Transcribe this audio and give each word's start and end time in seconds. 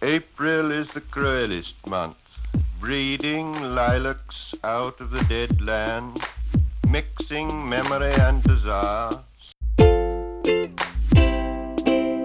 April 0.00 0.70
is 0.70 0.92
the 0.92 1.00
cruelest 1.00 1.74
month, 1.88 2.14
breeding 2.80 3.52
lilacs 3.74 4.52
out 4.62 5.00
of 5.00 5.10
the 5.10 5.24
dead 5.24 5.60
land, 5.60 6.24
mixing 6.88 7.68
memory 7.68 8.12
and 8.20 8.40
desire. 8.44 9.10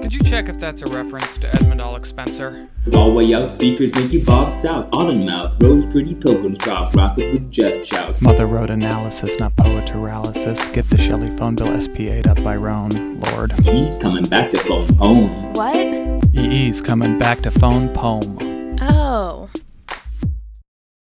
Could 0.04 0.14
you 0.14 0.20
check 0.20 0.50
if 0.50 0.60
that's 0.60 0.84
a 0.84 0.94
reference 0.94 1.40
to 1.40 1.48
Edmund 1.56 1.82
Alec 1.82 2.06
Spencer? 2.06 2.70
All 2.94 3.12
way 3.12 3.34
out 3.34 3.52
speakers 3.52 3.96
make 3.96 4.14
you 4.14 4.24
bob 4.24 4.54
south, 4.54 4.90
autumn 4.94 5.26
mouth, 5.26 5.56
rose 5.64 5.88
pretty 5.88 6.14
pilgrims 6.14 6.60
drop, 6.60 6.94
rocket 6.94 7.34
with 7.34 7.50
Jeff 7.50 7.84
Chows. 7.84 8.22
Mother 8.22 8.46
wrote 8.46 8.70
analysis, 8.70 9.40
not 9.40 9.56
poetaralysis. 9.56 10.72
Get 10.74 10.88
the 10.92 11.00
Shelley 11.00 11.36
phone 11.38 11.56
bill 11.56 11.82
SPA'd 11.82 12.28
up 12.28 12.44
by 12.44 12.56
Roan, 12.56 13.20
Lord. 13.32 13.52
He's 13.62 13.96
coming 13.96 14.26
back 14.26 14.52
to 14.52 14.60
phone 14.60 14.94
home. 14.98 15.54
What? 15.54 16.13
EE's 16.36 16.82
coming 16.82 17.20
back 17.20 17.42
to 17.42 17.52
phone 17.52 17.90
poem. 17.90 18.78
Oh. 18.82 19.52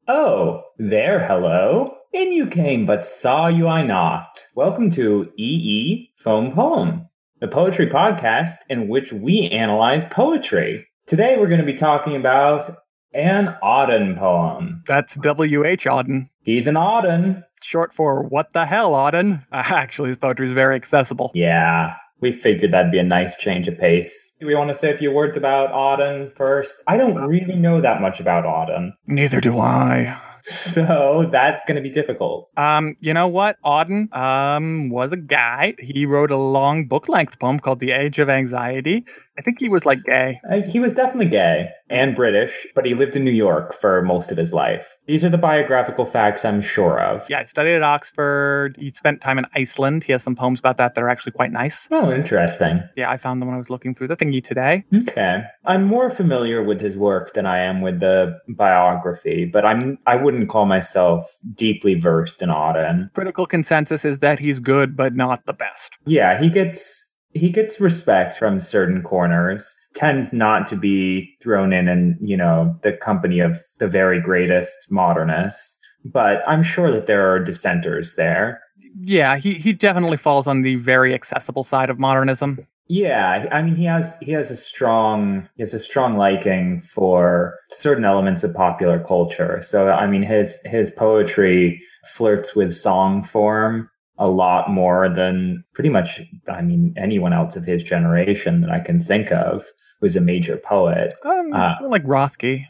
Oh, 0.07 0.63
there, 0.79 1.23
hello. 1.25 1.93
In 2.11 2.31
you 2.31 2.47
came, 2.47 2.87
but 2.87 3.05
saw 3.05 3.45
you 3.45 3.67
I 3.67 3.83
not. 3.83 4.47
Welcome 4.55 4.89
to 4.91 5.31
EE 5.37 6.09
Phone 6.15 6.51
Poem, 6.51 7.07
the 7.39 7.47
poetry 7.47 7.85
podcast 7.85 8.55
in 8.69 8.87
which 8.87 9.13
we 9.13 9.47
analyze 9.49 10.03
poetry. 10.05 10.87
Today 11.05 11.35
we're 11.37 11.47
going 11.47 11.61
to 11.61 11.65
be 11.65 11.75
talking 11.75 12.15
about 12.15 12.77
an 13.13 13.55
Auden 13.63 14.17
poem. 14.17 14.81
That's 14.87 15.15
W.H. 15.15 15.85
Auden. 15.85 16.29
He's 16.41 16.65
an 16.65 16.73
Auden. 16.75 17.43
Short 17.61 17.93
for 17.93 18.23
What 18.23 18.53
the 18.53 18.65
Hell 18.65 18.93
Auden. 18.93 19.45
Uh, 19.51 19.57
actually, 19.67 20.09
his 20.09 20.17
poetry 20.17 20.47
is 20.47 20.53
very 20.53 20.75
accessible. 20.75 21.31
Yeah, 21.35 21.93
we 22.21 22.31
figured 22.31 22.71
that'd 22.71 22.91
be 22.91 22.99
a 22.99 23.03
nice 23.03 23.35
change 23.35 23.67
of 23.67 23.77
pace. 23.77 24.35
Do 24.39 24.47
we 24.47 24.55
want 24.55 24.69
to 24.69 24.75
say 24.75 24.91
a 24.93 24.97
few 24.97 25.11
words 25.11 25.37
about 25.37 25.71
Auden 25.71 26.35
first? 26.35 26.73
I 26.87 26.97
don't 26.97 27.15
really 27.15 27.55
know 27.55 27.81
that 27.81 28.01
much 28.01 28.19
about 28.19 28.45
Auden, 28.45 28.91
Neither 29.07 29.39
do 29.39 29.59
I. 29.59 30.17
so 30.41 31.27
that's 31.31 31.61
going 31.65 31.75
to 31.75 31.81
be 31.81 31.89
difficult. 31.89 32.49
Um, 32.57 32.95
you 33.01 33.13
know 33.13 33.27
what? 33.27 33.57
Auden 33.65 34.13
um 34.15 34.89
was 34.89 35.11
a 35.11 35.17
guy. 35.17 35.75
He 35.79 36.05
wrote 36.05 36.31
a 36.31 36.37
long 36.37 36.87
book 36.87 37.09
length 37.09 37.39
poem 37.39 37.59
called 37.59 37.79
The 37.79 37.91
Age 37.91 38.19
of 38.19 38.29
Anxiety. 38.29 39.05
I 39.39 39.41
think 39.41 39.61
he 39.61 39.69
was 39.69 39.85
like 39.85 40.03
gay. 40.03 40.41
Uh, 40.51 40.63
he 40.67 40.81
was 40.81 40.91
definitely 40.91 41.27
gay 41.27 41.69
and 41.89 42.13
British, 42.13 42.67
but 42.75 42.85
he 42.85 42.93
lived 42.93 43.15
in 43.15 43.23
New 43.23 43.31
York 43.31 43.73
for 43.73 44.01
most 44.01 44.31
of 44.31 44.37
his 44.37 44.51
life. 44.51 44.97
These 45.07 45.23
are 45.23 45.29
the 45.29 45.37
biographical 45.37 46.03
facts 46.03 46.43
I'm 46.43 46.61
sure 46.61 46.99
of. 46.99 47.25
Yeah, 47.29 47.39
he 47.39 47.47
studied 47.47 47.75
at 47.75 47.81
Oxford. 47.81 48.75
He 48.77 48.91
spent 48.91 49.21
time 49.21 49.37
in 49.39 49.45
Iceland. 49.55 50.03
He 50.03 50.11
has 50.11 50.23
some 50.23 50.35
poems 50.35 50.59
about 50.59 50.75
that 50.75 50.93
that 50.93 51.01
are 51.01 51.07
actually 51.07 51.31
quite 51.31 51.53
nice. 51.53 51.87
Oh, 51.89 52.11
interesting. 52.11 52.83
Yeah, 52.97 53.09
I 53.09 53.15
found 53.15 53.41
them 53.41 53.47
when 53.47 53.55
I 53.55 53.57
was 53.57 53.69
looking 53.69 53.95
through 53.95 54.09
the 54.09 54.17
thingy 54.17 54.43
today. 54.43 54.83
Okay. 54.93 55.41
I'm 55.65 55.85
more 55.85 56.09
familiar 56.09 56.61
with 56.61 56.81
his 56.81 56.97
work 56.97 57.33
than 57.33 57.45
I 57.45 57.59
am 57.59 57.79
with 57.79 58.01
the 58.01 58.37
biography, 58.49 59.45
but 59.45 59.65
I'm 59.65 59.97
I 60.05 60.17
wouldn't 60.17 60.49
call 60.49 60.65
myself 60.65 61.39
deeply 61.53 61.93
versed 61.93 62.41
in 62.41 62.49
Auden. 62.49 63.13
Critical 63.13 63.45
consensus 63.45 64.03
is 64.03 64.19
that 64.19 64.39
he's 64.39 64.59
good, 64.59 64.97
but 64.97 65.15
not 65.15 65.45
the 65.45 65.53
best. 65.53 65.93
Yeah, 66.05 66.41
he 66.41 66.49
gets 66.49 67.08
he 67.33 67.49
gets 67.49 67.79
respect 67.79 68.37
from 68.37 68.59
certain 68.59 69.01
corners. 69.01 69.75
Tends 69.93 70.33
not 70.33 70.67
to 70.67 70.75
be 70.75 71.35
thrown 71.41 71.73
in 71.73 71.87
in, 71.87 72.17
you 72.21 72.37
know, 72.37 72.77
the 72.83 72.93
company 72.93 73.39
of 73.39 73.59
the 73.79 73.87
very 73.87 74.21
greatest 74.21 74.91
modernists. 74.91 75.77
But 76.05 76.41
I'm 76.47 76.63
sure 76.63 76.91
that 76.91 77.07
there 77.07 77.31
are 77.33 77.39
dissenters 77.39 78.15
there. 78.15 78.61
Yeah, 79.01 79.37
he, 79.37 79.53
he 79.53 79.73
definitely 79.73 80.17
falls 80.17 80.47
on 80.47 80.61
the 80.61 80.75
very 80.75 81.13
accessible 81.13 81.63
side 81.63 81.89
of 81.89 81.99
modernism. 81.99 82.65
Yeah, 82.91 83.47
I 83.51 83.61
mean 83.61 83.75
he 83.75 83.85
has 83.85 84.15
he 84.19 84.31
has 84.31 84.49
a 84.49 84.55
strong 84.55 85.47
he 85.55 85.61
has 85.61 85.75
a 85.75 85.79
strong 85.79 86.17
liking 86.17 86.81
for 86.81 87.55
certain 87.69 88.03
elements 88.03 88.43
of 88.43 88.55
popular 88.55 88.99
culture. 88.99 89.61
So 89.61 89.91
I 89.91 90.07
mean 90.07 90.23
his 90.23 90.59
his 90.65 90.89
poetry 90.89 91.83
flirts 92.07 92.55
with 92.55 92.73
song 92.73 93.23
form 93.23 93.91
a 94.19 94.27
lot 94.27 94.69
more 94.69 95.09
than 95.09 95.63
pretty 95.73 95.89
much 95.89 96.21
I 96.47 96.61
mean 96.61 96.93
anyone 96.97 97.33
else 97.33 97.55
of 97.55 97.65
his 97.65 97.83
generation 97.83 98.61
that 98.61 98.69
I 98.69 98.79
can 98.79 98.99
think 99.01 99.31
of 99.31 99.65
who's 100.01 100.15
a 100.15 100.21
major 100.21 100.57
poet. 100.57 101.13
Um, 101.25 101.53
Uh, 101.53 101.75
like 101.87 102.03
Roethke. 102.03 102.65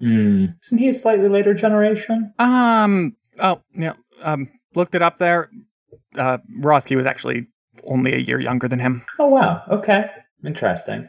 Mm, 0.00 0.54
isn't 0.62 0.78
he 0.78 0.88
a 0.88 0.92
slightly 0.92 1.28
later 1.28 1.54
generation? 1.54 2.32
Um, 2.38 3.16
oh, 3.40 3.62
yeah, 3.74 3.94
um, 4.22 4.48
looked 4.74 4.94
it 4.94 5.02
up 5.02 5.18
there. 5.18 5.50
Uh, 6.16 6.38
Roethke 6.60 6.96
was 6.96 7.06
actually 7.06 7.46
only 7.84 8.12
a 8.14 8.18
year 8.18 8.38
younger 8.40 8.68
than 8.68 8.78
him. 8.80 9.04
Oh 9.18 9.28
wow, 9.28 9.62
okay, 9.70 10.10
interesting. 10.44 11.08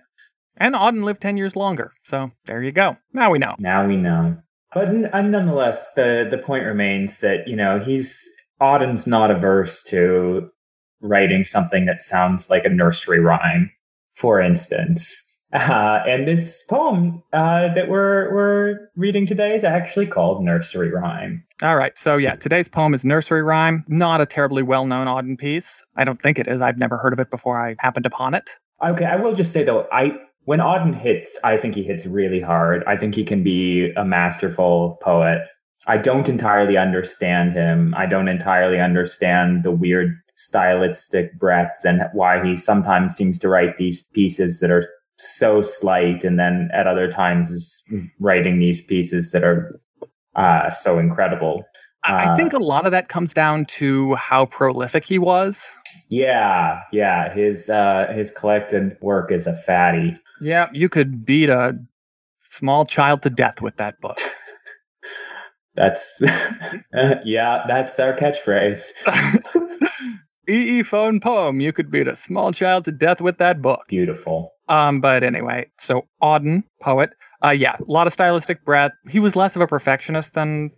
And 0.58 0.76
Auden 0.76 1.04
lived 1.04 1.22
10 1.22 1.36
years 1.38 1.56
longer. 1.56 1.92
So 2.04 2.32
there 2.46 2.62
you 2.62 2.72
go. 2.72 2.98
Now 3.12 3.32
we 3.32 3.40
know. 3.40 3.56
Now 3.60 3.86
we 3.88 3.98
know. 3.98 4.38
But 4.74 4.88
n- 4.90 5.10
uh, 5.12 5.22
nonetheless, 5.22 5.92
the 5.94 6.28
the 6.30 6.38
point 6.38 6.66
remains 6.66 7.20
that 7.20 7.48
you 7.48 7.56
know 7.56 7.80
he's 7.80 8.24
Auden's 8.62 9.08
not 9.08 9.32
averse 9.32 9.84
to 9.84 10.50
writing 11.02 11.44
something 11.44 11.86
that 11.86 12.02
sounds 12.02 12.50
like 12.50 12.66
a 12.66 12.70
nursery 12.70 13.20
rhyme, 13.20 13.72
for 14.14 14.40
instance. 14.40 15.30
Uh, 15.54 16.02
and 16.08 16.28
this 16.28 16.64
poem 16.64 17.22
uh, 17.32 17.72
that 17.76 17.88
we're 17.88 18.34
we're 18.34 18.90
reading 18.96 19.28
today 19.28 19.54
is 19.54 19.64
actually 19.64 20.08
called 20.08 20.44
Nursery 20.44 20.90
Rhyme. 20.90 21.44
All 21.62 21.76
right. 21.76 21.96
So 21.96 22.18
yeah, 22.18 22.36
today's 22.36 22.68
poem 22.68 22.96
is 22.96 23.06
Nursery 23.06 23.44
Rhyme. 23.44 23.86
Not 23.88 24.20
a 24.20 24.26
terribly 24.26 24.64
well 24.64 24.88
known 24.88 25.06
Auden 25.06 25.38
piece. 25.38 25.84
I 25.96 26.06
don't 26.06 26.20
think 26.20 26.40
it 26.40 26.48
is. 26.48 26.60
I've 26.60 26.80
never 26.80 26.98
heard 26.98 27.14
of 27.14 27.20
it 27.20 27.30
before 27.30 27.64
I 27.64 27.76
happened 27.78 28.08
upon 28.08 28.34
it. 28.34 28.50
Okay, 28.84 29.06
I 29.06 29.16
will 29.16 29.36
just 29.36 29.54
say 29.54 29.64
though, 29.64 29.88
I 29.92 30.18
when 30.46 30.60
Auden 30.60 31.00
hits, 31.00 31.38
I 31.44 31.58
think 31.58 31.76
he 31.76 31.84
hits 31.84 32.08
really 32.08 32.42
hard. 32.42 32.84
I 32.86 32.98
think 32.98 33.14
he 33.14 33.24
can 33.24 33.44
be 33.44 33.92
a 33.96 34.04
masterful 34.04 34.98
poet. 35.04 35.42
I 35.88 35.98
don't 35.98 36.30
entirely 36.30 36.78
understand 36.78 37.54
him. 37.54 37.94
I 37.98 38.06
don't 38.06 38.28
entirely 38.28 38.80
understand 38.80 39.64
the 39.64 39.72
weird 39.72 40.16
stylistic 40.36 41.38
breadth 41.40 41.84
and 41.86 42.04
why 42.14 42.44
he 42.44 42.56
sometimes 42.56 43.16
seems 43.16 43.38
to 43.40 43.50
write 43.50 43.78
these 43.78 44.04
pieces 44.04 44.60
that 44.62 44.72
are 44.72 44.84
so 45.18 45.62
slight 45.62 46.24
and 46.24 46.40
then 46.40 46.70
at 46.74 46.88
other 46.88 47.12
times 47.12 47.52
is 47.52 47.84
writing 48.20 48.60
these 48.60 48.82
pieces 48.82 49.32
that 49.32 49.44
are 49.44 49.80
uh, 50.36 50.70
so 50.70 51.00
incredible. 51.00 51.64
I 52.04 52.26
I 52.26 52.26
Uh, 52.32 52.36
think 52.36 52.54
a 52.54 52.60
lot 52.60 52.86
of 52.86 52.92
that 52.92 53.08
comes 53.10 53.34
down 53.34 53.66
to 53.66 54.16
how 54.16 54.46
prolific 54.48 55.06
he 55.06 55.20
was. 55.20 55.66
Yeah, 56.10 56.82
yeah. 56.92 57.34
His 57.34 57.70
uh, 57.70 58.12
his 58.14 58.32
collected 58.32 58.98
work 59.02 59.32
is 59.32 59.48
a 59.48 59.54
fatty. 59.54 60.18
Yeah, 60.42 60.68
you 60.74 60.90
could 60.90 61.26
beat 61.26 61.50
a 61.50 61.78
small 62.42 62.86
child 62.86 63.22
to 63.22 63.30
death 63.30 63.62
with 63.62 63.78
that 63.78 64.02
book. 64.02 64.20
That's 65.76 66.18
yeah, 67.26 67.64
that's 67.68 68.00
our 68.00 68.14
catchphrase. 68.14 68.90
EE 70.48 70.84
phone 70.84 71.20
poem. 71.20 71.60
You 71.60 71.74
could 71.74 71.90
beat 71.90 72.08
a 72.08 72.16
small 72.16 72.52
child 72.52 72.86
to 72.86 72.92
death 72.92 73.22
with 73.22 73.38
that 73.40 73.62
book. 73.62 73.86
Beautiful. 73.88 74.52
Um, 74.70 75.02
but 75.02 75.24
anyway, 75.24 75.68
so 75.78 76.08
Auden, 76.22 76.64
poet. 76.82 77.10
Uh, 77.44 77.50
yeah, 77.50 77.76
a 77.76 77.92
lot 77.92 78.08
of 78.08 78.14
stylistic 78.14 78.64
breadth. 78.64 78.96
He 79.10 79.20
was 79.20 79.36
less 79.36 79.56
of 79.56 79.62
a 79.62 79.68
perfectionist 79.68 80.34
than. 80.34 80.72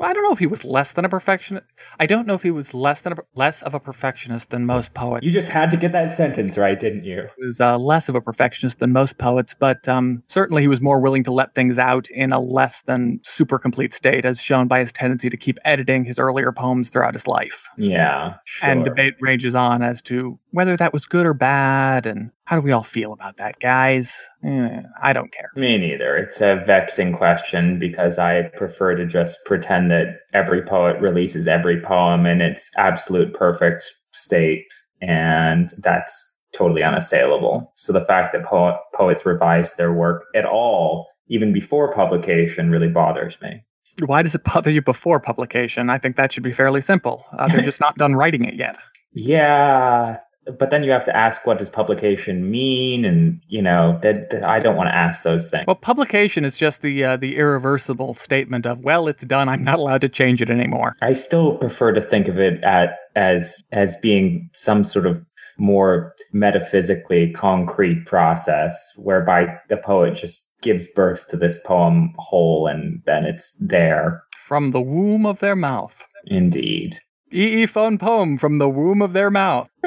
I 0.00 0.12
don't 0.12 0.22
know 0.22 0.32
if 0.32 0.38
he 0.38 0.46
was 0.46 0.64
less 0.64 0.92
than 0.92 1.04
a 1.04 1.08
perfectionist. 1.08 1.66
I 1.98 2.06
don't 2.06 2.26
know 2.26 2.34
if 2.34 2.42
he 2.42 2.50
was 2.50 2.72
less 2.72 3.00
than 3.00 3.12
a, 3.12 3.16
less 3.34 3.62
of 3.62 3.74
a 3.74 3.80
perfectionist 3.80 4.50
than 4.50 4.66
most 4.66 4.94
poets. 4.94 5.24
You 5.24 5.30
just 5.30 5.48
had 5.48 5.70
to 5.70 5.76
get 5.76 5.92
that 5.92 6.10
sentence 6.10 6.56
right, 6.56 6.78
didn't 6.78 7.04
you? 7.04 7.28
He 7.36 7.44
was 7.44 7.60
uh, 7.60 7.78
less 7.78 8.08
of 8.08 8.14
a 8.14 8.20
perfectionist 8.20 8.78
than 8.78 8.92
most 8.92 9.18
poets, 9.18 9.54
but 9.58 9.86
um, 9.88 10.22
certainly 10.26 10.62
he 10.62 10.68
was 10.68 10.80
more 10.80 11.00
willing 11.00 11.24
to 11.24 11.32
let 11.32 11.54
things 11.54 11.78
out 11.78 12.08
in 12.10 12.32
a 12.32 12.40
less 12.40 12.82
than 12.82 13.20
super 13.22 13.58
complete 13.58 13.92
state, 13.92 14.24
as 14.24 14.40
shown 14.40 14.68
by 14.68 14.80
his 14.80 14.92
tendency 14.92 15.28
to 15.30 15.36
keep 15.36 15.58
editing 15.64 16.04
his 16.04 16.18
earlier 16.18 16.52
poems 16.52 16.88
throughout 16.88 17.14
his 17.14 17.26
life. 17.26 17.68
Yeah, 17.76 18.36
sure. 18.44 18.70
And 18.70 18.84
debate 18.84 19.14
rages 19.20 19.54
on 19.54 19.82
as 19.82 20.02
to 20.02 20.38
whether 20.50 20.76
that 20.76 20.92
was 20.92 21.06
good 21.06 21.26
or 21.26 21.34
bad, 21.34 22.06
and 22.06 22.30
how 22.44 22.56
do 22.56 22.62
we 22.62 22.72
all 22.72 22.82
feel 22.82 23.12
about 23.12 23.36
that, 23.36 23.60
guys? 23.60 24.16
Eh, 24.42 24.82
I 25.02 25.12
don't 25.12 25.32
care. 25.32 25.50
Me 25.54 25.76
neither. 25.76 26.16
It's 26.16 26.40
a 26.40 26.62
vexing 26.66 27.12
question 27.12 27.78
because 27.78 28.18
I 28.18 28.50
prefer 28.56 28.94
to 28.94 29.06
just 29.06 29.38
pretend 29.44 29.90
that 29.90 30.16
every 30.32 30.62
poet 30.62 31.00
releases 31.00 31.46
every 31.46 31.80
poem 31.80 32.24
in 32.26 32.40
its 32.40 32.70
absolute 32.78 33.34
perfect 33.34 33.84
state, 34.12 34.64
and 35.02 35.70
that's 35.78 36.40
totally 36.54 36.82
unassailable. 36.82 37.70
So 37.76 37.92
the 37.92 38.04
fact 38.04 38.32
that 38.32 38.44
po- 38.44 38.78
poets 38.94 39.26
revise 39.26 39.74
their 39.74 39.92
work 39.92 40.24
at 40.34 40.46
all, 40.46 41.06
even 41.28 41.52
before 41.52 41.94
publication, 41.94 42.70
really 42.70 42.88
bothers 42.88 43.38
me. 43.42 43.62
Why 44.06 44.22
does 44.22 44.34
it 44.34 44.44
bother 44.44 44.70
you 44.70 44.80
before 44.80 45.20
publication? 45.20 45.90
I 45.90 45.98
think 45.98 46.16
that 46.16 46.32
should 46.32 46.42
be 46.42 46.52
fairly 46.52 46.80
simple. 46.80 47.24
Uh, 47.36 47.48
they're 47.48 47.60
just 47.62 47.80
not 47.80 47.96
done 47.96 48.14
writing 48.14 48.44
it 48.44 48.54
yet. 48.54 48.76
Yeah, 49.12 50.18
but 50.58 50.70
then 50.70 50.82
you 50.82 50.90
have 50.90 51.04
to 51.04 51.16
ask 51.16 51.46
what 51.46 51.58
does 51.58 51.70
publication 51.70 52.50
mean, 52.50 53.04
and 53.04 53.40
you 53.48 53.60
know 53.60 53.98
that, 54.02 54.30
that 54.30 54.44
I 54.44 54.60
don't 54.60 54.76
want 54.76 54.88
to 54.88 54.94
ask 54.94 55.22
those 55.22 55.48
things. 55.48 55.66
Well, 55.66 55.76
publication 55.76 56.44
is 56.44 56.56
just 56.56 56.82
the 56.82 57.04
uh, 57.04 57.16
the 57.16 57.36
irreversible 57.36 58.14
statement 58.14 58.66
of, 58.66 58.80
well, 58.80 59.08
it's 59.08 59.24
done. 59.24 59.48
I'm 59.48 59.64
not 59.64 59.78
allowed 59.78 60.00
to 60.02 60.08
change 60.08 60.40
it 60.42 60.50
anymore. 60.50 60.94
I 61.02 61.12
still 61.12 61.58
prefer 61.58 61.92
to 61.92 62.00
think 62.00 62.28
of 62.28 62.38
it 62.38 62.62
at 62.64 62.98
as 63.14 63.62
as 63.72 63.96
being 63.96 64.48
some 64.52 64.84
sort 64.84 65.06
of 65.06 65.24
more 65.58 66.14
metaphysically 66.32 67.32
concrete 67.32 68.06
process 68.06 68.92
whereby 68.96 69.58
the 69.68 69.76
poet 69.76 70.14
just 70.14 70.46
gives 70.62 70.86
birth 70.88 71.28
to 71.28 71.36
this 71.36 71.58
poem 71.64 72.14
whole, 72.18 72.66
and 72.66 73.02
then 73.06 73.24
it's 73.24 73.54
there. 73.60 74.22
From 74.46 74.72
the 74.72 74.80
womb 74.80 75.26
of 75.26 75.40
their 75.40 75.56
mouth. 75.56 76.04
Indeed. 76.26 77.00
EE 77.30 77.66
phone 77.66 77.98
poem 77.98 78.36
from 78.38 78.58
the 78.58 78.68
womb 78.68 79.02
of 79.02 79.12
their 79.12 79.30
mouth. 79.30 79.68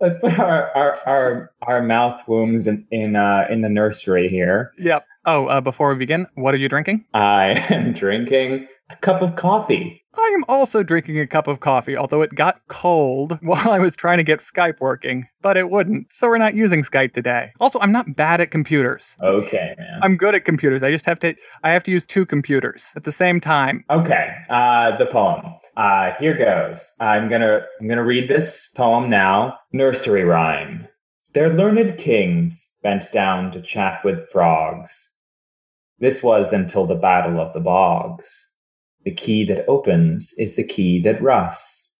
Let's 0.00 0.18
put 0.20 0.38
our 0.38 0.70
our 0.76 0.98
our, 1.06 1.52
our 1.62 1.82
mouth 1.82 2.22
wombs 2.28 2.66
in 2.66 2.86
in, 2.90 3.16
uh, 3.16 3.46
in 3.50 3.62
the 3.62 3.68
nursery 3.68 4.28
here. 4.28 4.72
Yep. 4.78 5.04
Oh, 5.26 5.46
uh, 5.46 5.60
before 5.60 5.92
we 5.92 5.98
begin, 5.98 6.26
what 6.34 6.54
are 6.54 6.58
you 6.58 6.68
drinking? 6.68 7.04
I 7.12 7.66
am 7.70 7.92
drinking 7.92 8.68
a 8.90 8.96
cup 8.96 9.22
of 9.22 9.36
coffee. 9.36 10.02
I 10.16 10.32
am 10.34 10.44
also 10.48 10.82
drinking 10.82 11.20
a 11.20 11.26
cup 11.26 11.46
of 11.46 11.60
coffee, 11.60 11.96
although 11.96 12.22
it 12.22 12.34
got 12.34 12.66
cold 12.68 13.38
while 13.42 13.70
I 13.70 13.78
was 13.78 13.94
trying 13.94 14.18
to 14.18 14.24
get 14.24 14.40
Skype 14.40 14.80
working, 14.80 15.28
but 15.42 15.56
it 15.56 15.70
wouldn't, 15.70 16.12
so 16.12 16.28
we're 16.28 16.38
not 16.38 16.54
using 16.54 16.82
Skype 16.82 17.12
today. 17.12 17.52
Also, 17.60 17.78
I'm 17.80 17.92
not 17.92 18.16
bad 18.16 18.40
at 18.40 18.50
computers. 18.50 19.14
Okay, 19.22 19.74
man. 19.78 20.00
I'm 20.02 20.16
good 20.16 20.34
at 20.34 20.44
computers. 20.44 20.82
I 20.82 20.90
just 20.90 21.06
have 21.06 21.20
to 21.20 21.34
I 21.62 21.70
have 21.70 21.84
to 21.84 21.90
use 21.90 22.06
two 22.06 22.24
computers 22.26 22.92
at 22.96 23.04
the 23.04 23.12
same 23.12 23.40
time. 23.40 23.84
Okay, 23.90 24.28
uh, 24.50 24.96
the 24.96 25.06
poem. 25.06 25.42
Uh, 25.76 26.12
here 26.18 26.36
goes. 26.36 26.94
I'm 27.00 27.28
gonna 27.28 27.62
I'm 27.80 27.88
gonna 27.88 28.04
read 28.04 28.28
this 28.28 28.68
poem 28.74 29.10
now. 29.10 29.58
Nursery 29.72 30.24
rhyme. 30.24 30.88
Their 31.34 31.52
learned 31.52 31.98
kings 31.98 32.76
bent 32.82 33.12
down 33.12 33.52
to 33.52 33.60
chat 33.60 34.00
with 34.04 34.28
frogs. 34.30 35.12
This 35.98 36.22
was 36.22 36.52
until 36.52 36.86
the 36.86 36.94
battle 36.94 37.40
of 37.40 37.52
the 37.52 37.60
bogs. 37.60 38.47
The 39.04 39.14
key 39.14 39.44
that 39.44 39.64
opens 39.68 40.34
is 40.38 40.56
the 40.56 40.64
key 40.64 41.00
that 41.02 41.22
rusts. 41.22 41.94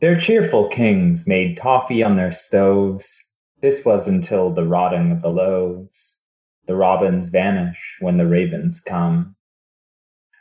Their 0.00 0.18
cheerful 0.18 0.68
kings 0.68 1.26
made 1.26 1.56
toffee 1.56 2.02
on 2.02 2.16
their 2.16 2.32
stoves. 2.32 3.32
This 3.60 3.84
was 3.84 4.08
until 4.08 4.50
the 4.50 4.66
rotting 4.66 5.12
of 5.12 5.22
the 5.22 5.30
loaves. 5.30 6.20
The 6.66 6.76
robins 6.76 7.28
vanish 7.28 7.96
when 8.00 8.16
the 8.16 8.26
ravens 8.26 8.80
come. 8.80 9.36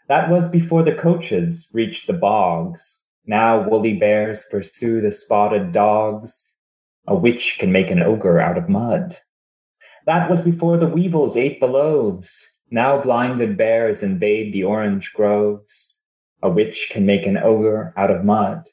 That 0.07 0.29
was 0.29 0.49
before 0.49 0.83
the 0.83 0.95
coaches 0.95 1.69
reached 1.73 2.07
the 2.07 2.13
bogs. 2.13 3.05
Now 3.25 3.67
woolly 3.67 3.95
bears 3.97 4.43
pursue 4.49 4.99
the 4.99 5.11
spotted 5.11 5.71
dogs. 5.71 6.51
A 7.07 7.15
witch 7.15 7.57
can 7.59 7.71
make 7.71 7.89
an 7.89 8.01
ogre 8.01 8.39
out 8.39 8.57
of 8.57 8.67
mud. 8.67 9.17
That 10.05 10.29
was 10.29 10.41
before 10.41 10.77
the 10.77 10.87
weevils 10.87 11.37
ate 11.37 11.59
the 11.59 11.67
loaves. 11.67 12.59
Now 12.73 13.01
blinded 13.01 13.57
bears 13.57 14.01
invade 14.01 14.53
the 14.53 14.63
orange 14.63 15.11
groves. 15.13 15.99
A 16.41 16.49
witch 16.49 16.87
can 16.89 17.05
make 17.05 17.25
an 17.25 17.35
ogre 17.35 17.93
out 17.97 18.09
of 18.09 18.23
mud. 18.23 18.69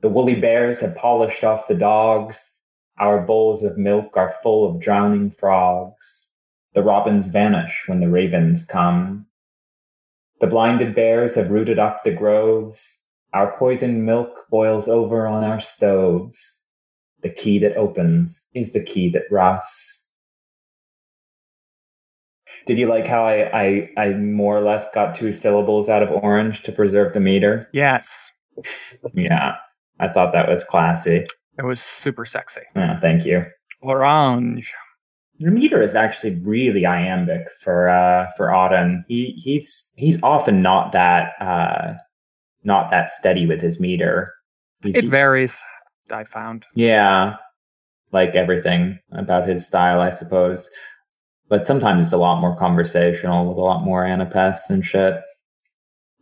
The 0.00 0.08
woolly 0.08 0.34
bears 0.34 0.80
have 0.80 0.96
polished 0.96 1.44
off 1.44 1.68
the 1.68 1.74
dogs. 1.74 2.56
Our 2.98 3.20
bowls 3.20 3.62
of 3.62 3.76
milk 3.76 4.16
are 4.16 4.34
full 4.42 4.68
of 4.68 4.80
drowning 4.80 5.30
frogs. 5.30 6.28
The 6.72 6.82
robins 6.82 7.26
vanish 7.26 7.84
when 7.86 8.00
the 8.00 8.08
ravens 8.08 8.64
come. 8.64 9.26
The 10.40 10.46
blinded 10.46 10.94
bears 10.94 11.34
have 11.34 11.50
rooted 11.50 11.78
up 11.78 12.04
the 12.04 12.12
groves. 12.12 13.02
Our 13.34 13.56
poisoned 13.58 14.06
milk 14.06 14.46
boils 14.50 14.88
over 14.88 15.26
on 15.26 15.44
our 15.44 15.60
stoves. 15.60 16.66
The 17.22 17.30
key 17.30 17.58
that 17.58 17.76
opens 17.76 18.48
is 18.54 18.72
the 18.72 18.82
key 18.82 19.10
that 19.10 19.30
rusts. 19.30 20.01
Did 22.66 22.78
you 22.78 22.86
like 22.86 23.06
how 23.06 23.24
I, 23.26 23.50
I 23.52 23.90
I 23.96 24.08
more 24.14 24.56
or 24.56 24.60
less 24.62 24.88
got 24.94 25.14
two 25.14 25.32
syllables 25.32 25.88
out 25.88 26.02
of 26.02 26.10
orange 26.10 26.62
to 26.64 26.72
preserve 26.72 27.12
the 27.14 27.20
meter? 27.20 27.68
Yes. 27.72 28.30
Yeah, 29.14 29.54
I 29.98 30.08
thought 30.08 30.32
that 30.32 30.48
was 30.48 30.62
classy. 30.64 31.26
It 31.58 31.64
was 31.64 31.80
super 31.80 32.24
sexy. 32.24 32.62
Yeah, 32.76 32.98
thank 32.98 33.24
you. 33.24 33.44
Orange. 33.80 34.72
Your 35.38 35.50
meter 35.50 35.82
is 35.82 35.94
actually 35.96 36.36
really 36.36 36.86
iambic 36.86 37.48
for 37.60 37.88
uh 37.88 38.28
for 38.36 38.46
Auden. 38.48 39.04
He 39.08 39.34
he's 39.42 39.90
he's 39.96 40.18
often 40.22 40.62
not 40.62 40.92
that 40.92 41.32
uh 41.40 41.94
not 42.64 42.90
that 42.90 43.08
steady 43.10 43.44
with 43.46 43.60
his 43.60 43.80
meter. 43.80 44.32
He's- 44.82 44.96
It 45.02 45.06
varies, 45.08 45.60
I 46.10 46.24
found. 46.24 46.64
yeah, 46.76 47.36
like 48.12 48.36
everything 48.36 48.98
about 49.12 49.48
his 49.48 49.66
style, 49.66 50.00
I 50.00 50.10
suppose. 50.10 50.70
But 51.52 51.66
sometimes 51.66 52.02
it's 52.02 52.14
a 52.14 52.16
lot 52.16 52.40
more 52.40 52.56
conversational 52.56 53.46
with 53.46 53.58
a 53.58 53.60
lot 53.60 53.84
more 53.84 54.06
anapests 54.06 54.70
and 54.70 54.82
shit. 54.82 55.20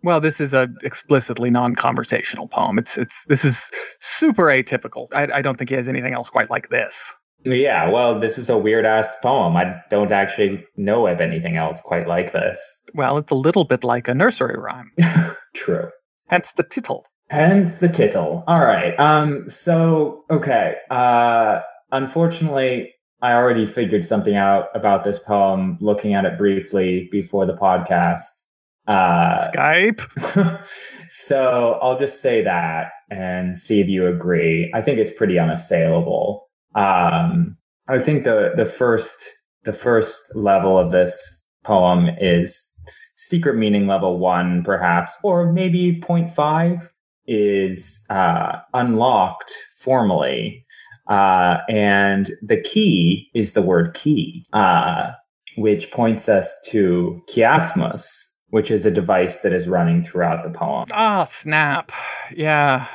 Well, 0.03 0.21
this 0.21 0.41
is 0.41 0.53
a 0.53 0.69
explicitly 0.82 1.50
non-conversational 1.50 2.49
poem. 2.49 2.81
It's 2.81 2.99
it's 2.99 3.27
this 3.27 3.44
is 3.44 3.71
super 4.00 4.47
atypical. 4.47 5.06
I, 5.15 5.29
I 5.35 5.41
don't 5.41 5.56
think 5.56 5.71
he 5.71 5.77
has 5.77 5.88
anything 5.88 6.15
else 6.15 6.29
quite 6.29 6.50
like 6.50 6.71
this. 6.71 7.15
Yeah, 7.44 7.88
well, 7.88 8.19
this 8.19 8.38
is 8.38 8.50
a 8.50 8.59
weird 8.59 8.85
ass 8.85 9.15
poem. 9.23 9.56
I 9.56 9.77
don't 9.88 10.11
actually 10.11 10.65
know 10.77 11.06
of 11.06 11.21
anything 11.21 11.56
else 11.56 11.81
quite 11.81 12.09
like 12.09 12.32
this. 12.32 12.61
Well, 12.94 13.17
it's 13.17 13.31
a 13.31 13.37
little 13.37 13.62
bit 13.62 13.85
like 13.85 14.09
a 14.09 14.15
nursery 14.15 14.59
rhyme. 14.59 14.91
True. 15.55 15.91
Hence 16.27 16.50
the 16.50 16.65
tittle. 16.65 17.06
Hence 17.29 17.79
the 17.79 17.88
tittle. 17.88 18.43
All 18.49 18.65
right. 18.65 18.99
Um. 18.99 19.49
So 19.49 20.25
okay. 20.29 20.75
Uh. 20.91 21.61
Unfortunately, 21.93 22.94
I 23.22 23.32
already 23.32 23.67
figured 23.67 24.05
something 24.05 24.37
out 24.37 24.69
about 24.75 25.05
this 25.05 25.19
poem, 25.19 25.76
looking 25.81 26.14
at 26.14 26.25
it 26.25 26.38
briefly 26.38 27.08
before 27.12 27.46
the 27.46 27.56
podcast. 27.56 28.43
Uh. 28.87 29.49
Skype. 29.50 30.64
so 31.08 31.78
I'll 31.82 31.99
just 31.99 32.22
say 32.22 32.43
that 32.43 32.90
and 33.11 33.56
see 33.58 33.81
if 33.81 33.88
you 33.88 34.06
agree. 34.06 34.70
I 34.75 34.81
think 34.81 34.99
it's 34.99 35.11
pretty 35.11 35.38
unassailable. 35.38 36.49
Um, 36.75 37.56
I 37.88 37.99
think 37.99 38.25
the 38.25 38.52
the 38.56 38.67
first 38.67 39.17
the 39.64 39.72
first 39.72 40.34
level 40.34 40.78
of 40.78 40.93
this 40.93 41.40
poem 41.64 42.08
is 42.20 42.70
secret 43.17 43.56
meaning 43.56 43.87
level 43.87 44.19
one, 44.19 44.62
perhaps, 44.64 45.12
or 45.22 45.52
maybe 45.52 46.00
0.5 46.00 46.88
is 47.26 48.05
uh, 48.08 48.56
unlocked 48.72 49.52
formally. 49.76 50.64
Uh, 51.10 51.58
and 51.68 52.30
the 52.40 52.60
key 52.60 53.28
is 53.34 53.52
the 53.52 53.62
word 53.62 53.94
key, 53.94 54.46
uh, 54.52 55.10
which 55.56 55.90
points 55.90 56.28
us 56.28 56.54
to 56.66 57.20
chiasmus, 57.28 58.06
which 58.48 58.70
is 58.70 58.86
a 58.86 58.90
device 58.90 59.38
that 59.38 59.52
is 59.52 59.68
running 59.68 60.04
throughout 60.04 60.44
the 60.44 60.50
poem. 60.50 60.86
Ah, 60.92 61.24
snap. 61.24 61.90
Yeah. 62.34 62.86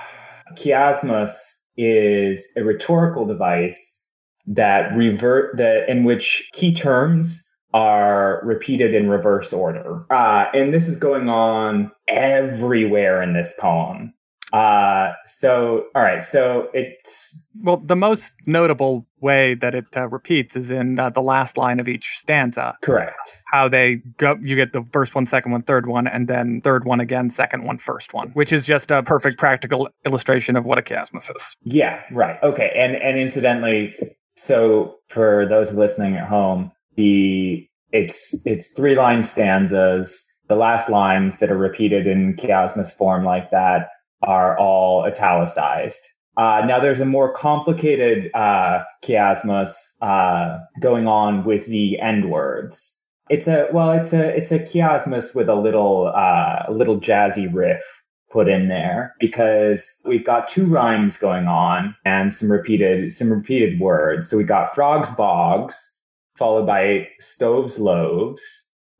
Chiasmus 0.53 1.33
is 1.77 2.47
a 2.56 2.63
rhetorical 2.63 3.25
device 3.25 4.07
that 4.47 4.95
revert 4.95 5.57
that 5.57 5.89
in 5.89 6.06
which 6.06 6.50
key 6.53 6.73
terms 6.73 7.44
are 7.73 8.39
repeated 8.45 8.94
in 8.94 9.09
reverse 9.09 9.51
order. 9.51 10.06
Uh, 10.09 10.45
and 10.53 10.74
this 10.74 10.88
is 10.88 10.95
going 10.95 11.27
on 11.27 11.91
everywhere 12.07 13.22
in 13.22 13.34
this 13.34 13.53
poem. 13.60 14.13
Uh, 14.55 15.12
so, 15.25 15.88
all 15.93 16.01
right. 16.01 16.24
So 16.24 16.69
it's, 16.74 17.38
Well, 17.62 17.75
the 17.75 17.95
most 17.97 18.35
notable 18.45 19.05
way 19.19 19.53
that 19.55 19.75
it 19.75 19.85
uh, 19.97 20.07
repeats 20.07 20.55
is 20.55 20.71
in 20.71 20.97
uh, 20.97 21.09
the 21.09 21.21
last 21.21 21.57
line 21.57 21.77
of 21.77 21.89
each 21.89 22.15
stanza. 22.19 22.77
correct. 22.81 23.17
How 23.51 23.67
they 23.67 23.95
go, 24.17 24.38
you 24.39 24.55
get 24.55 24.71
the 24.71 24.85
first 24.93 25.13
one, 25.13 25.25
second 25.25 25.51
one, 25.51 25.63
third 25.63 25.88
one, 25.88 26.07
and 26.07 26.29
then 26.29 26.62
third 26.62 26.85
one 26.85 27.01
again, 27.01 27.29
second 27.29 27.65
one, 27.65 27.79
first 27.79 28.13
one, 28.13 28.29
which 28.29 28.53
is 28.53 28.65
just 28.65 28.91
a 28.91 29.03
perfect 29.03 29.38
practical 29.38 29.89
illustration 30.05 30.55
of 30.55 30.63
what 30.63 30.77
a 30.77 30.81
chiasmus 30.81 31.35
is. 31.35 31.57
Yeah, 31.63 32.00
right. 32.12 32.41
Okay. 32.41 32.71
And, 32.77 32.95
and 32.95 33.19
incidentally, 33.19 33.93
so 34.38 34.95
for 35.09 35.45
those 35.50 35.69
listening 35.74 36.15
at 36.15 36.29
home, 36.29 36.71
the, 36.95 37.67
it's, 37.91 38.33
it's 38.45 38.71
three 38.71 38.95
line 38.95 39.24
stanzas. 39.24 40.25
The 40.47 40.55
last 40.55 40.88
lines 40.88 41.39
that 41.39 41.51
are 41.51 41.57
repeated 41.57 42.07
in 42.07 42.35
chiasmus 42.35 42.89
form 42.93 43.25
like 43.25 43.50
that 43.50 43.89
are 44.25 44.58
all 44.58 45.03
italicized. 45.03 46.01
Uh, 46.38 46.63
now 46.67 46.79
there's 46.79 47.00
a 47.00 47.05
more 47.05 47.32
complicated 47.32 48.29
uh, 48.34 48.84
chiasmus 49.03 49.74
uh, 50.01 50.60
going 50.82 51.08
on 51.08 51.44
with 51.44 51.65
the 51.67 52.00
end 52.00 52.29
words. 52.29 53.01
It's 53.29 53.48
a 53.48 53.67
well, 53.72 53.91
it's 53.91 54.13
a 54.13 54.36
it's 54.36 54.51
a 54.51 54.60
chiasmus 54.60 55.34
with 55.34 55.50
a 55.50 55.55
little 55.55 56.12
uh, 56.13 56.65
little 56.70 57.00
jazzy 57.00 57.51
riff 57.51 58.03
put 58.29 58.50
in 58.50 58.67
there 58.67 59.15
because 59.20 60.01
we've 60.05 60.25
got 60.25 60.48
two 60.48 60.65
rhymes 60.65 61.15
going 61.15 61.48
on 61.48 61.96
and 62.03 62.34
some 62.34 62.51
repeated 62.51 63.13
some 63.13 63.32
repeated 63.32 63.79
words. 63.79 64.29
So 64.29 64.38
we 64.38 64.44
got 64.44 64.75
frogs 64.75 65.10
bogs 65.12 65.91
followed 66.36 66.67
by 66.67 67.08
stoves 67.20 67.79
loaves. 67.79 68.41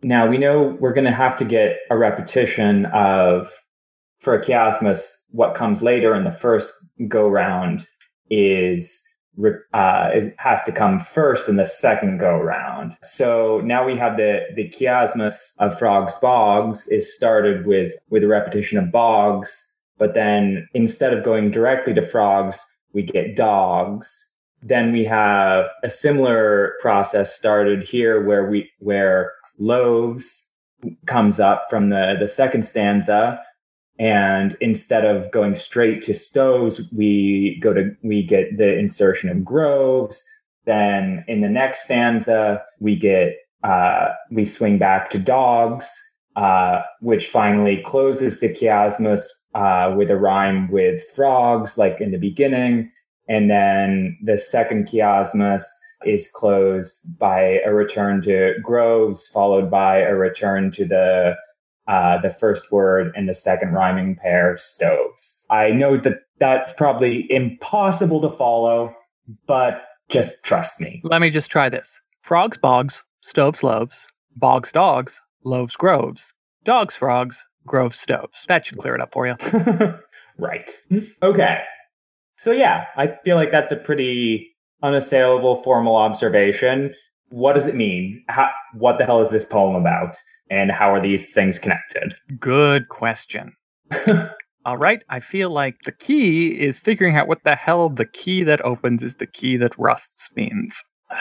Now 0.01 0.27
we 0.27 0.38
know 0.38 0.77
we're 0.79 0.94
going 0.94 1.05
to 1.05 1.12
have 1.12 1.36
to 1.38 1.46
get 1.46 1.79
a 1.89 1.98
repetition 1.98 2.86
of 2.88 3.51
for 4.19 4.34
a 4.34 4.41
chiasmus, 4.41 5.12
what 5.29 5.55
comes 5.55 5.81
later 5.81 6.15
in 6.15 6.24
the 6.24 6.31
first 6.31 6.74
go 7.07 7.27
round 7.27 7.88
is 8.29 9.03
uh, 9.74 10.10
is, 10.15 10.31
has 10.38 10.63
to 10.63 10.72
come 10.72 10.98
first 10.98 11.50
in 11.50 11.57
the 11.57 11.65
second 11.65 12.19
go 12.19 12.38
round. 12.38 12.98
So 13.03 13.62
now 13.65 13.86
we 13.86 13.98
have 13.98 14.15
the 14.15 14.41
the 14.55 14.69
chiasmus 14.69 15.51
of 15.60 15.77
frogs 15.77 16.15
bogs 16.15 16.88
is 16.88 17.13
started 17.13 17.65
with 17.65 17.93
with 18.10 18.24
a 18.24 18.27
repetition 18.27 18.77
of 18.77 18.91
bogs, 18.91 19.75
but 19.98 20.13
then 20.13 20.67
instead 20.74 21.13
of 21.13 21.24
going 21.25 21.51
directly 21.51 21.93
to 21.93 22.01
frogs, 22.01 22.57
we 22.93 23.03
get 23.03 23.36
dogs. 23.36 24.31
then 24.65 24.91
we 24.91 25.05
have 25.05 25.69
a 25.84 25.89
similar 25.89 26.74
process 26.81 27.36
started 27.36 27.84
here 27.84 28.24
where 28.25 28.50
we 28.50 28.69
where 28.79 29.31
loaves 29.60 30.50
comes 31.05 31.39
up 31.39 31.67
from 31.69 31.89
the 31.89 32.15
the 32.19 32.27
second 32.27 32.63
stanza 32.65 33.39
and 33.98 34.58
instead 34.60 35.06
of 35.06 35.32
going 35.32 35.56
straight 35.56 36.02
to 36.02 36.14
stoves 36.14 36.92
we 36.92 37.60
go 37.62 37.74
to 37.74 37.96
we 38.04 38.24
get 38.24 38.58
the 38.58 38.78
insertion 38.78 39.30
of 39.30 39.46
groves. 39.46 40.24
Then 40.66 41.24
in 41.28 41.42
the 41.42 41.50
next 41.50 41.86
stanza 41.86 42.64
we 42.80 42.96
get 42.96 43.38
uh, 43.64 44.10
we 44.32 44.46
swing 44.46 44.78
back 44.78 45.10
to 45.12 45.20
dogs 45.20 45.90
uh, 46.36 46.82
which 47.00 47.30
finally 47.30 47.82
closes 47.86 48.40
the 48.40 48.50
chiasmus 48.50 49.22
uh, 49.54 49.94
with 49.96 50.12
a 50.12 50.18
rhyme 50.18 50.70
with 50.70 51.02
frogs 51.16 51.78
like 51.78 52.02
in 52.02 52.12
the 52.12 52.18
beginning. 52.18 52.92
And 53.30 53.50
then 53.50 54.18
the 54.22 54.38
second 54.38 54.88
chiasmus 54.88 55.64
is 56.06 56.30
closed 56.30 57.00
by 57.18 57.60
a 57.66 57.74
return 57.74 58.22
to 58.24 58.56
groves 58.62 59.28
followed 59.28 59.72
by 59.72 60.00
a 60.00 60.14
return 60.14 60.72
to 60.72 60.86
the 60.86 61.36
uh, 61.88 62.20
the 62.22 62.30
first 62.30 62.72
word 62.72 63.12
and 63.15 63.30
the 63.30 63.34
second 63.34 63.74
rhyming 63.74 64.15
pair, 64.15 64.58
stoves. 64.58 65.46
I 65.50 65.70
know 65.70 65.98
that 65.98 66.22
that's 66.39 66.74
probably 66.74 67.32
impossible 67.32 68.22
to 68.22 68.30
follow, 68.30 68.96
but 69.48 69.84
just 70.10 70.44
trust 70.44 70.82
me. 70.82 71.01
Let 71.04 71.22
me 71.22 71.30
just 71.30 71.51
try 71.51 71.70
this. 71.70 72.00
Frogs, 72.22 72.58
bogs, 72.58 73.04
stoves, 73.22 73.63
loaves, 73.63 74.08
bogs, 74.36 74.72
dogs, 74.72 75.22
loaves, 75.44 75.75
groves, 75.75 76.34
dogs, 76.63 76.96
frogs, 76.96 77.44
groves, 77.65 78.00
stoves. 78.00 78.46
That 78.48 78.65
should 78.65 78.80
clear 78.80 78.96
it 78.96 79.01
up 79.01 79.13
for 79.13 79.27
you. 79.27 79.36
right. 80.38 80.72
Okay. 81.22 81.60
So, 82.38 82.51
yeah, 82.51 82.86
I 82.98 83.18
feel 83.24 83.38
like 83.38 83.51
that's 83.51 83.72
a 83.72 83.77
pretty 83.77 84.56
unassailable 84.84 85.63
formal 85.63 85.96
observation. 85.96 86.94
What 87.29 87.53
does 87.53 87.67
it 87.67 87.75
mean? 87.75 88.24
How, 88.27 88.50
what 88.74 88.98
the 88.98 89.05
hell 89.05 89.22
is 89.22 89.29
this 89.29 89.46
poem 89.46 89.75
about? 89.75 90.15
And 90.50 90.72
how 90.72 90.94
are 90.94 91.01
these 91.01 91.32
things 91.32 91.60
connected? 91.60 92.15
Good 92.39 92.89
question. 92.89 93.53
All 94.65 94.77
right, 94.77 95.03
I 95.10 95.20
feel 95.20 95.51
like 95.51 95.75
the 95.84 95.91
key 95.91 96.60
is 96.60 96.79
figuring 96.79 97.15
out 97.15 97.27
what 97.27 97.44
the 97.44 97.55
hell 97.55 97.88
the 97.88 98.05
key 98.05 98.44
that 98.44 98.65
opens 98.65 99.03
is 99.03 99.17
the 99.17 99.27
key 99.27 99.58
that 99.58 99.77
rusts 99.77 100.29
means. 100.36 100.84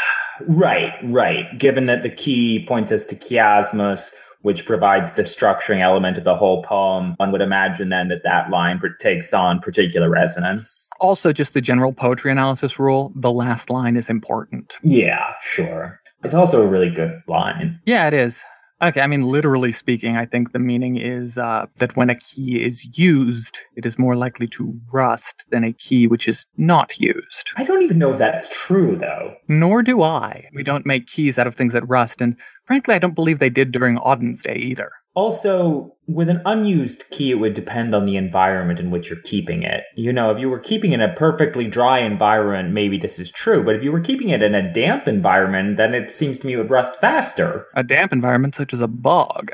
Right, 0.49 0.93
right. 1.05 1.45
Given 1.61 1.87
that 1.87 2.03
the 2.03 2.11
key 2.11 2.67
points 2.67 2.91
us 2.91 3.05
to 3.05 3.15
chiasmus, 3.15 4.13
which 4.45 4.67
provides 4.67 5.15
the 5.15 5.23
structuring 5.23 5.81
element 5.81 6.19
of 6.19 6.25
the 6.25 6.37
whole 6.37 6.63
poem, 6.65 7.15
one 7.17 7.33
would 7.33 7.41
imagine 7.41 7.89
then 7.89 8.09
that 8.09 8.23
that 8.25 8.51
line 8.51 8.79
takes 9.01 9.33
on 9.33 9.59
particular 9.59 10.11
resonance. 10.11 10.87
Also, 11.01 11.33
just 11.33 11.55
the 11.55 11.63
general 11.63 11.95
poetry 11.95 12.31
analysis 12.31 12.79
rule 12.79 13.11
the 13.17 13.33
last 13.33 13.71
line 13.71 13.97
is 13.97 14.11
important. 14.11 14.75
Yeah, 14.83 15.33
sure. 15.41 15.99
It's 16.25 16.35
also 16.35 16.63
a 16.63 16.67
really 16.67 16.91
good 16.91 17.23
line. 17.27 17.81
Yeah, 17.87 18.07
it 18.07 18.13
is. 18.13 18.43
Okay, 18.85 19.01
I 19.01 19.07
mean, 19.07 19.23
literally 19.23 19.73
speaking, 19.73 20.19
I 20.19 20.27
think 20.27 20.53
the 20.53 20.59
meaning 20.59 20.99
is 20.99 21.39
uh, 21.39 21.65
that 21.79 21.97
when 21.97 22.11
a 22.11 22.15
key 22.15 22.63
is 22.63 22.99
used, 22.99 23.57
it 23.77 23.87
is 23.87 23.99
more 23.99 24.15
likely 24.15 24.47
to 24.49 24.79
rust 24.93 25.45
than 25.49 25.65
a 25.65 25.73
key 25.73 26.07
which 26.07 26.29
is 26.29 26.47
not 26.59 27.01
used. 27.01 27.51
I 27.57 27.65
don't 27.65 27.81
even 27.81 27.99
know 27.99 28.13
if 28.13 28.19
that's 28.19 28.51
true, 28.51 28.95
though. 28.95 29.37
Nor 29.49 29.83
do 29.83 30.03
I. 30.03 30.51
We 30.55 30.63
don't 30.63 30.85
make 30.85 31.07
keys 31.07 31.39
out 31.39 31.47
of 31.47 31.55
things 31.55 31.73
that 31.73 31.89
rust, 31.89 32.21
and 32.21 32.37
frankly, 32.67 32.95
I 32.95 32.99
don't 32.99 33.15
believe 33.15 33.39
they 33.39 33.49
did 33.49 33.73
during 33.73 33.97
Auden's 33.97 34.43
day 34.43 34.57
either. 34.57 34.91
Also, 35.15 35.95
with 36.09 36.29
an 36.29 36.43
unused 36.45 37.09
key, 37.11 37.31
it 37.31 37.37
would 37.37 37.55
depend 37.55 37.95
on 37.95 38.05
the 38.05 38.17
environment 38.17 38.81
in 38.81 38.91
which 38.91 39.09
you're 39.09 39.21
keeping 39.21 39.63
it. 39.63 39.85
You 39.95 40.13
know, 40.13 40.31
if 40.31 40.41
you 40.41 40.51
were 40.51 40.59
keeping 40.59 40.91
it 40.91 41.01
in 41.01 41.09
a 41.09 41.15
perfectly 41.15 41.69
dry 41.69 42.01
environment, 42.01 42.73
maybe 42.73 42.99
this 42.99 43.19
is 43.21 43.31
true. 43.31 43.63
But 43.63 43.77
if 43.77 43.83
you 43.85 43.93
were 43.93 44.01
keeping 44.01 44.31
it 44.31 44.43
in 44.43 44.55
a 44.55 44.73
damp 44.73 45.07
environment, 45.07 45.77
then 45.77 45.95
it 45.95 46.11
seems 46.11 46.41
to 46.41 46.47
me 46.47 46.55
it 46.55 46.57
would 46.57 46.71
rust 46.71 47.01
faster. 47.01 47.69
A 47.75 47.85
damp 47.85 48.13
environment, 48.13 48.57
such 48.57 48.75
as 48.75 48.81
a 48.81 48.89
bog. 48.89 49.53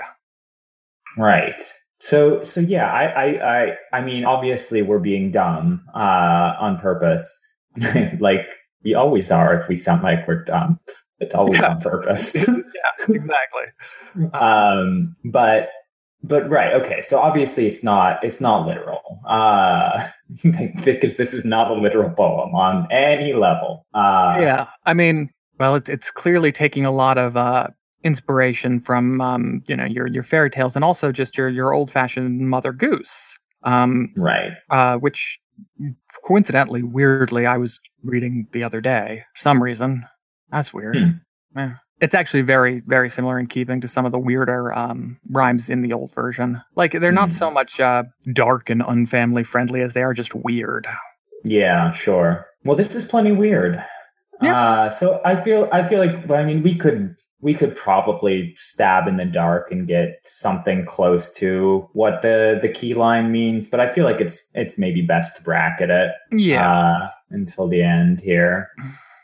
Right. 1.18 1.60
So, 1.98 2.42
so 2.42 2.60
yeah, 2.60 2.90
I, 2.90 3.04
I, 3.04 3.60
I, 3.60 3.76
I 3.92 4.00
mean, 4.00 4.24
obviously 4.24 4.80
we're 4.80 4.98
being 4.98 5.30
dumb 5.30 5.84
uh, 5.94 6.54
on 6.58 6.78
purpose, 6.78 7.38
like 8.18 8.48
we 8.82 8.94
always 8.94 9.30
are 9.30 9.60
if 9.60 9.68
we 9.68 9.76
sound 9.76 10.02
like 10.02 10.26
we're 10.26 10.42
dumb. 10.42 10.80
It's 11.20 11.34
always 11.34 11.60
yeah. 11.60 11.70
on 11.70 11.80
purpose. 11.80 12.46
yeah, 12.48 13.06
exactly. 13.08 14.30
um, 14.32 15.16
but 15.24 15.70
but 16.22 16.48
right, 16.50 16.74
okay. 16.74 17.00
So 17.00 17.18
obviously 17.18 17.66
it's 17.66 17.82
not 17.82 18.22
it's 18.22 18.40
not 18.40 18.66
literal. 18.66 19.20
Uh, 19.26 20.08
because 20.42 21.16
this 21.16 21.32
is 21.32 21.44
not 21.44 21.70
a 21.70 21.74
literal 21.74 22.10
poem 22.10 22.54
on 22.54 22.88
any 22.90 23.32
level. 23.32 23.86
Uh, 23.94 24.38
yeah, 24.40 24.66
I 24.84 24.94
mean, 24.94 25.30
well, 25.58 25.74
it's 25.76 25.88
it's 25.88 26.10
clearly 26.10 26.52
taking 26.52 26.84
a 26.84 26.90
lot 26.90 27.18
of 27.18 27.36
uh, 27.36 27.68
inspiration 28.02 28.80
from 28.80 29.20
um, 29.20 29.62
you 29.66 29.76
know 29.76 29.84
your 29.84 30.06
your 30.06 30.22
fairy 30.22 30.50
tales 30.50 30.74
and 30.74 30.84
also 30.84 31.12
just 31.12 31.36
your 31.36 31.48
your 31.48 31.72
old 31.72 31.90
fashioned 31.90 32.48
Mother 32.48 32.72
Goose. 32.72 33.36
Um, 33.62 34.12
right. 34.16 34.52
Uh, 34.70 34.96
which 34.96 35.38
coincidentally, 36.24 36.82
weirdly, 36.82 37.46
I 37.46 37.56
was 37.56 37.78
reading 38.02 38.46
the 38.52 38.62
other 38.62 38.80
day. 38.80 39.24
For 39.34 39.40
some 39.42 39.62
reason, 39.62 40.06
that's 40.50 40.72
weird. 40.72 40.96
Hmm. 40.96 41.10
Yeah. 41.56 41.74
It's 42.00 42.14
actually 42.14 42.42
very, 42.42 42.80
very 42.86 43.10
similar 43.10 43.38
in 43.38 43.46
keeping 43.46 43.80
to 43.82 43.88
some 43.88 44.06
of 44.06 44.12
the 44.12 44.18
weirder 44.18 44.72
um, 44.72 45.18
rhymes 45.28 45.68
in 45.68 45.82
the 45.82 45.92
old 45.92 46.14
version. 46.14 46.62
Like 46.74 46.92
they're 46.92 47.12
not 47.12 47.32
so 47.32 47.48
hmm. 47.48 47.54
much 47.54 47.78
uh, 47.78 48.04
dark 48.32 48.70
and 48.70 48.80
unfamily 48.82 49.44
friendly 49.44 49.82
as 49.82 49.92
they 49.92 50.02
are 50.02 50.14
just 50.14 50.34
weird. 50.34 50.86
Yeah, 51.44 51.92
sure. 51.92 52.46
Well, 52.64 52.76
this 52.76 52.94
is 52.94 53.04
plenty 53.04 53.32
weird. 53.32 53.84
Yeah. 54.42 54.58
Uh, 54.58 54.90
so 54.90 55.20
I 55.24 55.42
feel, 55.42 55.68
I 55.72 55.82
feel 55.82 55.98
like, 55.98 56.30
I 56.30 56.44
mean, 56.44 56.62
we 56.62 56.74
could, 56.74 57.16
we 57.42 57.54
could 57.54 57.76
probably 57.76 58.54
stab 58.56 59.06
in 59.06 59.16
the 59.16 59.24
dark 59.24 59.70
and 59.70 59.86
get 59.86 60.20
something 60.24 60.84
close 60.86 61.32
to 61.32 61.88
what 61.94 62.20
the 62.20 62.58
the 62.60 62.68
key 62.68 62.92
line 62.92 63.32
means, 63.32 63.66
but 63.66 63.80
I 63.80 63.88
feel 63.88 64.04
like 64.04 64.20
it's, 64.20 64.48
it's 64.54 64.76
maybe 64.76 65.00
best 65.00 65.36
to 65.36 65.42
bracket 65.42 65.90
it. 65.90 66.12
Yeah. 66.32 66.70
Uh, 66.70 67.08
until 67.30 67.68
the 67.68 67.82
end 67.82 68.20
here. 68.20 68.68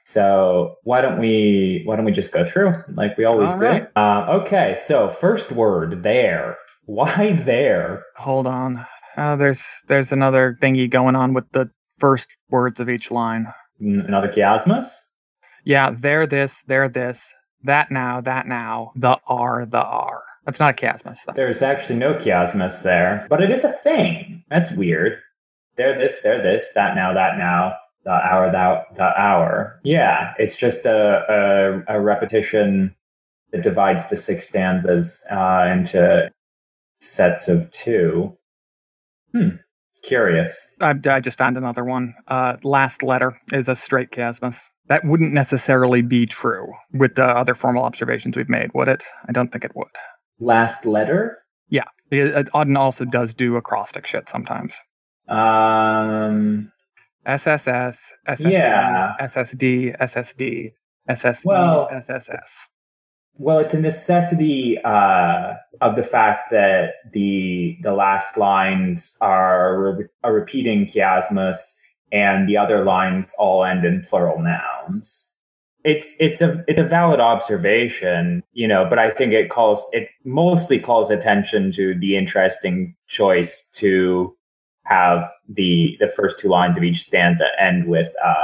So 0.06 0.76
why 0.84 1.00
don't 1.00 1.18
we 1.18 1.82
why 1.84 1.96
don't 1.96 2.04
we 2.04 2.12
just 2.12 2.30
go 2.30 2.44
through 2.44 2.74
like 2.94 3.18
we 3.18 3.24
always 3.24 3.50
All 3.50 3.58
do? 3.58 3.64
Right. 3.64 3.88
Uh, 3.96 4.38
okay, 4.40 4.74
so 4.74 5.08
first 5.08 5.52
word 5.52 6.02
there. 6.02 6.56
Why 6.86 7.32
there? 7.32 8.04
Hold 8.14 8.46
on. 8.46 8.86
Uh, 9.16 9.34
there's 9.34 9.64
there's 9.88 10.12
another 10.12 10.56
thingy 10.62 10.88
going 10.88 11.16
on 11.16 11.34
with 11.34 11.50
the 11.50 11.68
first 11.98 12.36
words 12.48 12.78
of 12.78 12.88
each 12.88 13.10
line. 13.10 13.52
Another 13.80 14.28
chiasmus. 14.28 14.86
Yeah, 15.64 15.90
there 15.98 16.28
this, 16.28 16.62
there 16.68 16.88
this, 16.88 17.32
that 17.64 17.90
now, 17.90 18.20
that 18.20 18.46
now, 18.46 18.92
the 18.94 19.18
R, 19.26 19.66
the 19.66 19.82
R. 19.82 20.22
That's 20.44 20.60
not 20.60 20.80
a 20.80 20.86
chiasmus. 20.86 21.24
Though. 21.26 21.32
There's 21.32 21.60
actually 21.60 21.98
no 21.98 22.14
chiasmus 22.14 22.84
there, 22.84 23.26
but 23.28 23.42
it 23.42 23.50
is 23.50 23.64
a 23.64 23.72
thing. 23.72 24.44
That's 24.48 24.70
weird. 24.70 25.18
There 25.76 25.98
this, 25.98 26.20
there 26.22 26.40
this, 26.40 26.68
that 26.76 26.94
now, 26.94 27.12
that 27.14 27.36
now 27.36 27.74
the 28.06 28.12
hour 28.12 28.50
that 28.50 28.96
the 28.96 29.20
hour. 29.20 29.80
Yeah 29.84 30.32
it's 30.38 30.56
just 30.56 30.86
a, 30.86 31.84
a, 31.88 31.98
a 31.98 32.00
repetition 32.00 32.94
that 33.52 33.62
divides 33.62 34.08
the 34.08 34.16
six 34.16 34.48
stanzas 34.48 35.22
uh, 35.30 35.68
into 35.70 36.30
sets 37.00 37.48
of 37.48 37.70
two. 37.72 38.36
Hmm 39.32 39.56
curious. 40.02 40.72
I, 40.80 40.94
I 41.06 41.18
just 41.18 41.36
found 41.36 41.58
another 41.58 41.84
one. 41.84 42.14
Uh, 42.28 42.56
last 42.62 43.02
letter 43.02 43.36
is 43.52 43.68
a 43.68 43.74
straight 43.74 44.12
chiasmus. 44.12 44.60
That 44.86 45.04
wouldn't 45.04 45.32
necessarily 45.32 46.00
be 46.00 46.26
true 46.26 46.72
with 46.92 47.16
the 47.16 47.24
other 47.24 47.56
formal 47.56 47.82
observations 47.82 48.36
we've 48.36 48.48
made 48.48 48.70
would 48.72 48.86
it? 48.86 49.02
I 49.28 49.32
don't 49.32 49.50
think 49.50 49.64
it 49.64 49.74
would. 49.74 49.88
Last 50.38 50.86
letter? 50.86 51.38
Yeah 51.68 51.84
auden 52.12 52.78
also 52.78 53.04
does 53.04 53.34
do 53.34 53.56
acrostic 53.56 54.06
shit 54.06 54.28
sometimes. 54.28 54.78
Um 55.28 56.70
SSS, 57.26 58.12
SSD, 58.28 58.52
yeah. 58.52 59.14
SSD, 59.20 59.98
SSD, 59.98 60.72
SSD, 61.10 61.44
well, 61.44 61.88
SSS. 61.90 62.68
Well, 63.38 63.58
it's 63.58 63.74
a 63.74 63.80
necessity 63.80 64.78
uh, 64.82 65.54
of 65.80 65.96
the 65.96 66.02
fact 66.02 66.50
that 66.50 66.94
the 67.12 67.76
the 67.82 67.92
last 67.92 68.36
lines 68.36 69.16
are 69.20 70.08
a 70.22 70.32
repeating 70.32 70.86
chiasmus, 70.86 71.74
and 72.12 72.48
the 72.48 72.56
other 72.56 72.84
lines 72.84 73.32
all 73.38 73.64
end 73.64 73.84
in 73.84 74.02
plural 74.02 74.40
nouns. 74.40 75.32
It's 75.84 76.14
it's 76.18 76.40
a 76.40 76.64
it's 76.68 76.80
a 76.80 76.84
valid 76.84 77.20
observation, 77.20 78.42
you 78.52 78.68
know, 78.68 78.86
but 78.88 78.98
I 78.98 79.10
think 79.10 79.32
it 79.32 79.50
calls 79.50 79.84
it 79.92 80.08
mostly 80.24 80.78
calls 80.78 81.10
attention 81.10 81.72
to 81.72 81.94
the 81.98 82.16
interesting 82.16 82.94
choice 83.08 83.62
to 83.74 84.35
have 84.86 85.30
the 85.48 85.96
the 86.00 86.08
first 86.08 86.38
two 86.38 86.48
lines 86.48 86.76
of 86.76 86.82
each 86.82 87.02
stanza 87.02 87.48
end 87.60 87.88
with 87.88 88.12
uh, 88.24 88.34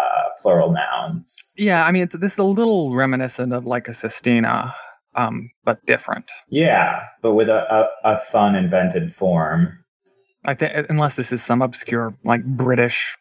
plural 0.41 0.73
nouns. 0.73 1.53
Yeah, 1.57 1.85
I 1.85 1.93
mean, 1.93 2.09
this 2.13 2.33
is 2.33 2.39
a 2.39 2.45
little 2.45 2.95
reminiscent 2.95 3.53
of 3.53 3.65
like 3.65 3.89
a 3.89 3.95
sestina, 3.95 4.75
um, 5.15 5.51
but 5.65 5.85
different. 5.87 6.31
Yeah, 6.49 7.01
but 7.23 7.35
with 7.35 7.49
a, 7.49 7.89
a, 8.05 8.15
a 8.15 8.19
fun 8.19 8.55
invented 8.57 9.15
form. 9.15 9.79
I 10.45 10.55
think, 10.55 10.87
unless 10.91 11.15
this 11.15 11.33
is 11.33 11.43
some 11.43 11.63
obscure 11.63 12.15
like 12.25 12.45
British 12.45 13.17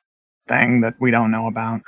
thing 0.47 0.81
that 0.81 0.95
we 0.99 1.11
don't 1.11 1.31
know 1.31 1.47
about. 1.47 1.81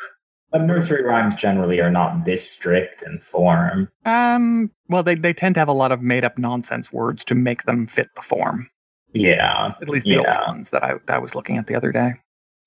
But 0.52 0.66
nursery 0.66 1.04
rhymes 1.04 1.36
generally 1.36 1.82
are 1.82 1.90
not 1.90 2.26
this 2.26 2.48
strict 2.48 3.02
in 3.02 3.20
form. 3.20 3.90
Um, 4.06 4.70
well, 4.88 5.02
they, 5.02 5.16
they 5.16 5.34
tend 5.34 5.56
to 5.56 5.62
have 5.62 5.68
a 5.68 5.74
lot 5.74 5.92
of 5.92 6.04
made 6.04 6.24
up 6.24 6.38
nonsense 6.38 6.94
words 6.94 7.24
to 7.26 7.34
make 7.34 7.64
them 7.64 7.88
fit 7.88 8.10
the 8.16 8.22
form. 8.22 8.70
Yeah. 9.14 9.74
At 9.82 9.90
least 9.90 10.06
the 10.06 10.16
Yeah. 10.16 10.40
old 10.40 10.48
ones 10.48 10.70
that 10.72 10.84
I, 10.84 10.94
that 11.06 11.16
I 11.16 11.20
was 11.20 11.36
looking 11.36 11.58
at 11.58 11.68
the 11.68 11.76
other 11.76 11.92
day. 11.92 12.14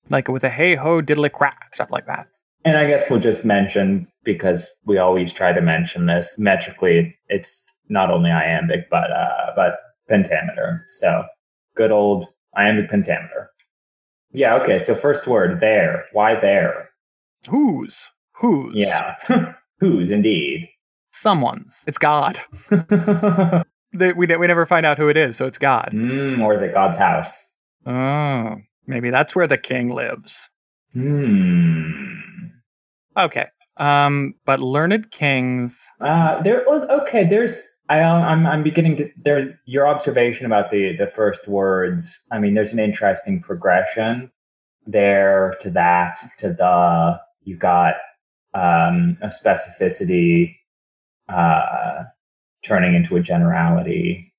Like 0.09 0.27
with 0.29 0.43
a 0.43 0.49
hey 0.49 0.75
ho 0.75 1.01
diddly 1.01 1.31
crack, 1.31 1.73
stuff 1.73 1.91
like 1.91 2.05
that. 2.05 2.27
And 2.65 2.77
I 2.77 2.87
guess 2.87 3.09
we'll 3.09 3.19
just 3.19 3.45
mention, 3.45 4.07
because 4.23 4.69
we 4.85 4.97
always 4.97 5.31
try 5.31 5.53
to 5.53 5.61
mention 5.61 6.05
this, 6.07 6.35
metrically, 6.37 7.15
it's 7.27 7.63
not 7.89 8.09
only 8.11 8.31
iambic, 8.31 8.89
but 8.89 9.11
uh, 9.11 9.51
but 9.55 9.77
pentameter. 10.09 10.85
So 10.89 11.23
good 11.75 11.91
old 11.91 12.27
iambic 12.57 12.89
pentameter. 12.89 13.51
Yeah, 14.31 14.55
okay, 14.55 14.77
so 14.79 14.95
first 14.95 15.27
word, 15.27 15.59
there. 15.59 16.05
Why 16.11 16.35
there? 16.35 16.89
Whose? 17.47 18.07
Whose? 18.35 18.75
Yeah. 18.75 19.15
Whose, 19.79 20.11
indeed. 20.11 20.69
Someone's. 21.11 21.83
It's 21.87 21.97
God. 21.97 22.39
They, 23.97 24.13
we, 24.13 24.27
we 24.27 24.47
never 24.47 24.65
find 24.65 24.85
out 24.85 24.97
who 24.97 25.09
it 25.09 25.17
is, 25.17 25.37
so 25.37 25.45
it's 25.45 25.57
God. 25.57 25.89
mm, 25.93 26.41
or 26.41 26.53
is 26.53 26.61
it 26.61 26.73
God's 26.73 26.97
house? 26.97 27.53
Oh, 27.85 28.57
maybe 28.85 29.09
that's 29.09 29.35
where 29.35 29.47
the 29.47 29.57
king 29.57 29.89
lives. 29.89 30.49
Hmm. 30.93 32.13
Okay. 33.17 33.47
Um, 33.77 34.35
but 34.45 34.59
learned 34.59 35.11
kings. 35.11 35.79
Uh, 36.01 36.41
there. 36.41 36.65
Okay, 36.67 37.23
there's. 37.25 37.63
I, 37.89 38.01
I'm. 38.01 38.45
I'm 38.45 38.63
beginning 38.63 38.97
to. 38.97 39.09
There. 39.23 39.59
Your 39.65 39.87
observation 39.87 40.45
about 40.45 40.71
the 40.71 40.95
the 40.97 41.07
first 41.07 41.47
words. 41.47 42.19
I 42.31 42.39
mean, 42.39 42.55
there's 42.55 42.73
an 42.73 42.79
interesting 42.79 43.41
progression 43.41 44.31
there 44.85 45.55
to 45.61 45.69
that 45.71 46.17
to 46.39 46.49
the. 46.53 47.19
You 47.43 47.55
got 47.55 47.95
um, 48.53 49.17
a 49.21 49.27
specificity 49.27 50.55
uh, 51.29 52.03
turning 52.67 52.93
into 52.93 53.15
a 53.15 53.21
generality. 53.21 54.33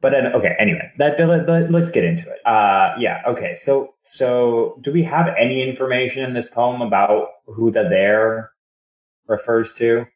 But 0.00 0.12
then, 0.12 0.28
okay. 0.28 0.56
Anyway, 0.58 0.90
that, 0.96 1.18
that- 1.18 1.26
let, 1.70 1.82
us 1.82 1.90
get 1.90 2.04
into 2.04 2.22
it. 2.30 2.38
Uh, 2.46 2.94
yeah. 2.98 3.20
Okay. 3.26 3.52
So, 3.54 3.94
so 4.02 4.78
do 4.80 4.90
we 4.92 5.02
have 5.02 5.28
any 5.38 5.60
information 5.62 6.24
in 6.24 6.32
this 6.32 6.48
poem 6.48 6.80
about 6.80 7.28
who 7.46 7.70
the 7.70 7.82
there 7.84 8.50
refers 9.28 9.74
to? 9.74 10.06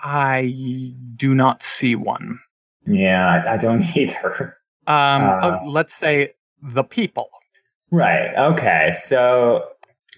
I 0.00 0.94
do 1.16 1.34
not 1.34 1.62
see 1.62 1.94
one. 1.94 2.40
Yeah, 2.86 3.42
I, 3.46 3.54
I 3.54 3.56
don't 3.56 3.82
either. 3.96 4.56
Um, 4.86 5.22
Uh. 5.22 5.60
oh, 5.62 5.68
let's 5.68 5.94
say 5.94 6.32
the 6.60 6.82
people. 6.82 7.30
Right. 7.92 8.34
Okay. 8.36 8.92
So 8.94 9.64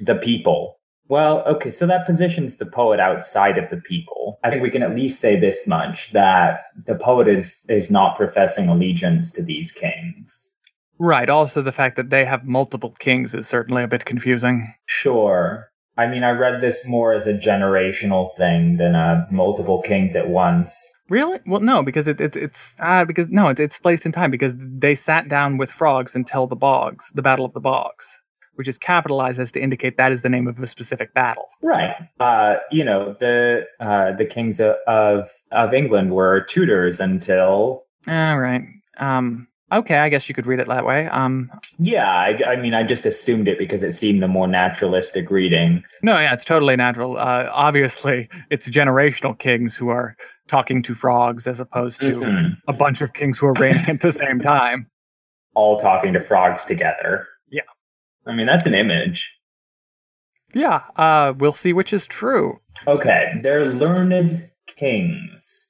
the 0.01 0.15
people. 0.15 0.79
Well, 1.13 1.43
okay. 1.45 1.71
So 1.71 1.87
that 1.89 2.07
positions 2.07 2.57
the 2.57 2.65
poet 2.65 2.99
outside 2.99 3.59
of 3.59 3.69
the 3.69 3.77
people. 3.77 4.41
I 4.43 4.49
think 4.49 4.63
we 4.63 4.71
can 4.71 4.83
at 4.83 4.97
least 4.97 5.21
say 5.21 5.39
this 5.39 5.67
much: 5.67 6.11
that 6.13 6.61
the 6.87 6.95
poet 6.95 7.29
is 7.29 7.67
is 7.69 7.91
not 7.91 8.17
professing 8.17 8.71
allegiance 8.71 9.31
to 9.33 9.43
these 9.43 9.73
kings. 9.73 10.53
Right. 10.99 11.29
Also, 11.29 11.61
the 11.61 11.71
fact 11.71 11.97
that 11.97 12.09
they 12.09 12.25
have 12.25 12.47
multiple 12.47 12.97
kings 12.99 13.35
is 13.35 13.47
certainly 13.47 13.83
a 13.83 13.89
bit 13.89 14.07
confusing. 14.07 14.73
Sure. 14.87 15.69
I 15.99 16.07
mean, 16.07 16.25
I 16.25 16.31
read 16.31 16.63
this 16.63 16.89
more 16.89 17.13
as 17.13 17.27
a 17.27 17.35
generational 17.35 18.35
thing 18.39 18.79
than 18.79 18.95
uh, 18.95 19.27
multiple 19.31 19.83
kings 19.83 20.17
at 20.17 20.31
once. 20.31 20.97
Really? 21.11 21.41
Well, 21.45 21.61
no, 21.61 21.83
because 21.83 22.09
it, 22.09 22.23
it 22.23 22.35
it's 22.37 22.75
uh, 22.81 23.05
because 23.05 23.29
no, 23.29 23.49
it, 23.49 23.61
it's 23.61 23.79
placed 23.79 24.07
in 24.07 24.13
time 24.13 24.31
because 24.31 24.55
they 24.57 24.95
sat 24.95 25.29
down 25.29 25.59
with 25.59 25.71
frogs 25.71 26.15
until 26.15 26.47
the 26.47 26.57
bogs, 26.57 27.13
the 27.15 27.21
Battle 27.21 27.45
of 27.45 27.53
the 27.53 27.61
Bogs, 27.61 28.22
which 28.55 28.69
is 28.69 28.79
capitalized 28.79 29.39
as 29.39 29.51
to 29.53 29.61
indicate 29.61 29.97
that 29.97 30.13
is 30.13 30.23
the 30.23 30.29
name 30.29 30.47
of 30.47 30.59
a 30.61 30.67
specific 30.67 31.15
battle. 31.15 31.49
Right. 31.63 31.95
Uh, 32.21 32.57
you 32.71 32.85
know, 32.85 33.15
the 33.19 33.67
uh, 33.81 34.13
the 34.13 34.25
kings 34.25 34.61
of, 34.61 34.77
of 34.87 35.29
of 35.51 35.73
England 35.75 36.13
were 36.13 36.41
Tudors 36.43 37.01
until 37.01 37.85
All 38.09 38.39
right. 38.39 38.63
Um. 38.99 39.49
Okay, 39.73 39.97
I 39.97 40.11
guess 40.11 40.29
you 40.29 40.35
could 40.35 40.47
read 40.47 40.61
it 40.61 40.69
that 40.69 40.85
way. 40.85 41.07
Um. 41.07 41.51
Yeah, 41.79 42.07
I, 42.07 42.39
I 42.47 42.57
mean, 42.57 42.75
I 42.75 42.83
just 42.83 43.07
assumed 43.07 43.49
it 43.49 43.59
because 43.59 43.83
it 43.83 43.93
seemed 43.93 44.23
the 44.23 44.29
more 44.29 44.47
naturalistic 44.47 45.31
reading. 45.31 45.83
No, 46.03 46.19
yeah, 46.19 46.35
it's 46.35 46.45
totally 46.45 46.77
natural. 46.77 47.17
Uh, 47.17 47.49
obviously, 47.51 48.29
it's 48.51 48.69
generational 48.69 49.39
kings 49.39 49.75
who 49.75 49.89
are 49.89 50.15
talking 50.47 50.83
to 50.83 50.95
frogs 50.95 51.47
as 51.47 51.59
opposed 51.59 52.03
to 52.03 52.17
Mhm. 52.17 52.57
a 52.69 52.73
bunch 52.75 53.01
of 53.01 53.15
kings 53.15 53.39
who 53.39 53.47
are 53.47 53.55
reigning 53.55 53.89
at 53.89 54.03
the 54.03 54.13
same 54.13 54.41
time. 54.41 54.89
All 55.55 55.79
talking 55.79 56.13
to 56.13 56.21
frogs 56.21 56.67
together. 56.67 57.27
I 58.27 58.35
mean, 58.35 58.47
that's 58.47 58.67
an 58.67 58.75
image. 58.75 59.35
Yeah. 60.55 60.83
Uh. 60.97 61.33
We'll 61.37 61.53
see 61.53 61.73
which 61.73 61.93
is 61.93 62.07
true. 62.07 62.61
Okay, 62.87 63.33
they're 63.43 63.67
learned 63.67 64.51
kings. 64.67 65.69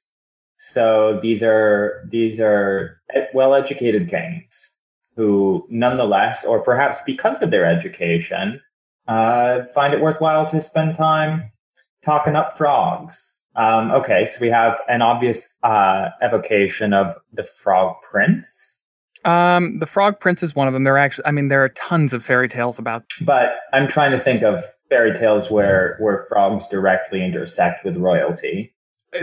So 0.57 1.19
these 1.21 1.43
are 1.43 2.07
these 2.09 2.39
are 2.39 3.01
well-educated 3.33 4.09
kings 4.09 4.73
who, 5.15 5.67
nonetheless, 5.69 6.45
or 6.45 6.61
perhaps 6.61 7.01
because 7.05 7.41
of 7.41 7.51
their 7.51 7.65
education, 7.65 8.59
uh, 9.07 9.63
find 9.73 9.93
it 9.93 10.01
worthwhile 10.01 10.49
to 10.49 10.61
spend 10.61 10.95
time 10.95 11.51
talking 12.01 12.35
up 12.35 12.57
frogs. 12.57 13.41
Um, 13.55 13.91
okay, 13.91 14.25
so 14.25 14.39
we 14.41 14.49
have 14.49 14.79
an 14.89 15.01
obvious 15.01 15.55
uh, 15.61 16.09
evocation 16.23 16.93
of 16.93 17.15
the 17.31 17.43
Frog 17.43 17.97
Prince, 18.01 18.81
Um. 19.25 19.79
The 19.79 19.85
Frog 19.85 20.19
Prince 20.19 20.43
is 20.43 20.55
one 20.55 20.67
of 20.67 20.73
them. 20.73 20.83
There 20.83 20.95
are 20.95 20.97
actually, 20.99 21.25
I 21.25 21.31
mean, 21.31 21.47
there 21.47 21.63
are 21.63 21.69
tons 21.69 22.13
of 22.13 22.23
fairy 22.23 22.47
tales 22.49 22.77
about. 22.79 23.03
but 23.21 23.49
I'm 23.73 23.87
trying 23.87 24.11
to 24.11 24.19
think 24.19 24.43
of 24.43 24.63
fairy 24.89 25.13
tales 25.17 25.49
where 25.51 25.97
where 25.99 26.25
frogs 26.29 26.67
directly 26.67 27.23
intersect 27.23 27.83
with 27.85 27.97
royalty. 27.97 28.73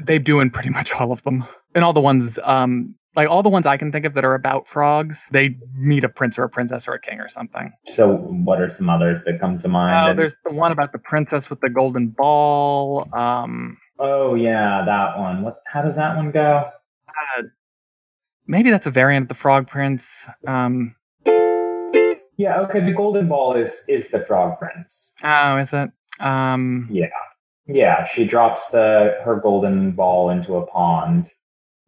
They 0.03 0.19
do 0.19 0.41
in 0.41 0.51
pretty 0.51 0.71
much 0.71 0.93
all 0.95 1.11
of 1.13 1.23
them, 1.25 1.45
and 1.75 1.85
all 1.85 1.93
the 1.93 2.01
ones. 2.01 2.39
Um. 2.43 2.95
Like 3.17 3.29
all 3.29 3.43
the 3.43 3.49
ones 3.49 3.67
I 3.67 3.77
can 3.77 3.91
think 3.91 4.07
of 4.07 4.15
that 4.15 4.25
are 4.25 4.35
about 4.37 4.69
frogs, 4.69 5.25
they 5.33 5.57
meet 5.75 6.05
a 6.05 6.09
prince 6.09 6.39
or 6.39 6.45
a 6.45 6.49
princess 6.49 6.87
or 6.87 6.93
a 6.93 7.01
king 7.01 7.19
or 7.19 7.29
something. 7.29 7.73
So, 7.87 8.17
what 8.19 8.61
are 8.61 8.69
some 8.69 8.89
others 8.89 9.25
that 9.25 9.41
come 9.41 9.59
to 9.59 9.67
mind? 9.67 9.97
Oh, 10.07 10.11
And- 10.11 10.19
there's 10.19 10.37
the 10.45 10.53
one 10.53 10.71
about 10.71 10.93
the 10.93 10.99
princess 11.01 11.51
with 11.51 11.61
the 11.61 11.71
golden 11.71 12.11
ball. 12.11 13.09
Um, 13.13 13.79
Oh 13.99 14.37
yeah, 14.37 14.85
that 14.87 15.19
one. 15.19 15.43
What? 15.43 15.57
How 15.67 15.83
does 15.83 15.97
that 15.97 16.15
one 16.17 16.31
go? 16.31 16.71
Maybe 18.51 18.71
that's 18.71 18.87
a 18.87 18.91
variant 18.91 19.25
of 19.25 19.29
the 19.29 19.35
Frog 19.35 19.67
Prince. 19.69 20.25
Um, 20.47 20.97
Yeah. 22.37 22.61
Okay. 22.61 22.81
The 22.81 22.93
golden 22.93 23.29
ball 23.29 23.53
is 23.55 23.85
is 23.89 24.09
the 24.11 24.21
frog 24.21 24.59
prince. 24.59 25.13
oh, 25.23 25.59
is 25.59 25.73
it? 25.73 25.91
Um, 26.21 26.89
Yeah, 26.91 27.07
Yeah. 27.67 28.05
she 28.07 28.25
drops 28.25 28.69
the 28.71 29.19
her 29.25 29.37
golden 29.37 29.91
ball 29.93 30.31
into 30.31 30.57
a 30.57 30.67
pond. 30.67 31.31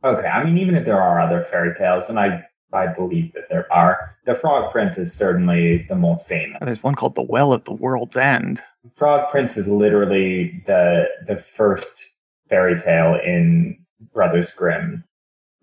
Okay. 0.05 0.27
I 0.29 0.45
mean, 0.45 0.59
even 0.59 0.75
if 0.75 0.85
there 0.85 1.01
are 1.01 1.21
other 1.21 1.43
fairy 1.43 1.75
tales, 1.75 2.09
and 2.11 2.19
I 2.19 2.45
I 2.75 2.87
believe 2.87 3.33
that 3.35 3.49
there 3.51 3.71
are, 3.71 4.11
the 4.25 4.35
frog 4.35 4.73
prince 4.73 4.97
is 4.97 5.13
certainly 5.13 5.85
the 5.91 5.95
most 5.95 6.27
famous. 6.27 6.59
there's 6.63 6.83
one 6.83 6.95
called 6.95 7.15
the 7.17 7.23
Well 7.35 7.53
of 7.53 7.65
the 7.65 7.75
World's 7.75 8.17
End. 8.17 8.63
Frog 8.95 9.31
Prince 9.31 9.57
is 9.57 9.69
literally 9.69 10.63
the 10.67 11.07
the 11.27 11.37
first 11.37 12.15
fairy 12.49 12.77
tale 12.79 13.15
in 13.25 13.79
Brothers 14.13 14.51
Grimm. 14.53 15.05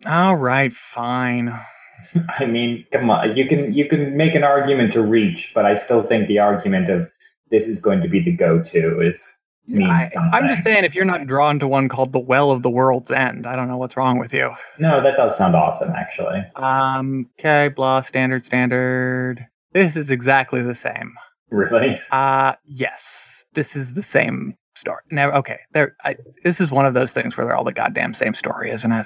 All 0.06 0.36
right, 0.36 0.72
fine. 0.72 1.60
I 2.40 2.46
mean, 2.46 2.86
come 2.92 3.10
on, 3.10 3.36
you 3.36 3.48
can 3.48 3.74
you 3.74 3.88
can 3.88 4.16
make 4.16 4.36
an 4.36 4.44
argument 4.44 4.94
to 4.94 5.02
reach, 5.02 5.52
but 5.54 5.66
I 5.66 5.74
still 5.74 6.04
think 6.04 6.28
the 6.28 6.40
argument 6.40 6.90
of 6.90 7.12
this 7.50 7.68
is 7.68 7.80
going 7.80 8.02
to 8.02 8.08
be 8.08 8.20
the 8.20 8.32
go-to 8.32 9.02
is 9.02 9.36
means 9.70 9.90
I, 9.90 10.10
I'm 10.34 10.48
just 10.48 10.64
saying, 10.64 10.84
if 10.84 10.96
you're 10.96 11.06
not 11.06 11.28
drawn 11.28 11.60
to 11.60 11.68
one 11.68 11.90
called 11.90 12.12
the 12.12 12.20
Well 12.20 12.52
of 12.52 12.64
the 12.64 12.70
World's 12.70 13.12
End, 13.12 13.46
I 13.46 13.56
don't 13.56 13.68
know 13.68 13.78
what's 13.78 13.98
wrong 13.98 14.18
with 14.18 14.34
you. 14.34 14.52
No, 14.80 15.02
that 15.02 15.16
does 15.16 15.38
sound 15.38 15.56
awesome, 15.56 15.92
actually. 15.92 16.44
Um, 16.56 17.30
okay, 17.40 17.68
blah, 17.68 18.02
standard, 18.02 18.46
standard. 18.46 19.46
This 19.74 19.96
is 19.96 20.10
exactly 20.10 20.62
the 20.62 20.76
same. 20.76 21.14
Really? 21.52 22.00
Uh, 22.12 22.56
yes, 22.66 23.46
this 23.54 23.76
is 23.76 23.94
the 23.94 24.04
same 24.04 24.56
story. 24.76 25.02
Now, 25.12 25.32
okay, 25.32 25.60
there. 25.74 25.96
I, 26.04 26.16
this 26.44 26.60
is 26.60 26.72
one 26.72 26.86
of 26.86 26.94
those 26.94 27.12
things 27.12 27.38
where 27.38 27.46
they're 27.46 27.56
all 27.56 27.64
the 27.64 27.74
goddamn 27.74 28.14
same 28.14 28.34
story, 28.34 28.72
isn't 28.72 28.92
it? 28.92 29.06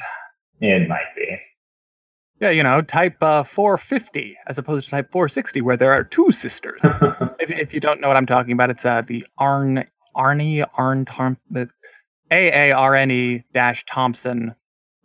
It 0.59 0.87
might 0.87 1.15
be. 1.15 1.37
Yeah, 2.39 2.49
you 2.49 2.63
know, 2.63 2.81
type 2.81 3.21
uh, 3.21 3.43
450 3.43 4.37
as 4.47 4.57
opposed 4.57 4.85
to 4.85 4.91
type 4.91 5.11
460, 5.11 5.61
where 5.61 5.77
there 5.77 5.93
are 5.93 6.03
two 6.03 6.31
sisters. 6.31 6.81
if, 7.39 7.51
if 7.51 7.73
you 7.73 7.79
don't 7.79 8.01
know 8.01 8.07
what 8.07 8.17
I'm 8.17 8.25
talking 8.25 8.51
about, 8.51 8.69
it's 8.69 8.83
uh, 8.83 9.01
the 9.01 9.25
Arn 9.37 9.85
Arnie 10.15 10.67
Arn 10.77 11.05
Tom 11.05 11.37
the 11.49 11.69
A 12.31 12.69
A 12.69 12.71
R 12.71 12.95
N 12.95 13.11
E 13.11 13.43
dash 13.53 13.85
Thompson, 13.85 14.55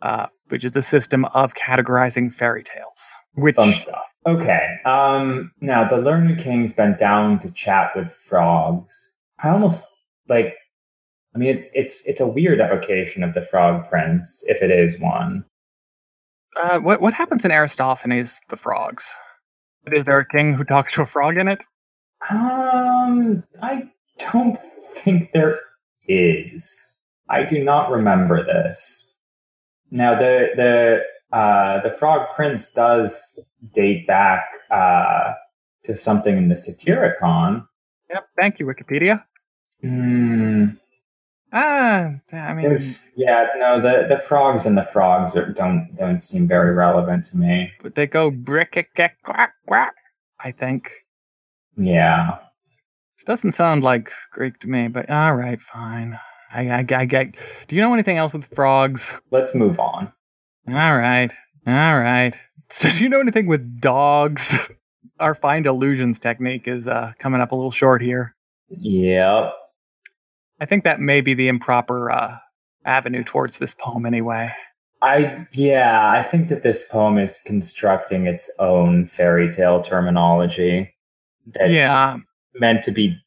uh, 0.01 0.27
which 0.49 0.63
is 0.63 0.75
a 0.75 0.81
system 0.81 1.25
of 1.25 1.53
categorizing 1.53 2.31
fairy 2.31 2.63
tales. 2.63 3.11
Which 3.35 3.55
Fun 3.55 3.73
stuff. 3.73 4.03
Okay. 4.27 4.77
Um. 4.85 5.51
Now 5.61 5.87
the 5.87 5.97
learned 5.97 6.39
king's 6.39 6.73
bent 6.73 6.99
down 6.99 7.39
to 7.39 7.51
chat 7.51 7.91
with 7.95 8.11
frogs. 8.11 9.13
I 9.41 9.49
almost 9.49 9.87
like. 10.27 10.55
I 11.35 11.37
mean, 11.37 11.49
it's 11.55 11.69
it's 11.73 12.01
it's 12.05 12.19
a 12.19 12.27
weird 12.27 12.59
evocation 12.59 13.23
of 13.23 13.33
the 13.33 13.41
frog 13.41 13.87
prince, 13.89 14.43
if 14.47 14.61
it 14.61 14.71
is 14.71 14.99
one. 14.99 15.45
uh, 16.57 16.79
what 16.79 17.01
what 17.01 17.13
happens 17.13 17.45
in 17.45 17.51
Aristophanes' 17.51 18.39
The 18.49 18.57
Frogs? 18.57 19.09
Is 19.91 20.05
there 20.05 20.19
a 20.19 20.27
king 20.27 20.53
who 20.53 20.63
talks 20.63 20.93
to 20.95 21.01
a 21.01 21.05
frog 21.05 21.37
in 21.37 21.47
it? 21.47 21.61
Um, 22.29 23.43
I 23.61 23.89
don't 24.31 24.59
think 24.59 25.31
there 25.33 25.59
is. 26.07 26.69
I 27.29 27.43
do 27.43 27.63
not 27.63 27.91
remember 27.91 28.43
this. 28.43 29.15
Now 29.91 30.15
the 30.17 30.47
the 30.55 31.37
uh, 31.37 31.81
the 31.81 31.91
Frog 31.91 32.29
Prince 32.35 32.71
does 32.73 33.39
date 33.73 34.07
back 34.07 34.45
uh, 34.71 35.33
to 35.83 35.95
something 35.95 36.37
in 36.37 36.49
the 36.49 36.55
Satyricon. 36.55 37.67
Yep. 38.09 38.25
Thank 38.35 38.59
you, 38.59 38.65
Wikipedia. 38.65 39.23
Hmm. 39.81 40.69
Ah, 41.51 42.15
I 42.31 42.53
mean, 42.53 42.69
There's, 42.69 43.09
yeah, 43.15 43.47
no, 43.57 43.81
the, 43.81 44.05
the 44.07 44.19
frogs 44.19 44.65
and 44.67 44.77
the 44.77 44.83
frogs 44.83 45.35
are, 45.35 45.51
don't 45.51 45.89
don't 45.97 46.21
seem 46.21 46.47
very 46.47 46.73
relevant 46.73 47.25
to 47.27 47.37
me. 47.37 47.71
but 47.81 47.95
they 47.95 48.05
go 48.05 48.29
brick 48.29 48.73
quack 49.23 49.53
quack. 49.67 49.93
I 50.39 50.51
think 50.51 50.91
Yeah. 51.75 52.37
It 53.19 53.25
doesn't 53.25 53.53
sound 53.55 53.83
like 53.83 54.11
Greek 54.31 54.59
to 54.59 54.67
me, 54.67 54.87
but 54.87 55.09
all 55.09 55.35
right, 55.35 55.61
fine. 55.61 56.19
I, 56.51 56.69
I, 56.69 56.77
I 56.79 57.05
get. 57.05 57.35
Do 57.67 57.75
you 57.75 57.81
know 57.81 57.93
anything 57.93 58.17
else 58.17 58.33
with 58.33 58.47
frogs? 58.55 59.19
Let's 59.29 59.53
move 59.53 59.79
on. 59.79 60.13
All 60.67 60.97
right, 60.97 61.31
all 61.67 61.99
right. 61.99 62.37
So, 62.69 62.89
do 62.89 63.03
you 63.03 63.09
know 63.09 63.19
anything 63.19 63.47
with 63.47 63.81
dogs? 63.81 64.57
Our 65.19 65.35
find 65.35 65.65
illusions 65.65 66.17
technique 66.17 66.67
is 66.67 66.87
uh, 66.87 67.11
coming 67.19 67.41
up 67.41 67.51
a 67.51 67.55
little 67.55 67.71
short 67.71 68.01
here. 68.01 68.35
Yep. 68.69 69.53
I 70.59 70.65
think 70.65 70.83
that 70.83 70.99
may 70.99 71.21
be 71.21 71.33
the 71.33 71.47
improper 71.47 72.11
uh, 72.11 72.37
avenue 72.85 73.23
towards 73.23 73.57
this 73.57 73.73
poem, 73.73 74.05
anyway. 74.05 74.51
I 75.01 75.47
yeah, 75.53 76.09
I 76.09 76.21
think 76.21 76.49
that 76.49 76.63
this 76.63 76.87
poem 76.87 77.17
is 77.17 77.39
constructing 77.45 78.27
its 78.27 78.49
own 78.59 79.07
fairy 79.07 79.49
tale 79.49 79.81
terminology. 79.81 80.93
That's 81.47 81.71
yeah, 81.71 82.17
meant 82.55 82.83
to 82.83 82.91
be 82.91 83.17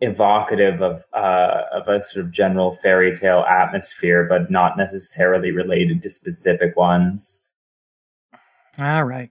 evocative 0.00 0.82
of 0.82 1.04
uh, 1.12 1.62
of 1.72 1.86
a 1.86 2.02
sort 2.02 2.24
of 2.24 2.32
general 2.32 2.72
fairy 2.72 3.14
tale 3.14 3.44
atmosphere, 3.48 4.26
but 4.28 4.50
not 4.50 4.76
necessarily 4.76 5.52
related 5.52 6.02
to 6.02 6.10
specific 6.10 6.76
ones. 6.76 7.48
all 8.78 9.04
right. 9.04 9.30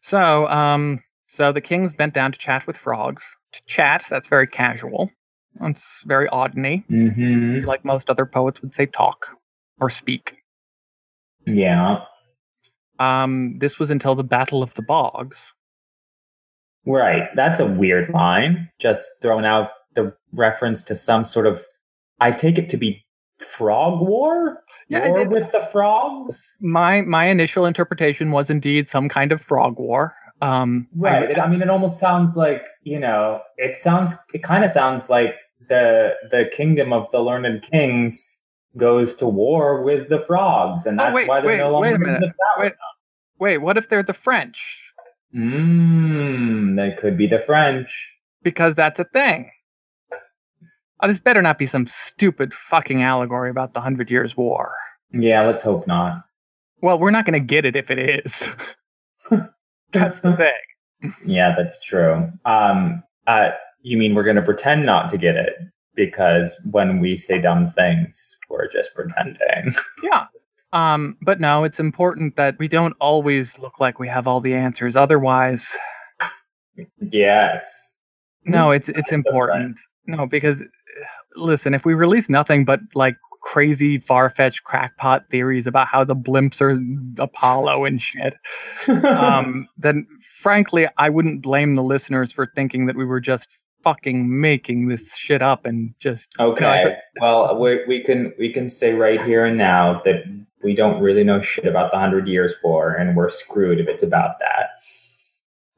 So, 0.00 0.48
um, 0.48 1.02
so 1.26 1.52
the 1.52 1.60
king's 1.60 1.92
bent 1.92 2.14
down 2.14 2.32
to 2.32 2.38
chat 2.38 2.66
with 2.66 2.78
frogs. 2.78 3.36
To 3.52 3.62
chat, 3.66 4.06
that's 4.08 4.28
very 4.28 4.46
casual. 4.46 5.10
That's 5.60 6.02
very 6.04 6.28
oddny. 6.28 6.84
Mm-hmm. 6.88 7.66
Like 7.66 7.84
most 7.84 8.10
other 8.10 8.26
poets 8.26 8.62
would 8.62 8.74
say, 8.74 8.86
talk 8.86 9.36
or 9.80 9.90
speak. 9.90 10.36
Yeah. 11.46 12.04
Um, 12.98 13.58
this 13.58 13.78
was 13.78 13.90
until 13.90 14.14
the 14.14 14.24
Battle 14.24 14.62
of 14.62 14.74
the 14.74 14.82
Bogs. 14.82 15.52
Right. 16.86 17.28
That's 17.34 17.60
a 17.60 17.66
weird 17.66 18.08
line. 18.08 18.68
Just 18.78 19.08
throwing 19.20 19.44
out 19.44 19.70
the 19.94 20.14
reference 20.32 20.82
to 20.82 20.94
some 20.94 21.24
sort 21.24 21.46
of 21.46 21.64
I 22.20 22.30
take 22.30 22.58
it 22.58 22.68
to 22.70 22.76
be 22.76 23.04
frog 23.38 24.00
war? 24.00 24.62
Yeah, 24.88 25.08
war 25.08 25.28
with 25.28 25.50
the 25.52 25.60
frogs? 25.60 26.56
My 26.60 27.02
my 27.02 27.26
initial 27.26 27.66
interpretation 27.66 28.30
was 28.30 28.50
indeed 28.50 28.88
some 28.88 29.08
kind 29.08 29.32
of 29.32 29.40
frog 29.40 29.78
war. 29.78 30.14
Um, 30.42 30.88
I- 30.94 30.98
Right. 30.98 31.30
It, 31.30 31.38
I 31.38 31.48
mean, 31.48 31.62
it 31.62 31.70
almost 31.70 31.98
sounds 31.98 32.36
like 32.36 32.62
you 32.82 32.98
know. 32.98 33.40
It 33.56 33.76
sounds. 33.76 34.14
It 34.34 34.42
kind 34.42 34.64
of 34.64 34.70
sounds 34.70 35.08
like 35.08 35.34
the 35.68 36.14
the 36.30 36.50
kingdom 36.52 36.92
of 36.92 37.10
the 37.12 37.20
learned 37.20 37.62
kings 37.62 38.22
goes 38.76 39.14
to 39.16 39.26
war 39.26 39.82
with 39.82 40.08
the 40.08 40.18
frogs, 40.18 40.84
and 40.86 41.00
Oh, 41.00 41.04
that's 41.04 41.14
wait, 41.14 41.28
why 41.28 41.40
they're 41.40 41.50
wait, 41.50 41.58
no 41.58 41.70
longer 41.70 41.88
wait 41.88 41.92
a 41.92 41.94
in 41.94 42.00
minute. 42.02 42.20
the 42.20 42.26
tower. 42.26 42.64
Wait. 42.64 42.72
wait, 43.38 43.58
what 43.58 43.76
if 43.78 43.88
they're 43.88 44.02
the 44.02 44.12
French? 44.14 44.92
Mmm. 45.34 46.76
They 46.76 46.96
could 47.00 47.16
be 47.16 47.26
the 47.26 47.38
French. 47.40 48.10
Because 48.42 48.74
that's 48.74 48.98
a 48.98 49.04
thing. 49.04 49.50
Oh, 51.00 51.08
this 51.08 51.18
better 51.18 51.42
not 51.42 51.58
be 51.58 51.66
some 51.66 51.86
stupid 51.86 52.54
fucking 52.54 53.02
allegory 53.02 53.50
about 53.50 53.74
the 53.74 53.80
Hundred 53.80 54.10
Years' 54.10 54.36
War. 54.36 54.74
Yeah. 55.12 55.42
Let's 55.46 55.62
hope 55.64 55.86
not. 55.86 56.24
Well, 56.80 56.98
we're 56.98 57.10
not 57.10 57.26
going 57.26 57.40
to 57.40 57.46
get 57.46 57.64
it 57.64 57.76
if 57.76 57.90
it 57.90 57.98
is. 58.26 58.48
that's 59.92 60.20
the 60.20 60.36
thing. 60.36 61.14
Yeah, 61.24 61.54
that's 61.56 61.82
true. 61.84 62.30
Um, 62.44 63.02
uh, 63.26 63.50
you 63.82 63.96
mean 63.96 64.14
we're 64.14 64.22
going 64.22 64.36
to 64.36 64.42
pretend 64.42 64.86
not 64.86 65.08
to 65.10 65.18
get 65.18 65.36
it 65.36 65.54
because 65.94 66.54
when 66.70 67.00
we 67.00 67.16
say 67.16 67.40
dumb 67.40 67.66
things, 67.66 68.36
we're 68.48 68.68
just 68.68 68.94
pretending. 68.94 69.74
Yeah. 70.02 70.26
Um, 70.72 71.18
but 71.20 71.38
no, 71.38 71.64
it's 71.64 71.78
important 71.78 72.36
that 72.36 72.58
we 72.58 72.66
don't 72.66 72.94
always 72.98 73.58
look 73.58 73.78
like 73.78 73.98
we 73.98 74.08
have 74.08 74.26
all 74.26 74.40
the 74.40 74.54
answers. 74.54 74.96
Otherwise, 74.96 75.76
yes. 76.98 77.98
no, 78.46 78.70
it's 78.70 78.88
it's 78.88 79.12
important. 79.12 79.78
No, 80.06 80.26
because 80.26 80.62
uh, 80.62 80.66
listen, 81.36 81.74
if 81.74 81.84
we 81.84 81.92
release 81.92 82.30
nothing 82.30 82.64
but 82.64 82.80
like 82.94 83.16
crazy, 83.42 83.98
far 83.98 84.30
fetched 84.30 84.64
crackpot 84.64 85.28
theories 85.30 85.66
about 85.66 85.88
how 85.88 86.04
the 86.04 86.16
blimps 86.16 86.60
are 86.60 86.80
Apollo 87.22 87.84
and 87.84 88.00
shit, 88.00 88.34
um, 89.04 89.68
then 89.76 90.06
frankly, 90.38 90.86
I 90.96 91.08
wouldn't 91.10 91.42
blame 91.42 91.74
the 91.74 91.82
listeners 91.82 92.32
for 92.32 92.50
thinking 92.54 92.86
that 92.86 92.96
we 92.96 93.04
were 93.04 93.20
just 93.20 93.48
fucking 93.82 94.40
making 94.40 94.86
this 94.86 95.14
shit 95.16 95.42
up 95.42 95.66
and 95.66 95.92
just 95.98 96.30
okay. 96.38 96.64
I 96.64 96.82
said- 96.84 97.00
well, 97.20 97.58
we, 97.58 97.84
we 97.86 98.00
can 98.02 98.32
we 98.38 98.52
can 98.52 98.68
say 98.68 98.94
right 98.94 99.20
here 99.20 99.44
and 99.44 99.58
now 99.58 100.00
that 100.04 100.22
we 100.62 100.76
don't 100.76 101.02
really 101.02 101.24
know 101.24 101.42
shit 101.42 101.66
about 101.66 101.90
the 101.90 101.98
Hundred 101.98 102.28
Years' 102.28 102.54
War, 102.62 102.92
and 102.94 103.16
we're 103.16 103.28
screwed 103.30 103.80
if 103.80 103.88
it's 103.88 104.04
about 104.04 104.38
that. 104.38 104.68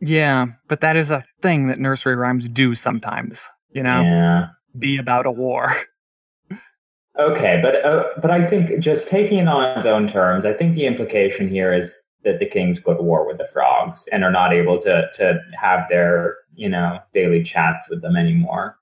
yeah. 0.00 0.46
But 0.68 0.80
that 0.82 0.96
is 0.96 1.10
a 1.10 1.24
thing 1.40 1.68
that 1.68 1.78
nursery 1.78 2.14
rhymes 2.16 2.48
do 2.48 2.74
sometimes. 2.74 3.46
You 3.72 3.82
know, 3.82 4.02
Yeah. 4.02 4.46
be 4.78 4.98
about 4.98 5.24
a 5.26 5.30
war. 5.32 5.74
Okay, 7.18 7.60
but 7.62 7.84
uh, 7.84 8.04
but 8.20 8.30
I 8.30 8.44
think 8.44 8.80
just 8.80 9.06
taking 9.08 9.38
it 9.38 9.46
on 9.48 9.76
its 9.76 9.86
own 9.86 10.08
terms, 10.08 10.44
I 10.44 10.52
think 10.52 10.74
the 10.74 10.86
implication 10.86 11.48
here 11.48 11.72
is 11.72 11.94
that 12.24 12.38
the 12.40 12.46
kings 12.46 12.80
go 12.80 12.94
to 12.94 13.02
war 13.02 13.26
with 13.26 13.38
the 13.38 13.46
frogs 13.46 14.08
and 14.10 14.24
are 14.24 14.32
not 14.32 14.52
able 14.52 14.78
to 14.80 15.08
to 15.14 15.40
have 15.60 15.88
their 15.88 16.38
you 16.56 16.68
know 16.68 16.98
daily 17.12 17.42
chats 17.44 17.88
with 17.88 18.02
them 18.02 18.16
anymore. 18.16 18.78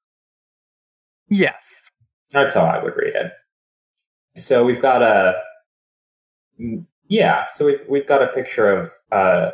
yes. 1.29 1.79
That's 2.33 2.55
how 2.55 2.65
I 2.65 2.83
would 2.83 2.97
read 2.97 3.15
it. 3.15 3.33
So 4.37 4.65
we've 4.65 4.81
got 4.81 5.03
a 5.03 5.35
yeah, 7.09 7.45
so 7.51 7.67
we've 7.67 7.81
we've 7.87 8.07
got 8.07 8.23
a 8.23 8.29
picture 8.29 8.71
of 8.73 8.91
uh 9.11 9.51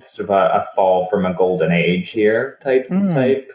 sort 0.00 0.30
of 0.30 0.30
a, 0.30 0.62
a 0.62 0.66
fall 0.74 1.06
from 1.08 1.26
a 1.26 1.34
golden 1.34 1.72
age 1.72 2.10
here 2.10 2.58
type 2.62 2.86
Hmm. 2.88 3.12
type. 3.12 3.52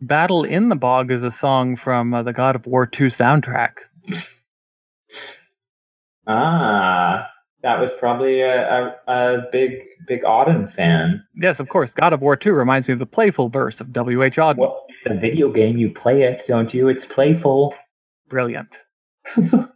Battle 0.00 0.44
in 0.44 0.68
the 0.68 0.76
Bog 0.76 1.10
is 1.10 1.22
a 1.22 1.30
song 1.30 1.76
from 1.76 2.14
uh, 2.14 2.22
the 2.22 2.32
God 2.32 2.54
of 2.54 2.66
War 2.66 2.86
2 2.86 3.06
soundtrack. 3.06 3.72
Ah, 6.30 7.26
that 7.62 7.80
was 7.80 7.90
probably 7.94 8.42
a, 8.42 8.66
a, 8.68 8.96
a 9.06 9.48
big 9.50 9.78
big 10.06 10.22
Auden 10.24 10.70
fan. 10.70 11.24
Yes, 11.34 11.58
of 11.58 11.70
course. 11.70 11.94
God 11.94 12.12
of 12.12 12.20
War 12.20 12.36
2 12.36 12.52
reminds 12.52 12.86
me 12.86 12.92
of 12.92 12.98
the 12.98 13.06
playful 13.06 13.48
verse 13.48 13.80
of 13.80 13.94
W.H. 13.94 14.36
Auden. 14.36 14.58
Well, 14.58 14.84
the 15.04 15.14
video 15.14 15.50
game 15.50 15.78
you 15.78 15.90
play 15.90 16.24
it, 16.24 16.42
don't 16.46 16.74
you? 16.74 16.86
It's 16.88 17.06
playful. 17.06 17.74
Brilliant. 18.28 18.80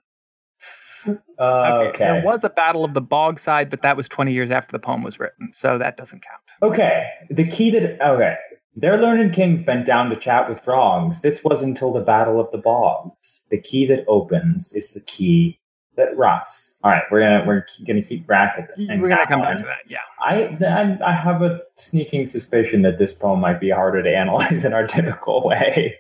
Uh, 1.39 1.89
okay. 1.89 1.99
There 2.05 2.23
was 2.25 2.45
a 2.45 2.49
Battle 2.49 2.85
of 2.85 2.95
the 2.95 3.03
Bogside, 3.03 3.71
but 3.71 3.83
that 3.83 3.97
was 3.97 4.09
20 4.09 4.33
years 4.33 4.53
after 4.53 4.71
the 4.71 4.79
poem 4.79 5.03
was 5.03 5.19
written, 5.19 5.51
so 5.53 5.77
that 5.77 5.97
doesn't 5.97 6.23
count. 6.23 6.41
Okay. 6.63 7.09
The 7.29 7.45
key 7.45 7.71
that 7.71 8.01
okay. 8.01 8.37
Their 8.75 8.97
learned 8.97 9.35
kings 9.35 9.63
bent 9.63 9.85
down 9.85 10.09
to 10.11 10.17
chat 10.17 10.49
with 10.49 10.61
frogs. 10.61 11.21
This 11.21 11.45
was 11.45 11.63
until 11.63 11.93
the 11.93 12.01
battle 12.01 12.41
of 12.41 12.51
the 12.51 12.59
bogs. 12.59 13.43
The 13.51 13.61
key 13.61 13.85
that 13.87 14.05
opens 14.09 14.73
is 14.73 14.91
the 14.91 15.01
key 15.01 15.59
that 15.97 16.17
rusts. 16.17 16.79
All 16.83 16.91
right, 16.91 17.03
we're 17.11 17.21
gonna 17.21 17.45
we're 17.47 17.67
gonna 17.87 18.03
keep 18.03 18.27
bracket. 18.27 18.71
and 18.77 19.03
We're 19.03 19.09
going 19.09 19.21
to 19.21 19.27
come 19.27 19.41
that 19.41 19.57
back 19.57 19.59
to 19.59 19.65
that, 19.65 19.91
yeah. 19.91 19.99
I, 20.21 20.57
I 20.65 21.11
I 21.11 21.13
have 21.13 21.43
a 21.43 21.61
sneaking 21.75 22.27
suspicion 22.27 22.81
that 22.83 22.97
this 22.97 23.13
poem 23.13 23.41
might 23.41 23.61
be 23.61 23.69
harder 23.69 24.03
to 24.03 24.09
analyze 24.17 24.65
in 24.67 24.73
our 24.73 24.87
typical 24.87 25.43
way. 25.47 25.97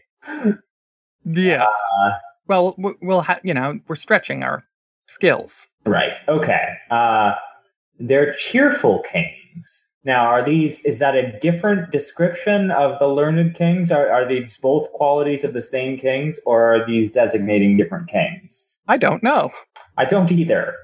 Yes. 1.25 1.75
Uh, 2.01 2.11
well, 2.49 2.75
we'll 2.79 3.21
have, 3.21 3.41
you 3.45 3.55
know, 3.55 3.79
we're 3.87 3.97
stretching 3.97 4.43
our 4.43 4.65
skills. 5.07 5.67
Right. 5.85 6.17
Okay. 6.29 6.75
Uh, 6.91 7.35
they're 7.99 8.33
cheerful 8.35 9.01
kings. 9.01 9.89
Now, 10.05 10.27
are 10.27 10.45
these? 10.45 10.81
Is 10.85 10.99
that 10.99 11.15
a 11.15 11.39
different 11.39 11.93
description 11.93 12.71
of 12.73 12.99
the 12.99 13.07
learned 13.07 13.55
kings? 13.55 13.93
Are 13.93 14.11
are 14.11 14.27
these 14.27 14.57
both 14.57 14.91
qualities 14.93 15.45
of 15.45 15.53
the 15.53 15.63
same 15.63 15.97
kings, 15.97 16.41
or 16.45 16.75
are 16.75 16.87
these 16.87 17.13
designating 17.13 17.77
different 17.77 18.09
kings? 18.09 18.73
I 18.89 18.97
don't 18.97 19.23
know. 19.23 19.51
I 19.97 20.05
don't 20.05 20.33
either. 20.33 20.75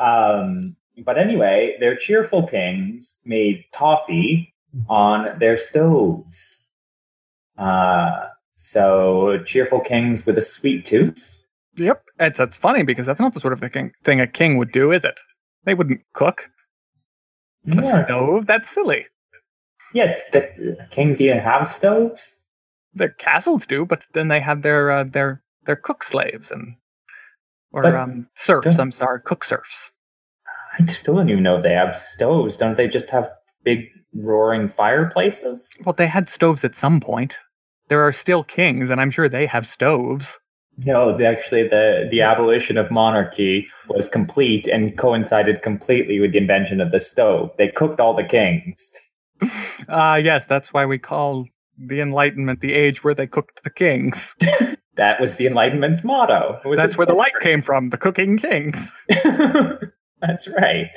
Um, 0.00 0.76
but 1.04 1.18
anyway, 1.18 1.76
they're 1.78 1.96
cheerful 1.96 2.46
kings 2.46 3.16
made 3.24 3.64
toffee 3.72 4.52
on 4.88 5.38
their 5.38 5.56
stoves. 5.56 6.64
Uh, 7.56 8.26
so 8.56 9.38
cheerful 9.46 9.80
kings 9.80 10.26
with 10.26 10.38
a 10.38 10.42
sweet 10.42 10.86
tooth. 10.86 11.44
Yep. 11.76 12.04
It's, 12.20 12.38
that's 12.38 12.56
funny 12.56 12.82
because 12.82 13.06
that's 13.06 13.20
not 13.20 13.34
the 13.34 13.40
sort 13.40 13.52
of 13.52 13.60
thing, 13.60 13.92
thing 14.04 14.20
a 14.20 14.26
king 14.26 14.56
would 14.58 14.72
do, 14.72 14.92
is 14.92 15.04
it? 15.04 15.18
They 15.64 15.74
wouldn't 15.74 16.00
cook 16.12 16.50
a 17.66 17.74
Yeah, 17.82 18.04
stove. 18.06 18.46
That's 18.46 18.70
silly. 18.70 19.06
Yeah, 19.92 20.16
the, 20.32 20.40
the 20.56 20.86
kings 20.90 21.20
even 21.20 21.38
have 21.38 21.70
stoves. 21.70 22.42
their 22.94 23.10
castles 23.10 23.66
do, 23.66 23.84
but 23.86 24.06
then 24.12 24.28
they 24.28 24.40
have 24.40 24.62
their 24.62 24.90
uh, 24.90 25.04
their 25.04 25.42
their 25.64 25.76
cook 25.76 26.02
slaves 26.04 26.50
and 26.50 26.76
or 27.72 27.82
But- 27.82 27.94
um, 27.94 28.28
serfs. 28.36 28.78
I'm 28.78 28.90
sorry, 28.90 29.20
cook 29.24 29.44
serfs. 29.44 29.92
I 30.78 30.84
still 30.86 31.14
don't 31.14 31.28
even 31.30 31.44
know 31.44 31.56
if 31.58 31.62
they 31.62 31.72
have 31.74 31.96
stoves. 31.96 32.56
Don't 32.56 32.76
they 32.76 32.88
just 32.88 33.10
have 33.10 33.30
big 33.62 33.86
roaring 34.12 34.68
fireplaces? 34.68 35.70
Well, 35.84 35.92
they 35.92 36.08
had 36.08 36.28
stoves 36.28 36.64
at 36.64 36.74
some 36.74 37.00
point. 37.00 37.36
There 37.88 38.02
are 38.04 38.12
still 38.12 38.42
kings, 38.42 38.90
and 38.90 39.00
I'm 39.00 39.10
sure 39.12 39.28
they 39.28 39.46
have 39.46 39.66
stoves. 39.66 40.38
No, 40.78 41.10
actually, 41.24 41.68
the 41.68 42.08
the 42.10 42.20
abolition 42.20 42.76
of 42.76 42.90
monarchy 42.90 43.68
was 43.88 44.08
complete 44.08 44.66
and 44.66 44.96
coincided 44.98 45.62
completely 45.62 46.18
with 46.18 46.32
the 46.32 46.38
invention 46.38 46.80
of 46.80 46.90
the 46.90 47.00
stove. 47.00 47.54
They 47.58 47.68
cooked 47.68 48.00
all 48.00 48.14
the 48.14 48.24
kings. 48.24 48.90
Ah, 49.88 50.14
yes, 50.16 50.46
that's 50.46 50.72
why 50.72 50.86
we 50.86 50.96
call 50.96 51.46
the 51.76 52.00
Enlightenment 52.00 52.60
the 52.60 52.72
age 52.72 53.04
where 53.04 53.14
they 53.14 53.26
cooked 53.26 53.62
the 53.62 53.70
kings. 53.70 54.34
That 54.96 55.20
was 55.20 55.36
the 55.36 55.46
Enlightenment's 55.48 56.04
motto. 56.04 56.60
Was 56.64 56.76
That's 56.76 56.96
where 56.96 57.06
the 57.06 57.14
light 57.14 57.32
came 57.40 57.62
from, 57.62 57.90
the 57.90 57.98
cooking 57.98 58.38
kings. 58.38 58.92
That's 60.20 60.46
right. 60.46 60.96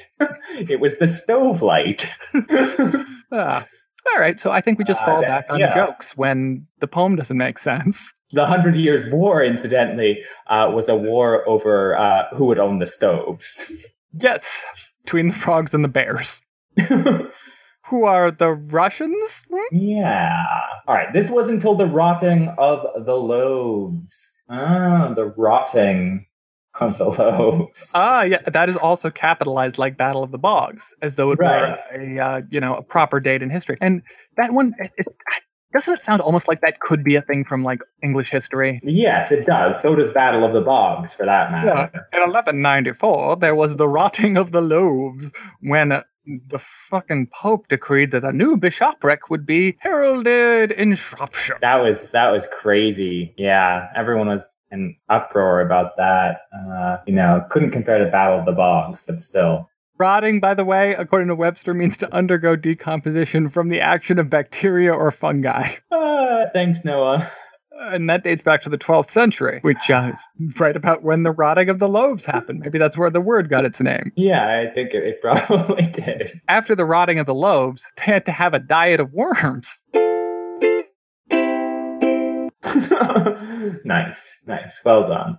It 0.51 0.79
was 0.79 0.99
the 0.99 1.07
stove 1.07 1.63
light. 1.63 2.07
Ah. 3.31 3.65
All 4.13 4.21
right, 4.21 4.39
so 4.39 4.51
I 4.51 4.61
think 4.61 4.77
we 4.79 4.85
just 4.85 5.01
Uh, 5.01 5.05
fall 5.05 5.21
that- 5.21 5.27
back 5.27 5.45
on 5.49 5.59
yeah. 5.59 5.73
jokes 5.73 6.15
when 6.17 6.65
the 6.79 6.87
poem 6.87 7.15
doesn't 7.15 7.37
make 7.37 7.59
sense. 7.59 8.13
the 8.31 8.45
Hundred 8.45 8.75
Years' 8.75 9.09
War, 9.11 9.43
incidentally, 9.43 10.21
uh, 10.47 10.71
was 10.73 10.89
a 10.89 10.95
war 10.95 11.47
over 11.47 11.97
uh, 11.97 12.23
who 12.35 12.45
would 12.45 12.59
own 12.59 12.77
the 12.79 12.85
stoves. 12.85 13.71
Yes, 14.19 14.65
between 15.03 15.27
the 15.27 15.33
frogs 15.33 15.73
and 15.75 15.83
the 15.83 15.89
bears. 15.89 16.41
Who 17.89 18.03
are 18.05 18.31
the 18.31 18.51
Russians? 18.51 19.43
Hmm? 19.51 19.75
yeah. 19.75 20.43
All 20.87 20.95
right. 20.95 21.11
This 21.13 21.29
was 21.29 21.49
until 21.49 21.75
the 21.75 21.85
rotting 21.85 22.47
of 22.57 22.85
the 23.05 23.15
loaves. 23.15 24.39
Ah, 24.49 25.13
the 25.13 25.25
rotting 25.37 26.25
of 26.81 26.97
the 26.97 27.05
loaves. 27.05 27.91
Ah, 27.95 28.23
yeah, 28.23 28.41
that 28.47 28.69
is 28.69 28.77
also 28.77 29.09
capitalized 29.09 29.77
like 29.77 29.97
Battle 29.97 30.23
of 30.23 30.31
the 30.31 30.37
Bogs, 30.37 30.93
as 31.01 31.15
though 31.15 31.31
it 31.31 31.39
Right. 31.39 31.77
were 31.93 32.01
a 32.01 32.19
uh, 32.19 32.41
you 32.49 32.59
know 32.59 32.75
a 32.75 32.81
proper 32.83 33.19
date 33.19 33.41
in 33.41 33.49
history. 33.49 33.77
And 33.81 34.01
that 34.37 34.53
one, 34.53 34.73
it, 34.79 34.91
it, 34.97 35.07
doesn't 35.73 35.93
it 35.95 36.01
sound 36.01 36.21
almost 36.21 36.47
like 36.47 36.61
that 36.61 36.79
could 36.79 37.03
be 37.03 37.15
a 37.15 37.21
thing 37.21 37.43
from 37.43 37.63
like 37.63 37.79
English 38.03 38.31
history? 38.31 38.79
yes, 38.83 39.31
it 39.31 39.45
does. 39.45 39.81
So 39.81 39.95
does 39.95 40.11
Battle 40.11 40.43
of 40.45 40.53
the 40.53 40.61
Bogs, 40.61 41.13
for 41.13 41.25
that 41.25 41.51
Yeah. 41.51 41.73
matter. 41.73 42.07
In 42.13 42.21
1194, 42.21 43.35
there 43.37 43.55
was 43.55 43.75
the 43.75 43.87
rotting 43.89 44.37
of 44.37 44.51
the 44.51 44.61
loaves 44.61 45.31
when 45.61 45.91
uh, 45.91 46.03
the 46.49 46.59
fucking 46.59 47.27
Pope 47.33 47.67
decreed 47.69 48.11
that 48.11 48.23
a 48.23 48.31
new 48.31 48.57
bishopric 48.57 49.29
would 49.29 49.45
be 49.45 49.77
heralded 49.79 50.71
in 50.71 50.95
Shropshire. 50.95 51.57
That 51.61 51.77
was 51.77 52.09
that 52.11 52.29
was 52.31 52.47
crazy. 52.59 53.33
Yeah, 53.37 53.87
everyone 53.95 54.27
was 54.27 54.45
in 54.71 54.95
uproar 55.09 55.61
about 55.61 55.97
that. 55.97 56.41
Uh, 56.53 56.97
you 57.05 57.13
know, 57.13 57.45
couldn't 57.49 57.71
compare 57.71 57.97
to 58.03 58.09
Battle 58.09 58.39
of 58.39 58.45
the 58.45 58.51
Bogs, 58.51 59.03
but 59.05 59.21
still. 59.21 59.69
Rotting, 59.99 60.39
by 60.39 60.53
the 60.53 60.65
way, 60.65 60.93
according 60.93 61.27
to 61.29 61.35
Webster, 61.35 61.73
means 61.73 61.97
to 61.97 62.13
undergo 62.13 62.55
decomposition 62.55 63.49
from 63.49 63.69
the 63.69 63.81
action 63.81 64.19
of 64.19 64.29
bacteria 64.29 64.93
or 64.93 65.11
fungi. 65.11 65.75
Uh, 66.37 66.45
thanks, 66.53 66.85
Noah. 66.85 67.31
And 67.79 68.07
that 68.09 68.23
dates 68.23 68.43
back 68.43 68.61
to 68.61 68.69
the 68.69 68.77
12th 68.77 69.09
century, 69.09 69.59
which 69.63 69.89
uh, 69.89 70.11
is 70.39 70.59
right 70.59 70.75
about 70.75 71.01
when 71.03 71.23
the 71.23 71.31
rotting 71.31 71.67
of 71.69 71.79
the 71.79 71.87
loaves 71.89 72.25
happened. 72.25 72.59
Maybe 72.59 72.77
that's 72.77 72.95
where 72.95 73.09
the 73.09 73.21
word 73.21 73.49
got 73.49 73.65
its 73.65 73.81
name. 73.81 74.11
Yeah, 74.15 74.59
I 74.59 74.71
think 74.71 74.93
it, 74.93 75.03
it 75.03 75.21
probably 75.47 75.87
did. 75.87 76.39
After 76.47 76.75
the 76.75 76.85
rotting 76.85 77.17
of 77.17 77.25
the 77.25 77.33
loaves, 77.33 77.87
they 77.97 78.03
had 78.03 78.25
to 78.25 78.31
have 78.31 78.53
a 78.53 78.59
diet 78.59 78.99
of 78.99 79.13
worms. 79.13 79.83
nice, 83.85 84.39
nice. 84.45 84.79
Well 84.83 85.07
done. 85.07 85.37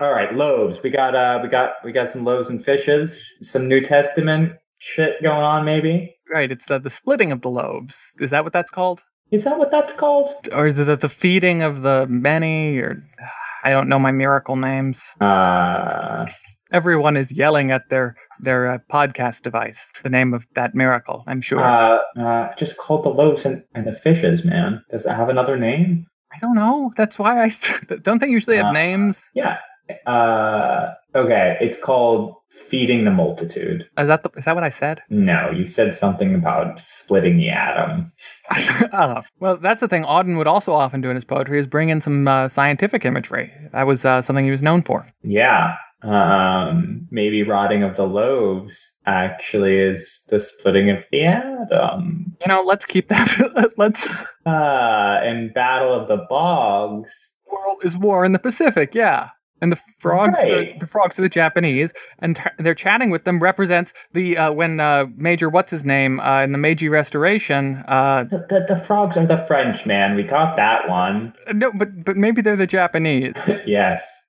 All 0.00 0.12
right, 0.12 0.34
loaves. 0.34 0.82
We 0.82 0.90
got 0.90 1.14
uh 1.14 1.40
we 1.42 1.48
got 1.48 1.72
we 1.84 1.92
got 1.92 2.08
some 2.08 2.24
loaves 2.24 2.48
and 2.48 2.64
fishes, 2.64 3.24
some 3.42 3.68
New 3.68 3.80
Testament 3.80 4.52
shit 4.78 5.22
going 5.22 5.42
on 5.42 5.64
maybe. 5.64 6.14
Right, 6.32 6.50
it's 6.50 6.66
the, 6.66 6.78
the 6.78 6.90
splitting 6.90 7.32
of 7.32 7.42
the 7.42 7.50
loaves. 7.50 7.98
Is 8.20 8.30
that 8.30 8.44
what 8.44 8.52
that's 8.52 8.70
called? 8.70 9.02
Is 9.30 9.44
that 9.44 9.58
what 9.58 9.70
that's 9.70 9.92
called? 9.92 10.48
Or 10.52 10.66
is 10.66 10.78
it 10.78 11.00
the, 11.00 11.08
feeding 11.08 11.62
of 11.62 11.82
the 11.82 12.06
many? 12.08 12.78
Or 12.78 13.02
I 13.64 13.72
don't 13.72 13.88
know 13.88 13.98
my 13.98 14.12
miracle 14.12 14.56
names. 14.56 15.02
Uh 15.20 16.26
Everyone 16.72 17.16
is 17.16 17.32
yelling 17.32 17.72
at 17.72 17.88
their 17.90 18.14
their 18.38 18.68
uh, 18.68 18.78
podcast 18.90 19.42
device 19.42 19.90
the 20.04 20.08
name 20.08 20.32
of 20.32 20.46
that 20.54 20.72
miracle. 20.72 21.24
I'm 21.26 21.40
sure. 21.40 21.60
uh, 21.60 21.98
uh 22.16 22.54
just 22.54 22.78
called 22.78 23.04
the 23.04 23.08
loaves 23.08 23.44
and, 23.44 23.64
and 23.74 23.86
the 23.86 23.92
fishes, 23.92 24.44
man. 24.44 24.82
Does 24.90 25.04
it 25.04 25.10
have 25.10 25.28
another 25.28 25.56
name? 25.56 26.06
I 26.32 26.38
don't 26.40 26.54
know. 26.54 26.92
That's 26.96 27.18
why 27.18 27.44
I 27.44 27.50
don't 28.02 28.18
they 28.20 28.28
usually 28.28 28.56
have 28.56 28.66
Uh, 28.66 28.72
names. 28.72 29.30
Yeah. 29.34 29.58
Uh 30.06 30.94
okay, 31.14 31.56
it's 31.60 31.78
called 31.78 32.36
feeding 32.48 33.04
the 33.04 33.10
multitude. 33.10 33.82
Is 33.98 34.06
that 34.08 34.22
the, 34.22 34.30
is 34.36 34.44
that 34.44 34.54
what 34.54 34.62
I 34.64 34.68
said? 34.68 35.02
No, 35.08 35.50
you 35.50 35.66
said 35.66 35.94
something 35.94 36.34
about 36.34 36.80
splitting 36.80 37.36
the 37.36 37.50
atom. 37.50 38.12
oh. 38.92 39.22
Well, 39.40 39.56
that's 39.56 39.80
the 39.80 39.88
thing 39.88 40.04
Auden 40.04 40.36
would 40.36 40.46
also 40.46 40.72
often 40.72 41.00
do 41.00 41.10
in 41.10 41.16
his 41.16 41.24
poetry 41.24 41.58
is 41.58 41.66
bring 41.66 41.88
in 41.88 42.00
some 42.00 42.26
uh, 42.28 42.48
scientific 42.48 43.04
imagery. 43.04 43.52
That 43.72 43.86
was 43.86 44.04
uh, 44.04 44.22
something 44.22 44.44
he 44.44 44.50
was 44.52 44.62
known 44.62 44.82
for. 44.82 45.06
Yeah. 45.22 45.74
Um, 46.02 47.06
maybe 47.10 47.42
rotting 47.42 47.82
of 47.82 47.96
the 47.96 48.06
loaves 48.06 48.98
actually 49.06 49.76
is 49.78 50.22
the 50.28 50.40
splitting 50.40 50.90
of 50.90 51.04
the 51.12 51.24
atom. 51.24 52.36
You 52.40 52.46
know, 52.48 52.62
let's 52.64 52.86
keep 52.86 53.08
that. 53.08 53.72
let's. 53.76 54.08
Uh, 54.46 55.20
and 55.22 55.52
Battle 55.52 55.92
of 55.94 56.08
the 56.08 56.24
Bogs. 56.28 57.12
World 57.52 57.78
is 57.84 57.96
war 57.96 58.24
in 58.24 58.32
the 58.32 58.38
Pacific. 58.38 58.94
Yeah. 58.94 59.30
And 59.62 59.70
the 59.70 59.78
frogs, 59.98 60.38
Right. 60.38 60.74
are, 60.74 60.78
the 60.78 60.86
frogs 60.86 61.18
are 61.18 61.22
the 61.22 61.28
Japanese, 61.28 61.92
and 62.20 62.34
t- 62.34 62.42
they're 62.56 62.74
chatting 62.74 63.10
with 63.10 63.24
them 63.24 63.40
represents 63.40 63.92
the 64.14 64.38
uh, 64.38 64.50
when 64.52 64.80
uh, 64.80 65.04
Major 65.16 65.50
what's 65.50 65.70
his 65.70 65.84
name 65.84 66.18
uh, 66.18 66.40
in 66.40 66.52
the 66.52 66.56
Meiji 66.58 66.88
Restoration. 66.88 67.84
Uh, 67.86 68.24
The, 68.24 68.46
the, 68.48 68.74
the 68.74 68.80
frogs 68.80 69.18
are 69.18 69.26
the 69.26 69.36
French, 69.46 69.84
man. 69.84 70.16
We 70.16 70.22
got 70.22 70.56
that 70.56 70.88
one. 70.88 71.34
no, 71.52 71.72
but 71.74 72.04
but 72.06 72.16
maybe 72.16 72.40
they're 72.40 72.56
the 72.56 72.66
Japanese. 72.66 73.34
yes. 73.66 74.19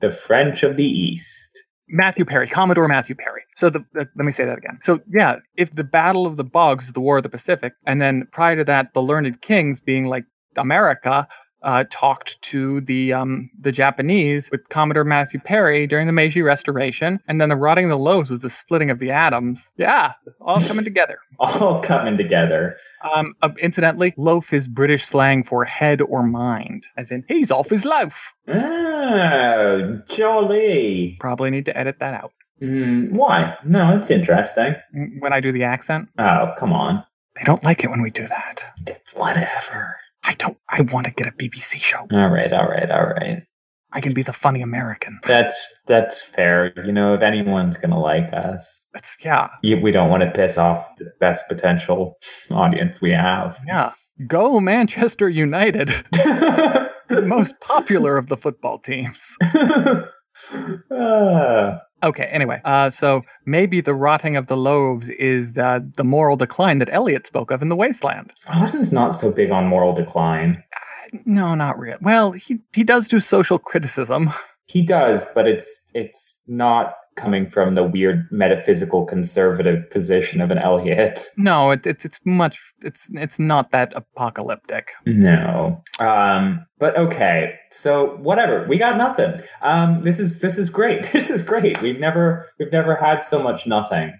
The 0.00 0.10
French 0.10 0.62
of 0.62 0.76
the 0.76 0.84
East. 0.84 1.50
Matthew 1.88 2.24
Perry, 2.24 2.46
Commodore 2.46 2.86
Matthew 2.86 3.16
Perry. 3.16 3.42
So 3.56 3.70
the, 3.70 3.80
uh, 3.98 4.04
let 4.14 4.24
me 4.24 4.32
say 4.32 4.44
that 4.44 4.58
again. 4.58 4.78
So 4.80 5.00
yeah, 5.10 5.38
if 5.56 5.72
the 5.74 5.84
Battle 5.84 6.26
of 6.26 6.36
the 6.36 6.44
Bogs 6.44 6.86
is 6.86 6.92
the 6.92 7.00
War 7.00 7.16
of 7.16 7.22
the 7.22 7.28
Pacific, 7.28 7.72
and 7.86 8.00
then 8.00 8.28
prior 8.30 8.56
to 8.56 8.64
that, 8.64 8.92
the 8.92 9.02
Learned 9.02 9.40
Kings 9.40 9.80
being 9.80 10.06
like 10.06 10.24
America. 10.56 11.26
Uh, 11.62 11.84
talked 11.90 12.40
to 12.42 12.80
the 12.82 13.12
um, 13.12 13.50
the 13.60 13.72
Japanese 13.72 14.48
with 14.50 14.68
Commodore 14.68 15.04
Matthew 15.04 15.40
Perry 15.40 15.86
during 15.88 16.06
the 16.06 16.12
Meiji 16.12 16.40
Restoration, 16.40 17.18
and 17.26 17.40
then 17.40 17.48
the 17.48 17.56
rotting 17.56 17.86
of 17.86 17.90
the 17.90 17.98
loaves 17.98 18.30
was 18.30 18.40
the 18.40 18.50
splitting 18.50 18.90
of 18.90 19.00
the 19.00 19.10
atoms. 19.10 19.58
Yeah, 19.76 20.12
all 20.40 20.60
coming 20.60 20.84
together. 20.84 21.18
All 21.40 21.80
coming 21.80 22.16
together. 22.16 22.76
Um, 23.14 23.34
uh, 23.42 23.50
incidentally, 23.60 24.12
loaf 24.16 24.52
is 24.52 24.66
British 24.68 25.06
slang 25.06 25.42
for 25.44 25.64
head 25.64 26.00
or 26.00 26.22
mind, 26.24 26.84
as 26.96 27.10
in 27.12 27.24
he's 27.28 27.50
off 27.50 27.70
his 27.70 27.84
loaf. 27.84 28.32
Oh, 28.48 30.00
jolly. 30.08 31.16
Probably 31.20 31.50
need 31.50 31.64
to 31.66 31.76
edit 31.76 31.98
that 32.00 32.14
out 32.14 32.32
Mm, 32.62 33.12
why? 33.12 33.56
No, 33.64 33.96
it's 33.96 34.10
interesting. 34.10 34.74
when 35.20 35.32
I 35.32 35.40
do 35.40 35.52
the 35.52 35.62
accent. 35.64 36.08
Oh, 36.18 36.52
come 36.58 36.72
on. 36.72 37.04
They 37.36 37.44
don't 37.44 37.62
like 37.62 37.84
it 37.84 37.90
when 37.90 38.02
we 38.02 38.10
do 38.10 38.26
that. 38.26 38.98
Whatever. 39.14 39.96
I 40.28 40.34
don't. 40.34 40.58
I 40.68 40.82
want 40.82 41.06
to 41.06 41.12
get 41.12 41.26
a 41.26 41.32
BBC 41.32 41.80
show. 41.80 42.06
All 42.12 42.28
right, 42.28 42.52
all 42.52 42.68
right, 42.68 42.90
all 42.90 43.06
right. 43.06 43.42
I 43.92 44.02
can 44.02 44.12
be 44.12 44.22
the 44.22 44.34
funny 44.34 44.60
American. 44.60 45.18
That's 45.26 45.56
that's 45.86 46.20
fair. 46.20 46.74
You 46.84 46.92
know, 46.92 47.14
if 47.14 47.22
anyone's 47.22 47.78
gonna 47.78 47.98
like 47.98 48.30
us, 48.34 48.86
That's 48.92 49.16
yeah, 49.24 49.48
you, 49.62 49.80
we 49.80 49.90
don't 49.90 50.10
want 50.10 50.22
to 50.24 50.30
piss 50.30 50.58
off 50.58 50.86
the 50.98 51.10
best 51.18 51.48
potential 51.48 52.16
audience 52.50 53.00
we 53.00 53.10
have. 53.12 53.58
yeah. 53.66 53.92
Go 54.26 54.60
Manchester 54.60 55.28
United, 55.30 55.88
the 56.12 57.22
most 57.24 57.54
popular 57.60 58.18
of 58.18 58.26
the 58.28 58.36
football 58.36 58.78
teams. 58.78 59.34
Ah, 60.90 61.80
Okay. 62.02 62.26
Anyway, 62.26 62.60
uh, 62.64 62.90
so 62.90 63.22
maybe 63.44 63.80
the 63.80 63.94
rotting 63.94 64.36
of 64.36 64.46
the 64.46 64.56
loaves 64.56 65.08
is 65.08 65.56
uh, 65.58 65.80
the 65.96 66.04
moral 66.04 66.36
decline 66.36 66.78
that 66.78 66.88
Eliot 66.92 67.26
spoke 67.26 67.50
of 67.50 67.62
in 67.62 67.68
the 67.68 67.76
Wasteland. 67.76 68.32
Auden's 68.46 68.92
not 68.92 69.18
so 69.18 69.32
big 69.32 69.50
on 69.50 69.66
moral 69.66 69.92
decline. 69.92 70.62
No, 71.24 71.54
not 71.54 71.78
really. 71.78 71.98
Well, 72.02 72.32
he 72.32 72.60
he 72.74 72.84
does 72.84 73.08
do 73.08 73.20
social 73.20 73.58
criticism. 73.58 74.30
He 74.66 74.82
does, 74.82 75.24
but 75.34 75.48
it's 75.48 75.86
it's 75.94 76.42
not 76.46 76.94
coming 77.18 77.46
from 77.46 77.74
the 77.74 77.84
weird 77.84 78.26
metaphysical 78.30 79.04
conservative 79.04 79.90
position 79.90 80.40
of 80.40 80.50
an 80.50 80.56
Eliot. 80.58 81.26
No, 81.36 81.70
it, 81.72 81.86
it's 81.86 82.06
it's 82.06 82.18
much. 82.24 82.58
It's 82.82 83.08
it's 83.12 83.38
not 83.38 83.70
that 83.72 83.92
apocalyptic. 83.94 84.92
No. 85.04 85.82
Um, 85.98 86.64
but 86.78 86.96
okay. 86.96 87.54
So 87.70 88.16
whatever. 88.16 88.66
We 88.66 88.78
got 88.78 88.96
nothing. 88.96 89.42
Um, 89.60 90.02
this 90.04 90.18
is 90.18 90.38
this 90.38 90.56
is 90.56 90.70
great. 90.70 91.12
This 91.12 91.28
is 91.28 91.42
great. 91.42 91.82
We've 91.82 92.00
never 92.00 92.46
we've 92.58 92.72
never 92.72 92.94
had 92.94 93.24
so 93.24 93.42
much 93.42 93.66
nothing. 93.66 94.12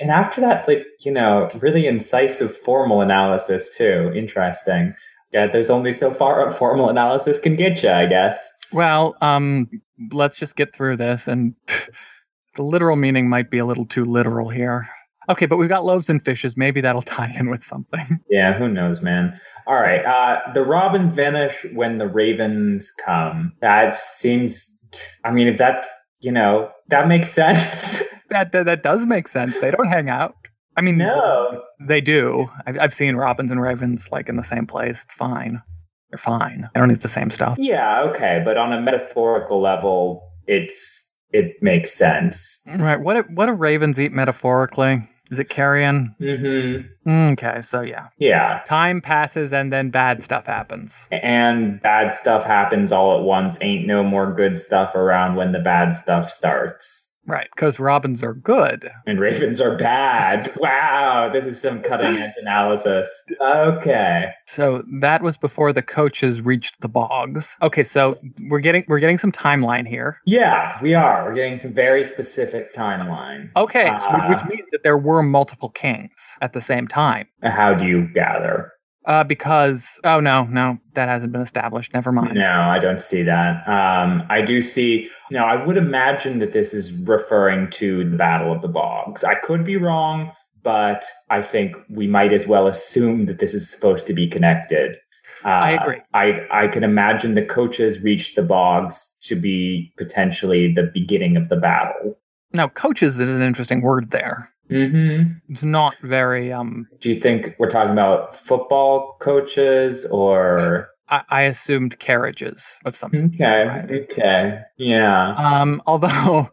And 0.00 0.10
after 0.10 0.40
that, 0.40 0.66
like, 0.66 0.86
you 1.00 1.12
know, 1.12 1.46
really 1.60 1.86
incisive 1.86 2.56
formal 2.56 3.02
analysis 3.02 3.68
too. 3.76 4.10
Interesting. 4.14 4.94
yeah, 5.32 5.46
there's 5.46 5.68
only 5.68 5.92
so 5.92 6.12
far 6.14 6.46
a 6.46 6.50
formal 6.50 6.88
analysis 6.88 7.38
can 7.38 7.54
get 7.54 7.82
you, 7.82 7.90
I 7.90 8.06
guess. 8.06 8.50
Well, 8.72 9.16
um, 9.20 9.68
let's 10.12 10.38
just 10.38 10.56
get 10.56 10.74
through 10.74 10.96
this, 10.96 11.26
and 11.28 11.54
the 12.56 12.62
literal 12.62 12.96
meaning 12.96 13.28
might 13.28 13.50
be 13.50 13.58
a 13.58 13.66
little 13.66 13.86
too 13.86 14.04
literal 14.04 14.48
here. 14.48 14.88
Okay, 15.28 15.46
but 15.46 15.58
we've 15.58 15.68
got 15.68 15.84
loaves 15.84 16.08
and 16.08 16.22
fishes. 16.22 16.56
Maybe 16.56 16.80
that'll 16.80 17.02
tie 17.16 17.32
in 17.38 17.50
with 17.50 17.62
something. 17.62 18.20
Yeah, 18.28 18.52
who 18.56 18.68
knows, 18.68 19.02
man. 19.02 19.38
All 19.66 19.76
right. 19.76 20.04
Uh, 20.04 20.52
the 20.52 20.62
robins 20.62 21.10
vanish 21.10 21.64
when 21.72 21.98
the 21.98 22.08
ravens 22.08 22.92
come. 23.04 23.52
That 23.60 23.98
seems. 23.98 24.76
I 25.24 25.30
mean, 25.30 25.46
if 25.46 25.58
that 25.58 25.86
you 26.20 26.32
know 26.32 26.70
that 26.88 27.06
makes 27.08 27.28
sense. 27.32 28.02
that, 28.30 28.52
that 28.52 28.66
that 28.66 28.82
does 28.82 29.04
make 29.04 29.28
sense. 29.28 29.58
They 29.60 29.70
don't 29.70 29.86
hang 29.88 30.08
out. 30.08 30.34
I 30.76 30.82
mean, 30.82 30.98
no, 30.98 31.62
they 31.80 32.00
do. 32.00 32.48
I've, 32.66 32.78
I've 32.78 32.94
seen 32.94 33.16
robins 33.16 33.50
and 33.50 33.60
ravens 33.60 34.08
like 34.10 34.28
in 34.28 34.36
the 34.36 34.44
same 34.44 34.66
place. 34.66 35.02
It's 35.02 35.14
fine. 35.14 35.62
They're 36.10 36.18
fine. 36.18 36.68
They 36.74 36.80
don't 36.80 36.90
eat 36.90 37.02
the 37.02 37.08
same 37.08 37.30
stuff. 37.30 37.56
Yeah, 37.58 38.02
okay, 38.02 38.42
but 38.44 38.56
on 38.56 38.72
a 38.72 38.80
metaphorical 38.80 39.60
level, 39.60 40.28
it's 40.46 41.09
it 41.32 41.62
makes 41.62 41.92
sense. 41.92 42.62
Right. 42.66 43.00
What 43.00 43.14
do, 43.14 43.32
what 43.34 43.46
do 43.46 43.52
ravens 43.52 43.98
eat 44.00 44.12
metaphorically? 44.12 45.08
Is 45.30 45.38
it 45.38 45.48
carrion? 45.48 46.16
Mm-hmm. 46.20 47.08
Okay, 47.32 47.60
so 47.60 47.82
yeah. 47.82 48.08
Yeah, 48.18 48.62
Time 48.66 49.00
passes 49.00 49.52
and 49.52 49.72
then 49.72 49.90
bad 49.90 50.24
stuff 50.24 50.46
happens. 50.46 51.06
and 51.12 51.80
bad 51.82 52.10
stuff 52.10 52.44
happens 52.44 52.90
all 52.90 53.16
at 53.16 53.22
once. 53.24 53.56
Ain't 53.62 53.86
no 53.86 54.02
more 54.02 54.34
good 54.34 54.58
stuff 54.58 54.96
around 54.96 55.36
when 55.36 55.52
the 55.52 55.60
bad 55.60 55.94
stuff 55.94 56.32
starts. 56.32 57.09
Right, 57.30 57.48
because 57.54 57.78
robins 57.78 58.22
are 58.22 58.34
good. 58.34 58.90
And 59.06 59.20
ravens 59.20 59.60
are 59.60 59.76
bad. 59.76 60.52
wow, 60.60 61.30
this 61.32 61.44
is 61.44 61.60
some 61.60 61.80
cutting 61.82 62.16
edge 62.16 62.32
analysis. 62.40 63.08
Okay. 63.40 64.30
So 64.46 64.82
that 65.00 65.22
was 65.22 65.36
before 65.36 65.72
the 65.72 65.82
coaches 65.82 66.40
reached 66.40 66.80
the 66.80 66.88
bogs. 66.88 67.54
Okay, 67.62 67.84
so 67.84 68.18
we're 68.48 68.60
getting 68.60 68.84
we're 68.88 68.98
getting 68.98 69.18
some 69.18 69.32
timeline 69.32 69.86
here. 69.86 70.18
Yeah, 70.26 70.78
we 70.82 70.94
are. 70.94 71.24
We're 71.24 71.34
getting 71.34 71.58
some 71.58 71.72
very 71.72 72.04
specific 72.04 72.74
timeline. 72.74 73.50
Okay, 73.56 73.86
so, 73.98 74.06
Ah. 74.08 74.28
which 74.28 74.44
means 74.48 74.68
that 74.72 74.82
there 74.82 74.98
were 74.98 75.22
multiple 75.22 75.68
kings 75.70 76.10
at 76.40 76.52
the 76.52 76.60
same 76.60 76.88
time. 76.88 77.26
How 77.42 77.74
do 77.74 77.86
you 77.86 78.08
gather? 78.12 78.72
Uh, 79.06 79.24
because 79.24 79.98
oh 80.04 80.20
no, 80.20 80.44
no, 80.44 80.78
that 80.92 81.08
hasn't 81.08 81.32
been 81.32 81.40
established. 81.40 81.94
Never 81.94 82.12
mind. 82.12 82.34
No, 82.34 82.50
I 82.50 82.78
don't 82.78 83.00
see 83.00 83.22
that. 83.22 83.66
Um, 83.66 84.24
I 84.28 84.42
do 84.42 84.60
see. 84.60 85.08
Now, 85.30 85.46
I 85.46 85.64
would 85.64 85.78
imagine 85.78 86.38
that 86.40 86.52
this 86.52 86.74
is 86.74 86.92
referring 86.92 87.70
to 87.72 88.08
the 88.08 88.16
Battle 88.16 88.52
of 88.52 88.60
the 88.60 88.68
Bogs. 88.68 89.24
I 89.24 89.36
could 89.36 89.64
be 89.64 89.78
wrong, 89.78 90.32
but 90.62 91.04
I 91.30 91.40
think 91.40 91.76
we 91.88 92.06
might 92.06 92.32
as 92.32 92.46
well 92.46 92.66
assume 92.66 93.24
that 93.26 93.38
this 93.38 93.54
is 93.54 93.70
supposed 93.70 94.06
to 94.06 94.12
be 94.12 94.28
connected. 94.28 94.96
Uh, 95.44 95.48
I 95.48 95.70
agree. 95.70 96.00
I 96.12 96.46
I 96.50 96.68
can 96.68 96.84
imagine 96.84 97.34
the 97.34 97.44
coaches 97.44 98.02
reached 98.02 98.36
the 98.36 98.42
bogs 98.42 99.14
to 99.22 99.34
be 99.34 99.92
potentially 99.96 100.72
the 100.74 100.90
beginning 100.92 101.38
of 101.38 101.48
the 101.48 101.56
battle. 101.56 102.18
Now, 102.52 102.68
coaches 102.68 103.18
is 103.20 103.28
an 103.28 103.42
interesting 103.42 103.80
word 103.80 104.10
there. 104.10 104.52
Mm-hmm. 104.70 105.32
It's 105.52 105.62
not 105.64 105.96
very 106.02 106.52
um. 106.52 106.86
Do 107.00 107.10
you 107.10 107.20
think 107.20 107.54
we're 107.58 107.70
talking 107.70 107.92
about 107.92 108.36
football 108.36 109.16
coaches 109.20 110.06
or? 110.10 110.88
I, 111.08 111.22
I 111.28 111.42
assumed 111.42 111.98
carriages 111.98 112.64
of 112.84 112.96
some. 112.96 113.10
Okay. 113.12 113.36
variety. 113.64 114.00
Okay. 114.02 114.60
Yeah. 114.78 115.34
Um, 115.34 115.82
although, 115.86 116.48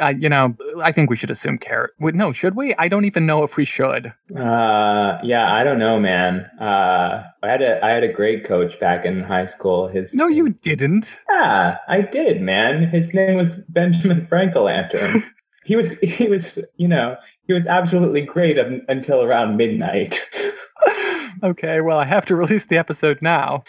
uh, 0.00 0.12
you 0.18 0.28
know, 0.28 0.54
I 0.82 0.92
think 0.92 1.08
we 1.08 1.16
should 1.16 1.30
assume 1.30 1.56
carrot. 1.56 1.92
Wait, 1.98 2.14
no, 2.14 2.32
should 2.32 2.54
we? 2.56 2.74
I 2.74 2.88
don't 2.88 3.06
even 3.06 3.24
know 3.24 3.44
if 3.44 3.56
we 3.56 3.64
should. 3.64 4.12
Uh, 4.36 5.18
yeah, 5.22 5.50
I 5.50 5.64
don't 5.64 5.78
know, 5.78 5.98
man. 5.98 6.40
Uh, 6.60 7.22
I 7.42 7.48
had 7.48 7.62
a 7.62 7.82
I 7.82 7.88
had 7.90 8.04
a 8.04 8.12
great 8.12 8.44
coach 8.44 8.78
back 8.80 9.06
in 9.06 9.22
high 9.22 9.46
school. 9.46 9.88
His 9.88 10.12
No, 10.14 10.26
you 10.26 10.50
didn't. 10.50 11.08
yeah, 11.30 11.78
I 11.88 12.02
did, 12.02 12.42
man. 12.42 12.88
His 12.90 13.14
name 13.14 13.36
was 13.36 13.56
Benjamin 13.70 14.26
Frankelantern. 14.26 15.24
he 15.68 15.76
was 15.76 15.98
he 16.00 16.26
was 16.26 16.58
you 16.78 16.88
know 16.88 17.16
he 17.46 17.52
was 17.52 17.66
absolutely 17.66 18.22
great 18.22 18.58
un- 18.58 18.84
until 18.88 19.22
around 19.22 19.56
midnight. 19.56 20.20
okay, 21.42 21.80
well, 21.82 21.98
I 21.98 22.06
have 22.06 22.24
to 22.26 22.36
release 22.42 22.64
the 22.66 22.78
episode 22.78 23.20
now. 23.20 23.62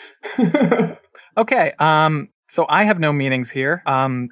Okay, 1.38 1.74
um, 1.80 2.30
so 2.48 2.66
I 2.70 2.86
have 2.86 3.00
no 3.00 3.14
meanings 3.14 3.52
here. 3.52 3.84
Um, 3.86 4.30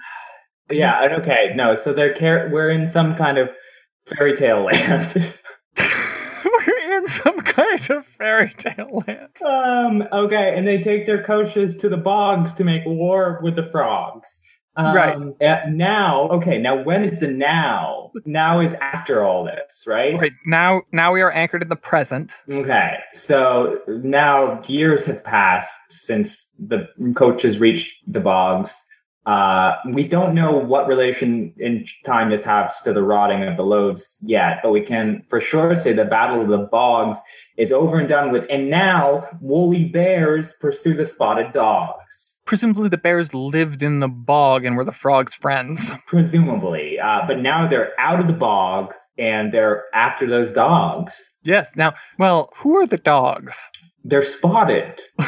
yeah, 0.70 1.18
okay, 1.20 1.52
no. 1.56 1.76
So 1.76 1.94
they're 1.94 2.14
car- 2.14 2.50
we're 2.52 2.70
in 2.70 2.88
some 2.88 3.16
kind 3.16 3.38
of 3.38 3.50
fairy 4.06 4.36
tale 4.36 4.64
land. 4.64 5.34
we're 5.78 6.98
in 6.98 7.08
some 7.08 7.40
kind 7.42 7.90
of 7.90 8.06
fairy 8.06 8.54
tale 8.58 9.04
land. 9.08 9.42
Um, 9.46 10.08
okay, 10.12 10.58
and 10.58 10.66
they 10.66 10.82
take 10.82 11.06
their 11.06 11.24
coaches 11.24 11.76
to 11.78 11.90
the 11.90 11.98
bogs 11.98 12.54
to 12.56 12.64
make 12.64 12.86
war 12.86 13.40
with 13.44 13.56
the 13.56 13.64
frogs. 13.64 14.42
Um, 14.78 14.96
Right. 14.96 15.70
now, 15.70 16.30
okay, 16.30 16.60
now 16.60 16.82
when 16.84 17.04
is 17.04 17.20
the 17.20 17.28
now? 17.28 18.12
Now 18.26 18.60
is 18.60 18.74
after 18.76 19.24
all 19.24 19.44
this, 19.44 19.84
right? 19.88 20.16
Right 20.20 20.34
now, 20.46 20.84
now 20.92 21.12
we 21.12 21.22
are 21.22 21.32
anchored 21.32 21.64
in 21.64 21.70
the 21.70 21.76
present. 21.76 22.32
Okay, 22.50 22.98
so 23.12 23.80
now 23.88 24.62
years 24.68 25.06
have 25.08 25.24
passed 25.24 25.80
since 25.90 26.52
the 26.60 26.88
coaches 27.16 27.60
reached 27.60 28.04
the 28.12 28.20
bogs. 28.20 28.86
Uh, 29.26 29.76
we 29.94 30.08
don't 30.08 30.34
know 30.34 30.58
what 30.58 30.88
relation 30.88 31.54
in 31.58 31.86
time 32.06 32.30
this 32.30 32.46
has 32.46 32.80
to 32.82 32.94
the 32.94 33.04
rotting 33.04 33.44
of 33.44 33.58
the 33.58 33.64
loaves 33.64 34.18
yet, 34.22 34.60
but 34.64 34.72
we 34.72 34.80
can 34.80 35.22
for 35.28 35.42
sure 35.42 35.76
say 35.76 35.92
the 35.92 36.06
battle 36.06 36.40
of 36.40 36.48
the 36.48 36.60
bogs 36.72 37.18
is 37.58 37.74
over 37.74 38.00
and 38.00 38.08
done 38.08 38.32
with. 38.32 38.46
And 38.50 38.70
now 38.70 39.28
woolly 39.42 39.86
bears 39.90 40.54
pursue 40.62 40.94
the 40.94 41.04
spotted 41.04 41.52
dogs. 41.52 42.37
Presumably, 42.48 42.90
the 42.90 42.98
bears 42.98 43.34
lived 43.34 43.84
in 43.84 44.00
the 44.00 44.08
bog 44.08 44.66
and 44.66 44.76
were 44.76 44.86
the 44.86 44.92
frogs' 44.92 45.36
friends. 45.36 45.92
Presumably, 46.08 46.98
uh, 47.00 47.22
but 47.28 47.40
now 47.40 47.68
they're 47.68 47.92
out 48.00 48.20
of 48.20 48.28
the 48.28 48.34
bog 48.34 48.94
and 49.18 49.52
they're 49.52 49.84
after 49.94 50.26
those 50.26 50.52
dogs. 50.52 51.32
Yes. 51.44 51.76
Now, 51.76 51.94
well, 52.18 52.50
who 52.56 52.78
are 52.78 52.88
the 52.88 52.98
dogs? 52.98 53.60
They're 54.04 54.24
spotted. 54.24 55.00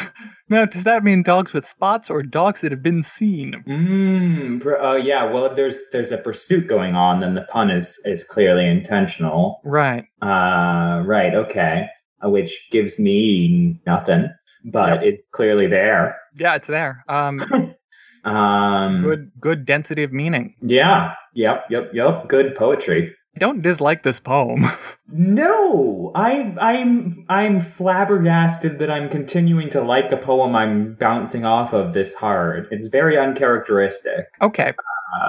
Now, 0.50 0.64
does 0.64 0.82
that 0.82 1.04
mean 1.04 1.22
dogs 1.22 1.52
with 1.52 1.64
spots 1.64 2.10
or 2.10 2.24
dogs 2.24 2.62
that 2.62 2.72
have 2.72 2.82
been 2.82 3.04
seen? 3.04 3.62
Mm, 3.68 4.66
uh, 4.82 4.96
yeah. 4.96 5.22
Well, 5.22 5.44
if 5.44 5.54
there's 5.54 5.80
there's 5.92 6.10
a 6.10 6.18
pursuit 6.18 6.66
going 6.66 6.96
on, 6.96 7.20
then 7.20 7.34
the 7.34 7.42
pun 7.42 7.70
is 7.70 8.00
is 8.04 8.24
clearly 8.24 8.66
intentional. 8.66 9.60
Right. 9.64 10.06
Uh, 10.20 11.04
right. 11.06 11.34
Okay. 11.36 11.86
Uh, 12.22 12.30
which 12.30 12.68
gives 12.72 12.98
me 12.98 13.80
nothing, 13.86 14.28
but 14.64 15.02
it's 15.04 15.22
clearly 15.32 15.66
there. 15.66 16.16
Yeah, 16.36 16.54
it's 16.56 16.68
there. 16.68 17.04
Um, 17.08 17.74
Um, 18.22 19.02
good, 19.02 19.32
good 19.40 19.64
density 19.64 20.02
of 20.02 20.12
meaning. 20.12 20.54
Yeah. 20.60 21.14
Yep. 21.32 21.64
Yep. 21.70 21.90
Yep. 21.94 22.28
Good 22.28 22.54
poetry. 22.54 23.14
I 23.34 23.38
don't 23.38 23.62
dislike 23.62 24.02
this 24.02 24.20
poem. 24.20 24.66
No, 25.12 26.12
I, 26.14 26.54
I'm 26.60 27.24
I'm 27.28 27.60
flabbergasted 27.60 28.78
that 28.78 28.90
I'm 28.92 29.08
continuing 29.08 29.68
to 29.70 29.80
like 29.80 30.12
a 30.12 30.16
poem 30.16 30.54
I'm 30.54 30.94
bouncing 30.94 31.44
off 31.44 31.72
of 31.72 31.92
this 31.94 32.14
hard. 32.14 32.68
It's 32.70 32.86
very 32.86 33.18
uncharacteristic. 33.18 34.26
okay. 34.40 34.72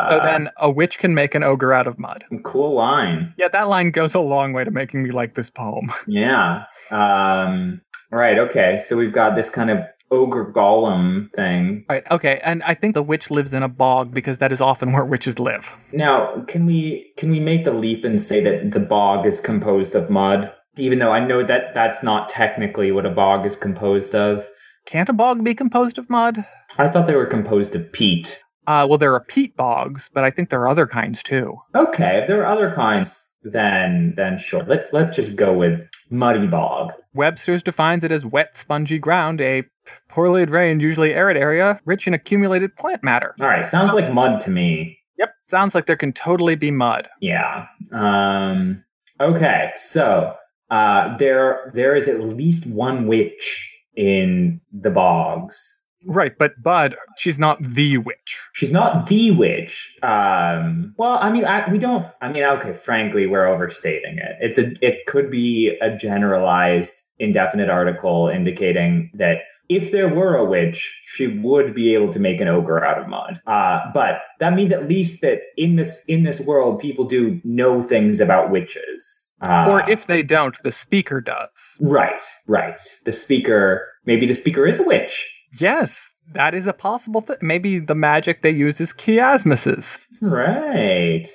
So 0.08 0.18
Uh, 0.20 0.24
then, 0.24 0.50
a 0.58 0.70
witch 0.70 1.00
can 1.00 1.16
make 1.16 1.34
an 1.34 1.44
ogre 1.44 1.74
out 1.74 1.88
of 1.88 1.98
mud. 1.98 2.26
cool 2.44 2.76
line. 2.76 3.34
Yeah, 3.38 3.48
that 3.52 3.70
line 3.70 3.90
goes 3.90 4.14
a 4.14 4.20
long 4.20 4.54
way 4.54 4.64
to 4.64 4.70
making 4.70 5.02
me 5.02 5.10
like 5.10 5.34
this 5.34 5.50
poem. 5.50 5.92
Yeah. 6.08 6.66
Um, 6.92 7.82
right. 8.20 8.40
Okay. 8.40 8.78
So 8.78 8.98
we've 8.98 9.14
got 9.14 9.36
this 9.36 9.50
kind 9.50 9.70
of 9.70 9.80
ogre 10.12 10.52
golem 10.52 11.32
thing. 11.32 11.86
Right. 11.90 12.04
Okay. 12.12 12.40
And 12.44 12.62
I 12.64 12.74
think 12.74 12.94
the 12.94 13.04
witch 13.04 13.32
lives 13.32 13.54
in 13.54 13.64
a 13.64 13.70
bog 13.70 14.14
because 14.14 14.38
that 14.40 14.52
is 14.52 14.62
often 14.62 14.92
where 14.92 15.06
witches 15.06 15.40
live. 15.40 15.76
Now, 15.94 16.44
can 16.48 16.66
we 16.66 17.14
can 17.18 17.32
we 17.32 17.40
make 17.40 17.64
the 17.64 17.74
leap 17.74 18.04
and 18.04 18.20
say 18.20 18.44
that 18.44 18.72
the 18.72 18.80
bog 18.80 19.26
is 19.26 19.40
composed 19.40 19.96
of 19.96 20.10
mud? 20.10 20.54
Even 20.78 21.00
though 21.00 21.12
I 21.12 21.20
know 21.20 21.44
that 21.44 21.74
that's 21.74 22.02
not 22.02 22.30
technically 22.30 22.92
what 22.92 23.06
a 23.06 23.10
bog 23.10 23.46
is 23.46 23.56
composed 23.56 24.16
of. 24.16 24.48
Can't 24.86 25.10
a 25.10 25.14
bog 25.14 25.44
be 25.44 25.54
composed 25.54 25.98
of 25.98 26.10
mud? 26.10 26.46
I 26.78 26.88
thought 26.88 27.08
they 27.08 27.16
were 27.16 27.26
composed 27.26 27.76
of 27.76 27.92
peat. 27.92 28.44
Uh, 28.68 28.86
well, 28.88 28.98
there 28.98 29.14
are 29.14 29.24
peat 29.24 29.56
bogs, 29.56 30.10
but 30.14 30.24
I 30.24 30.30
think 30.30 30.50
there 30.50 30.62
are 30.62 30.68
other 30.68 30.88
kinds 30.88 31.24
too. 31.24 31.58
Okay, 31.76 32.20
if 32.22 32.28
there 32.28 32.46
are 32.46 32.54
other 32.54 32.74
kinds, 32.74 33.31
then 33.44 34.14
then 34.16 34.38
sure. 34.38 34.64
Let's 34.64 34.94
let's 34.94 35.16
just 35.16 35.36
go 35.36 35.54
with 35.54 35.88
muddy 36.10 36.48
bog. 36.48 36.92
Webster's 37.14 37.64
defines 37.64 38.04
it 38.04 38.12
as 38.12 38.26
wet, 38.26 38.56
spongy 38.56 38.98
ground, 38.98 39.42
a 39.42 39.64
poorly 40.08 40.46
drained, 40.46 40.82
usually 40.82 41.14
arid 41.14 41.38
area, 41.38 41.80
rich 41.86 42.08
in 42.08 42.14
accumulated 42.14 42.76
plant 42.76 43.04
matter. 43.04 43.36
All 43.40 43.48
right, 43.48 43.66
sounds 43.66 43.94
like 43.94 44.14
mud 44.14 44.40
to 44.42 44.50
me. 44.50 45.00
Yep. 45.18 45.34
Sounds 45.48 45.76
like 45.76 45.86
there 45.86 45.98
can 45.98 46.14
totally 46.14 46.56
be 46.56 46.72
mud. 46.72 47.08
Yeah. 47.20 47.66
Um 47.92 48.84
okay, 49.20 49.72
so 49.76 50.36
uh 50.70 51.18
there 51.18 51.72
there 51.74 51.96
is 51.96 52.08
at 52.08 52.20
least 52.22 52.66
one 52.66 53.08
witch 53.08 53.68
in 53.96 54.62
the 54.72 54.90
bogs. 54.90 55.81
Right, 56.06 56.38
but 56.38 56.62
Bud, 56.62 56.96
she's 57.18 57.38
not 57.38 57.62
the 57.62 57.98
witch. 57.98 58.40
She's 58.54 58.72
not 58.72 59.08
the 59.08 59.32
witch. 59.32 59.98
Um 60.04 60.94
well, 60.98 61.18
I 61.22 61.32
mean 61.32 61.46
I, 61.46 61.70
we 61.72 61.78
don't 61.78 62.08
I 62.22 62.32
mean 62.32 62.44
okay, 62.44 62.74
frankly, 62.74 63.28
we're 63.28 63.48
overstating 63.48 64.18
it. 64.18 64.38
It's 64.40 64.58
a 64.58 64.74
it 64.86 65.06
could 65.06 65.30
be 65.30 65.78
a 65.82 65.96
generalized 65.96 66.96
indefinite 67.20 67.70
article 67.70 68.30
indicating 68.30 69.12
that 69.14 69.44
if 69.72 69.94
there 69.94 70.10
were 70.10 70.36
a 70.36 70.44
witch, 70.44 71.02
she 71.06 71.28
would 71.28 71.74
be 71.74 71.94
able 71.94 72.12
to 72.12 72.20
make 72.20 72.42
an 72.42 72.50
ogre 72.50 72.84
out 72.84 73.00
of 73.00 73.08
mud. 73.08 73.40
Uh, 73.48 73.80
but 73.94 74.20
that 74.40 74.54
means 74.54 74.70
at 74.74 74.90
least 74.90 75.22
that 75.22 75.40
in 75.56 75.78
this 75.78 76.04
in 76.10 76.24
this 76.24 76.42
world, 76.42 76.78
people 76.78 77.06
do 77.06 77.40
know 77.46 77.82
things 77.82 78.20
about 78.20 78.52
witches. 78.52 79.30
Uh, 79.42 79.68
or 79.70 79.90
if 79.90 80.08
they 80.08 80.24
don't, 80.24 80.62
the 80.64 80.74
speaker 80.74 81.22
does. 81.22 81.78
right, 81.80 82.22
right, 82.48 82.76
the 83.06 83.14
speaker 83.14 83.88
maybe 84.06 84.26
the 84.26 84.36
speaker 84.36 84.66
is 84.66 84.78
a 84.78 84.84
witch. 84.84 85.41
Yes, 85.60 86.14
that 86.34 86.54
is 86.54 86.68
a 86.68 86.74
possible 86.74 87.22
thing. 87.22 87.38
Maybe 87.42 87.80
the 87.80 87.96
magic 87.96 88.42
they 88.42 88.52
use 88.52 88.80
is 88.80 88.94
chiasmuses. 88.94 89.98
Right. 90.22 91.28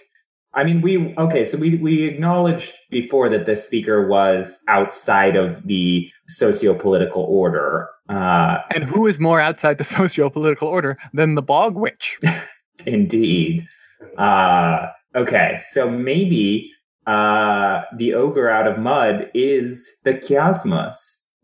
I 0.54 0.64
mean, 0.64 0.80
we 0.80 1.14
okay. 1.18 1.44
So 1.44 1.58
we 1.58 1.76
we 1.76 2.04
acknowledged 2.04 2.72
before 2.90 3.28
that 3.28 3.44
the 3.44 3.56
speaker 3.56 4.08
was 4.08 4.58
outside 4.68 5.36
of 5.36 5.66
the 5.66 6.10
socio-political 6.28 7.22
order. 7.22 7.88
Uh, 8.08 8.58
And 8.74 8.84
who 8.84 9.06
is 9.06 9.18
more 9.18 9.40
outside 9.40 9.76
the 9.76 9.84
socio-political 9.96 10.66
order 10.66 10.96
than 11.12 11.34
the 11.34 11.42
bog 11.42 11.74
witch? 11.76 12.18
indeed. 12.86 13.66
Uh, 14.16 14.86
okay, 15.14 15.58
so 15.70 15.90
maybe 15.90 16.70
uh, 17.06 17.82
the 17.96 18.14
ogre 18.14 18.48
out 18.48 18.66
of 18.66 18.78
mud 18.78 19.30
is 19.34 19.90
the 20.04 20.14
chiasmus, 20.14 20.96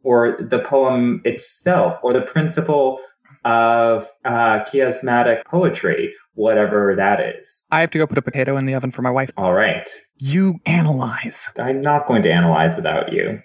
or 0.03 0.37
the 0.41 0.59
poem 0.59 1.21
itself, 1.25 1.99
or 2.03 2.13
the 2.13 2.21
principle 2.23 3.01
of 3.45 4.09
uh, 4.25 4.61
chiasmatic 4.65 5.45
poetry, 5.47 6.13
whatever 6.35 6.95
that 6.97 7.21
is. 7.21 7.63
I 7.71 7.81
have 7.81 7.91
to 7.91 7.99
go 7.99 8.07
put 8.07 8.19
a 8.19 8.23
potato 8.23 8.57
in 8.57 8.67
the 8.67 8.75
oven 8.75 8.91
for 8.93 9.03
my 9.03 9.11
wife. 9.11 9.31
All 9.37 9.53
right. 9.55 9.89
You 10.19 10.61
analyze. 10.67 11.49
I'm 11.59 11.81
not 11.81 12.07
going 12.07 12.23
to 12.23 12.31
analyze 12.33 12.77
without 12.77 13.13
you. 13.13 13.41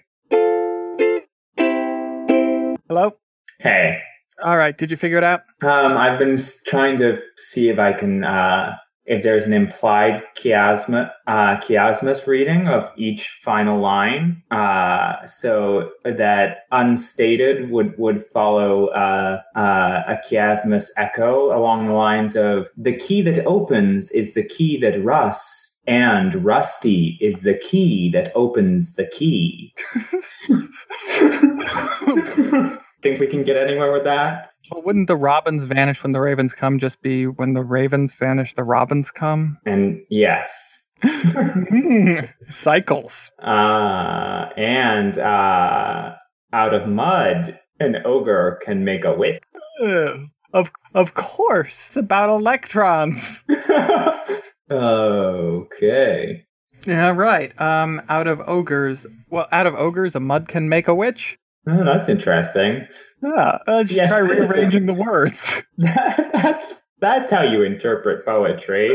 Hello? 2.88 3.16
Hey, 3.60 3.98
All 4.42 4.56
right, 4.56 4.76
did 4.78 4.90
you 4.90 4.96
figure 4.96 5.18
it 5.18 5.24
out? 5.24 5.40
um, 5.62 5.96
I've 5.96 6.18
been 6.18 6.38
trying 6.66 6.96
to 6.98 7.18
see 7.36 7.68
if 7.68 7.78
I 7.78 7.92
can, 7.92 8.22
uh, 8.24 8.76
if 9.08 9.22
there's 9.22 9.44
an 9.44 9.54
implied 9.54 10.22
chiasma, 10.36 11.10
uh, 11.26 11.56
chiasmus 11.56 12.26
reading 12.26 12.68
of 12.68 12.90
each 12.96 13.28
final 13.42 13.80
line, 13.80 14.42
uh, 14.50 15.26
so 15.26 15.90
that 16.04 16.66
unstated 16.70 17.70
would 17.70 17.98
would 17.98 18.24
follow 18.24 18.88
uh, 18.88 19.40
uh, 19.56 20.02
a 20.06 20.18
chiasmus 20.28 20.90
echo 20.96 21.58
along 21.58 21.86
the 21.86 21.94
lines 21.94 22.36
of 22.36 22.68
the 22.76 22.94
key 22.94 23.22
that 23.22 23.44
opens 23.46 24.10
is 24.12 24.34
the 24.34 24.44
key 24.44 24.78
that 24.78 25.02
rusts. 25.02 25.74
And 25.86 26.44
rusty 26.44 27.16
is 27.18 27.40
the 27.40 27.54
key 27.54 28.10
that 28.10 28.30
opens 28.34 28.96
the 28.96 29.06
key. 29.06 29.72
Think 33.00 33.20
we 33.20 33.26
can 33.26 33.42
get 33.42 33.56
anywhere 33.56 33.90
with 33.90 34.04
that? 34.04 34.50
Well, 34.70 34.82
wouldn't 34.82 35.06
the 35.06 35.16
robins 35.16 35.64
vanish 35.64 36.02
when 36.02 36.12
the 36.12 36.20
ravens 36.20 36.52
come 36.52 36.78
just 36.78 37.00
be 37.02 37.26
when 37.26 37.54
the 37.54 37.64
ravens 37.64 38.14
vanish, 38.14 38.54
the 38.54 38.64
robins 38.64 39.10
come? 39.10 39.58
And 39.64 40.00
yes. 40.10 40.86
Cycles. 42.48 43.30
Uh, 43.42 44.48
and 44.56 45.18
uh, 45.18 46.14
out 46.52 46.74
of 46.74 46.88
mud, 46.88 47.58
an 47.80 47.96
ogre 48.04 48.58
can 48.62 48.84
make 48.84 49.04
a 49.04 49.14
witch. 49.14 49.42
Ugh. 49.80 50.26
Of 50.52 50.72
of 50.94 51.12
course, 51.14 51.88
it's 51.88 51.96
about 51.96 52.30
electrons. 52.30 53.42
okay. 54.70 56.46
Yeah, 56.86 57.10
right. 57.10 57.60
Um, 57.60 58.00
out 58.08 58.26
of 58.26 58.40
ogres, 58.46 59.06
well, 59.28 59.46
out 59.52 59.66
of 59.66 59.74
ogres, 59.74 60.14
a 60.14 60.20
mud 60.20 60.48
can 60.48 60.68
make 60.68 60.88
a 60.88 60.94
witch. 60.94 61.38
Oh, 61.66 61.84
that's 61.84 62.08
interesting. 62.08 62.86
Yeah, 63.22 63.58
uh, 63.66 63.82
just 63.82 63.92
Yes, 63.94 64.10
try 64.10 64.20
rearranging 64.20 64.86
the 64.86 64.94
words. 64.94 65.54
that's 65.78 66.74
that's 67.00 67.30
how 67.30 67.42
you 67.42 67.62
interpret 67.62 68.24
poetry. 68.24 68.90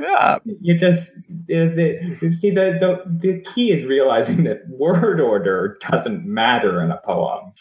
yeah, 0.00 0.38
You 0.60 0.76
just 0.76 1.12
you 1.46 2.32
see 2.32 2.50
the, 2.50 2.76
the 2.80 3.02
the 3.06 3.40
key 3.54 3.70
is 3.72 3.84
realizing 3.84 4.44
that 4.44 4.62
word 4.68 5.20
order 5.20 5.78
doesn't 5.88 6.24
matter 6.24 6.82
in 6.82 6.90
a 6.90 6.96
poem. 7.04 7.52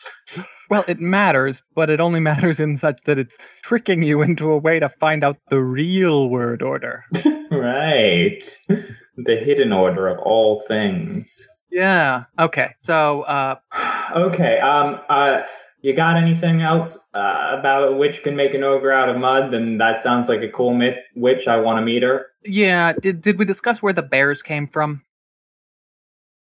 well, 0.69 0.83
it 0.87 0.99
matters, 0.99 1.61
but 1.75 1.89
it 1.91 1.99
only 1.99 2.19
matters 2.19 2.59
in 2.59 2.77
such 2.77 3.01
that 3.03 3.19
it's 3.19 3.35
tricking 3.63 4.01
you 4.01 4.21
into 4.21 4.49
a 4.51 4.57
way 4.57 4.79
to 4.79 4.89
find 4.89 5.23
out 5.23 5.37
the 5.49 5.61
real 5.61 6.29
word 6.29 6.61
order. 6.61 7.03
Right. 7.49 8.45
The 8.67 9.37
hidden 9.37 9.71
order 9.71 10.09
of 10.09 10.19
all 10.19 10.59
things. 10.67 11.47
Yeah. 11.71 12.25
Okay. 12.37 12.75
So, 12.83 13.21
uh, 13.21 13.55
Okay. 14.15 14.59
Um. 14.59 14.99
Uh. 15.09 15.41
You 15.81 15.93
got 15.93 16.17
anything 16.17 16.63
else 16.63 16.97
uh, 17.13 17.55
about 17.59 17.87
a 17.89 17.91
witch 17.95 18.23
can 18.23 18.35
make 18.35 18.55
an 18.55 18.63
ogre 18.63 18.91
out 18.91 19.09
of 19.09 19.17
mud? 19.17 19.51
Then 19.53 19.77
that 19.77 20.01
sounds 20.01 20.27
like 20.27 20.41
a 20.41 20.49
cool 20.49 20.73
mit- 20.73 21.03
witch. 21.15 21.47
I 21.47 21.57
want 21.57 21.77
to 21.77 21.81
meet 21.85 22.01
her. 22.03 22.25
yeah. 22.43 22.93
Did 22.93 23.21
did 23.21 23.37
we 23.37 23.45
discuss 23.45 23.81
where 23.81 23.93
the 23.93 24.01
bears 24.01 24.41
came 24.41 24.67
from? 24.67 25.03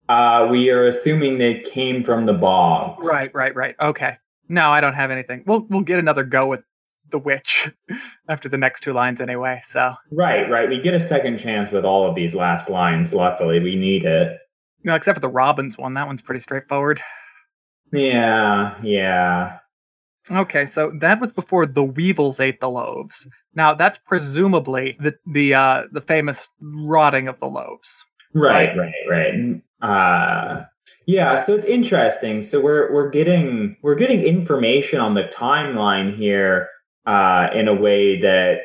Uh, 0.09 0.47
we 0.51 0.71
are 0.71 0.87
assuming 0.87 1.39
they 1.39 1.61
came 1.61 2.05
from 2.05 2.27
the 2.27 2.33
bogs. 2.33 3.05
Right. 3.07 3.35
Right. 3.35 3.55
Right. 3.57 3.75
Okay. 3.81 4.17
No, 4.49 4.71
I 4.71 4.81
don't 4.81 4.95
have 4.95 5.11
anything. 5.11 5.43
We'll 5.47 5.67
we'll 5.69 5.81
get 5.81 5.99
another 5.99 6.23
go 6.23 6.47
with 6.47 6.61
the 7.11 7.19
witch 7.19 7.71
after 8.29 8.49
the 8.49 8.59
next 8.59 8.83
two 8.83 8.93
lines 8.93 9.21
anyway. 9.21 9.61
So, 9.65 9.95
Right. 10.13 10.49
Right. 10.49 10.69
We 10.69 10.81
get 10.81 10.95
a 10.95 11.01
second 11.01 11.39
chance 11.39 11.71
with 11.71 11.85
all 11.85 12.09
of 12.09 12.15
these 12.15 12.35
last 12.35 12.69
lines. 12.71 13.13
Luckily, 13.13 13.59
we 13.61 13.75
need 13.75 14.05
it. 14.05 14.39
no, 14.85 14.95
except 14.95 15.17
for 15.17 15.21
the 15.21 15.29
robins 15.29 15.77
one. 15.77 15.95
That 15.95 16.07
one's 16.07 16.23
pretty 16.23 16.41
straightforward. 16.41 17.01
Yeah. 17.93 18.75
Yeah. 18.83 19.59
Okay, 20.31 20.65
so 20.65 20.91
that 21.01 21.21
was 21.21 21.33
before 21.33 21.67
the 21.67 21.85
weevils 21.85 22.41
ate 22.41 22.61
the 22.61 22.71
loaves. 22.71 23.27
Now 23.55 23.75
that's 23.75 23.99
presumably 23.99 24.97
the 24.99 25.15
the 25.27 25.55
uh, 25.55 25.85
the 25.93 26.01
famous 26.01 26.49
rotting 26.61 27.29
of 27.29 27.41
the 27.41 27.47
loaves. 27.47 28.05
Right, 28.33 28.75
right, 28.77 28.95
right. 29.09 29.63
Uh 29.83 30.65
yeah, 31.07 31.43
so 31.43 31.55
it's 31.55 31.67
interesting. 31.67 32.41
So 32.41 32.61
we're 32.61 32.93
we're 32.93 33.11
getting 33.11 33.77
we're 33.83 33.95
getting 33.95 34.23
information 34.23 34.99
on 34.99 35.15
the 35.15 35.25
timeline 35.25 36.17
here 36.17 36.69
uh 37.07 37.49
in 37.55 37.69
a 37.69 37.75
way 37.75 38.19
that 38.21 38.61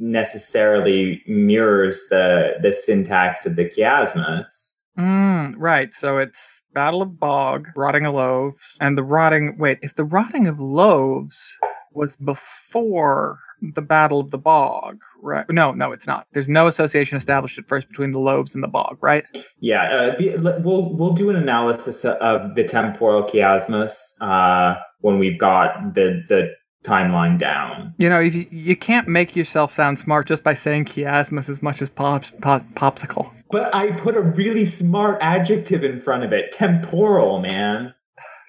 necessarily 0.00 1.22
mirrors 1.28 2.06
the 2.10 2.54
the 2.62 2.72
syntax 2.72 3.46
of 3.46 3.54
the 3.54 3.66
chiasmus. 3.66 4.69
Mm, 4.98 5.54
right. 5.56 5.94
So 5.94 6.18
it's 6.18 6.62
Battle 6.74 7.02
of 7.02 7.18
Bog, 7.18 7.68
rotting 7.76 8.06
of 8.06 8.14
loaves, 8.14 8.76
and 8.80 8.96
the 8.96 9.02
rotting. 9.02 9.56
Wait, 9.58 9.78
if 9.82 9.94
the 9.94 10.04
rotting 10.04 10.46
of 10.46 10.60
loaves 10.60 11.56
was 11.92 12.16
before 12.16 13.38
the 13.74 13.82
Battle 13.82 14.20
of 14.20 14.30
the 14.30 14.38
Bog, 14.38 15.00
right? 15.22 15.44
No, 15.50 15.72
no, 15.72 15.92
it's 15.92 16.06
not. 16.06 16.26
There's 16.32 16.48
no 16.48 16.66
association 16.66 17.18
established 17.18 17.58
at 17.58 17.68
first 17.68 17.88
between 17.88 18.10
the 18.10 18.18
loaves 18.18 18.54
and 18.54 18.64
the 18.64 18.68
bog, 18.68 18.98
right? 19.00 19.24
Yeah, 19.60 20.12
uh, 20.18 20.58
we'll 20.60 20.94
we'll 20.94 21.12
do 21.12 21.30
an 21.30 21.36
analysis 21.36 22.04
of 22.04 22.54
the 22.54 22.64
temporal 22.64 23.22
chiasmus 23.24 23.94
uh 24.20 24.76
when 25.00 25.18
we've 25.18 25.38
got 25.38 25.94
the 25.94 26.22
the 26.28 26.50
timeline 26.84 27.38
down. 27.38 27.94
You 27.98 28.08
know, 28.08 28.18
you, 28.20 28.46
you 28.50 28.76
can't 28.76 29.06
make 29.08 29.36
yourself 29.36 29.72
sound 29.72 29.98
smart 29.98 30.26
just 30.26 30.42
by 30.42 30.54
saying 30.54 30.86
chiasmus 30.86 31.48
as 31.48 31.62
much 31.62 31.82
as 31.82 31.90
pops, 31.90 32.32
pop, 32.40 32.62
popsicle. 32.74 33.30
But 33.50 33.74
I 33.74 33.90
put 33.92 34.16
a 34.16 34.22
really 34.22 34.64
smart 34.64 35.18
adjective 35.20 35.84
in 35.84 36.00
front 36.00 36.24
of 36.24 36.32
it. 36.32 36.52
Temporal, 36.52 37.40
man. 37.40 37.94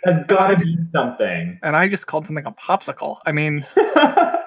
That's 0.04 0.26
gotta 0.26 0.58
be 0.58 0.78
something. 0.96 1.60
And 1.62 1.76
I 1.76 1.88
just 1.88 2.08
called 2.08 2.26
something 2.26 2.46
a 2.46 2.52
popsicle. 2.52 3.18
I 3.26 3.32
mean, 3.32 3.64
uh, 3.78 4.38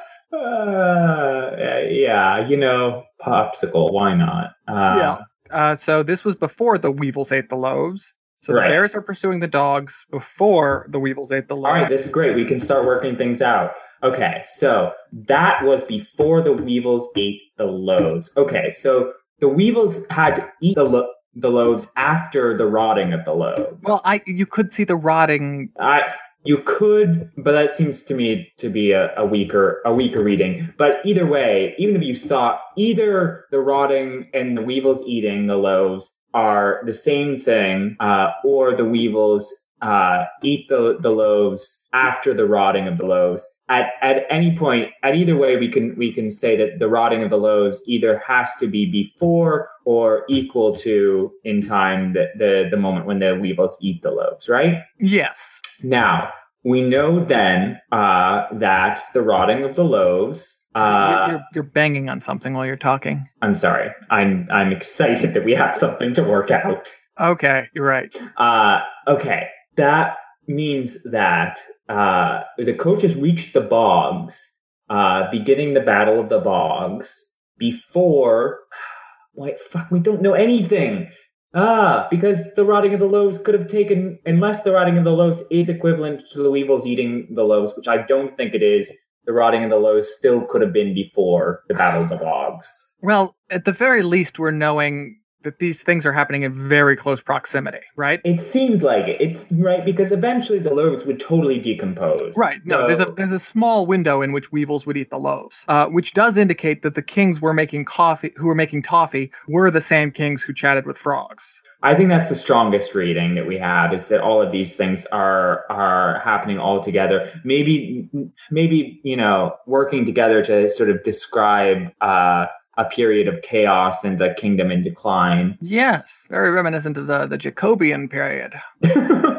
yeah, 1.89 2.47
you 2.47 2.57
know, 2.57 3.05
popsicle. 3.25 3.93
Why 3.93 4.15
not? 4.15 4.53
Uh, 4.67 4.97
Yeah. 4.99 5.17
uh, 5.51 5.77
so 5.77 6.03
this 6.03 6.25
was 6.25 6.35
before 6.35 6.79
the 6.79 6.91
weevils 6.91 7.31
ate 7.33 7.49
the 7.51 7.57
loaves. 7.57 8.15
So 8.45 8.53
the 8.53 8.61
bears 8.61 8.95
are 8.95 9.01
pursuing 9.01 9.41
the 9.41 9.49
dogs 9.49 10.07
before 10.11 10.87
the 10.91 11.01
weevils 11.01 11.33
ate 11.33 11.49
the 11.49 11.57
loaves. 11.57 11.67
All 11.67 11.81
right, 11.81 11.89
this 11.89 12.05
is 12.05 12.13
great. 12.13 12.37
We 12.37 12.45
can 12.45 12.61
start 12.61 12.85
working 12.85 13.17
things 13.17 13.41
out. 13.41 13.73
Okay, 14.03 14.43
so 14.45 14.93
that 15.13 15.65
was 15.65 15.83
before 15.83 16.43
the 16.43 16.53
weevils 16.53 17.09
ate 17.17 17.41
the 17.57 17.65
loaves. 17.65 18.31
Okay, 18.37 18.69
so 18.69 19.15
the 19.41 19.49
weevils 19.49 20.07
had 20.11 20.37
to 20.37 20.53
eat 20.61 20.75
the 20.75 20.85
lo- 20.85 21.09
the 21.35 21.51
loaves 21.51 21.91
after 21.97 22.55
the 22.57 22.67
rotting 22.67 23.15
of 23.15 23.25
the 23.25 23.33
loaves. 23.33 23.75
well, 23.83 24.03
I 24.05 24.21
you 24.27 24.45
could 24.45 24.75
see 24.75 24.85
the 24.85 24.97
rotting. 24.97 25.71
I 25.81 26.03
you 26.45 26.59
could, 26.59 27.31
but 27.39 27.53
that 27.53 27.73
seems 27.73 28.03
to 28.05 28.15
me 28.15 28.53
to 28.59 28.69
be 28.69 28.93
a, 28.93 29.17
a 29.17 29.25
weaker 29.25 29.81
a 29.87 29.95
weaker 29.95 30.23
reading. 30.23 30.69
But 30.77 31.01
either 31.07 31.25
way, 31.25 31.75
even 31.79 31.97
if 31.97 32.03
you 32.03 32.15
saw 32.15 32.59
either 32.77 33.47
the 33.51 33.61
rotting 33.61 34.29
and 34.35 34.55
the 34.55 34.63
weevils 34.63 35.03
eating 35.07 35.47
the 35.47 35.57
loaves 35.57 36.14
are 36.35 36.83
the 36.85 36.95
same 36.95 37.39
thing, 37.39 37.97
uh, 38.01 38.31
or 38.45 38.75
the 38.75 38.85
weevils 38.85 39.53
uh, 39.81 40.25
eat 40.43 40.69
the 40.69 40.99
the 41.01 41.11
loaves 41.11 41.87
after 41.93 42.35
the 42.35 42.47
rotting 42.47 42.87
of 42.89 42.99
the 42.99 43.07
loaves, 43.07 43.47
at 43.69 43.93
at 44.03 44.27
any 44.29 44.57
point, 44.57 44.91
at 45.03 45.15
either 45.15 45.37
way, 45.37 45.57
we 45.57 45.69
can 45.69 45.97
we 45.97 46.13
can 46.13 46.31
say 46.31 46.57
that 46.57 46.79
the 46.79 46.89
rotting 46.89 47.23
of 47.23 47.31
the 47.31 47.39
loaves 47.39 47.83
either 47.87 48.19
has 48.19 48.51
to 48.61 48.67
be 48.67 48.85
before 48.85 49.71
or 49.85 50.25
equal 50.29 50.75
to 50.77 51.33
in 51.45 51.63
time 51.63 52.13
the 52.13 52.29
the, 52.37 52.69
the 52.71 52.77
moment 52.77 53.07
when 53.07 53.21
the 53.21 53.37
weevils 53.37 53.77
eat 53.81 54.03
the 54.03 54.11
loaves, 54.11 54.49
right? 54.49 54.83
Yes. 54.99 55.61
Now 55.83 56.31
we 56.63 56.83
know 56.83 57.25
then 57.25 57.81
uh, 57.93 58.47
that 58.53 59.03
the 59.15 59.23
rotting 59.23 59.65
of 59.65 59.75
the 59.77 59.85
loaves. 59.85 60.64
Uh, 60.75 61.27
you're, 61.27 61.29
you're, 61.29 61.45
you're 61.55 61.65
banging 61.65 62.09
on 62.09 62.21
something 62.21 62.55
while 62.55 62.67
you're 62.67 62.77
talking. 62.77 63.29
I'm 63.43 63.55
sorry. 63.55 63.91
I'm 64.11 64.49
I'm 64.51 64.73
excited 64.73 65.35
that 65.35 65.45
we 65.45 65.53
have 65.55 65.77
something 65.77 66.15
to 66.15 66.23
work 66.23 66.51
out. 66.51 66.93
Okay, 67.21 67.69
you're 67.75 67.87
right. 67.87 68.15
Uh, 68.37 68.81
okay, 69.07 69.49
that 69.77 70.17
means 70.49 71.03
that 71.05 71.61
uh, 71.89 72.43
the 72.59 72.75
coach 72.75 73.03
has 73.03 73.15
reached 73.15 73.55
the 73.55 73.61
bogs, 73.61 74.53
uh, 74.91 75.31
beginning 75.31 75.75
the 75.75 75.81
battle 75.81 76.21
of 76.21 76.29
the 76.29 76.41
bogs 76.41 77.33
before. 77.59 78.61
Wait, 79.35 79.61
fuck, 79.61 79.91
we 79.91 79.99
don't 79.99 80.23
know 80.23 80.35
anything. 80.35 81.11
Ah, 81.57 82.09
because 82.11 82.53
the 82.55 82.65
rotting 82.65 82.95
of 82.95 83.01
the 83.01 83.07
loaves 83.07 83.39
could 83.39 83.55
have 83.55 83.69
taken, 83.69 84.19
unless 84.27 84.63
the 84.63 84.73
rotting 84.73 84.99
of 84.99 85.05
the 85.05 85.13
loaves 85.13 85.43
is 85.53 85.69
equivalent 85.69 86.23
to 86.33 86.43
the 86.43 86.51
weevils 86.51 86.85
eating 86.85 87.29
the 87.31 87.45
loaves, 87.45 87.73
which 87.77 87.87
I 87.87 87.99
don't 87.99 88.31
think 88.31 88.55
it 88.55 88.63
is. 88.63 88.93
The 89.27 89.33
rotting 89.33 89.65
of 89.65 89.71
the 89.71 89.77
lows 89.77 90.15
still 90.15 90.43
could 90.43 90.61
have 90.61 90.73
been 90.73 90.95
before 90.95 91.63
the 91.69 91.75
battle 91.75 92.03
of 92.03 92.09
the 92.11 92.17
bogs. 92.17 92.93
Well, 93.01 93.37
at 93.51 93.65
the 93.65 93.73
very 93.73 94.03
least, 94.03 94.39
we're 94.39 94.51
knowing 94.51 95.21
that 95.45 95.59
these 95.59 95.83
things 95.83 96.05
are 96.05 96.13
happening 96.13 96.43
in 96.43 96.53
very 96.53 96.97
close 96.97 97.21
proximity, 97.23 97.81
right? 97.97 98.21
It 98.25 98.41
seems 98.41 98.83
like 98.83 99.07
it. 99.07 99.21
It's 99.21 99.47
right 99.53 99.85
because 99.85 100.11
eventually 100.13 100.59
the 100.59 100.75
loaves 100.75 101.05
would 101.05 101.21
totally 101.21 101.59
decompose. 101.59 102.35
Right. 102.37 102.61
No, 102.65 102.81
So- 102.81 102.87
there's 102.87 103.01
a 103.01 103.13
there's 103.17 103.33
a 103.33 103.39
small 103.39 103.87
window 103.87 104.23
in 104.23 104.33
which 104.33 104.51
weevils 104.53 104.87
would 104.87 104.97
eat 104.97 105.11
the 105.11 105.19
loaves, 105.19 105.65
uh, 105.69 105.87
which 105.87 106.13
does 106.13 106.37
indicate 106.37 106.83
that 106.83 106.95
the 106.95 107.03
kings 107.03 107.41
were 107.41 107.55
making 107.55 107.85
coffee, 107.85 108.33
who 108.37 108.47
were 108.47 108.55
making 108.55 108.83
toffee, 108.83 109.31
were 109.49 109.71
the 109.71 109.81
same 109.81 110.11
kings 110.11 110.43
who 110.43 110.53
chatted 110.53 110.87
with 110.87 110.99
frogs. 110.99 111.63
I 111.83 111.95
think 111.95 112.09
that's 112.09 112.31
the 112.31 112.35
strongest 112.35 112.95
reading 112.95 113.35
that 113.35 113.47
we 113.47 113.59
have 113.59 113.93
is 113.93 114.07
that 114.07 114.23
all 114.23 114.41
of 114.41 114.51
these 114.51 114.75
things 114.75 115.05
are 115.07 115.65
are 115.69 116.19
happening 116.21 116.59
all 116.59 116.83
together. 116.83 117.31
Maybe 117.45 118.09
maybe 118.51 119.01
you 119.05 119.17
know 119.19 119.55
working 119.67 120.07
together 120.07 120.43
to 120.45 120.71
sort 120.71 120.89
of 120.89 121.03
describe 121.03 121.91
uh, 122.01 122.47
a 122.77 122.85
period 122.85 123.29
of 123.29 123.43
chaos 123.43 124.05
and 124.05 124.21
a 124.21 124.35
kingdom 124.35 124.71
in 124.71 124.83
decline. 124.83 125.59
Yes, 125.61 126.27
very 126.29 126.51
reminiscent 126.51 126.97
of 126.97 127.07
the 127.07 127.27
the 127.27 127.39
Jacobean 127.39 128.09
period. 128.09 128.55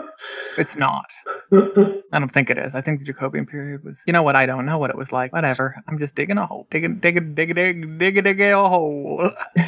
It's 0.58 0.76
not. 0.76 1.12
I 1.52 2.20
don't 2.20 2.32
think 2.32 2.50
it 2.50 2.58
is. 2.58 2.76
I 2.76 2.82
think 2.82 3.00
the 3.00 3.06
Jacobean 3.06 3.46
period 3.46 3.84
was. 3.84 4.02
You 4.06 4.14
know 4.14 4.24
what? 4.24 4.36
I 4.36 4.46
don't 4.46 4.66
know 4.66 4.78
what 4.78 4.90
it 4.90 4.98
was 4.98 5.12
like. 5.12 5.34
Whatever. 5.34 5.76
I'm 5.88 6.00
just 6.00 6.16
digging 6.16 6.38
a 6.38 6.46
hole. 6.46 6.68
Digging, 6.72 7.00
digging, 7.00 7.36
digging, 7.36 7.56
digging, 7.56 7.98
digging, 7.98 8.24
digging 8.24 8.54
a 8.54 8.70
hole. 8.70 9.32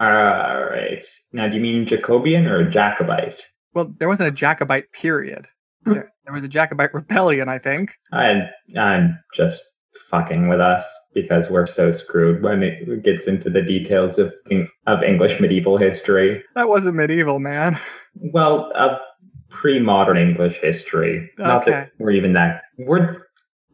all 0.00 0.64
right. 0.64 1.04
Now, 1.32 1.48
do 1.48 1.56
you 1.56 1.62
mean 1.62 1.86
Jacobian 1.86 2.48
or 2.48 2.68
Jacobite? 2.68 3.46
Well, 3.74 3.92
there 3.98 4.08
wasn't 4.08 4.28
a 4.28 4.32
Jacobite 4.32 4.92
period. 4.92 5.48
There, 5.84 6.12
there 6.24 6.32
was 6.32 6.44
a 6.44 6.48
Jacobite 6.48 6.94
rebellion, 6.94 7.48
I 7.48 7.58
think. 7.58 7.96
I, 8.12 8.50
I'm 8.78 9.18
just 9.34 9.64
fucking 10.08 10.48
with 10.48 10.60
us 10.60 10.84
because 11.14 11.50
we're 11.50 11.66
so 11.66 11.92
screwed 11.92 12.42
when 12.42 12.62
it 12.62 13.02
gets 13.02 13.26
into 13.26 13.50
the 13.50 13.62
details 13.62 14.18
of 14.18 14.32
of 14.86 15.02
English 15.02 15.40
medieval 15.40 15.76
history. 15.76 16.42
That 16.54 16.68
wasn't 16.68 16.96
medieval, 16.96 17.38
man. 17.38 17.78
Well, 18.14 18.70
of 18.74 19.00
pre-modern 19.48 20.16
English 20.16 20.58
history. 20.60 21.30
Not 21.38 21.62
Okay. 21.62 21.70
that 21.72 21.90
we're 21.98 22.12
even 22.12 22.32
that. 22.34 22.62
We're 22.78 23.14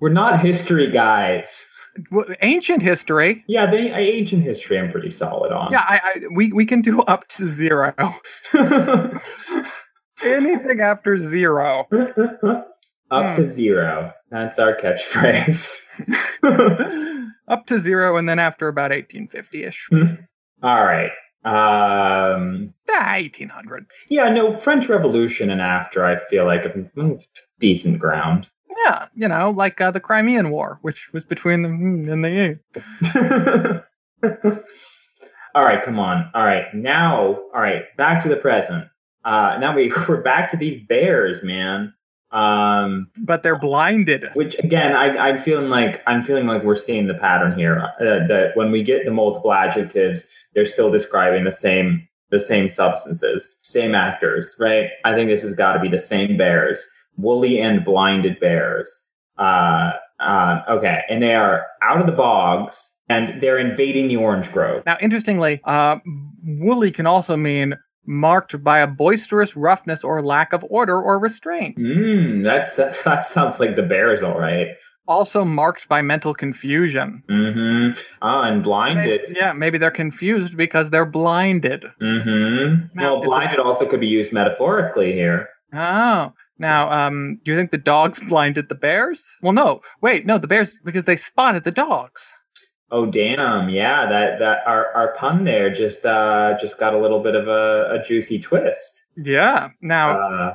we're 0.00 0.10
not 0.10 0.40
history 0.40 0.90
guys. 0.90 1.68
Well, 2.12 2.26
ancient 2.42 2.82
history. 2.82 3.44
Yeah, 3.48 3.66
the 3.68 3.92
uh, 3.92 3.96
ancient 3.96 4.44
history 4.44 4.78
I'm 4.78 4.92
pretty 4.92 5.10
solid 5.10 5.50
on. 5.52 5.72
Yeah, 5.72 5.84
I, 5.88 6.00
I 6.04 6.20
we 6.32 6.52
we 6.52 6.64
can 6.66 6.80
do 6.80 7.02
up 7.02 7.26
to 7.28 7.46
zero. 7.46 7.92
Anything 10.22 10.80
after 10.80 11.18
zero. 11.18 11.86
Up 13.10 13.36
Hmm. 13.36 13.42
to 13.42 13.48
zero. 13.48 14.12
That's 14.30 14.58
our 14.58 14.74
catchphrase. 14.76 15.86
up 17.48 17.66
to 17.66 17.78
zero, 17.78 18.16
and 18.16 18.28
then 18.28 18.38
after 18.38 18.68
about 18.68 18.90
1850 18.90 19.64
ish. 19.64 19.88
All 20.62 20.84
right. 20.84 21.10
Um, 21.44 22.74
Ah, 22.90 23.12
1800. 23.14 23.86
yeah, 24.10 24.28
no, 24.28 24.52
French 24.52 24.88
Revolution 24.88 25.50
and 25.50 25.60
after, 25.62 26.04
I 26.04 26.16
feel 26.16 26.44
like 26.44 26.64
mm, 26.64 27.24
decent 27.58 27.98
ground. 27.98 28.48
Yeah, 28.84 29.06
you 29.14 29.28
know, 29.28 29.50
like 29.50 29.80
uh, 29.80 29.90
the 29.90 30.00
Crimean 30.00 30.50
War, 30.50 30.78
which 30.82 31.10
was 31.12 31.24
between 31.24 31.62
the 31.62 31.68
mm, 31.70 32.12
and 32.12 32.24
the 32.24 33.82
all 35.54 35.64
right, 35.64 35.82
come 35.82 35.98
on. 35.98 36.30
All 36.34 36.44
right, 36.44 36.66
now, 36.74 37.38
all 37.54 37.60
right, 37.60 37.84
back 37.96 38.22
to 38.22 38.28
the 38.28 38.36
present. 38.36 38.84
Uh, 39.24 39.56
now 39.60 39.74
we 39.74 39.92
we're 40.08 40.20
back 40.22 40.50
to 40.50 40.56
these 40.56 40.80
bears, 40.86 41.42
man. 41.42 41.94
Um, 42.30 43.08
But 43.18 43.42
they're 43.42 43.58
blinded. 43.58 44.28
which 44.34 44.58
again, 44.58 44.94
I, 44.94 45.16
I'm 45.16 45.38
feeling 45.38 45.70
like 45.70 46.02
I'm 46.06 46.22
feeling 46.22 46.46
like 46.46 46.62
we're 46.62 46.76
seeing 46.76 47.06
the 47.06 47.14
pattern 47.14 47.58
here. 47.58 47.78
Uh, 48.00 48.26
that 48.28 48.52
when 48.54 48.70
we 48.70 48.82
get 48.82 49.04
the 49.04 49.10
multiple 49.10 49.52
adjectives, 49.52 50.26
they're 50.54 50.66
still 50.66 50.90
describing 50.90 51.44
the 51.44 51.52
same 51.52 52.06
the 52.30 52.38
same 52.38 52.68
substances, 52.68 53.58
same 53.62 53.94
actors, 53.94 54.54
right? 54.60 54.90
I 55.04 55.14
think 55.14 55.30
this 55.30 55.42
has 55.42 55.54
got 55.54 55.72
to 55.72 55.80
be 55.80 55.88
the 55.88 55.98
same 55.98 56.36
bears, 56.36 56.86
woolly 57.16 57.58
and 57.60 57.84
blinded 57.84 58.38
bears. 58.40 59.06
Uh, 59.38 59.92
uh, 60.20 60.60
okay, 60.68 61.02
and 61.08 61.22
they 61.22 61.34
are 61.34 61.66
out 61.80 62.00
of 62.00 62.06
the 62.06 62.12
bogs 62.12 62.94
and 63.08 63.40
they're 63.40 63.58
invading 63.58 64.08
the 64.08 64.16
orange 64.16 64.52
grove. 64.52 64.82
Now, 64.84 64.98
interestingly, 65.00 65.60
uh, 65.64 65.96
woolly 66.44 66.90
can 66.90 67.06
also 67.06 67.36
mean 67.36 67.74
marked 68.08 68.64
by 68.64 68.78
a 68.80 68.86
boisterous 68.86 69.54
roughness 69.54 70.02
or 70.02 70.22
lack 70.22 70.52
of 70.52 70.64
order 70.68 71.00
or 71.00 71.18
restraint. 71.18 71.76
Hmm, 71.76 72.42
that's 72.42 72.76
that, 73.04 73.24
sounds 73.24 73.60
like 73.60 73.76
the 73.76 73.82
bears, 73.82 74.22
all 74.22 74.40
right. 74.40 74.68
Also 75.06 75.44
marked 75.44 75.88
by 75.88 76.02
mental 76.02 76.34
confusion. 76.34 77.22
Mm-hmm. 77.30 77.98
Ah, 78.20 78.42
and 78.42 78.62
blinded. 78.62 79.20
Yeah, 79.34 79.52
maybe 79.52 79.78
they're 79.78 79.90
confused 79.90 80.56
because 80.56 80.90
they're 80.90 81.06
blinded. 81.06 81.86
Mm-hmm. 82.00 82.98
Now, 82.98 83.14
Well, 83.14 83.24
blinded 83.24 83.58
also 83.58 83.86
could 83.86 84.00
be 84.00 84.06
used 84.06 84.32
metaphorically 84.32 85.12
here. 85.12 85.48
Oh. 85.72 86.32
Now, 86.58 86.90
um, 86.90 87.40
do 87.44 87.52
you 87.52 87.56
think 87.56 87.70
the 87.70 87.78
dogs 87.78 88.20
blinded 88.28 88.68
the 88.68 88.74
bears? 88.74 89.30
Well, 89.42 89.52
no. 89.52 89.80
Wait, 90.02 90.26
no, 90.26 90.36
the 90.38 90.48
bears 90.48 90.78
because 90.84 91.04
they 91.04 91.16
spotted 91.16 91.64
the 91.64 91.70
dogs. 91.70 92.34
Oh 92.90 93.06
damn! 93.06 93.68
Yeah, 93.68 94.06
that 94.06 94.38
that 94.38 94.58
our 94.66 94.92
our 94.94 95.14
pun 95.14 95.44
there 95.44 95.70
just 95.72 96.04
uh 96.06 96.56
just 96.60 96.78
got 96.78 96.94
a 96.94 96.98
little 96.98 97.20
bit 97.22 97.34
of 97.34 97.46
a, 97.48 97.98
a 98.00 98.02
juicy 98.02 98.38
twist. 98.38 99.04
Yeah. 99.16 99.68
Now, 99.82 100.18
Uh, 100.18 100.54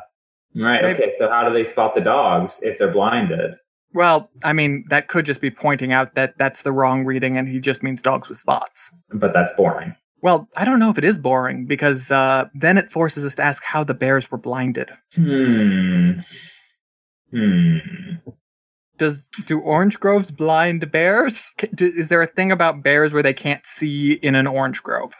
right. 0.55 0.81
Maybe- 0.81 1.03
Okay. 1.03 1.13
So 1.17 1.29
how 1.29 1.47
do 1.47 1.53
they 1.53 1.63
spot 1.63 1.93
the 1.93 2.01
dogs 2.01 2.59
if 2.63 2.77
they're 2.77 2.91
blinded? 2.91 3.55
well, 3.95 4.31
I 4.43 4.53
mean, 4.53 4.85
that 4.89 5.07
could 5.09 5.23
just 5.25 5.39
be 5.41 5.51
pointing 5.51 5.93
out 5.93 6.15
that 6.15 6.35
that's 6.39 6.63
the 6.63 6.71
wrong 6.71 7.05
reading 7.05 7.37
and 7.37 7.47
he 7.47 7.59
just 7.59 7.83
means 7.83 8.01
dogs 8.01 8.27
with 8.29 8.39
spots. 8.39 8.89
But 9.13 9.33
that's 9.33 9.53
boring. 9.53 9.95
Well, 10.23 10.47
I 10.57 10.65
don't 10.65 10.79
know 10.79 10.89
if 10.89 10.97
it 10.97 11.03
is 11.03 11.19
boring 11.19 11.65
because 11.67 12.09
uh, 12.09 12.45
then 12.55 12.79
it 12.79 12.91
forces 12.91 13.23
us 13.23 13.35
to 13.35 13.43
ask 13.43 13.61
how 13.63 13.83
the 13.83 13.93
bears 13.93 14.31
were 14.31 14.39
blinded. 14.39 14.89
Hmm. 15.13 16.11
Hmm. 17.31 17.77
Does 19.03 19.27
do 19.47 19.59
orange 19.59 19.99
groves 19.99 20.31
blind 20.31 20.89
bears? 20.89 21.51
Is 21.77 22.07
there 22.07 22.21
a 22.21 22.27
thing 22.27 22.53
about 22.53 22.83
bears 22.83 23.11
where 23.11 23.21
they 23.21 23.33
can't 23.33 23.65
see 23.65 24.13
in 24.13 24.33
an 24.33 24.47
orange 24.47 24.81
grove? 24.81 25.13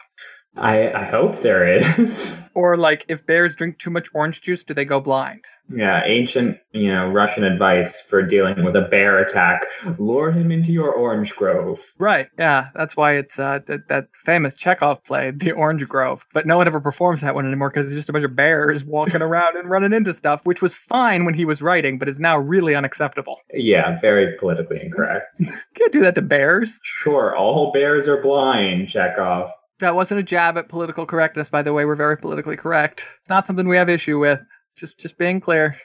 I 0.56 0.92
I 0.92 1.04
hope 1.04 1.40
there 1.40 1.66
is. 1.66 2.40
Or 2.56 2.76
like 2.76 3.04
if 3.08 3.26
bears 3.26 3.56
drink 3.56 3.80
too 3.80 3.90
much 3.90 4.06
orange 4.14 4.40
juice, 4.40 4.62
do 4.62 4.74
they 4.74 4.84
go 4.84 5.00
blind? 5.00 5.44
yeah, 5.74 6.02
ancient 6.04 6.58
you 6.72 6.86
know 6.88 7.08
Russian 7.08 7.42
advice 7.42 8.00
for 8.00 8.22
dealing 8.22 8.62
with 8.64 8.76
a 8.76 8.82
bear 8.82 9.18
attack: 9.18 9.64
lure 9.98 10.30
him 10.30 10.52
into 10.52 10.72
your 10.72 10.92
orange 10.92 11.34
grove. 11.34 11.80
Right. 11.98 12.28
Yeah, 12.38 12.68
that's 12.74 12.96
why 12.96 13.14
it's 13.14 13.38
uh, 13.38 13.60
that, 13.66 13.88
that 13.88 14.08
famous 14.24 14.54
Chekhov 14.54 15.02
play, 15.04 15.32
The 15.32 15.50
Orange 15.52 15.88
Grove. 15.88 16.26
But 16.32 16.46
no 16.46 16.56
one 16.58 16.66
ever 16.68 16.80
performs 16.80 17.22
that 17.22 17.34
one 17.34 17.46
anymore 17.46 17.70
because 17.70 17.86
it's 17.86 17.96
just 17.96 18.08
a 18.08 18.12
bunch 18.12 18.24
of 18.24 18.36
bears 18.36 18.84
walking 18.84 19.22
around 19.28 19.56
and 19.56 19.68
running 19.68 19.92
into 19.92 20.14
stuff, 20.14 20.40
which 20.44 20.62
was 20.62 20.76
fine 20.76 21.24
when 21.24 21.34
he 21.34 21.44
was 21.44 21.60
writing, 21.62 21.98
but 21.98 22.08
is 22.08 22.20
now 22.20 22.38
really 22.38 22.74
unacceptable. 22.76 23.40
Yeah, 23.52 23.98
very 24.00 24.36
politically 24.38 24.80
incorrect. 24.80 25.40
Can't 25.74 25.92
do 25.92 26.02
that 26.02 26.14
to 26.14 26.22
bears. 26.22 26.78
sure, 26.84 27.34
all 27.36 27.72
bears 27.72 28.06
are 28.06 28.22
blind. 28.22 28.88
Chekhov. 28.88 29.50
That 29.84 29.94
wasn't 29.94 30.20
a 30.20 30.22
jab 30.22 30.56
at 30.56 30.70
political 30.70 31.04
correctness, 31.04 31.50
by 31.50 31.60
the 31.60 31.74
way. 31.74 31.84
We're 31.84 31.94
very 31.94 32.16
politically 32.16 32.56
correct. 32.56 33.04
It's 33.20 33.28
not 33.28 33.46
something 33.46 33.68
we 33.68 33.76
have 33.76 33.90
issue 33.90 34.18
with. 34.18 34.40
Just 34.76 34.98
just 34.98 35.18
being 35.18 35.42
clear. 35.42 35.76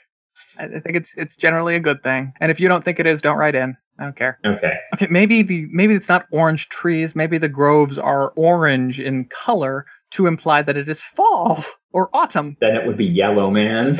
I 0.58 0.68
think 0.68 0.96
it's 0.96 1.14
it's 1.18 1.36
generally 1.36 1.76
a 1.76 1.82
good 1.82 2.02
thing. 2.02 2.32
And 2.40 2.50
if 2.50 2.62
you 2.62 2.70
don't 2.70 2.86
think 2.86 3.02
it 3.02 3.06
is, 3.06 3.22
don't 3.22 3.38
write 3.38 3.56
in. 3.56 3.76
I 4.00 4.04
don't 4.06 4.16
care. 4.16 4.40
Okay. 4.46 4.78
Okay, 4.94 5.08
maybe 5.10 5.42
the 5.42 5.68
maybe 5.74 5.96
it's 5.96 6.08
not 6.08 6.28
orange 6.32 6.70
trees. 6.70 7.14
Maybe 7.14 7.38
the 7.38 7.50
groves 7.50 7.98
are 7.98 8.30
orange 8.38 9.02
in 9.02 9.26
color 9.26 9.86
to 10.12 10.28
imply 10.28 10.62
that 10.62 10.78
it 10.78 10.88
is 10.88 11.04
fall 11.04 11.62
or 11.92 12.10
autumn. 12.16 12.56
Then 12.62 12.78
it 12.78 12.88
would 12.88 12.98
be 12.98 13.06
yellow 13.06 13.52
man. 13.52 14.00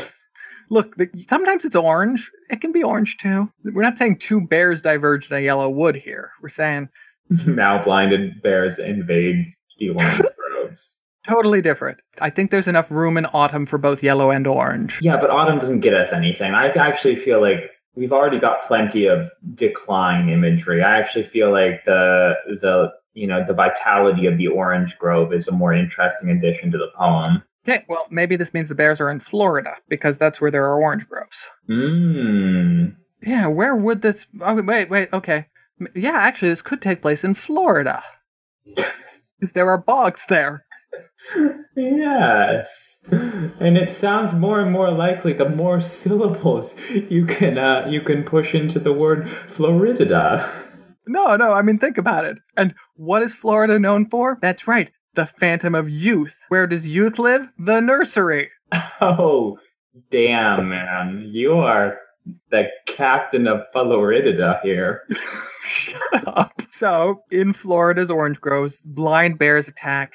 Look, 0.70 0.96
the, 0.96 1.10
sometimes 1.28 1.66
it's 1.66 1.76
orange. 1.76 2.30
It 2.48 2.62
can 2.62 2.72
be 2.72 2.82
orange 2.82 3.18
too. 3.18 3.52
We're 3.64 3.82
not 3.82 3.98
saying 3.98 4.20
two 4.20 4.40
bears 4.40 4.80
diverged 4.80 5.30
in 5.30 5.36
a 5.36 5.40
yellow 5.40 5.68
wood 5.68 5.96
here. 5.96 6.30
We're 6.40 6.48
saying 6.48 6.88
now 7.46 7.82
blinded 7.82 8.40
bears 8.40 8.78
invade 8.78 9.52
the 9.80 9.90
orange 9.90 10.22
groves. 10.36 10.96
totally 11.28 11.60
different. 11.60 11.98
I 12.20 12.30
think 12.30 12.50
there's 12.50 12.68
enough 12.68 12.90
room 12.90 13.16
in 13.16 13.26
autumn 13.26 13.66
for 13.66 13.78
both 13.78 14.02
yellow 14.02 14.30
and 14.30 14.46
orange. 14.46 15.00
Yeah, 15.02 15.16
but 15.16 15.30
autumn 15.30 15.58
doesn't 15.58 15.80
get 15.80 15.94
us 15.94 16.12
anything. 16.12 16.54
I 16.54 16.68
actually 16.68 17.16
feel 17.16 17.40
like 17.40 17.70
we've 17.94 18.12
already 18.12 18.38
got 18.38 18.62
plenty 18.62 19.06
of 19.06 19.30
decline 19.54 20.28
imagery. 20.28 20.82
I 20.82 20.98
actually 20.98 21.24
feel 21.24 21.50
like 21.50 21.84
the 21.84 22.34
the 22.46 22.92
you 23.14 23.26
know 23.26 23.44
the 23.44 23.54
vitality 23.54 24.26
of 24.26 24.38
the 24.38 24.46
orange 24.46 24.96
grove 24.98 25.32
is 25.32 25.48
a 25.48 25.52
more 25.52 25.74
interesting 25.74 26.30
addition 26.30 26.70
to 26.70 26.78
the 26.78 26.88
poem. 26.96 27.42
Okay, 27.68 27.84
well, 27.88 28.06
maybe 28.10 28.36
this 28.36 28.54
means 28.54 28.68
the 28.68 28.74
bears 28.74 29.00
are 29.00 29.10
in 29.10 29.20
Florida 29.20 29.76
because 29.88 30.16
that's 30.16 30.40
where 30.40 30.50
there 30.50 30.64
are 30.64 30.80
orange 30.80 31.06
groves. 31.08 31.48
Mmm. 31.68 32.96
Yeah, 33.22 33.48
where 33.48 33.76
would 33.76 34.00
this? 34.00 34.26
Oh, 34.40 34.60
wait, 34.62 34.88
wait, 34.88 35.12
okay. 35.12 35.46
Yeah, 35.94 36.12
actually, 36.12 36.50
this 36.50 36.62
could 36.62 36.80
take 36.80 37.02
place 37.02 37.22
in 37.22 37.34
Florida. 37.34 38.02
Because 39.40 39.52
there 39.54 39.70
are 39.70 39.78
bogs 39.78 40.26
there. 40.28 40.64
Yes, 41.76 43.04
and 43.12 43.78
it 43.78 43.90
sounds 43.90 44.32
more 44.32 44.60
and 44.60 44.72
more 44.72 44.90
likely 44.90 45.32
the 45.32 45.48
more 45.48 45.80
syllables 45.80 46.74
you 46.90 47.24
can 47.24 47.58
uh, 47.58 47.86
you 47.88 48.00
can 48.00 48.24
push 48.24 48.54
into 48.54 48.78
the 48.78 48.92
word 48.92 49.28
Florida. 49.28 50.50
No, 51.06 51.36
no, 51.36 51.52
I 51.52 51.62
mean, 51.62 51.78
think 51.78 51.98
about 51.98 52.24
it. 52.24 52.38
And 52.56 52.74
what 52.96 53.22
is 53.22 53.34
Florida 53.34 53.78
known 53.78 54.08
for? 54.08 54.38
That's 54.40 54.66
right, 54.66 54.90
the 55.14 55.26
Phantom 55.26 55.74
of 55.74 55.88
Youth. 55.88 56.40
Where 56.48 56.66
does 56.66 56.88
youth 56.88 57.18
live? 57.18 57.48
The 57.58 57.80
nursery. 57.80 58.50
Oh, 59.00 59.58
damn, 60.10 60.68
man, 60.68 61.28
you 61.32 61.54
are 61.54 61.98
the 62.50 62.68
captain 62.86 63.46
of 63.46 63.64
Florida 63.72 64.60
here. 64.62 65.02
Shut 65.74 66.26
up. 66.28 66.62
So, 66.70 67.22
in 67.30 67.52
Florida's 67.52 68.10
orange 68.10 68.40
groves, 68.40 68.78
blind 68.84 69.38
bears 69.38 69.68
attack, 69.68 70.14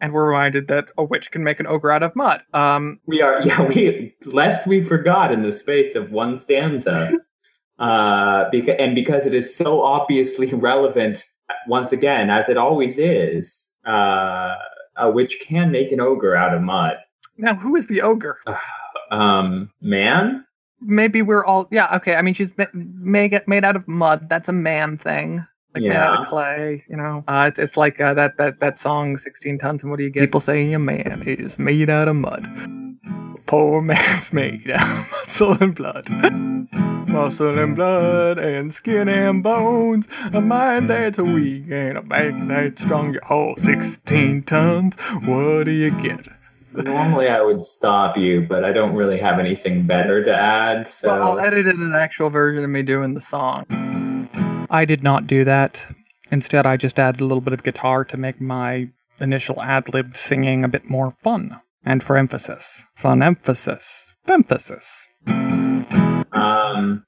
and 0.00 0.12
we're 0.12 0.26
reminded 0.28 0.68
that 0.68 0.90
a 0.96 1.04
witch 1.04 1.30
can 1.30 1.42
make 1.42 1.58
an 1.60 1.66
ogre 1.66 1.90
out 1.90 2.02
of 2.02 2.14
mud. 2.14 2.42
Um, 2.54 3.00
We 3.06 3.20
are, 3.22 3.42
yeah, 3.42 3.62
we 3.62 4.14
lest 4.24 4.66
we 4.66 4.82
forgot 4.82 5.32
in 5.32 5.42
the 5.42 5.52
space 5.52 5.94
of 5.94 6.10
one 6.12 6.36
stanza, 6.36 7.18
uh, 7.78 8.50
because 8.50 8.76
and 8.78 8.94
because 8.94 9.26
it 9.26 9.34
is 9.34 9.54
so 9.54 9.82
obviously 9.82 10.46
relevant 10.54 11.24
once 11.66 11.92
again, 11.92 12.30
as 12.30 12.48
it 12.48 12.56
always 12.56 12.98
is, 12.98 13.66
uh, 13.86 14.54
a 14.96 15.10
witch 15.10 15.38
can 15.40 15.70
make 15.70 15.90
an 15.92 16.00
ogre 16.00 16.36
out 16.36 16.54
of 16.54 16.62
mud. 16.62 16.96
now, 17.38 17.54
who 17.54 17.74
is 17.76 17.86
the 17.88 18.02
ogre? 18.02 18.38
Um, 19.10 19.70
man, 19.82 20.46
Maybe 20.84 21.22
we're 21.22 21.44
all 21.44 21.68
yeah 21.70 21.96
okay. 21.96 22.16
I 22.16 22.22
mean, 22.22 22.34
she's 22.34 22.52
made 22.74 23.42
made 23.46 23.64
out 23.64 23.76
of 23.76 23.86
mud. 23.88 24.28
That's 24.28 24.48
a 24.48 24.52
man 24.52 24.98
thing. 24.98 25.46
Like 25.74 25.84
made 25.84 25.92
out 25.92 26.22
of 26.22 26.28
clay, 26.28 26.84
you 26.88 26.96
know. 26.96 27.24
Uh, 27.26 27.46
it's 27.48 27.58
it's 27.58 27.76
like 27.76 28.00
uh, 28.00 28.12
that 28.14 28.36
that 28.36 28.60
that 28.60 28.78
song, 28.78 29.16
sixteen 29.16 29.58
tons. 29.58 29.82
And 29.82 29.90
what 29.90 29.96
do 29.96 30.04
you 30.04 30.10
get? 30.10 30.20
People 30.20 30.40
saying 30.40 30.74
a 30.74 30.78
man 30.78 31.22
is 31.26 31.58
made 31.58 31.88
out 31.88 32.08
of 32.08 32.16
mud. 32.16 32.46
Poor 33.46 33.80
man's 33.80 34.32
made 34.34 34.70
out 34.70 34.98
of 34.98 35.10
muscle 35.10 35.62
and 35.62 35.74
blood. 35.74 36.08
Muscle 37.08 37.58
and 37.58 37.74
blood 37.74 38.38
and 38.38 38.72
skin 38.72 39.08
and 39.08 39.42
bones. 39.42 40.08
A 40.32 40.40
mind 40.40 40.90
that's 40.90 41.18
weak 41.18 41.64
and 41.70 41.98
a 41.98 42.02
back 42.02 42.34
that's 42.48 42.82
strong. 42.82 43.12
Your 43.12 43.24
whole 43.24 43.56
sixteen 43.56 44.42
tons. 44.42 44.96
What 45.24 45.64
do 45.64 45.70
you 45.70 45.90
get? 46.02 46.26
Normally 46.74 47.28
I 47.28 47.42
would 47.42 47.62
stop 47.62 48.16
you, 48.16 48.40
but 48.40 48.64
I 48.64 48.72
don't 48.72 48.94
really 48.94 49.18
have 49.18 49.38
anything 49.38 49.86
better 49.86 50.22
to 50.24 50.34
add. 50.34 50.88
So 50.88 51.08
Well, 51.08 51.22
I'll 51.22 51.38
edit 51.38 51.66
in 51.66 51.80
an 51.80 51.94
actual 51.94 52.30
version 52.30 52.64
of 52.64 52.70
me 52.70 52.82
doing 52.82 53.14
the 53.14 53.20
song. 53.20 53.66
I 54.70 54.84
did 54.84 55.02
not 55.02 55.26
do 55.26 55.44
that. 55.44 55.86
Instead, 56.30 56.64
I 56.64 56.76
just 56.76 56.98
added 56.98 57.20
a 57.20 57.24
little 57.24 57.42
bit 57.42 57.52
of 57.52 57.62
guitar 57.62 58.04
to 58.06 58.16
make 58.16 58.40
my 58.40 58.88
initial 59.20 59.60
ad 59.62 59.92
libbed 59.92 60.16
singing 60.16 60.64
a 60.64 60.68
bit 60.68 60.88
more 60.88 61.14
fun. 61.22 61.60
And 61.84 62.02
for 62.02 62.16
emphasis. 62.16 62.84
Fun 62.94 63.22
emphasis. 63.22 64.14
Emphasis. 64.28 65.06
Um, 65.26 67.04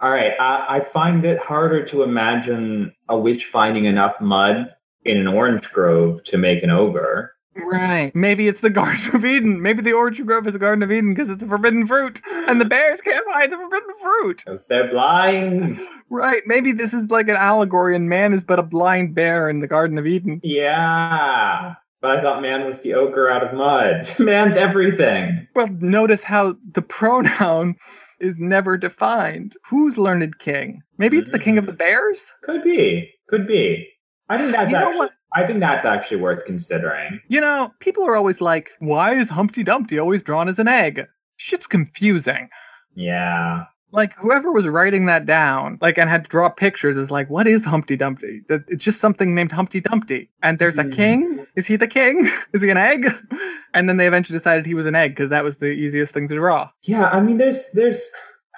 all 0.00 0.10
right. 0.10 0.32
I, 0.38 0.76
I 0.76 0.80
find 0.80 1.24
it 1.24 1.40
harder 1.40 1.84
to 1.86 2.02
imagine 2.02 2.94
a 3.08 3.18
witch 3.18 3.46
finding 3.46 3.84
enough 3.84 4.20
mud 4.20 4.70
in 5.04 5.18
an 5.18 5.28
orange 5.28 5.70
grove 5.72 6.22
to 6.24 6.38
make 6.38 6.62
an 6.62 6.70
ogre. 6.70 7.33
Right. 7.56 8.14
Maybe 8.14 8.48
it's 8.48 8.60
the 8.60 8.70
Garden 8.70 9.14
of 9.14 9.24
Eden. 9.24 9.62
Maybe 9.62 9.82
the 9.82 9.92
Orchard 9.92 10.26
Grove 10.26 10.46
is 10.46 10.54
the 10.54 10.58
Garden 10.58 10.82
of 10.82 10.90
Eden 10.90 11.14
because 11.14 11.28
it's 11.28 11.42
a 11.42 11.46
forbidden 11.46 11.86
fruit. 11.86 12.20
And 12.48 12.60
the 12.60 12.64
bears 12.64 13.00
can't 13.00 13.24
find 13.26 13.52
the 13.52 13.56
forbidden 13.56 13.90
fruit. 14.02 14.42
Because 14.44 14.66
they're 14.66 14.90
blind. 14.90 15.80
Right. 16.10 16.42
Maybe 16.46 16.72
this 16.72 16.94
is 16.94 17.10
like 17.10 17.28
an 17.28 17.36
allegory 17.36 17.96
and 17.96 18.08
man 18.08 18.32
is 18.32 18.42
but 18.42 18.58
a 18.58 18.62
blind 18.62 19.14
bear 19.14 19.48
in 19.48 19.60
the 19.60 19.66
Garden 19.66 19.98
of 19.98 20.06
Eden. 20.06 20.40
Yeah. 20.42 21.74
But 22.00 22.18
I 22.18 22.22
thought 22.22 22.42
man 22.42 22.66
was 22.66 22.82
the 22.82 22.94
ogre 22.94 23.30
out 23.30 23.42
of 23.42 23.54
mud. 23.54 24.06
Man's 24.18 24.58
everything. 24.58 25.48
Well, 25.54 25.68
notice 25.80 26.22
how 26.22 26.56
the 26.72 26.82
pronoun 26.82 27.76
is 28.20 28.36
never 28.38 28.76
defined. 28.76 29.56
Who's 29.70 29.96
learned 29.96 30.38
king? 30.38 30.82
Maybe 30.98 31.16
it's 31.16 31.30
the 31.30 31.38
king 31.38 31.56
of 31.56 31.64
mm. 31.64 31.68
the 31.68 31.72
bears? 31.72 32.26
Could 32.42 32.62
be. 32.62 33.10
Could 33.28 33.46
be. 33.46 33.88
I 34.28 34.38
think 34.38 34.52
that's 34.52 34.70
You 34.70 34.76
actually. 34.76 35.08
I 35.34 35.46
think 35.46 35.60
that's 35.60 35.84
actually 35.84 36.18
worth 36.20 36.44
considering. 36.44 37.20
You 37.28 37.40
know, 37.40 37.72
people 37.80 38.04
are 38.06 38.14
always 38.16 38.40
like, 38.40 38.70
why 38.78 39.14
is 39.14 39.30
Humpty 39.30 39.62
Dumpty 39.64 39.98
always 39.98 40.22
drawn 40.22 40.48
as 40.48 40.58
an 40.58 40.68
egg? 40.68 41.06
Shit's 41.36 41.66
confusing. 41.66 42.48
Yeah. 42.94 43.64
Like, 43.90 44.14
whoever 44.16 44.50
was 44.50 44.66
writing 44.66 45.06
that 45.06 45.24
down, 45.24 45.78
like, 45.80 45.98
and 45.98 46.10
had 46.10 46.24
to 46.24 46.30
draw 46.30 46.48
pictures 46.48 46.96
is 46.96 47.10
like, 47.12 47.30
what 47.30 47.46
is 47.46 47.64
Humpty 47.64 47.96
Dumpty? 47.96 48.42
It's 48.48 48.82
just 48.82 49.00
something 49.00 49.34
named 49.36 49.52
Humpty 49.52 49.80
Dumpty. 49.80 50.30
And 50.42 50.58
there's 50.58 50.78
a 50.78 50.82
Hmm. 50.84 50.90
king? 50.90 51.46
Is 51.56 51.66
he 51.68 51.76
the 51.76 51.86
king? 51.86 52.28
Is 52.52 52.62
he 52.62 52.70
an 52.70 52.76
egg? 52.76 53.06
And 53.76 53.88
then 53.88 53.96
they 53.96 54.06
eventually 54.06 54.38
decided 54.38 54.66
he 54.66 54.74
was 54.74 54.86
an 54.86 54.94
egg 54.94 55.10
because 55.16 55.30
that 55.30 55.42
was 55.42 55.56
the 55.56 55.66
easiest 55.66 56.14
thing 56.14 56.28
to 56.28 56.36
draw. 56.36 56.70
Yeah, 56.84 57.06
I 57.08 57.20
mean, 57.20 57.38
there's, 57.38 57.60
there's, 57.72 58.08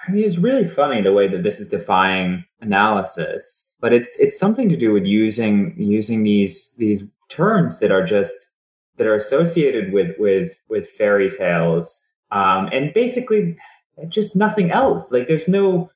I 0.07 0.11
mean, 0.11 0.23
it's 0.23 0.37
really 0.37 0.67
funny 0.67 1.01
the 1.01 1.11
way 1.11 1.27
that 1.27 1.41
this 1.41 1.59
is 1.59 1.67
defying 1.67 2.43
analysis, 2.61 3.66
but 3.79 3.93
it's, 3.93 4.17
it's 4.19 4.39
something 4.39 4.69
to 4.69 4.77
do 4.77 4.91
with 4.91 5.05
using, 5.05 5.75
using 5.77 6.23
these, 6.23 6.73
these 6.77 7.03
terms 7.29 7.79
that 7.79 7.91
are 7.91 8.03
just, 8.03 8.35
that 8.97 9.07
are 9.07 9.15
associated 9.15 9.93
with, 9.93 10.15
with, 10.17 10.59
with 10.69 10.89
fairy 10.89 11.29
tales, 11.29 12.03
um, 12.31 12.69
and 12.71 12.93
basically 12.93 13.55
just 14.09 14.35
nothing 14.35 14.71
else. 14.71 15.11
Like, 15.11 15.27
there's 15.27 15.47
no, 15.47 15.91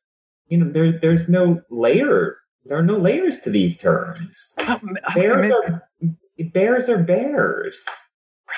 you 0.47 0.57
know, 0.57 0.71
there, 0.71 0.97
there's 0.99 1.27
no 1.27 1.61
layer. 1.69 2.38
There 2.65 2.77
are 2.77 2.84
no 2.84 2.97
layers 2.97 3.39
to 3.39 3.49
these 3.49 3.77
terms. 3.77 4.53
Bears 5.15 5.51
are, 5.51 5.88
bears 6.53 6.89
are 6.89 6.99
bears. 6.99 7.84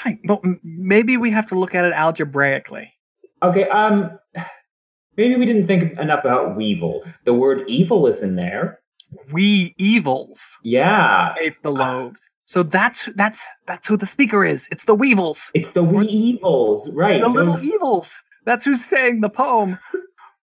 Right. 0.03 0.19
Well, 0.25 0.41
m- 0.43 0.59
maybe 0.63 1.17
we 1.17 1.31
have 1.31 1.47
to 1.47 1.55
look 1.55 1.73
at 1.73 1.85
it 1.85 1.93
algebraically. 1.93 2.91
Okay, 3.41 3.67
um 3.69 4.17
maybe 5.15 5.35
we 5.35 5.45
didn't 5.45 5.67
think 5.67 5.97
enough 5.99 6.25
about 6.25 6.55
weevil. 6.57 7.03
The 7.25 7.33
word 7.33 7.63
evil 7.67 8.07
is 8.07 8.23
in 8.23 8.35
there. 8.35 8.79
We 9.31 9.73
evils 9.77 10.41
Yeah. 10.63 11.33
ate 11.39 11.61
the 11.63 11.71
loaves. 11.71 12.21
So 12.45 12.61
that's 12.63 13.05
that's 13.15 13.43
that's 13.65 13.87
who 13.87 13.97
the 13.97 14.05
speaker 14.05 14.43
is. 14.45 14.67
It's 14.71 14.85
the 14.85 14.93
weevils. 14.95 15.49
It's 15.53 15.71
the 15.71 15.83
we 15.83 16.05
evils, 16.07 16.89
right. 16.91 17.21
The 17.21 17.27
little 17.29 17.53
those 17.53 17.63
evils. 17.65 18.21
That's 18.45 18.65
who's 18.65 18.83
saying 18.85 19.21
the 19.21 19.29
poem. 19.29 19.79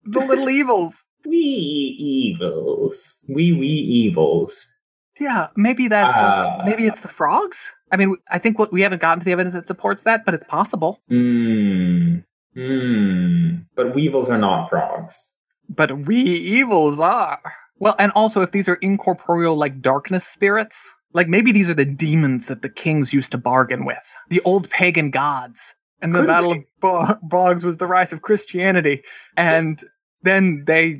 The 0.04 0.20
little 0.30 0.48
evils. 0.48 1.04
we 1.24 1.36
evils. 1.38 3.18
We 3.28 3.52
we 3.52 3.66
evils. 3.66 4.72
Yeah, 5.18 5.48
maybe 5.56 5.88
that's 5.88 6.16
uh, 6.18 6.62
maybe 6.66 6.86
it's 6.86 7.00
the 7.00 7.08
frogs. 7.08 7.56
I 7.90 7.96
mean, 7.96 8.16
I 8.30 8.38
think 8.38 8.58
what 8.58 8.70
we 8.72 8.82
haven't 8.82 9.00
gotten 9.00 9.20
to 9.20 9.24
the 9.24 9.32
evidence 9.32 9.54
that 9.54 9.66
supports 9.66 10.02
that, 10.02 10.24
but 10.26 10.34
it's 10.34 10.44
possible. 10.44 11.00
Hmm. 11.08 12.18
Hmm. 12.54 13.56
But 13.74 13.94
weevils 13.94 14.28
are 14.30 14.38
not 14.38 14.68
frogs. 14.68 15.32
But 15.68 16.06
we 16.06 16.16
evils 16.16 17.00
are. 17.00 17.40
Well, 17.78 17.94
and 17.98 18.12
also 18.12 18.40
if 18.40 18.52
these 18.52 18.68
are 18.68 18.76
incorporeal 18.76 19.56
like 19.56 19.80
darkness 19.82 20.26
spirits, 20.26 20.94
like 21.12 21.28
maybe 21.28 21.52
these 21.52 21.68
are 21.68 21.74
the 21.74 21.84
demons 21.84 22.46
that 22.46 22.62
the 22.62 22.68
kings 22.68 23.12
used 23.12 23.32
to 23.32 23.38
bargain 23.38 23.84
with. 23.84 23.98
The 24.28 24.40
old 24.42 24.70
pagan 24.70 25.10
gods. 25.10 25.74
And 26.02 26.14
the 26.14 26.20
Could 26.20 26.26
Battle 26.26 26.54
be. 26.54 26.58
of 26.60 26.64
Bo- 26.80 27.18
Bogs 27.22 27.64
was 27.64 27.78
the 27.78 27.86
rise 27.86 28.12
of 28.12 28.22
Christianity. 28.22 29.02
And 29.36 29.82
then 30.22 30.64
they 30.66 30.96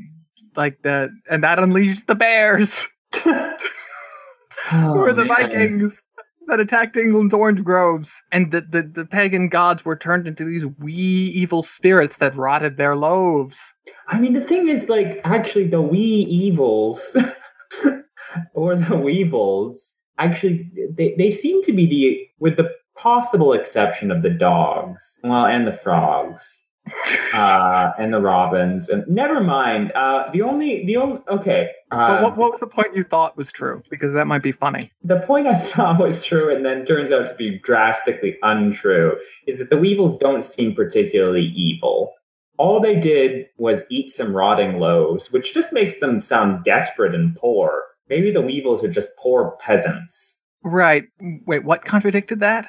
like 0.55 0.83
the 0.83 1.11
and 1.31 1.45
that 1.45 1.59
unleashed 1.59 2.07
the 2.07 2.15
bears. 2.15 2.87
who 3.13 3.31
are 5.01 5.13
the 5.13 5.23
Oh, 5.23 5.25
man. 5.25 5.27
Vikings 5.27 6.03
that 6.47 6.61
attacked 6.61 6.97
England's 6.97 7.35
orange 7.35 7.63
groves. 7.63 8.23
And 8.33 8.51
the, 8.53 8.61
the, 8.63 8.83
the 8.83 9.05
pagan 9.05 9.49
gods 9.49 9.85
were 9.85 9.97
turned 9.97 10.27
into 10.27 10.45
these 10.45 10.67
wee 10.67 10.93
evil 10.93 11.63
spirits 11.63 12.17
that 12.19 12.37
rotted 12.37 12.77
their 12.77 12.97
loaves. 12.97 13.73
I 14.09 14.19
mean, 14.19 14.33
the 14.33 14.41
thing 14.41 14.69
is, 14.69 14.89
like, 14.89 15.21
actually, 15.25 15.67
the 15.67 15.83
wee 15.83 15.99
evils 15.99 17.17
or 18.55 18.77
the 18.77 18.97
weevils 18.97 19.97
actually 20.19 20.71
they, 20.93 21.15
they 21.19 21.31
seem 21.31 21.63
to 21.63 21.73
be 21.73 21.87
the 21.87 22.27
with 22.39 22.57
the 22.57 22.71
possible 22.97 23.53
exception 23.53 24.11
of 24.11 24.23
the 24.23 24.31
dogs, 24.31 25.19
well, 25.23 25.47
and 25.47 25.67
the 25.67 25.73
frogs. 25.73 26.66
Uh, 27.35 27.93
and 27.99 28.13
the 28.13 28.21
robins. 28.21 28.89
And 28.89 29.07
never 29.09 29.41
mind. 29.41 29.93
Uh, 29.93 30.31
the 30.33 30.43
only 30.43 30.85
the 30.87 30.97
only 30.97 31.21
okay. 31.29 31.71
But 31.91 32.23
what, 32.23 32.37
what 32.37 32.51
was 32.53 32.61
the 32.61 32.67
point 32.67 32.97
you 32.97 33.05
thought 33.05 33.37
was 33.37 33.53
true? 33.53 33.83
Because 33.91 34.13
that 34.13 34.27
might 34.27 34.43
be 34.43 34.53
funny. 34.53 34.91
the 35.03 35.21
point 35.21 35.47
I 35.47 35.55
thought 35.73 36.01
was 36.01 36.23
true 36.25 36.55
and 36.55 36.65
then 36.65 36.85
turns 36.85 37.13
out 37.13 37.29
to 37.29 37.35
be 37.35 37.59
drastically 37.59 38.37
untrue 38.43 39.19
is 39.47 39.59
that 39.59 39.71
the 39.71 39.77
Weevils 39.77 40.19
don't 40.19 40.45
seem 40.45 40.75
particularly 40.75 41.47
evil. 41.47 42.13
All 42.59 42.81
they 42.81 42.99
did 42.99 43.47
was 43.59 43.83
eat 43.91 44.11
some 44.11 44.35
rotting 44.35 44.79
loaves, 44.81 45.31
which 45.31 45.53
just 45.53 45.73
makes 45.73 46.01
them 46.01 46.21
sound 46.21 46.65
desperate 46.65 47.15
and 47.15 47.37
poor. 47.37 47.83
Maybe 48.09 48.31
the 48.31 48.41
Weevils 48.41 48.83
are 48.83 48.91
just 48.91 49.11
poor 49.19 49.57
peasants. 49.61 50.39
Right. 50.63 51.05
Wait, 51.47 51.65
what 51.65 51.85
contradicted 51.85 52.41
that? 52.41 52.69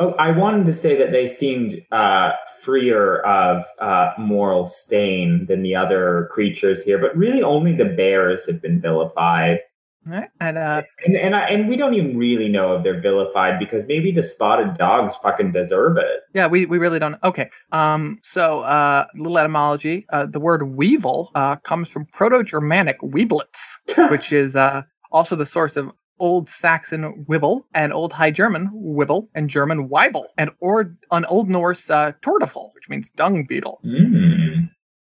Oh, 0.00 0.10
I 0.12 0.32
wanted 0.32 0.66
to 0.66 0.72
say 0.74 0.96
that 0.96 1.12
they 1.12 1.26
seemed 1.26 1.80
uh, 1.92 2.32
freer 2.60 3.20
of 3.20 3.64
uh, 3.80 4.12
moral 4.18 4.66
stain 4.66 5.46
than 5.46 5.62
the 5.62 5.76
other 5.76 6.28
creatures 6.32 6.82
here, 6.82 6.98
but 6.98 7.16
really 7.16 7.42
only 7.42 7.72
the 7.74 7.84
bears 7.84 8.46
have 8.46 8.60
been 8.60 8.80
vilified. 8.80 9.60
Right. 10.06 10.28
And 10.40 10.58
uh, 10.58 10.82
And 11.06 11.16
and, 11.16 11.34
I, 11.34 11.46
and 11.46 11.66
we 11.68 11.76
don't 11.76 11.94
even 11.94 12.18
really 12.18 12.48
know 12.48 12.76
if 12.76 12.82
they're 12.82 13.00
vilified 13.00 13.58
because 13.58 13.86
maybe 13.86 14.12
the 14.12 14.22
spotted 14.22 14.74
dogs 14.74 15.16
fucking 15.16 15.52
deserve 15.52 15.96
it. 15.96 16.20
yeah, 16.34 16.46
we, 16.46 16.66
we 16.66 16.76
really 16.76 16.98
don't. 16.98 17.16
Okay. 17.22 17.48
Um. 17.72 18.18
So, 18.22 18.60
uh, 18.60 19.06
little 19.16 19.38
etymology. 19.38 20.04
Uh, 20.10 20.26
the 20.26 20.40
word 20.40 20.74
weevil 20.76 21.30
uh 21.34 21.56
comes 21.56 21.88
from 21.88 22.04
Proto-Germanic 22.06 23.00
webilaz, 23.00 23.78
which 24.10 24.32
is 24.32 24.56
uh 24.56 24.82
also 25.10 25.36
the 25.36 25.46
source 25.46 25.76
of 25.76 25.90
Old 26.18 26.48
Saxon 26.48 27.24
wibil 27.28 27.64
and 27.74 27.92
Old 27.92 28.12
High 28.12 28.30
German 28.30 28.70
wibil 28.74 29.28
and 29.34 29.50
German 29.50 29.88
Wiebel 29.88 30.26
and 30.38 30.50
or 30.60 30.96
on 31.10 31.24
Old 31.26 31.48
Norse 31.48 31.90
uh, 31.90 32.12
tordyfill, 32.22 32.74
which 32.74 32.88
means 32.88 33.10
dung 33.10 33.44
beetle. 33.44 33.80
Mm. 33.84 34.70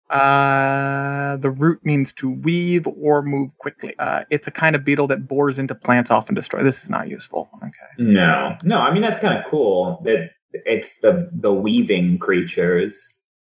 Uh, 0.08 1.36
the 1.38 1.50
root 1.50 1.84
means 1.84 2.12
to 2.12 2.30
weave 2.30 2.86
or 2.86 3.22
move 3.22 3.56
quickly. 3.58 3.94
Uh, 3.98 4.24
it's 4.30 4.46
a 4.46 4.52
kind 4.52 4.76
of 4.76 4.84
beetle 4.84 5.08
that 5.08 5.26
bores 5.26 5.58
into 5.58 5.74
plants, 5.74 6.10
often 6.10 6.34
destroy. 6.34 6.62
This 6.62 6.84
is 6.84 6.90
not 6.90 7.08
useful. 7.08 7.50
Okay. 7.58 7.70
No, 7.98 8.56
no. 8.64 8.78
I 8.78 8.92
mean 8.92 9.02
that's 9.02 9.18
kind 9.18 9.36
of 9.36 9.44
cool 9.44 10.00
that 10.04 10.30
it's 10.52 11.00
the 11.00 11.28
the 11.32 11.52
weaving 11.52 12.18
creatures. 12.18 13.14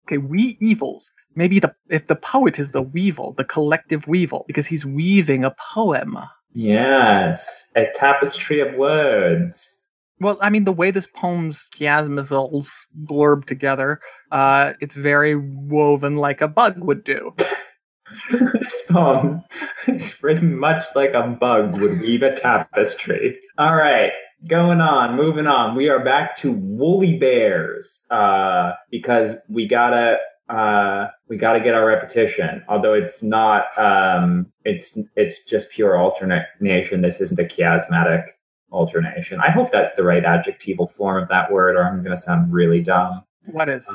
Okay, 0.07 0.17
we 0.17 0.57
evils. 0.59 1.11
Maybe 1.35 1.59
the 1.59 1.73
if 1.89 2.07
the 2.07 2.15
poet 2.15 2.59
is 2.59 2.71
the 2.71 2.81
weevil, 2.81 3.33
the 3.33 3.45
collective 3.45 4.07
weevil, 4.07 4.43
because 4.47 4.67
he's 4.67 4.85
weaving 4.85 5.45
a 5.45 5.55
poem. 5.73 6.17
Yes, 6.53 7.71
a 7.75 7.87
tapestry 7.95 8.59
of 8.59 8.75
words. 8.75 9.83
Well, 10.19 10.37
I 10.41 10.49
mean, 10.49 10.65
the 10.65 10.73
way 10.73 10.91
this 10.91 11.07
poem's 11.15 11.65
chiasmicals 11.73 12.69
blurb 13.05 13.45
together, 13.45 14.01
uh, 14.31 14.73
it's 14.81 14.95
very 14.95 15.35
woven 15.35 16.17
like 16.17 16.41
a 16.41 16.47
bug 16.47 16.79
would 16.79 17.03
do. 17.03 17.33
this 18.31 18.81
poem 18.89 19.41
is 19.87 20.21
written 20.21 20.59
much 20.59 20.83
like 20.95 21.13
a 21.13 21.23
bug 21.23 21.79
would 21.79 22.01
weave 22.01 22.23
a 22.23 22.35
tapestry. 22.35 23.39
All 23.57 23.75
right, 23.75 24.11
going 24.47 24.81
on, 24.81 25.15
moving 25.15 25.47
on. 25.47 25.75
We 25.75 25.89
are 25.89 26.03
back 26.03 26.35
to 26.37 26.51
woolly 26.51 27.17
bears 27.17 28.05
uh, 28.09 28.73
because 28.91 29.35
we 29.47 29.67
gotta 29.67 30.17
uh, 30.49 31.07
we 31.27 31.37
gotta 31.37 31.59
get 31.59 31.75
our 31.75 31.85
repetition. 31.85 32.63
Although 32.67 32.93
it's 32.93 33.21
not, 33.23 33.65
um, 33.77 34.51
it's 34.65 34.97
it's 35.15 35.43
just 35.43 35.69
pure 35.71 35.97
alternation. 35.99 37.01
This 37.01 37.21
isn't 37.21 37.39
a 37.39 37.43
chiasmatic 37.43 38.23
alternation. 38.71 39.39
I 39.41 39.49
hope 39.51 39.71
that's 39.71 39.95
the 39.95 40.03
right 40.03 40.23
adjectival 40.25 40.87
form 40.87 41.21
of 41.21 41.29
that 41.29 41.51
word, 41.51 41.75
or 41.75 41.85
I'm 41.85 42.03
gonna 42.03 42.17
sound 42.17 42.51
really 42.51 42.81
dumb. 42.81 43.23
What 43.45 43.69
is? 43.69 43.85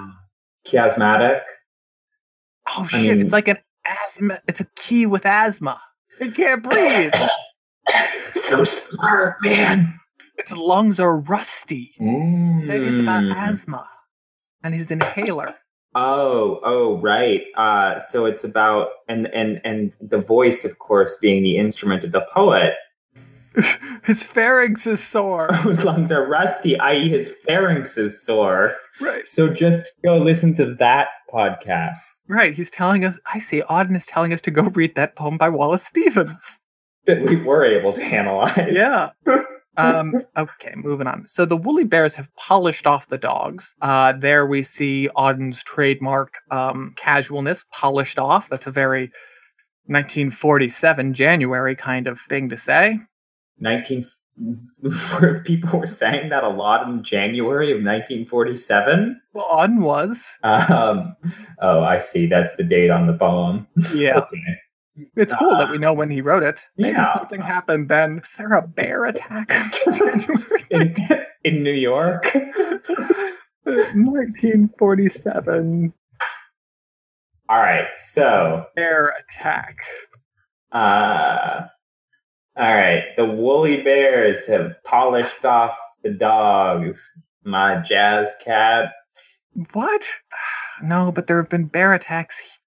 Chiasmatic. 0.67 1.41
Oh 2.69 2.83
I 2.93 3.03
shit! 3.03 3.11
mean- 3.17 3.21
it's 3.23 3.33
like 3.33 3.49
an 3.49 3.59
asthma. 3.85 4.41
It's 4.49 4.61
a 4.61 4.67
key 4.77 5.07
with 5.07 5.27
asthma. 5.27 5.81
It 6.21 6.35
can't 6.35 6.63
breathe. 6.63 7.13
So 8.33 8.65
smart, 8.65 9.37
man. 9.43 9.99
its 10.37 10.53
lungs 10.53 10.99
are 10.99 11.19
rusty. 11.19 11.95
Maybe 12.01 12.87
it's 12.87 12.99
about 13.01 13.23
Mm. 13.23 13.35
asthma 13.37 13.87
and 14.63 14.75
his 14.75 14.91
inhaler. 14.91 15.55
Oh, 15.95 16.61
oh, 16.65 16.99
right. 16.99 17.43
Uh, 17.57 18.01
so 18.01 18.27
it's 18.27 18.45
about 18.45 18.89
and 19.09 19.27
and 19.29 19.61
and 19.65 19.95
the 20.01 20.19
voice, 20.19 20.65
of 20.65 20.79
course, 20.79 21.17
being 21.21 21.43
the 21.43 21.57
instrument 21.57 22.05
of 22.05 22.13
the 22.13 22.27
poet, 22.33 22.75
His 24.05 24.25
pharynx 24.25 24.87
is 24.87 25.03
sore. 25.03 25.49
whose 25.63 25.85
lungs 25.85 26.11
are 26.11 26.27
rusty, 26.27 26.79
i.e., 26.79 27.09
his 27.09 27.31
pharynx 27.47 27.97
is 27.97 28.21
sore. 28.21 28.75
Right. 29.01 29.27
So 29.27 29.53
just 29.53 29.93
go 30.05 30.17
listen 30.17 30.55
to 30.57 30.75
that 30.77 31.09
podcast. 31.33 32.01
Right. 32.29 32.55
He's 32.55 32.71
telling 32.71 33.05
us. 33.05 33.19
I 33.33 33.39
see. 33.39 33.63
Auden 33.63 33.97
is 33.97 34.07
telling 34.07 34.33
us 34.33 34.41
to 34.43 34.51
go 34.51 34.63
read 34.63 34.95
that 34.97 35.17
poem 35.17 35.39
by 35.39 35.49
Wallace 35.49 35.85
Stevens. 35.85 36.61
That 37.07 37.23
we 37.23 37.37
were 37.37 37.65
able 37.65 37.93
to 37.93 38.03
analyze. 38.03 38.75
Yeah. 38.75 39.11
um, 39.77 40.23
okay, 40.37 40.75
moving 40.77 41.07
on. 41.07 41.27
So 41.27 41.45
the 41.45 41.57
woolly 41.57 41.85
bears 41.85 42.15
have 42.15 42.35
polished 42.37 42.87
off 42.87 43.09
the 43.09 43.19
dogs. 43.19 43.75
Uh, 43.81 44.13
there 44.13 44.47
we 44.47 44.63
see 44.63 45.09
Auden's 45.17 45.63
trademark 45.63 46.35
um, 46.51 46.95
casualness 46.97 47.65
polished 47.71 48.19
off. 48.19 48.49
That's 48.49 48.67
a 48.67 48.71
very 48.71 49.11
1947 49.87 51.15
January 51.15 51.77
kind 51.77 52.07
of 52.07 52.21
thing 52.21 52.49
to 52.49 52.57
say. 52.57 52.99
19. 53.61 54.05
where 55.19 55.41
People 55.45 55.81
were 55.81 55.87
saying 55.87 56.31
that 56.31 56.43
a 56.43 56.49
lot 56.49 56.89
in 56.89 57.03
January 57.03 57.71
of 57.71 57.77
1947. 57.77 59.21
Well, 59.33 59.49
Auden 59.51 59.81
was. 59.81 60.27
Um, 60.43 61.17
oh, 61.61 61.83
I 61.83 61.99
see. 61.99 62.27
That's 62.27 62.57
the 62.57 62.65
date 62.65 62.91
on 62.91 63.07
the 63.07 63.15
poem. 63.15 63.67
Yeah. 63.95 64.21
Okay. 64.25 64.59
It's 65.17 65.35
cool 65.35 65.51
that 65.57 65.71
we 65.71 65.79
know 65.79 65.93
when 65.93 66.09
he 66.11 66.21
wrote 66.21 66.43
it. 66.45 66.61
Maybe 66.77 66.97
Yeah. 66.97 67.13
something 67.15 67.41
happened 67.41 67.89
then. 67.89 68.17
Was 68.17 68.31
there 68.39 68.53
a 68.53 68.63
bear 68.67 69.07
attack 69.07 69.51
in 70.71 70.71
In, 70.71 70.95
in 71.45 71.63
New 71.63 71.73
York. 71.73 72.25
1947 73.65 75.93
All 77.49 77.59
right, 77.59 77.87
so 77.97 78.67
bear 78.77 79.15
attack. 79.29 79.79
uh 80.73 81.63
all 82.57 82.73
right, 82.75 83.05
the 83.17 83.25
woolly 83.25 83.83
bears 83.83 84.47
have 84.47 84.77
polished 84.85 85.45
off 85.45 85.77
the 86.05 86.11
dogs. 86.11 87.11
My 87.43 87.79
jazz 87.81 88.33
cat. 88.45 88.93
What? 89.73 90.05
No, 90.83 91.13
but 91.13 91.29
there 91.29 91.37
have 91.41 91.49
been 91.49 91.67
bear 91.67 91.95
attacks. 91.95 92.59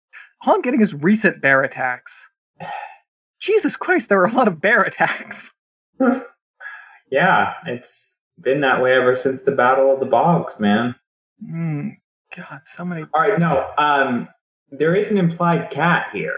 All 0.46 0.56
I'm 0.56 0.62
getting 0.62 0.82
is 0.82 0.94
recent 0.94 1.42
bear 1.42 1.62
attacks. 1.64 2.16
Jesus 3.40 3.76
Christ, 3.76 4.10
there 4.10 4.20
are 4.22 4.26
a 4.26 4.34
lot 4.34 4.48
of 4.48 4.62
bear 4.62 4.82
attacks. 4.82 5.52
Yeah, 7.10 7.54
it's 7.66 8.14
been 8.40 8.62
that 8.62 8.82
way 8.82 8.94
ever 8.94 9.16
since 9.16 9.44
the 9.44 9.52
Battle 9.52 9.94
of 9.94 10.00
the 10.00 10.06
Bogs, 10.06 10.60
man. 10.60 10.96
Hmm. 11.44 11.90
God, 12.36 12.62
so 12.66 12.84
many. 12.84 13.06
All 13.14 13.22
right, 13.22 13.40
no, 13.40 13.70
um 13.78 14.28
there 14.70 14.96
is 14.96 15.08
an 15.10 15.18
implied 15.18 15.72
cat 15.72 16.08
here. 16.12 16.36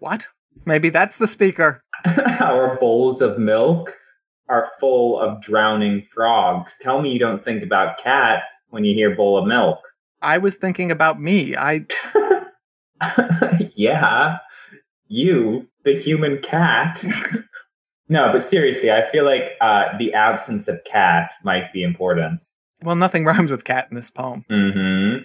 What? 0.00 0.26
Maybe 0.64 0.90
that's 0.90 1.16
the 1.18 1.28
speaker. 1.28 1.80
Our 2.40 2.76
bowls 2.80 3.22
of 3.22 3.38
milk 3.38 3.96
are 4.48 4.72
full 4.80 5.20
of 5.20 5.40
drowning 5.40 6.02
frogs. 6.02 6.74
Tell 6.80 7.00
me 7.00 7.12
you 7.12 7.20
don't 7.20 7.42
think 7.42 7.62
about 7.62 7.98
cat 7.98 8.42
when 8.70 8.84
you 8.84 8.94
hear 8.94 9.14
bowl 9.14 9.38
of 9.38 9.46
milk. 9.46 9.78
I 10.20 10.38
was 10.38 10.56
thinking 10.56 10.90
about 10.90 11.20
me. 11.20 11.56
I. 11.56 11.86
yeah, 13.74 14.38
you, 15.08 15.68
the 15.84 15.94
human 15.98 16.38
cat. 16.38 17.04
no, 18.08 18.30
but 18.32 18.42
seriously, 18.42 18.90
I 18.90 19.04
feel 19.10 19.24
like 19.24 19.52
uh, 19.60 19.96
the 19.98 20.12
absence 20.14 20.68
of 20.68 20.82
cat 20.84 21.32
might 21.44 21.72
be 21.72 21.82
important. 21.82 22.48
Well, 22.82 22.96
nothing 22.96 23.24
rhymes 23.24 23.50
with 23.50 23.64
cat 23.64 23.86
in 23.90 23.96
this 23.96 24.10
poem. 24.10 24.44
hmm 24.48 25.18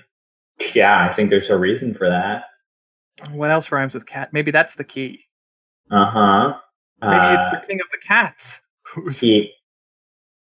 Yeah, 0.76 1.08
I 1.10 1.14
think 1.14 1.30
there's 1.30 1.50
a 1.50 1.58
reason 1.58 1.94
for 1.94 2.10
that. 2.10 2.44
What 3.32 3.50
else 3.50 3.72
rhymes 3.72 3.94
with 3.96 4.06
cat? 4.06 4.32
Maybe 4.32 4.52
that's 4.52 4.76
the 4.76 4.84
key. 4.84 5.24
Uh-huh. 5.90 6.54
Maybe 7.02 7.16
Uh 7.16 7.34
it's 7.34 7.62
the 7.62 7.68
king 7.68 7.80
of 7.82 7.88
the 7.92 8.06
cats. 8.06 8.62
Who's... 8.94 9.20
Ki- 9.20 9.52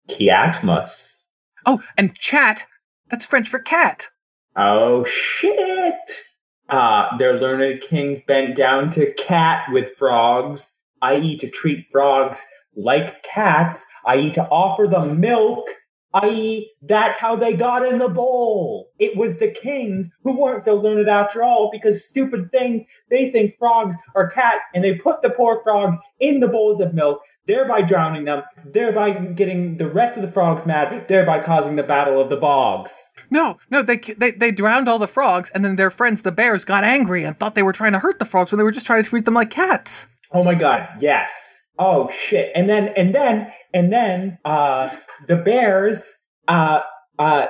Kiatmus. 0.09 1.23
Oh, 1.65 1.83
and 1.97 2.15
chat. 2.17 2.67
That's 3.11 3.27
French 3.27 3.49
for 3.49 3.59
cat. 3.59 4.09
Oh 4.57 5.05
shit! 5.05 5.95
Uh, 6.69 7.17
their 7.17 7.35
learned 7.35 7.81
kings 7.81 8.21
bent 8.23 8.57
down 8.57 8.91
to 8.91 9.13
cat 9.15 9.65
with 9.71 9.95
frogs, 9.97 10.75
i.e., 11.03 11.37
to 11.39 11.49
treat 11.49 11.87
frogs 11.93 12.45
like 12.75 13.23
cats, 13.23 13.87
i.e., 14.07 14.31
to 14.33 14.43
offer 14.49 14.87
them 14.87 15.21
milk, 15.21 15.69
i.e., 16.23 16.71
that's 16.83 17.19
how 17.19 17.37
they 17.37 17.55
got 17.55 17.87
in 17.87 17.99
the 17.99 18.09
bowl. 18.09 18.91
It 18.99 19.17
was 19.17 19.39
the 19.39 19.51
kings 19.51 20.11
who 20.23 20.39
weren't 20.39 20.65
so 20.65 20.77
learned 20.77 21.09
after 21.09 21.43
all 21.43 21.71
because 21.71 22.05
stupid 22.05 22.51
thing, 22.51 22.87
they 23.11 23.31
think 23.31 23.59
frogs 23.59 23.97
are 24.15 24.29
cats 24.29 24.65
and 24.75 24.83
they 24.83 24.95
put 24.95 25.23
the 25.23 25.31
poor 25.31 25.61
frogs 25.63 25.99
in 26.21 26.41
the 26.41 26.49
bowls 26.49 26.81
of 26.81 26.95
milk, 26.95 27.21
thereby 27.47 27.83
drowning 27.83 28.25
them, 28.25 28.43
thereby 28.65 29.11
getting 29.11 29.77
the 29.77 29.89
rest 29.89 30.17
of 30.17 30.23
the 30.23 30.33
frogs 30.33 30.67
mad, 30.67 31.09
thereby 31.09 31.41
causing 31.41 31.77
the 31.77 31.83
battle 31.83 32.21
of 32.21 32.31
the 32.31 32.37
bogs. 32.37 32.95
no, 33.31 33.59
no, 33.71 33.83
they, 33.83 33.97
they 33.97 34.31
they 34.31 34.51
drowned 34.51 34.89
all 34.89 34.99
the 34.99 35.09
frogs, 35.09 35.51
and 35.55 35.65
then 35.65 35.77
their 35.77 35.91
friends, 35.91 36.23
the 36.23 36.33
bears, 36.33 36.65
got 36.65 36.85
angry 36.85 37.25
and 37.25 37.39
thought 37.39 37.55
they 37.55 37.63
were 37.63 37.73
trying 37.73 37.93
to 37.93 37.99
hurt 37.99 38.19
the 38.19 38.25
frogs 38.25 38.53
when 38.53 38.59
they 38.59 38.65
were 38.65 38.71
just 38.71 38.87
trying 38.87 39.03
to 39.03 39.09
treat 39.09 39.25
them 39.25 39.35
like 39.35 39.51
cats. 39.51 40.07
Oh 40.33 40.45
my 40.45 40.55
god, 40.55 40.89
yes. 41.01 41.63
Oh 41.79 42.11
shit. 42.11 42.53
And 42.55 42.69
then 42.69 42.89
and 42.97 43.15
then 43.15 43.53
and 43.75 43.93
then 43.93 44.39
uh 44.45 44.95
the 45.29 45.37
bears 45.37 46.15
uh 46.49 46.81
uh 47.19 47.47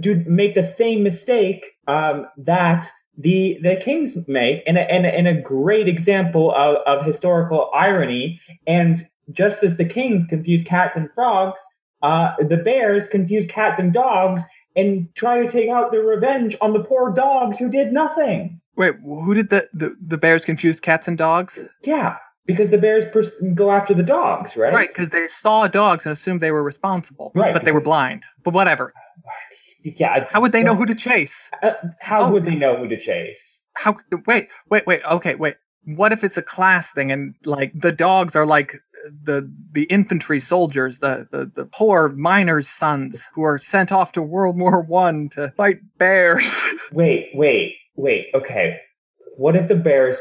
do 0.00 0.24
make 0.26 0.54
the 0.54 0.62
same 0.62 1.02
mistake 1.02 1.64
um 1.86 2.26
that 2.36 2.90
the 3.18 3.58
the 3.62 3.76
kings 3.76 4.16
make 4.28 4.62
and 4.66 4.78
a, 4.78 4.90
and 4.90 5.04
a, 5.06 5.14
and 5.14 5.28
a 5.28 5.40
great 5.40 5.88
example 5.88 6.52
of, 6.52 6.76
of 6.86 7.04
historical 7.04 7.70
irony 7.74 8.40
and 8.66 9.06
just 9.30 9.62
as 9.62 9.76
the 9.76 9.84
kings 9.84 10.24
confuse 10.28 10.62
cats 10.62 10.96
and 10.96 11.10
frogs 11.14 11.60
uh 12.02 12.32
the 12.40 12.56
bears 12.56 13.06
confuse 13.06 13.46
cats 13.46 13.78
and 13.78 13.92
dogs 13.92 14.42
and 14.76 15.14
try 15.14 15.44
to 15.44 15.50
take 15.50 15.68
out 15.68 15.92
their 15.92 16.02
revenge 16.02 16.56
on 16.62 16.72
the 16.72 16.82
poor 16.82 17.12
dogs 17.12 17.58
who 17.58 17.70
did 17.70 17.92
nothing 17.92 18.58
Wait, 18.76 18.94
who 19.04 19.34
did 19.34 19.50
the 19.50 19.68
the, 19.74 19.94
the 20.00 20.16
bears 20.16 20.42
confuse 20.44 20.80
cats 20.80 21.06
and 21.06 21.18
dogs? 21.18 21.62
yeah 21.84 22.16
because 22.46 22.70
the 22.70 22.78
bears 22.78 23.04
pers- 23.12 23.40
go 23.54 23.70
after 23.70 23.94
the 23.94 24.02
dogs 24.02 24.56
right 24.56 24.72
Right, 24.72 24.88
because 24.88 25.10
they 25.10 25.26
saw 25.28 25.68
dogs 25.68 26.04
and 26.06 26.12
assumed 26.12 26.40
they 26.40 26.50
were 26.52 26.62
responsible, 26.62 27.32
Right, 27.34 27.52
but 27.52 27.64
they 27.64 27.72
were 27.72 27.80
blind. 27.80 28.24
But 28.44 28.54
whatever. 28.54 28.92
yeah 29.84 30.26
How 30.30 30.40
would 30.40 30.52
they 30.52 30.62
know 30.62 30.74
who 30.74 30.86
to 30.86 30.94
chase? 30.94 31.50
Uh, 31.62 31.72
how 32.00 32.22
Oh. 32.22 32.30
would 32.30 32.44
they 32.44 32.54
know 32.54 32.76
who 32.76 32.88
to 32.88 32.96
chase? 32.98 33.62
How? 33.74 33.96
Wait, 34.26 34.48
wait, 34.68 34.86
wait. 34.86 35.00
Okay, 35.04 35.34
wait. 35.34 35.54
What 35.84 36.12
if 36.12 36.22
it's 36.22 36.36
a 36.36 36.42
class 36.42 36.92
thing 36.92 37.10
and 37.10 37.34
like 37.44 37.72
the 37.74 37.90
dogs 37.90 38.36
are 38.36 38.44
like 38.46 38.76
the 39.24 39.50
the 39.72 39.84
infantry 39.84 40.38
soldiers, 40.40 40.98
the 40.98 41.26
the, 41.32 41.50
the 41.54 41.64
poor 41.64 42.08
miners' 42.10 42.68
sons 42.68 43.26
who 43.34 43.42
are 43.42 43.56
sent 43.58 43.90
off 43.90 44.12
to 44.12 44.22
World 44.22 44.58
War 44.58 44.80
One 44.82 45.28
to 45.30 45.52
fight 45.56 45.78
bears? 45.98 46.64
Wait, 46.92 47.30
wait, 47.34 47.74
wait. 47.96 48.26
Okay, 48.34 48.76
what 49.36 49.56
if 49.56 49.66
the 49.68 49.74
bears 49.74 50.18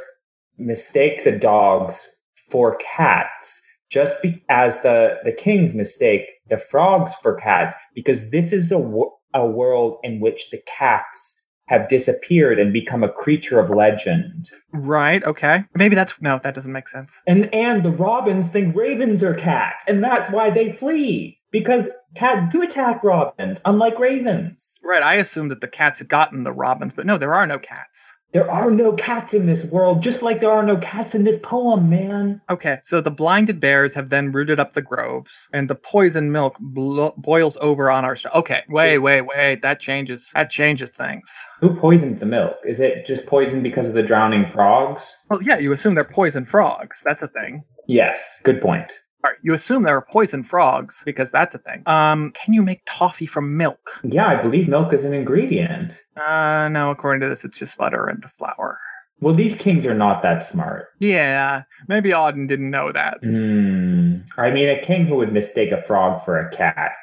mistake 0.57 1.23
the 1.23 1.31
dogs 1.31 2.09
for 2.49 2.75
cats, 2.77 3.61
just 3.89 4.21
be- 4.21 4.43
as 4.49 4.81
the 4.81 5.17
the 5.23 5.31
kings 5.31 5.73
mistake 5.73 6.25
the 6.49 6.57
frogs 6.57 7.13
for 7.15 7.35
cats? 7.35 7.73
Because 7.95 8.29
this 8.31 8.51
is 8.53 8.71
a 8.71 8.77
wo- 8.79 9.17
a 9.33 9.45
world 9.45 9.97
in 10.03 10.19
which 10.19 10.49
the 10.51 10.61
cats 10.67 11.37
have 11.67 11.87
disappeared 11.87 12.59
and 12.59 12.73
become 12.73 13.01
a 13.01 13.07
creature 13.09 13.57
of 13.57 13.69
legend. 13.69 14.51
right. 14.73 15.23
Okay. 15.23 15.63
Maybe 15.73 15.95
that's 15.95 16.13
no. 16.21 16.39
That 16.43 16.53
doesn't 16.53 16.71
make 16.73 16.89
sense. 16.89 17.13
And 17.25 17.53
and 17.53 17.83
the 17.83 17.91
robins 17.91 18.49
think 18.51 18.75
ravens 18.75 19.23
are 19.23 19.33
cats, 19.33 19.85
and 19.87 20.03
that's 20.03 20.29
why 20.31 20.49
they 20.49 20.71
flee. 20.73 21.37
Because 21.49 21.89
cats 22.15 22.49
do 22.51 22.61
attack 22.61 23.03
robins, 23.03 23.59
unlike 23.65 23.99
ravens. 23.99 24.79
Right. 24.83 25.03
I 25.03 25.15
assumed 25.15 25.51
that 25.51 25.59
the 25.61 25.67
cats 25.67 25.99
had 25.99 26.07
gotten 26.07 26.43
the 26.43 26.51
robins, 26.53 26.93
but 26.93 27.05
no, 27.05 27.17
there 27.17 27.33
are 27.33 27.45
no 27.45 27.59
cats. 27.59 28.13
There 28.33 28.49
are 28.49 28.71
no 28.71 28.93
cats 28.93 29.33
in 29.33 29.45
this 29.45 29.65
world, 29.65 30.01
just 30.01 30.21
like 30.21 30.39
there 30.39 30.51
are 30.51 30.63
no 30.63 30.77
cats 30.77 31.13
in 31.13 31.25
this 31.25 31.37
poem, 31.37 31.89
man. 31.89 32.41
Okay, 32.49 32.77
so 32.83 33.01
the 33.01 33.11
blinded 33.11 33.59
bears 33.59 33.93
have 33.93 34.07
then 34.07 34.31
rooted 34.31 34.57
up 34.57 34.73
the 34.73 34.81
groves, 34.81 35.49
and 35.51 35.69
the 35.69 35.75
poison 35.75 36.31
milk 36.31 36.55
blo- 36.59 37.13
boils 37.17 37.57
over 37.59 37.91
on 37.91 38.05
our. 38.05 38.15
St- 38.15 38.33
okay, 38.33 38.63
wait, 38.69 38.99
wait, 38.99 39.21
wait. 39.21 39.61
That 39.61 39.81
changes. 39.81 40.29
That 40.33 40.49
changes 40.49 40.91
things. 40.91 41.29
Who 41.59 41.75
poisoned 41.75 42.21
the 42.21 42.25
milk? 42.25 42.55
Is 42.65 42.79
it 42.79 43.05
just 43.05 43.25
poison 43.25 43.61
because 43.61 43.89
of 43.89 43.95
the 43.95 44.03
drowning 44.03 44.45
frogs? 44.45 45.13
Well, 45.29 45.41
yeah, 45.41 45.57
you 45.57 45.73
assume 45.73 45.95
they're 45.95 46.05
poison 46.05 46.45
frogs. 46.45 47.01
That's 47.03 47.21
a 47.21 47.27
thing. 47.27 47.63
Yes, 47.87 48.39
good 48.43 48.61
point. 48.61 48.93
All 49.23 49.29
right, 49.29 49.39
you 49.43 49.53
assume 49.53 49.83
there 49.83 49.95
are 49.95 50.05
poison 50.09 50.41
frogs 50.41 51.03
because 51.05 51.29
that's 51.29 51.53
a 51.53 51.59
thing. 51.59 51.83
Um, 51.85 52.31
can 52.31 52.53
you 52.53 52.63
make 52.63 52.81
toffee 52.85 53.27
from 53.27 53.55
milk? 53.55 53.99
Yeah, 54.03 54.25
I 54.27 54.35
believe 54.41 54.67
milk 54.67 54.93
is 54.93 55.05
an 55.05 55.13
ingredient. 55.13 55.93
Uh, 56.17 56.69
no. 56.71 56.89
According 56.89 57.21
to 57.21 57.29
this, 57.29 57.43
it's 57.43 57.57
just 57.57 57.77
butter 57.77 58.07
and 58.07 58.23
flour. 58.37 58.79
Well, 59.19 59.35
these 59.35 59.53
kings 59.53 59.85
are 59.85 59.93
not 59.93 60.23
that 60.23 60.43
smart. 60.43 60.87
Yeah, 60.97 61.63
maybe 61.87 62.09
Auden 62.09 62.47
didn't 62.47 62.71
know 62.71 62.91
that. 62.91 63.19
Hmm. 63.21 64.17
I 64.37 64.49
mean, 64.49 64.67
a 64.67 64.81
king 64.81 65.05
who 65.05 65.15
would 65.17 65.31
mistake 65.31 65.71
a 65.71 65.79
frog 65.79 66.25
for 66.25 66.39
a 66.39 66.49
cat. 66.49 66.93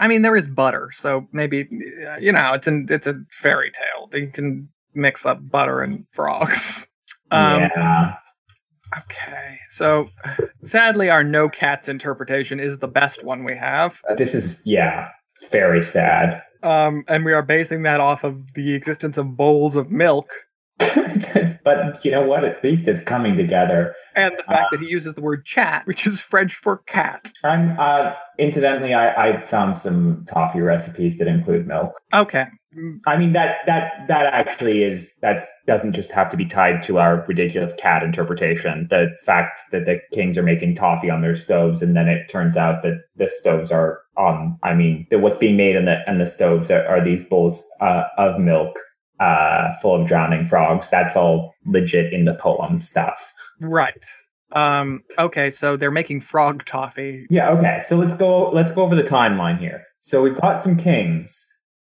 I 0.00 0.08
mean, 0.08 0.22
there 0.22 0.34
is 0.34 0.48
butter, 0.48 0.90
so 0.92 1.28
maybe 1.30 1.68
uh, 2.08 2.16
you 2.18 2.32
know 2.32 2.52
it's 2.54 2.66
an 2.66 2.86
it's 2.90 3.06
a 3.06 3.14
fairy 3.30 3.70
tale. 3.70 4.10
You 4.20 4.28
can 4.28 4.68
mix 4.94 5.24
up 5.24 5.38
butter 5.48 5.80
and 5.80 6.04
frogs. 6.12 6.84
Um, 7.30 7.60
yeah. 7.60 8.14
Okay, 8.96 9.58
so 9.68 10.08
sadly, 10.64 11.10
our 11.10 11.22
no 11.24 11.48
cats 11.48 11.88
interpretation 11.88 12.58
is 12.60 12.78
the 12.78 12.88
best 12.88 13.22
one 13.24 13.44
we 13.44 13.54
have, 13.56 14.00
This 14.16 14.34
is, 14.34 14.62
yeah, 14.64 15.08
very 15.50 15.82
sad. 15.82 16.42
um, 16.62 17.04
and 17.08 17.24
we 17.24 17.32
are 17.32 17.42
basing 17.42 17.82
that 17.82 18.00
off 18.00 18.24
of 18.24 18.54
the 18.54 18.74
existence 18.74 19.18
of 19.18 19.36
bowls 19.36 19.76
of 19.76 19.90
milk 19.90 20.30
but 21.64 22.04
you 22.04 22.10
know 22.10 22.22
what? 22.22 22.44
At 22.44 22.62
least 22.62 22.86
it's 22.88 23.00
coming 23.00 23.36
together. 23.36 23.94
and 24.14 24.36
the 24.38 24.42
fact 24.44 24.68
that 24.70 24.80
he 24.80 24.86
uses 24.86 25.14
the 25.14 25.20
word 25.20 25.44
chat, 25.44 25.86
which 25.86 26.06
is 26.06 26.20
French 26.20 26.54
for 26.54 26.78
cat. 26.86 27.32
I'm, 27.44 27.78
uh, 27.78 28.12
incidentally, 28.38 28.94
I, 28.94 29.28
I 29.28 29.40
found 29.42 29.76
some 29.76 30.24
toffee 30.28 30.60
recipes 30.60 31.18
that 31.18 31.26
include 31.26 31.66
milk. 31.66 32.00
Okay, 32.14 32.46
I 33.06 33.16
mean 33.16 33.32
that 33.32 33.56
that 33.66 34.06
that 34.08 34.26
actually 34.26 34.82
is 34.82 35.14
that's 35.20 35.48
doesn't 35.66 35.94
just 35.94 36.12
have 36.12 36.28
to 36.30 36.36
be 36.36 36.44
tied 36.44 36.82
to 36.84 36.98
our 36.98 37.24
ridiculous 37.26 37.72
cat 37.74 38.02
interpretation. 38.02 38.86
The 38.90 39.08
fact 39.24 39.60
that 39.72 39.86
the 39.86 40.00
kings 40.12 40.36
are 40.36 40.42
making 40.42 40.74
toffee 40.74 41.10
on 41.10 41.22
their 41.22 41.34
stoves, 41.34 41.82
and 41.82 41.96
then 41.96 42.08
it 42.08 42.28
turns 42.28 42.56
out 42.56 42.82
that 42.82 43.00
the 43.16 43.28
stoves 43.28 43.72
are 43.72 44.00
um 44.16 44.58
I 44.62 44.74
mean 44.74 45.06
that 45.10 45.20
what's 45.20 45.36
being 45.36 45.56
made 45.56 45.76
in 45.76 45.86
the 45.86 45.98
and 46.06 46.20
the 46.20 46.26
stoves 46.26 46.70
are, 46.70 46.86
are 46.86 47.02
these 47.02 47.24
bowls 47.24 47.66
uh, 47.80 48.04
of 48.18 48.38
milk 48.38 48.78
uh 49.20 49.72
full 49.80 50.00
of 50.00 50.06
drowning 50.06 50.46
frogs. 50.46 50.88
That's 50.88 51.16
all 51.16 51.54
legit 51.66 52.12
in 52.12 52.24
the 52.24 52.34
poem 52.34 52.80
stuff. 52.80 53.32
right. 53.60 54.04
Um, 54.52 55.02
okay, 55.18 55.50
so 55.50 55.76
they're 55.76 55.90
making 55.90 56.22
frog 56.22 56.64
toffee. 56.64 57.26
Yeah, 57.28 57.50
okay. 57.50 57.80
So 57.84 57.96
let's 57.96 58.14
go 58.14 58.50
let's 58.50 58.72
go 58.72 58.82
over 58.82 58.94
the 58.94 59.02
timeline 59.02 59.58
here. 59.58 59.82
So 60.00 60.22
we've 60.22 60.40
got 60.40 60.62
some 60.62 60.76
kings 60.76 61.46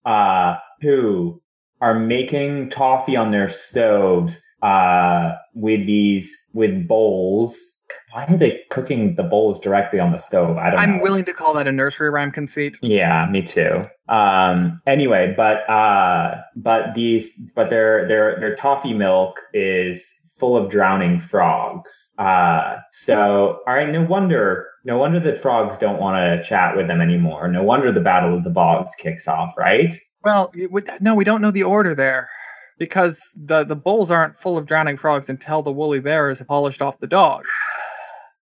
uh 0.04 0.56
who 0.80 1.40
are 1.80 1.98
making 1.98 2.70
toffee 2.70 3.16
on 3.16 3.30
their 3.30 3.48
stoves 3.48 4.42
uh 4.62 5.32
with 5.54 5.86
these 5.86 6.36
with 6.52 6.88
bowls. 6.88 7.79
Why 8.12 8.24
are 8.26 8.36
they 8.36 8.62
cooking 8.70 9.14
the 9.16 9.22
bowls 9.22 9.60
directly 9.60 10.00
on 10.00 10.12
the 10.12 10.18
stove? 10.18 10.56
I 10.56 10.70
don't 10.70 10.78
I'm 10.80 10.96
know. 10.96 11.02
willing 11.02 11.24
to 11.26 11.32
call 11.32 11.54
that 11.54 11.66
a 11.68 11.72
nursery 11.72 12.10
rhyme 12.10 12.30
conceit. 12.32 12.76
Yeah, 12.82 13.26
me 13.30 13.42
too. 13.42 13.86
Um 14.08 14.78
anyway, 14.86 15.34
but 15.36 15.68
uh 15.70 16.36
but 16.56 16.94
these 16.94 17.32
but 17.54 17.70
their 17.70 18.06
their 18.08 18.38
their 18.40 18.56
toffee 18.56 18.94
milk 18.94 19.40
is 19.54 20.12
full 20.38 20.56
of 20.56 20.70
drowning 20.70 21.20
frogs. 21.20 22.12
Uh 22.18 22.76
so 22.92 23.60
all 23.66 23.74
right, 23.74 23.88
no 23.90 24.02
wonder 24.04 24.66
no 24.84 24.96
wonder 24.98 25.20
that 25.20 25.36
frogs 25.38 25.76
don't 25.78 26.00
want 26.00 26.16
to 26.16 26.42
chat 26.48 26.76
with 26.76 26.86
them 26.88 27.00
anymore. 27.00 27.48
No 27.48 27.62
wonder 27.62 27.92
the 27.92 28.00
battle 28.00 28.36
of 28.36 28.44
the 28.44 28.50
bogs 28.50 28.90
kicks 28.96 29.28
off, 29.28 29.52
right? 29.58 29.92
Well, 30.24 30.50
would- 30.70 30.88
no, 31.00 31.14
we 31.14 31.24
don't 31.24 31.40
know 31.42 31.50
the 31.50 31.62
order 31.62 31.94
there 31.94 32.28
because 32.78 33.20
the 33.36 33.62
the 33.64 33.76
bowls 33.76 34.10
aren't 34.10 34.38
full 34.38 34.56
of 34.58 34.66
drowning 34.66 34.96
frogs 34.96 35.28
until 35.28 35.60
the 35.62 35.72
woolly 35.72 36.00
bears 36.00 36.38
have 36.38 36.48
polished 36.48 36.80
off 36.82 36.98
the 36.98 37.06
dogs. 37.06 37.48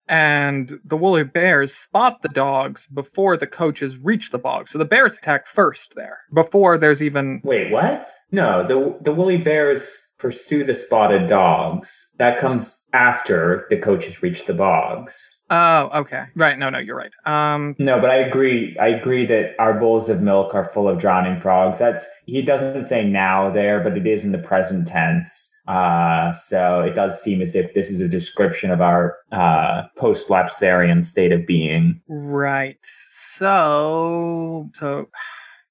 And 0.08 0.80
the 0.84 0.96
woolly 0.96 1.24
bears 1.24 1.74
spot 1.74 2.22
the 2.22 2.28
dogs 2.28 2.86
before 2.86 3.36
the 3.36 3.46
coaches 3.46 3.98
reach 3.98 4.30
the 4.30 4.38
bog. 4.38 4.68
So 4.68 4.78
the 4.78 4.84
bears 4.84 5.18
attack 5.18 5.46
first 5.46 5.94
there 5.96 6.20
before 6.32 6.78
there's 6.78 7.02
even 7.02 7.40
Wait, 7.44 7.70
what? 7.70 8.06
No, 8.30 8.66
the 8.66 8.96
the 9.02 9.12
woolly 9.12 9.36
bears 9.36 10.06
pursue 10.18 10.64
the 10.64 10.74
spotted 10.74 11.28
dogs. 11.28 12.10
That 12.18 12.38
comes 12.38 12.86
after 12.92 13.66
the 13.70 13.76
coaches 13.76 14.22
reach 14.22 14.46
the 14.46 14.54
bogs. 14.54 15.37
Oh, 15.50 15.88
okay. 16.00 16.24
Right. 16.34 16.58
No, 16.58 16.68
no, 16.68 16.78
you're 16.78 16.96
right. 16.96 17.12
Um 17.24 17.74
No, 17.78 18.00
but 18.00 18.10
I 18.10 18.16
agree. 18.16 18.76
I 18.78 18.88
agree 18.88 19.24
that 19.26 19.54
our 19.58 19.74
bowls 19.80 20.08
of 20.10 20.20
milk 20.20 20.54
are 20.54 20.64
full 20.66 20.88
of 20.88 20.98
drowning 20.98 21.40
frogs. 21.40 21.78
That's 21.78 22.06
he 22.26 22.42
doesn't 22.42 22.84
say 22.84 23.04
now 23.08 23.50
there, 23.50 23.80
but 23.80 23.96
it 23.96 24.06
is 24.06 24.24
in 24.24 24.32
the 24.32 24.38
present 24.38 24.86
tense. 24.86 25.54
Uh, 25.66 26.32
so 26.32 26.80
it 26.80 26.94
does 26.94 27.20
seem 27.22 27.42
as 27.42 27.54
if 27.54 27.74
this 27.74 27.90
is 27.90 28.00
a 28.00 28.08
description 28.08 28.70
of 28.70 28.80
our 28.80 29.16
uh, 29.32 29.82
post-lapsarian 29.96 31.04
state 31.04 31.30
of 31.32 31.46
being. 31.46 32.00
right. 32.08 32.78
So 32.82 34.70
so 34.74 35.08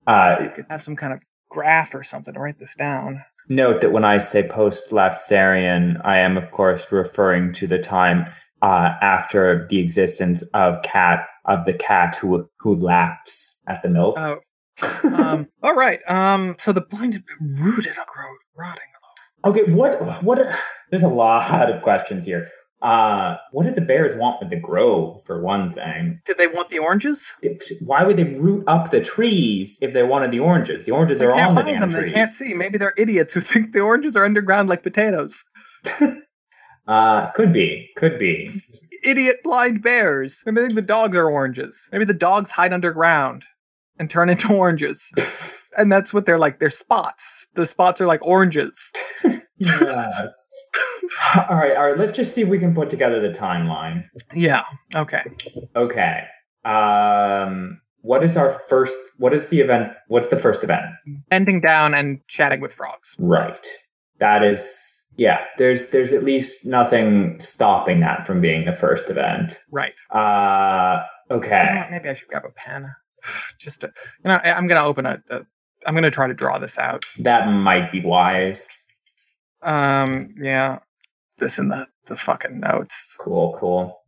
Uh, 0.07 0.37
you 0.41 0.49
could 0.55 0.65
have 0.69 0.81
some 0.83 0.95
kind 0.95 1.13
of 1.13 1.21
graph 1.49 1.93
or 1.93 2.03
something 2.03 2.33
to 2.33 2.39
write 2.39 2.59
this 2.59 2.75
down. 2.75 3.23
note 3.49 3.81
that 3.81 3.91
when 3.91 4.03
I 4.05 4.17
say 4.19 4.47
post-lapsarian, 4.47 6.01
I 6.05 6.17
am 6.19 6.37
of 6.37 6.51
course 6.51 6.91
referring 6.91 7.53
to 7.53 7.67
the 7.67 7.79
time 7.79 8.25
uh, 8.61 8.93
after 9.01 9.67
the 9.69 9.79
existence 9.79 10.41
of 10.53 10.81
cat 10.83 11.29
of 11.45 11.65
the 11.65 11.73
cat 11.73 12.15
who 12.15 12.49
who 12.59 12.75
laps 12.75 13.59
at 13.67 13.81
the 13.83 13.89
milk. 13.89 14.17
Oh. 14.17 14.39
um 15.03 15.47
all 15.63 15.75
right. 15.75 15.99
Um 16.07 16.55
so 16.59 16.71
the 16.71 16.81
blinded 16.81 17.23
rooted 17.39 17.95
growth 17.95 18.37
rotting. 18.57 18.83
Okay, 19.45 19.71
what 19.71 20.23
what? 20.23 20.39
There's 20.89 21.03
a 21.03 21.07
lot 21.07 21.69
of 21.69 21.81
questions 21.81 22.25
here. 22.25 22.47
Uh, 22.79 23.37
what 23.51 23.63
did 23.63 23.73
the 23.75 23.81
bears 23.81 24.15
want 24.15 24.39
with 24.39 24.51
the 24.51 24.55
grove, 24.59 25.19
for 25.25 25.41
one 25.41 25.73
thing? 25.73 26.21
Did 26.25 26.37
they 26.37 26.45
want 26.45 26.69
the 26.69 26.77
oranges? 26.77 27.31
Why 27.81 28.03
would 28.03 28.17
they 28.17 28.35
root 28.35 28.63
up 28.67 28.91
the 28.91 29.01
trees 29.01 29.79
if 29.81 29.93
they 29.93 30.03
wanted 30.03 30.29
the 30.29 30.39
oranges? 30.39 30.85
The 30.85 30.91
oranges 30.91 31.17
They 31.17 31.25
are 31.25 31.33
on 31.33 31.55
the 31.55 31.63
damn 31.63 31.79
them. 31.79 31.89
trees. 31.89 32.05
They 32.05 32.11
can't 32.11 32.31
see. 32.31 32.53
Maybe 32.53 32.77
they're 32.77 32.93
idiots 32.95 33.33
who 33.33 33.41
think 33.51 33.71
the 33.71 33.79
oranges 33.79 34.15
are 34.15 34.25
underground 34.25 34.69
like 34.69 34.83
potatoes. 34.83 35.43
Uh, 36.87 37.31
could 37.31 37.51
be, 37.51 37.89
could 37.97 38.17
be. 38.17 38.61
Idiot 39.03 39.41
blind 39.43 39.83
bears. 39.83 40.41
Maybe 40.45 40.61
think 40.61 40.73
the 40.73 40.81
dogs 40.81 41.17
are 41.17 41.29
oranges. 41.29 41.87
Maybe 41.91 42.05
the 42.05 42.13
dogs 42.13 42.51
hide 42.51 42.73
underground 42.73 43.43
and 43.99 44.09
turn 44.09 44.29
into 44.29 44.53
oranges. 44.53 45.11
and 45.77 45.91
that's 45.91 46.13
what 46.13 46.25
they're 46.25 46.39
like. 46.39 46.59
They're 46.59 46.69
spots. 46.69 47.47
The 47.55 47.65
spots 47.65 48.01
are 48.01 48.07
like 48.07 48.25
oranges. 48.25 48.91
Yes. 49.59 50.29
all 51.49 51.57
right, 51.57 51.75
all 51.75 51.87
right. 51.87 51.97
Let's 51.97 52.11
just 52.11 52.33
see 52.33 52.41
if 52.41 52.47
we 52.47 52.59
can 52.59 52.75
put 52.75 52.89
together 52.89 53.19
the 53.19 53.37
timeline. 53.37 54.05
Yeah. 54.33 54.63
Okay. 54.95 55.23
Okay. 55.75 56.23
Um, 56.63 57.81
what 58.01 58.23
is 58.23 58.37
our 58.37 58.51
first? 58.69 58.95
What 59.17 59.33
is 59.33 59.49
the 59.49 59.59
event? 59.61 59.93
What's 60.07 60.29
the 60.29 60.37
first 60.37 60.63
event? 60.63 60.85
Bending 61.29 61.59
down 61.61 61.93
and 61.93 62.19
chatting 62.27 62.61
with 62.61 62.73
frogs. 62.73 63.15
Right. 63.17 63.65
That 64.19 64.43
is. 64.43 64.96
Yeah. 65.15 65.39
There's 65.57 65.89
there's 65.89 66.13
at 66.13 66.23
least 66.23 66.65
nothing 66.65 67.39
stopping 67.39 68.01
that 68.01 68.27
from 68.27 68.41
being 68.41 68.65
the 68.65 68.73
first 68.73 69.09
event. 69.09 69.59
Right. 69.71 69.93
Uh. 70.11 71.03
You 71.29 71.35
know 71.35 71.41
Okay. 71.43 71.87
Maybe 71.91 72.09
I 72.09 72.13
should 72.13 72.29
grab 72.29 72.45
a 72.45 72.51
pen. 72.51 72.93
Just 73.59 73.81
to, 73.81 73.87
you 74.23 74.29
know, 74.29 74.37
I'm 74.37 74.67
gonna 74.67 74.85
open 74.85 75.05
a. 75.05 75.21
a 75.29 75.41
I'm 75.85 75.93
gonna 75.93 76.11
try 76.11 76.27
to 76.27 76.33
draw 76.33 76.57
this 76.59 76.77
out. 76.77 77.03
That 77.19 77.47
might 77.47 77.91
be 77.91 78.01
wise. 78.01 78.67
Um. 79.61 80.35
Yeah. 80.39 80.79
This 81.37 81.57
in 81.59 81.69
the 81.69 81.87
the 82.05 82.15
fucking 82.15 82.59
notes. 82.59 83.15
Cool. 83.19 83.55
Cool. 83.59 83.99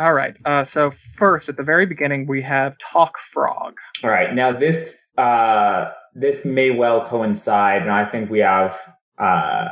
All 0.00 0.14
right. 0.14 0.36
Uh. 0.44 0.64
So 0.64 0.90
first, 0.90 1.48
at 1.48 1.56
the 1.56 1.62
very 1.62 1.86
beginning, 1.86 2.26
we 2.26 2.42
have 2.42 2.76
talk 2.78 3.18
frog. 3.18 3.74
All 4.02 4.10
right. 4.10 4.34
Now 4.34 4.52
this 4.52 4.98
uh 5.16 5.90
this 6.14 6.44
may 6.44 6.70
well 6.70 7.04
coincide, 7.04 7.82
and 7.82 7.90
I 7.90 8.04
think 8.04 8.30
we 8.30 8.40
have 8.40 8.78
uh 9.18 9.68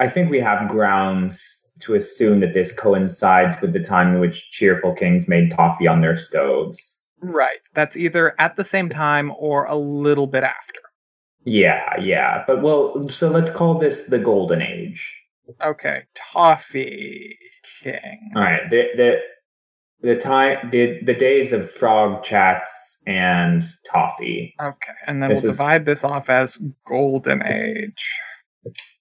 I 0.00 0.08
think 0.08 0.30
we 0.30 0.40
have 0.40 0.68
grounds 0.68 1.38
to 1.80 1.94
assume 1.94 2.40
that 2.40 2.52
this 2.54 2.72
coincides 2.72 3.60
with 3.60 3.72
the 3.72 3.80
time 3.80 4.14
in 4.14 4.20
which 4.20 4.50
cheerful 4.50 4.94
kings 4.94 5.28
made 5.28 5.50
toffee 5.50 5.86
on 5.86 6.00
their 6.00 6.16
stoves. 6.16 7.04
Right. 7.22 7.58
That's 7.74 7.96
either 7.96 8.34
at 8.40 8.56
the 8.56 8.64
same 8.64 8.88
time 8.88 9.30
or 9.38 9.64
a 9.66 9.76
little 9.76 10.26
bit 10.26 10.42
after. 10.42 10.80
Yeah, 11.44 11.98
yeah. 12.00 12.44
But 12.46 12.62
well, 12.62 13.08
so 13.08 13.30
let's 13.30 13.50
call 13.50 13.78
this 13.78 14.06
the 14.06 14.18
golden 14.18 14.60
age. 14.62 15.22
Okay. 15.62 16.04
Toffee 16.14 17.36
King. 17.82 18.30
All 18.36 18.42
right. 18.42 18.68
The 18.70 18.88
the 18.96 19.18
the 20.02 20.16
time 20.16 20.70
the 20.70 21.00
the 21.02 21.14
days 21.14 21.52
of 21.52 21.70
frog 21.70 22.22
chats 22.24 23.02
and 23.06 23.62
toffee. 23.90 24.54
Okay. 24.60 24.92
And 25.06 25.22
then 25.22 25.30
This 25.30 25.42
we'll 25.42 25.50
is- 25.52 25.56
divide 25.56 25.84
this 25.86 26.04
off 26.04 26.28
as 26.28 26.58
Golden 26.86 27.42
Age. 27.42 28.18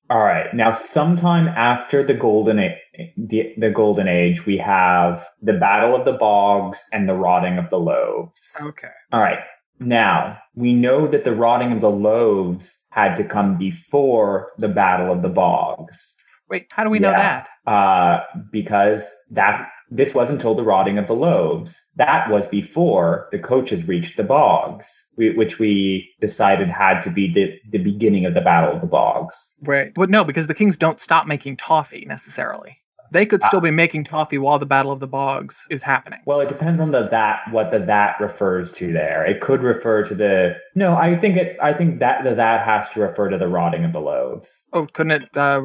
All 0.09 0.19
right. 0.23 0.51
Now, 0.53 0.71
sometime 0.71 1.47
after 1.49 2.03
the 2.03 2.13
golden 2.15 2.59
a- 2.59 2.81
the, 3.15 3.53
the 3.57 3.69
golden 3.69 4.07
age, 4.07 4.45
we 4.45 4.57
have 4.57 5.25
the 5.41 5.53
battle 5.53 5.95
of 5.95 6.05
the 6.05 6.13
bogs 6.13 6.83
and 6.91 7.07
the 7.07 7.13
rotting 7.13 7.57
of 7.57 7.69
the 7.69 7.79
loaves. 7.79 8.55
Okay. 8.61 8.89
All 9.13 9.21
right. 9.21 9.39
Now 9.79 10.37
we 10.55 10.73
know 10.73 11.07
that 11.07 11.23
the 11.23 11.33
rotting 11.35 11.71
of 11.71 11.79
the 11.79 11.89
loaves 11.89 12.85
had 12.89 13.15
to 13.15 13.23
come 13.23 13.57
before 13.57 14.51
the 14.57 14.67
battle 14.67 15.11
of 15.11 15.21
the 15.21 15.29
bogs, 15.29 16.17
Wait, 16.49 16.65
how 16.71 16.83
do 16.83 16.89
we 16.89 16.99
know 16.99 17.11
that? 17.11 17.47
uh, 17.65 18.19
because 18.51 19.13
that 19.31 19.69
this 19.91 20.13
wasn't 20.13 20.39
until 20.39 20.55
the 20.55 20.63
rotting 20.63 20.97
of 20.97 21.07
the 21.07 21.15
loaves. 21.15 21.87
That 21.95 22.29
was 22.29 22.47
before 22.47 23.27
the 23.31 23.39
coaches 23.39 23.87
reached 23.87 24.17
the 24.17 24.23
bogs, 24.23 25.09
which 25.15 25.59
we 25.59 26.09
decided 26.21 26.69
had 26.69 27.01
to 27.01 27.09
be 27.09 27.31
the, 27.31 27.59
the 27.69 27.83
beginning 27.83 28.25
of 28.25 28.33
the 28.33 28.41
battle 28.41 28.73
of 28.73 28.81
the 28.81 28.87
bogs. 28.87 29.55
Right. 29.61 29.93
But 29.93 30.09
no, 30.09 30.23
because 30.23 30.47
the 30.47 30.53
kings 30.53 30.77
don't 30.77 30.99
stop 30.99 31.27
making 31.27 31.57
toffee 31.57 32.05
necessarily. 32.07 32.77
They 33.11 33.25
could 33.25 33.43
still 33.43 33.61
be 33.61 33.71
making 33.71 34.03
toffee 34.03 34.37
while 34.37 34.59
the 34.59 34.65
Battle 34.65 34.91
of 34.91 34.99
the 34.99 35.07
Bogs 35.07 35.65
is 35.69 35.81
happening. 35.81 36.19
Well, 36.25 36.41
it 36.41 36.49
depends 36.49 36.79
on 36.79 36.91
the 36.91 37.07
that 37.07 37.41
what 37.51 37.71
the 37.71 37.79
that 37.79 38.19
refers 38.19 38.71
to 38.73 38.93
there. 38.93 39.25
It 39.25 39.41
could 39.41 39.63
refer 39.63 40.03
to 40.03 40.15
the 40.15 40.55
no. 40.75 40.95
I 40.95 41.15
think 41.15 41.37
it. 41.37 41.57
I 41.61 41.73
think 41.73 41.99
that 41.99 42.23
the 42.23 42.35
that 42.35 42.65
has 42.65 42.89
to 42.91 43.01
refer 43.01 43.29
to 43.29 43.37
the 43.37 43.47
rotting 43.47 43.83
of 43.83 43.93
the 43.93 43.99
loaves. 43.99 44.67
Oh, 44.73 44.87
couldn't 44.93 45.23
it 45.23 45.37
uh, 45.37 45.59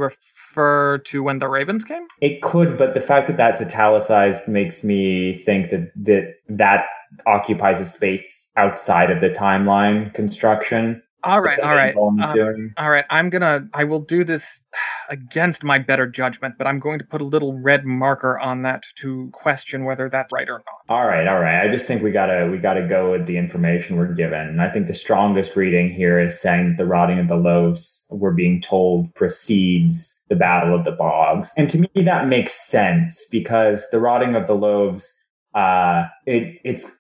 refer 0.54 0.98
to 0.98 1.22
when 1.22 1.38
the 1.38 1.48
ravens 1.48 1.84
came? 1.84 2.06
It 2.20 2.42
could, 2.42 2.78
but 2.78 2.94
the 2.94 3.00
fact 3.00 3.26
that 3.26 3.36
that's 3.36 3.60
italicized 3.60 4.46
makes 4.46 4.84
me 4.84 5.32
think 5.32 5.70
that 5.70 5.90
that 5.96 6.34
that 6.48 6.84
occupies 7.26 7.80
a 7.80 7.86
space 7.86 8.50
outside 8.56 9.10
of 9.10 9.20
the 9.20 9.30
timeline 9.30 10.12
construction. 10.14 11.02
All 11.24 11.40
right, 11.40 11.58
all 11.60 11.74
right. 11.74 11.96
Uh. 11.96 12.52
All 12.76 12.90
right, 12.90 13.04
I'm 13.10 13.30
gonna. 13.30 13.66
I 13.72 13.84
will 13.84 14.00
do 14.00 14.24
this 14.24 14.60
against 15.08 15.62
my 15.62 15.78
better 15.78 16.06
judgment, 16.06 16.56
but 16.58 16.66
I'm 16.66 16.78
going 16.78 16.98
to 16.98 17.04
put 17.04 17.20
a 17.20 17.24
little 17.24 17.58
red 17.58 17.84
marker 17.84 18.38
on 18.38 18.62
that 18.62 18.84
to 18.96 19.30
question 19.32 19.84
whether 19.84 20.08
that's 20.08 20.32
right 20.32 20.48
or 20.48 20.58
not. 20.58 20.94
All 20.94 21.06
right, 21.06 21.26
all 21.26 21.40
right. 21.40 21.64
I 21.64 21.70
just 21.70 21.86
think 21.86 22.02
we 22.02 22.10
gotta 22.10 22.48
we 22.50 22.58
gotta 22.58 22.86
go 22.86 23.12
with 23.12 23.26
the 23.26 23.36
information 23.36 23.96
we're 23.96 24.12
given. 24.12 24.40
And 24.40 24.60
I 24.60 24.70
think 24.70 24.86
the 24.86 24.94
strongest 24.94 25.56
reading 25.56 25.90
here 25.90 26.20
is 26.20 26.38
saying 26.40 26.68
that 26.68 26.76
the 26.76 26.86
rotting 26.86 27.18
of 27.18 27.28
the 27.28 27.36
loaves 27.36 28.06
we're 28.10 28.32
being 28.32 28.60
told 28.60 29.14
precedes 29.14 30.22
the 30.28 30.36
battle 30.36 30.74
of 30.74 30.84
the 30.84 30.92
bogs. 30.92 31.52
And 31.56 31.70
to 31.70 31.78
me 31.78 31.88
that 31.96 32.28
makes 32.28 32.52
sense 32.52 33.24
because 33.30 33.88
the 33.90 34.00
rotting 34.00 34.34
of 34.34 34.46
the 34.46 34.54
loaves 34.54 35.14
uh 35.54 36.04
it 36.26 36.60
it's 36.64 36.90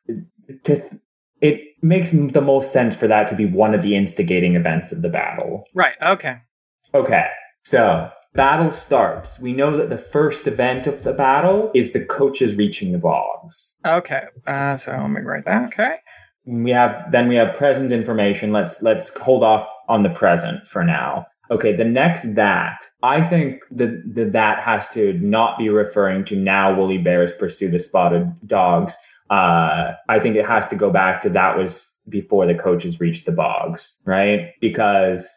to 0.64 1.00
it 1.40 1.60
makes 1.84 2.10
the 2.10 2.40
most 2.40 2.72
sense 2.72 2.94
for 2.96 3.06
that 3.06 3.28
to 3.28 3.36
be 3.36 3.46
one 3.46 3.74
of 3.74 3.82
the 3.82 3.94
instigating 3.94 4.56
events 4.56 4.90
of 4.90 5.02
the 5.02 5.08
battle. 5.08 5.64
Right. 5.74 5.94
Okay. 6.02 6.38
Okay, 6.94 7.26
so 7.64 8.10
battle 8.34 8.72
starts. 8.72 9.38
We 9.40 9.52
know 9.52 9.76
that 9.76 9.90
the 9.90 9.98
first 9.98 10.46
event 10.46 10.86
of 10.86 11.02
the 11.02 11.12
battle 11.12 11.70
is 11.74 11.92
the 11.92 12.04
coaches 12.04 12.56
reaching 12.56 12.92
the 12.92 12.98
bogs. 12.98 13.78
Okay. 13.84 14.24
Uh, 14.46 14.76
so 14.76 14.92
let 14.92 15.10
me 15.10 15.20
write 15.20 15.44
that. 15.44 15.66
Okay. 15.66 15.96
we 16.46 16.70
have 16.70 17.10
then 17.10 17.28
we 17.28 17.36
have 17.36 17.56
present 17.56 17.90
information 17.92 18.52
let's 18.52 18.82
let's 18.82 19.16
hold 19.18 19.42
off 19.42 19.66
on 19.88 20.02
the 20.02 20.10
present 20.10 20.66
for 20.68 20.84
now 20.84 21.24
okay 21.50 21.72
the 21.74 21.84
next 21.84 22.34
that 22.34 22.84
i 23.02 23.22
think 23.22 23.62
the, 23.70 24.02
the 24.12 24.26
that 24.26 24.58
has 24.60 24.86
to 24.88 25.14
not 25.14 25.56
be 25.58 25.70
referring 25.70 26.22
to 26.24 26.36
now 26.36 26.74
woolly 26.74 26.98
bears 26.98 27.32
pursue 27.32 27.70
the 27.70 27.78
spotted 27.78 28.30
dogs 28.46 28.94
uh 29.30 29.92
i 30.08 30.18
think 30.18 30.36
it 30.36 30.46
has 30.46 30.68
to 30.68 30.76
go 30.76 30.90
back 30.90 31.20
to 31.22 31.28
that 31.30 31.56
was 31.56 31.90
before 32.08 32.46
the 32.46 32.54
coaches 32.54 33.00
reached 33.00 33.24
the 33.26 33.32
bogs 33.32 34.00
right 34.04 34.50
because 34.60 35.28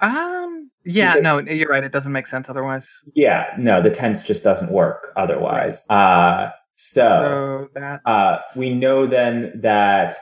Um. 0.00 0.70
Yeah. 0.84 1.14
Because- 1.16 1.22
No, 1.46 1.52
you're 1.52 1.68
right. 1.68 1.82
It 1.82 1.92
doesn't 1.92 2.12
make 2.12 2.26
sense 2.26 2.48
otherwise. 2.48 2.88
yeah 3.14 3.46
no 3.58 3.80
the 3.82 3.90
tense 3.90 4.22
just 4.22 4.44
doesn't 4.44 4.70
work 4.70 5.12
otherwise 5.16 5.84
uh 5.90 6.50
So 6.76 7.68
that's. 7.74 8.02
Uh, 8.04 8.38
we 8.56 8.74
know 8.74 9.06
then 9.06 9.60
that 9.62 10.16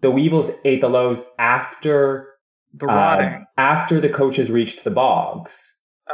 the 0.00 0.10
Weevils 0.10 0.50
ate 0.64 0.80
the 0.82 0.88
loaves 0.88 1.22
after 1.38 2.28
the 2.74 2.86
um, 2.86 2.94
rotting. 2.94 3.46
after 3.58 4.00
the 4.00 4.08
coaches 4.08 4.50
reached 4.50 4.84
the 4.84 4.90
bogs. 4.90 5.58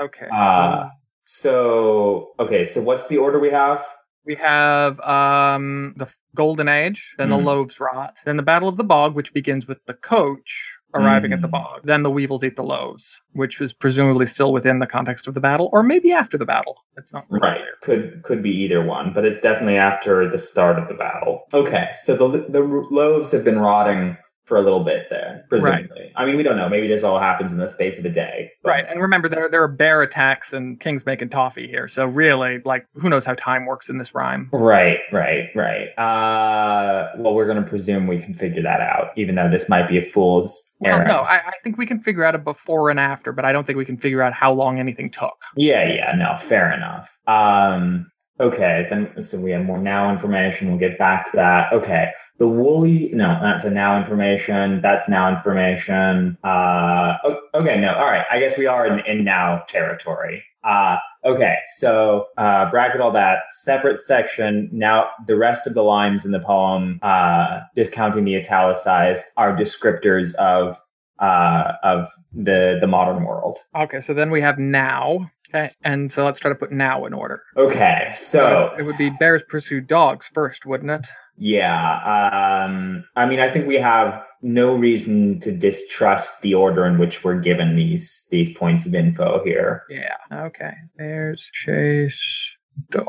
okay. 0.01 0.27
uh, 0.33 0.87
so 1.24 2.33
So 2.39 2.45
okay, 2.45 2.64
so 2.64 2.81
what's 2.81 3.07
the 3.09 3.18
order 3.18 3.39
we 3.41 3.51
have? 3.51 3.85
We 4.27 4.35
have 4.35 4.99
um 5.01 5.95
the 5.97 6.09
Golden 6.35 6.68
Age, 6.68 7.14
then 7.18 7.29
Mhm. 7.29 7.39
the 7.39 7.39
Loaves 7.45 7.81
rot, 7.81 8.16
then 8.24 8.37
the 8.37 8.43
Battle 8.43 8.68
of 8.68 8.77
the 8.77 8.85
Bog, 8.85 9.14
which 9.14 9.33
begins 9.33 9.66
with 9.66 9.85
the 9.87 9.95
coach 9.95 10.72
arriving 10.95 11.33
at 11.33 11.43
the 11.43 11.49
Mhm. 11.49 11.53
bog. 11.53 11.81
Then 11.85 12.03
the 12.03 12.11
Weevils 12.11 12.43
eat 12.43 12.57
the 12.57 12.62
loaves, 12.62 13.20
which 13.33 13.61
was 13.61 13.74
presumably 13.74 14.24
still 14.24 14.51
within 14.51 14.79
the 14.79 14.87
context 14.87 15.27
of 15.29 15.35
the 15.35 15.41
battle, 15.41 15.68
or 15.72 15.83
maybe 15.83 16.11
after 16.12 16.39
the 16.39 16.47
battle. 16.47 16.79
It's 16.97 17.12
not 17.12 17.27
really 17.29 17.47
Right, 17.49 17.61
clear. 17.83 18.01
could 18.01 18.22
could 18.22 18.43
be 18.43 18.51
either 18.51 18.83
one, 18.83 19.12
but 19.14 19.24
it's 19.27 19.41
definitely 19.41 19.77
after 19.77 20.27
the 20.31 20.39
start 20.39 20.79
of 20.79 20.89
the 20.89 20.95
battle. 20.95 21.43
Okay, 21.53 21.91
so 22.03 22.16
the 22.16 22.47
the 22.49 22.61
loaves 22.62 23.31
have 23.33 23.45
been 23.45 23.59
rotting 23.59 24.16
for 24.47 24.57
a 24.57 24.63
little 24.63 24.85
bit 24.85 25.09
there, 25.11 25.45
presumably. 25.49 26.13
I 26.17 26.25
mean, 26.25 26.37
we 26.37 26.43
don't 26.45 26.57
know. 26.57 26.69
Maybe 26.69 26.87
this 26.87 27.03
all 27.03 27.19
happens 27.19 27.51
in 27.53 27.59
the 27.59 27.69
space 27.69 27.99
of 27.99 28.05
a 28.05 28.09
day. 28.09 28.51
but- 28.63 28.71
Right, 28.71 28.85
and 28.89 29.01
remember 29.03 29.29
there 29.29 29.49
there 29.49 29.63
are 29.63 29.69
bear 29.69 30.03
attacks 30.03 30.53
and 30.53 30.79
kings 30.81 31.05
making 31.05 31.29
toffee 31.31 31.67
here, 31.67 31.89
so 31.89 32.07
really, 32.07 32.61
like, 32.65 32.87
who 32.95 33.09
knows 33.09 33.25
how 33.25 33.35
time 33.35 33.67
works 33.67 33.89
in 33.89 33.99
this 33.99 34.15
rhyme? 34.15 34.49
Right, 34.53 35.01
right, 35.13 35.49
right. 35.55 35.89
Uh, 35.99 37.11
well, 37.19 37.35
we're 37.35 37.47
going 37.47 37.63
to 37.63 37.69
presume 37.69 38.07
we 38.07 38.19
can 38.19 38.35
figure 38.35 38.63
that 38.63 38.81
out, 38.81 39.09
even 39.17 39.35
though 39.35 39.51
this 39.51 39.69
might 39.69 39.89
be 39.89 39.99
a 39.99 40.03
fool's 40.03 40.75
Well, 40.79 40.95
errand. 40.95 41.09
no, 41.09 41.19
I, 41.19 41.39
I 41.49 41.53
think 41.65 41.77
we 41.77 41.87
can 41.87 42.01
figure 42.01 42.25
out 42.25 42.35
a 42.35 42.39
before 42.39 42.91
and 42.91 43.01
after, 43.01 43.33
but 43.33 43.45
I 43.45 43.53
don't 43.53 43.67
think 43.67 43.77
we 43.77 43.85
can 43.85 43.97
figure 43.97 44.23
out 44.23 44.33
how 44.33 44.53
long 44.53 44.79
anything 44.79 45.11
took. 45.11 45.37
Yeah, 45.57 45.87
yeah, 45.93 46.15
no, 46.17 46.37
fair 46.39 46.73
enough. 46.73 47.19
Um, 47.27 48.07
okay, 48.41 48.87
then 48.91 49.22
so 49.22 49.39
we 49.41 49.51
have 49.53 49.64
more 49.64 49.78
now 49.78 50.12
information. 50.12 50.68
We'll 50.68 50.78
get 50.78 50.99
back 50.99 51.30
to 51.30 51.37
that. 51.37 51.72
Okay, 51.72 52.11
the 52.39 52.49
woolly, 52.49 53.11
no, 53.12 53.39
that's 53.41 53.64
a 53.64 53.70
now 53.70 53.99
information. 53.99 54.80
That's 54.82 55.09
now 55.09 55.34
information. 55.34 56.37
Uh, 56.45 57.16
okay, 57.55 57.80
no, 57.80 57.95
all 57.95 58.07
right. 58.07 58.24
I 58.30 58.39
guess 58.39 58.59
we 58.59 58.66
are 58.66 58.87
in, 58.87 59.05
in 59.07 59.24
now 59.24 59.64
territory. 59.68 60.43
Uh, 60.64 60.97
okay, 61.24 61.57
so 61.76 62.26
uh, 62.37 62.68
bracket 62.70 63.01
all 63.01 63.12
that 63.12 63.39
separate 63.53 63.97
section. 63.97 64.68
Now 64.72 65.11
the 65.26 65.37
rest 65.37 65.66
of 65.66 65.74
the 65.74 65.82
lines 65.82 66.24
in 66.24 66.32
the 66.32 66.41
poem, 66.41 66.99
uh, 67.03 67.61
discounting 67.76 68.24
the 68.24 68.37
italicized, 68.37 69.24
are 69.37 69.57
descriptors 69.57 70.34
of 70.34 70.76
uh, 71.18 71.72
of 71.82 72.09
the 72.32 72.78
the 72.80 72.87
modern 72.87 73.24
world. 73.24 73.59
Okay, 73.74 74.01
so 74.01 74.12
then 74.12 74.30
we 74.30 74.41
have 74.41 74.59
now. 74.59 75.30
Okay, 75.49 75.71
and 75.85 76.11
so 76.11 76.25
let's 76.25 76.41
try 76.41 76.49
to 76.49 76.55
put 76.55 76.73
now 76.73 77.05
in 77.05 77.13
order. 77.13 77.43
Okay, 77.57 78.13
so 78.15 78.75
it 78.79 78.83
would 78.83 78.99
be 78.99 79.11
bears 79.11 79.43
pursue 79.49 79.81
dogs 79.81 80.29
first, 80.33 80.67
wouldn't 80.67 80.91
it? 80.91 81.07
Yeah. 81.39 82.65
Um, 82.65 83.05
I 83.15 83.27
mean, 83.27 83.41
I 83.41 83.49
think 83.49 83.67
we 83.67 83.77
have 83.77 84.25
no 84.43 84.77
reason 84.77 85.39
to 85.41 85.53
distrust 85.53 86.43
the 86.43 86.55
order 86.55 86.87
in 86.87 86.99
which 86.99 87.25
we're 87.25 87.39
given 87.39 87.77
these 87.77 88.27
these 88.31 88.57
points 88.57 88.87
of 88.87 88.95
info 88.95 89.43
here. 89.45 89.83
Yeah. 89.91 90.17
Okay. 90.33 90.73
Bears 90.97 91.51
chase 91.53 92.57
dogs. 92.91 93.07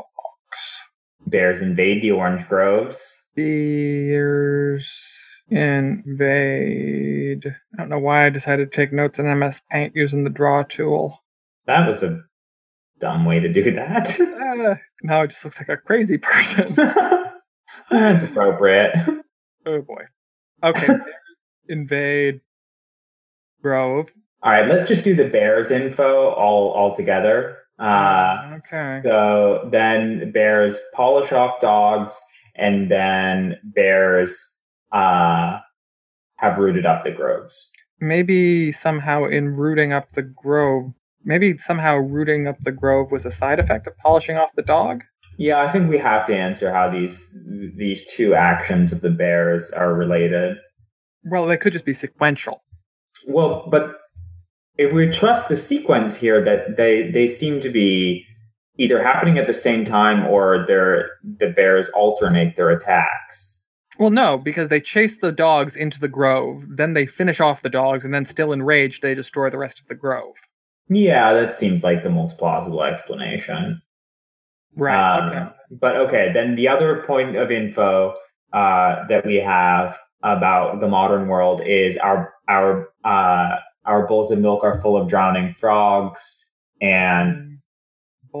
Bears 1.26 1.62
invade 1.62 2.02
the 2.02 2.10
orange 2.10 2.48
groves. 2.48 3.26
Bears 3.34 4.90
invade. 5.50 7.44
I 7.46 7.76
don't 7.78 7.88
know 7.88 7.98
why 7.98 8.26
I 8.26 8.30
decided 8.30 8.70
to 8.70 8.76
take 8.76 8.92
notes 8.92 9.18
in 9.18 9.38
MS 9.38 9.60
Paint 9.70 9.94
using 9.96 10.24
the 10.24 10.30
draw 10.30 10.62
tool. 10.62 11.22
That 11.66 11.86
was 11.86 12.02
a 12.02 12.22
dumb 12.98 13.24
way 13.24 13.40
to 13.40 13.48
do 13.52 13.70
that. 13.72 14.20
uh, 14.20 14.76
now 15.02 15.22
it 15.22 15.28
just 15.28 15.44
looks 15.44 15.58
like 15.58 15.68
a 15.68 15.76
crazy 15.76 16.18
person. 16.18 16.74
That's 17.90 18.24
appropriate. 18.24 18.94
Oh 19.66 19.82
boy. 19.82 20.04
Okay. 20.62 20.88
invade 21.68 22.40
Grove. 23.62 24.10
All 24.42 24.52
right, 24.52 24.68
let's 24.68 24.88
just 24.88 25.04
do 25.04 25.14
the 25.14 25.28
Bears 25.28 25.70
info 25.70 26.30
all 26.30 26.70
all 26.70 26.94
together. 26.94 27.58
Uh, 27.78 28.56
okay. 28.58 29.00
So 29.02 29.68
then 29.70 30.32
Bears 30.32 30.78
polish 30.94 31.32
off 31.32 31.60
dogs, 31.60 32.20
and 32.56 32.90
then 32.90 33.56
Bears 33.62 34.56
uh, 34.92 35.58
have 36.36 36.58
rooted 36.58 36.86
up 36.86 37.04
the 37.04 37.10
groves. 37.10 37.70
Maybe 38.00 38.70
somehow 38.72 39.24
in 39.24 39.56
rooting 39.56 39.92
up 39.92 40.12
the 40.12 40.22
grove, 40.22 40.92
maybe 41.24 41.58
somehow 41.58 41.96
rooting 41.96 42.46
up 42.46 42.56
the 42.60 42.72
grove 42.72 43.10
was 43.10 43.26
a 43.26 43.30
side 43.30 43.58
effect 43.58 43.86
of 43.86 43.96
polishing 43.98 44.36
off 44.36 44.54
the 44.54 44.62
dog. 44.62 45.04
Yeah, 45.38 45.62
I 45.62 45.68
think 45.68 45.88
we 45.88 45.98
have 45.98 46.26
to 46.26 46.36
answer 46.36 46.72
how 46.72 46.90
these 46.90 47.32
these 47.76 48.04
two 48.10 48.34
actions 48.34 48.92
of 48.92 49.00
the 49.00 49.10
bears 49.10 49.70
are 49.70 49.94
related. 49.94 50.58
Well, 51.24 51.46
they 51.46 51.56
could 51.56 51.72
just 51.72 51.84
be 51.84 51.92
sequential. 51.92 52.62
Well, 53.26 53.68
but 53.70 53.94
if 54.76 54.92
we 54.92 55.08
trust 55.08 55.48
the 55.48 55.56
sequence 55.56 56.16
here, 56.16 56.42
that 56.44 56.76
they 56.76 57.10
they 57.10 57.26
seem 57.28 57.60
to 57.60 57.70
be 57.70 58.24
either 58.78 59.02
happening 59.02 59.38
at 59.38 59.46
the 59.46 59.52
same 59.52 59.84
time 59.84 60.26
or 60.26 60.64
they're 60.66 61.10
the 61.22 61.50
bears 61.50 61.88
alternate 61.90 62.56
their 62.56 62.70
attacks. 62.70 63.62
Well, 63.98 64.10
no, 64.10 64.38
because 64.38 64.68
they 64.68 64.80
chase 64.80 65.16
the 65.16 65.32
dogs 65.32 65.74
into 65.74 65.98
the 65.98 66.08
grove, 66.08 66.64
then 66.68 66.94
they 66.94 67.04
finish 67.04 67.40
off 67.40 67.62
the 67.62 67.68
dogs, 67.68 68.04
and 68.04 68.14
then 68.14 68.24
still 68.24 68.52
enraged, 68.52 69.02
they 69.02 69.14
destroy 69.14 69.50
the 69.50 69.58
rest 69.58 69.80
of 69.80 69.88
the 69.88 69.96
grove. 69.96 70.36
Yeah, 70.88 71.34
that 71.34 71.52
seems 71.52 71.82
like 71.82 72.02
the 72.02 72.10
most 72.10 72.38
plausible 72.38 72.82
explanation. 72.82 73.82
Right. 74.74 75.18
Um, 75.18 75.28
okay. 75.28 75.54
But 75.70 75.96
okay, 75.96 76.30
then 76.32 76.54
the 76.54 76.68
other 76.68 77.02
point 77.06 77.36
of 77.36 77.50
info 77.50 78.14
uh, 78.52 79.06
that 79.08 79.26
we 79.26 79.36
have 79.36 79.98
about 80.22 80.80
the 80.80 80.88
modern 80.88 81.28
world 81.28 81.60
is 81.64 81.96
our 81.98 82.32
our 82.48 82.88
uh, 83.04 83.56
our 83.84 84.06
bowls 84.06 84.30
of 84.30 84.38
milk 84.38 84.64
are 84.64 84.80
full 84.80 84.96
of 84.96 85.08
drowning 85.08 85.52
frogs, 85.52 86.44
and 86.80 87.58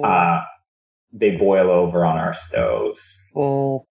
uh, 0.02 0.42
they 1.12 1.36
boil 1.36 1.70
over 1.70 2.04
on 2.04 2.16
our 2.16 2.34
stoves. 2.34 3.28
Full. 3.34 3.86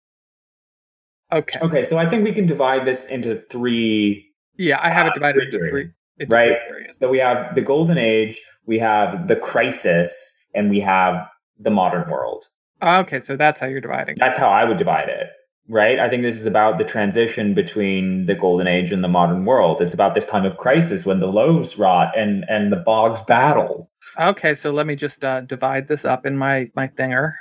Okay. 1.31 1.59
Okay, 1.61 1.83
so 1.83 1.97
I 1.97 2.09
think 2.09 2.23
we 2.23 2.31
can 2.31 2.45
divide 2.45 2.85
this 2.85 3.05
into 3.05 3.35
three. 3.35 4.31
Yeah, 4.57 4.79
I 4.81 4.89
have 4.89 5.07
it 5.07 5.13
divided 5.13 5.53
into 5.53 5.69
three. 5.69 5.89
Right. 6.27 6.53
So 6.99 7.09
we 7.09 7.17
have 7.19 7.55
the 7.55 7.61
golden 7.61 7.97
age, 7.97 8.41
we 8.65 8.79
have 8.79 9.27
the 9.27 9.35
crisis, 9.35 10.35
and 10.53 10.69
we 10.69 10.79
have 10.79 11.27
the 11.59 11.69
modern 11.69 12.09
world. 12.09 12.45
Okay, 12.81 13.19
so 13.19 13.35
that's 13.35 13.59
how 13.59 13.67
you're 13.67 13.81
dividing. 13.81 14.15
That's 14.17 14.37
how 14.37 14.49
I 14.49 14.63
would 14.65 14.77
divide 14.77 15.09
it, 15.09 15.27
right? 15.69 15.99
I 15.99 16.09
think 16.09 16.23
this 16.23 16.39
is 16.39 16.45
about 16.45 16.77
the 16.77 16.83
transition 16.83 17.53
between 17.53 18.25
the 18.25 18.35
golden 18.35 18.67
age 18.67 18.91
and 18.91 19.03
the 19.03 19.07
modern 19.07 19.45
world. 19.45 19.81
It's 19.81 19.93
about 19.93 20.13
this 20.13 20.25
time 20.25 20.45
of 20.45 20.57
crisis 20.57 21.05
when 21.05 21.19
the 21.19 21.27
loaves 21.27 21.77
rot 21.77 22.17
and 22.17 22.45
and 22.49 22.71
the 22.71 22.77
bogs 22.77 23.21
battle. 23.23 23.89
Okay, 24.19 24.55
so 24.55 24.71
let 24.71 24.85
me 24.85 24.95
just 24.95 25.23
uh, 25.23 25.41
divide 25.41 25.87
this 25.87 26.05
up 26.05 26.25
in 26.25 26.37
my 26.37 26.69
my 26.75 26.87
thinger. 26.87 27.33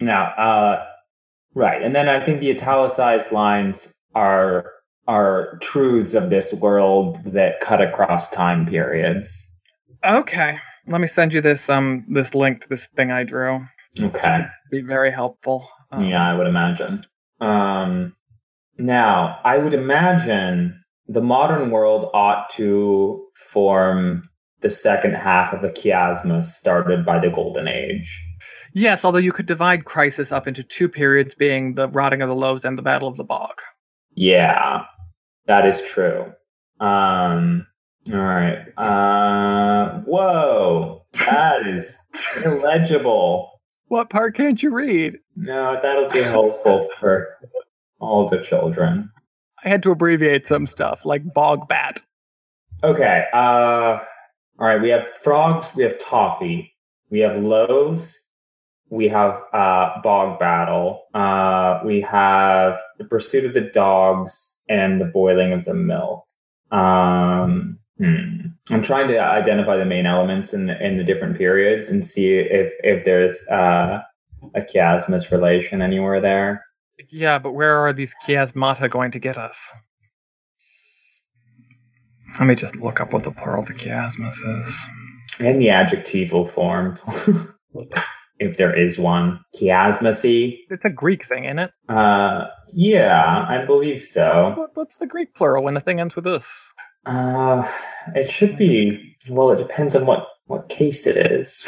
Now, 0.00 0.32
uh, 0.36 0.84
right, 1.54 1.80
and 1.80 1.94
then 1.94 2.08
I 2.08 2.20
think 2.20 2.40
the 2.40 2.50
italicized 2.50 3.32
lines 3.32 3.94
are 4.14 4.71
are 5.06 5.58
truths 5.60 6.14
of 6.14 6.30
this 6.30 6.52
world 6.54 7.18
that 7.24 7.60
cut 7.60 7.80
across 7.80 8.30
time 8.30 8.66
periods. 8.66 9.48
Okay. 10.04 10.58
Let 10.86 11.00
me 11.00 11.06
send 11.06 11.32
you 11.32 11.40
this 11.40 11.68
um 11.68 12.04
this 12.08 12.34
link 12.34 12.62
to 12.62 12.68
this 12.68 12.86
thing 12.88 13.10
I 13.10 13.24
drew. 13.24 13.60
Okay. 14.00 14.46
Be 14.70 14.80
very 14.80 15.10
helpful. 15.10 15.68
Um, 15.90 16.04
yeah, 16.04 16.30
I 16.30 16.36
would 16.36 16.46
imagine. 16.46 17.02
Um 17.40 18.14
now, 18.78 19.38
I 19.44 19.58
would 19.58 19.74
imagine 19.74 20.82
the 21.06 21.20
modern 21.20 21.70
world 21.70 22.10
ought 22.14 22.50
to 22.50 23.26
form 23.34 24.28
the 24.60 24.70
second 24.70 25.14
half 25.14 25.52
of 25.52 25.62
a 25.64 25.68
chiasma 25.68 26.44
started 26.44 27.04
by 27.04 27.18
the 27.18 27.28
golden 27.28 27.68
age. 27.68 28.20
Yes, 28.72 29.04
although 29.04 29.18
you 29.18 29.32
could 29.32 29.46
divide 29.46 29.84
crisis 29.84 30.32
up 30.32 30.48
into 30.48 30.62
two 30.62 30.88
periods 30.88 31.34
being 31.34 31.74
the 31.74 31.88
rotting 31.88 32.22
of 32.22 32.28
the 32.28 32.34
loaves 32.34 32.64
and 32.64 32.78
the 32.78 32.82
battle 32.82 33.08
of 33.08 33.16
the 33.16 33.24
bog. 33.24 33.60
Yeah. 34.14 34.84
That 35.46 35.66
is 35.66 35.82
true. 35.82 36.32
Um 36.80 37.66
all 38.10 38.18
right. 38.18 38.66
Uh, 38.76 40.00
whoa, 40.00 41.04
that 41.26 41.66
is 41.66 41.96
illegible. 42.44 43.60
What 43.86 44.10
part 44.10 44.34
can't 44.34 44.60
you 44.62 44.70
read? 44.70 45.18
No, 45.36 45.78
that'll 45.80 46.08
be 46.08 46.22
helpful 46.22 46.88
for 46.98 47.28
all 48.00 48.28
the 48.28 48.42
children. 48.42 49.10
I 49.64 49.68
had 49.68 49.82
to 49.84 49.92
abbreviate 49.92 50.46
some 50.46 50.66
stuff 50.66 51.04
like 51.04 51.32
bog 51.32 51.68
bat. 51.68 52.02
Okay. 52.82 53.24
Uh, 53.32 53.98
all 54.58 54.66
right. 54.66 54.80
We 54.80 54.88
have 54.88 55.08
frogs. 55.22 55.68
We 55.76 55.84
have 55.84 55.98
toffee. 56.00 56.74
We 57.10 57.20
have 57.20 57.40
loaves. 57.40 58.26
We 58.90 59.08
have 59.08 59.40
uh, 59.52 60.00
bog 60.02 60.40
battle. 60.40 61.04
Uh, 61.14 61.80
we 61.84 62.00
have 62.00 62.80
the 62.98 63.04
pursuit 63.04 63.44
of 63.44 63.54
the 63.54 63.60
dogs 63.60 64.51
and 64.72 65.00
the 65.00 65.04
boiling 65.04 65.52
of 65.52 65.64
the 65.64 65.74
milk. 65.74 66.24
Um, 66.70 67.78
Hmm. 68.02 68.46
I'm 68.70 68.82
trying 68.82 69.08
to 69.08 69.18
identify 69.18 69.76
the 69.76 69.84
main 69.84 70.06
elements 70.06 70.52
in 70.52 70.66
the, 70.66 70.84
in 70.84 70.96
the 70.96 71.04
different 71.04 71.36
periods 71.36 71.88
and 71.88 72.04
see 72.04 72.34
if 72.34 72.72
if 72.82 73.04
there's 73.04 73.40
uh, 73.48 74.00
a 74.54 74.60
chiasmus 74.60 75.30
relation 75.30 75.82
anywhere 75.82 76.20
there. 76.20 76.64
Yeah, 77.10 77.38
but 77.38 77.52
where 77.52 77.76
are 77.76 77.92
these 77.92 78.14
chiasmata 78.26 78.90
going 78.90 79.12
to 79.12 79.18
get 79.18 79.38
us? 79.38 79.70
Let 82.40 82.46
me 82.48 82.54
just 82.54 82.76
look 82.76 83.00
up 83.00 83.12
what 83.12 83.24
the 83.24 83.30
plural 83.30 83.62
of 83.62 83.68
chiasmus 83.68 84.66
is. 84.66 84.78
In 85.38 85.58
the 85.58 85.70
adjectival 85.70 86.46
form, 86.46 86.98
if 88.38 88.56
there 88.56 88.74
is 88.74 88.98
one. 88.98 89.40
Chiasmacy. 89.54 90.58
It's 90.70 90.84
a 90.84 90.90
Greek 90.90 91.24
thing, 91.26 91.44
isn't 91.44 91.58
it? 91.58 91.70
Uh, 91.88 92.46
yeah, 92.72 93.46
I 93.48 93.64
believe 93.64 94.02
so. 94.02 94.54
What, 94.56 94.70
what's 94.74 94.96
the 94.96 95.06
Greek 95.06 95.34
plural 95.34 95.64
when 95.64 95.74
the 95.74 95.80
thing 95.80 96.00
ends 96.00 96.16
with 96.16 96.24
this? 96.24 96.46
Uh, 97.06 97.68
it 98.14 98.30
should 98.30 98.56
be. 98.56 99.16
Well, 99.28 99.50
it 99.50 99.58
depends 99.58 99.94
on 99.94 100.06
what 100.06 100.26
what 100.46 100.68
case 100.68 101.06
it 101.06 101.16
is. 101.16 101.64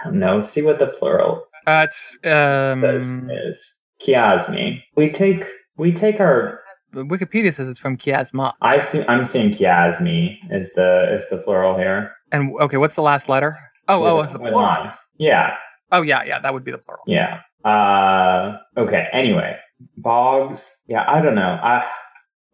I 0.00 0.04
don't 0.04 0.18
know. 0.18 0.42
See 0.42 0.62
what 0.62 0.78
the 0.78 0.86
plural 0.86 1.44
uh, 1.66 1.86
um, 2.24 3.30
is. 3.30 3.74
Chiasmi. 4.00 4.82
We 4.96 5.10
take 5.10 5.44
we 5.76 5.92
take 5.92 6.20
our. 6.20 6.60
Wikipedia 6.94 7.52
says 7.52 7.68
it's 7.68 7.78
from 7.78 7.98
chiasma. 7.98 8.54
I 8.62 8.78
see. 8.78 9.04
I'm 9.08 9.24
seeing 9.24 9.50
chiasmi 9.50 10.38
is 10.50 10.72
the 10.72 11.16
is 11.18 11.28
the 11.28 11.38
plural 11.38 11.76
here. 11.76 12.12
And 12.32 12.52
okay, 12.60 12.78
what's 12.78 12.94
the 12.94 13.02
last 13.02 13.28
letter? 13.28 13.58
Oh, 13.88 14.00
with, 14.00 14.10
oh, 14.10 14.20
it's 14.22 14.32
the 14.32 14.38
plural. 14.38 14.92
Yeah. 15.18 15.54
Oh, 15.90 16.02
yeah, 16.02 16.22
yeah. 16.24 16.38
That 16.38 16.52
would 16.52 16.64
be 16.64 16.70
the 16.70 16.78
plural. 16.78 17.02
Yeah. 17.06 17.40
Uh. 17.64 18.58
Okay. 18.76 19.06
Anyway, 19.12 19.56
bogs. 19.96 20.80
Yeah. 20.86 21.04
I 21.06 21.20
don't 21.20 21.34
know. 21.34 21.58
I 21.62 21.86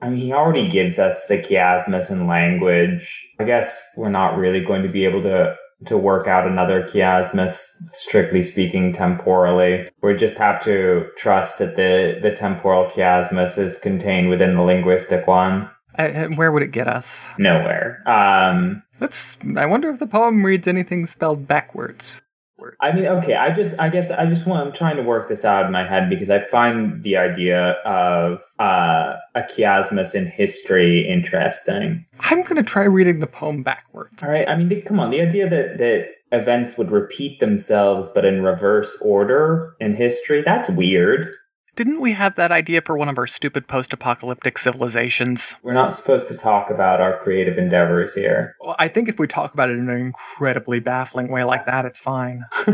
I 0.01 0.11
mean, 0.11 0.21
he 0.21 0.33
already 0.33 0.69
gives 0.69 0.99
us 0.99 1.25
the 1.27 1.39
chiasmus 1.39 2.11
in 2.11 2.27
language. 2.27 3.27
I 3.39 3.45
guess 3.45 3.89
we're 3.97 4.11
not 4.11 4.37
really 4.37 4.61
going 4.61 4.83
to 4.83 4.89
be 4.89 5.05
able 5.05 5.23
to 5.23 5.57
to 5.87 5.99
work 5.99 6.27
out 6.27 6.47
another 6.47 6.83
chiasmus, 6.83 7.67
strictly 7.93 8.43
speaking, 8.43 8.93
temporally. 8.93 9.89
We 10.03 10.15
just 10.15 10.39
have 10.39 10.61
to 10.65 11.09
trust 11.17 11.59
that 11.59 11.77
the 11.77 12.19
the 12.21 12.35
temporal 12.35 12.87
chiasmus 12.87 13.59
is 13.59 13.79
contained 13.79 14.29
within 14.29 14.57
the 14.57 14.65
linguistic 14.65 15.27
one. 15.27 15.71
Uh, 15.97 16.27
where 16.29 16.51
would 16.51 16.63
it 16.63 16.73
get 16.73 16.89
us? 16.89 17.29
Nowhere. 17.39 18.03
Um, 18.09 18.83
Let's. 19.01 19.39
I 19.57 19.67
wonder 19.67 19.91
if 19.91 19.99
the 19.99 20.07
poem 20.07 20.45
reads 20.45 20.67
anything 20.67 21.07
spelled 21.07 21.47
backwards. 21.47 22.21
Backwards. 22.55 22.77
I 22.81 22.93
mean, 22.93 23.07
okay, 23.07 23.35
I 23.35 23.51
just, 23.51 23.79
I 23.79 23.89
guess, 23.89 24.11
I 24.11 24.27
just 24.27 24.47
want, 24.47 24.67
I'm 24.67 24.73
trying 24.73 24.97
to 24.97 25.03
work 25.03 25.29
this 25.29 25.45
out 25.45 25.67
in 25.67 25.73
my 25.73 25.87
head 25.87 26.09
because 26.09 26.31
I 26.31 26.41
find 26.41 27.03
the 27.03 27.17
idea 27.17 27.73
of 27.85 28.43
uh, 28.59 29.17
a 29.35 29.43
chiasmus 29.43 30.15
in 30.15 30.27
history 30.27 31.09
interesting. 31.09 32.07
I'm 32.21 32.43
going 32.43 32.57
to 32.57 32.63
try 32.63 32.85
reading 32.85 33.21
the 33.21 33.27
poem 33.27 33.63
backwards. 33.63 34.23
All 34.23 34.31
right, 34.31 34.49
I 34.49 34.57
mean, 34.57 34.69
the, 34.69 34.81
come 34.83 35.01
on, 35.01 35.11
the 35.11 35.21
idea 35.21 35.49
that 35.49 35.79
that 35.79 36.09
events 36.33 36.77
would 36.77 36.91
repeat 36.91 37.39
themselves 37.39 38.09
but 38.09 38.25
in 38.25 38.43
reverse 38.43 38.97
order 39.01 39.77
in 39.81 39.95
history, 39.95 40.43
that's 40.43 40.69
weird. 40.71 41.33
Didn't 41.77 42.01
we 42.01 42.13
have 42.13 42.37
that 42.37 42.53
idea 42.53 42.83
for 42.83 42.97
one 42.97 43.09
of 43.09 43.19
our 43.19 43.27
stupid 43.27 43.67
post 43.67 43.93
apocalyptic 43.93 44.59
civilizations? 44.59 45.57
We're 45.65 45.75
not 45.75 45.93
supposed 45.93 46.29
to 46.29 46.37
talk 46.37 46.71
about 46.71 47.01
our 47.01 47.19
creative 47.19 47.59
endeavors 47.59 48.15
here. 48.15 48.55
Well, 48.61 48.77
I 48.79 48.87
think 48.87 49.09
if 49.09 49.19
we 49.19 49.27
talk 49.27 49.55
about 49.55 49.71
it 49.71 49.79
in 49.79 49.89
an 49.89 49.99
incredibly 49.99 50.79
baffling 50.79 51.29
way 51.29 51.43
like 51.43 51.67
that, 51.67 51.85
it's 51.85 51.99
fine. 51.99 52.45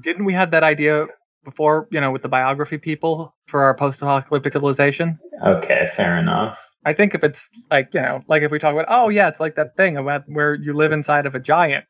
Didn't 0.00 0.24
we 0.24 0.32
have 0.32 0.50
that 0.52 0.64
idea 0.64 1.08
before, 1.44 1.88
you 1.90 2.00
know, 2.00 2.10
with 2.10 2.22
the 2.22 2.28
biography 2.28 2.78
people 2.78 3.34
for 3.46 3.64
our 3.64 3.74
post 3.74 4.00
apocalyptic 4.00 4.54
civilization? 4.54 5.18
okay, 5.44 5.88
fair 5.94 6.18
enough. 6.18 6.58
I 6.86 6.94
think 6.94 7.14
if 7.14 7.22
it's 7.22 7.50
like, 7.70 7.92
you 7.92 8.00
know, 8.00 8.22
like 8.28 8.42
if 8.42 8.50
we 8.50 8.58
talk 8.58 8.72
about, 8.72 8.86
oh, 8.88 9.10
yeah, 9.10 9.28
it's 9.28 9.40
like 9.40 9.56
that 9.56 9.76
thing 9.76 9.98
about 9.98 10.24
where 10.26 10.54
you 10.54 10.72
live 10.72 10.92
inside 10.92 11.26
of 11.26 11.34
a 11.34 11.40
giant. 11.40 11.84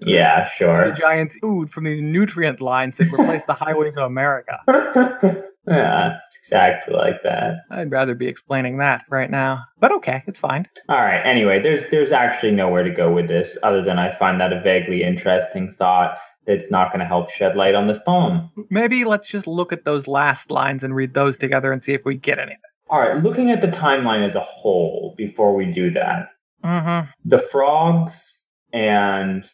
Yeah, 0.00 0.48
sure. 0.48 0.90
The 0.90 0.94
giants 0.94 1.36
food 1.40 1.70
from 1.70 1.84
these 1.84 2.02
nutrient 2.02 2.60
lines 2.60 2.96
that 2.96 3.12
replace 3.12 3.44
the 3.44 3.54
highways 3.54 3.96
of 3.96 4.04
America. 4.04 4.58
yeah, 5.66 6.18
it's 6.26 6.38
exactly 6.38 6.94
like 6.94 7.22
that. 7.22 7.56
I'd 7.70 7.90
rather 7.90 8.14
be 8.14 8.26
explaining 8.28 8.78
that 8.78 9.04
right 9.08 9.30
now. 9.30 9.64
But 9.78 9.92
okay, 9.92 10.22
it's 10.26 10.40
fine. 10.40 10.66
All 10.88 10.96
right. 11.00 11.20
Anyway, 11.24 11.60
there's 11.60 11.88
there's 11.90 12.12
actually 12.12 12.52
nowhere 12.52 12.82
to 12.82 12.90
go 12.90 13.12
with 13.12 13.28
this 13.28 13.56
other 13.62 13.82
than 13.82 13.98
I 13.98 14.12
find 14.12 14.40
that 14.40 14.52
a 14.52 14.60
vaguely 14.60 15.02
interesting 15.02 15.70
thought 15.72 16.16
that's 16.46 16.70
not 16.70 16.88
going 16.90 16.98
to 17.00 17.06
help 17.06 17.30
shed 17.30 17.54
light 17.54 17.76
on 17.76 17.86
this 17.86 18.00
poem. 18.00 18.50
Maybe 18.68 19.04
let's 19.04 19.28
just 19.28 19.46
look 19.46 19.72
at 19.72 19.84
those 19.84 20.08
last 20.08 20.50
lines 20.50 20.82
and 20.82 20.94
read 20.96 21.14
those 21.14 21.36
together 21.36 21.70
and 21.72 21.84
see 21.84 21.92
if 21.92 22.04
we 22.04 22.16
get 22.16 22.38
anything. 22.40 22.58
All 22.90 22.98
right. 22.98 23.22
Looking 23.22 23.50
at 23.52 23.60
the 23.60 23.68
timeline 23.68 24.26
as 24.26 24.34
a 24.34 24.40
whole 24.40 25.14
before 25.16 25.54
we 25.54 25.66
do 25.70 25.90
that, 25.92 26.28
Mm-hmm. 26.64 27.10
the 27.24 27.38
frogs 27.40 28.44
and 28.72 29.48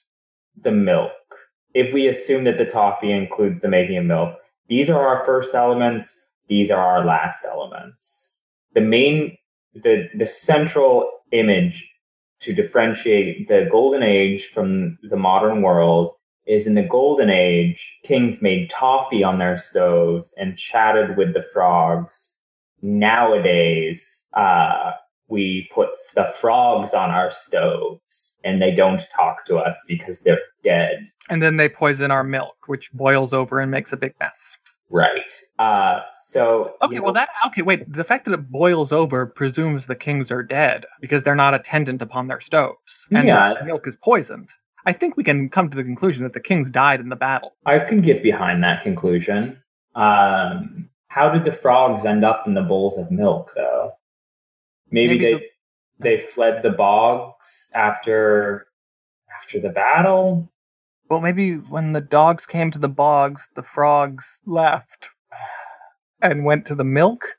the 0.61 0.73
milk. 0.73 1.13
If 1.75 1.93
we 1.95 2.07
assume 2.09 2.45
that 2.45 2.59
the 2.59 2.65
toffee 2.67 3.13
includes 3.13 3.61
the 3.61 3.69
making 3.69 3.97
of 3.99 4.05
milk, 4.05 4.35
these 4.69 4.91
are 4.91 5.07
our 5.07 5.25
first 5.25 5.55
elements. 5.55 6.27
These 6.49 6.71
are 6.71 6.85
our 6.85 7.05
last 7.05 7.45
elements. 7.45 8.39
The 8.75 8.81
main, 8.81 9.37
the 9.75 10.09
the 10.15 10.27
central 10.27 11.11
image 11.33 11.91
to 12.41 12.55
differentiate 12.55 13.49
the 13.49 13.69
golden 13.71 14.03
age 14.03 14.47
from 14.47 14.99
the 15.03 15.17
modern 15.17 15.63
world 15.63 16.13
is 16.47 16.67
in 16.67 16.75
the 16.75 16.83
golden 16.83 17.29
age, 17.29 17.99
kings 18.05 18.41
made 18.41 18.71
toffee 18.71 19.23
on 19.23 19.39
their 19.39 19.59
stoves 19.59 20.33
and 20.39 20.57
chatted 20.57 21.17
with 21.17 21.35
the 21.35 21.43
frogs. 21.43 22.35
Nowadays, 22.81 24.25
uh, 24.35 24.93
we 25.29 25.69
put 25.73 25.91
the 26.15 26.27
frogs 26.41 26.95
on 26.95 27.11
our 27.11 27.31
stoves 27.31 28.37
and 28.45 28.61
they 28.61 28.73
don't 28.75 29.03
talk 29.15 29.45
to 29.47 29.57
us 29.57 29.81
because 29.87 30.21
they're 30.21 30.41
dead. 30.63 31.11
And 31.29 31.43
then 31.43 31.57
they 31.57 31.69
poison 31.69 32.11
our 32.11 32.25
milk, 32.25 32.57
which 32.67 32.91
boils 32.93 33.33
over 33.33 33.61
and 33.61 33.71
makes 33.71 33.93
a 33.93 33.97
big 33.97 34.15
mess. 34.19 34.57
Right. 34.91 35.31
Uh, 35.59 36.01
so. 36.29 36.77
Okay, 36.83 36.97
you 36.97 37.03
well 37.03 37.13
that 37.13 37.29
okay, 37.49 37.61
wait. 37.61 37.93
The 37.93 38.05
fact 38.05 38.25
that 38.25 38.33
it 38.33 38.51
boils 38.51 38.91
over 38.91 39.27
presumes 39.27 39.87
the 39.87 39.95
kings 39.95 40.31
are 40.31 40.43
dead 40.43 40.87
because 41.01 41.23
they're 41.23 41.35
not 41.35 41.53
attendant 41.53 42.01
upon 42.01 42.29
their 42.29 42.41
stoves. 42.41 43.07
And 43.11 43.29
Yeah. 43.29 43.55
the 43.59 43.67
milk 43.67 43.87
is 43.87 43.97
poisoned. 43.97 44.49
I 44.87 44.93
think 44.95 45.19
we 45.19 45.25
can 45.25 45.51
come 45.51 45.69
to 45.69 45.77
the 45.77 45.85
conclusion 45.85 46.23
that 46.23 46.33
the 46.33 46.41
kings 46.41 46.71
died 46.71 47.01
in 47.01 47.11
the 47.11 47.17
battle. 47.17 47.55
I 47.67 47.79
can 47.81 48.01
get 48.01 48.23
behind 48.23 48.65
that 48.65 48.83
conclusion. 48.83 49.63
Um, 49.95 50.89
how 51.09 51.29
did 51.31 51.45
the 51.45 51.53
frogs 51.53 52.07
end 52.07 52.25
up 52.25 52.47
in 52.47 52.55
the 52.55 52.63
bowls 52.63 52.97
of 52.97 53.11
milk, 53.11 53.53
though? 53.55 53.93
Maybe, 54.91 55.19
Maybe 55.19 55.25
they 55.25 55.33
the- 55.35 55.45
they 56.01 56.19
fled 56.19 56.63
the 56.63 56.71
bogs 56.71 57.69
after 57.75 58.67
after 59.37 59.61
the 59.61 59.69
battle. 59.71 60.51
Well, 61.09 61.21
maybe 61.21 61.55
when 61.55 61.93
the 61.93 62.01
dogs 62.01 62.45
came 62.47 62.71
to 62.71 62.79
the 62.79 62.89
bogs, 62.89 63.49
the 63.55 63.63
frogs 63.63 64.41
left 64.47 65.11
and 66.23 66.45
went 66.45 66.67
to 66.67 66.75
the 66.75 66.85
milk. 66.85 67.35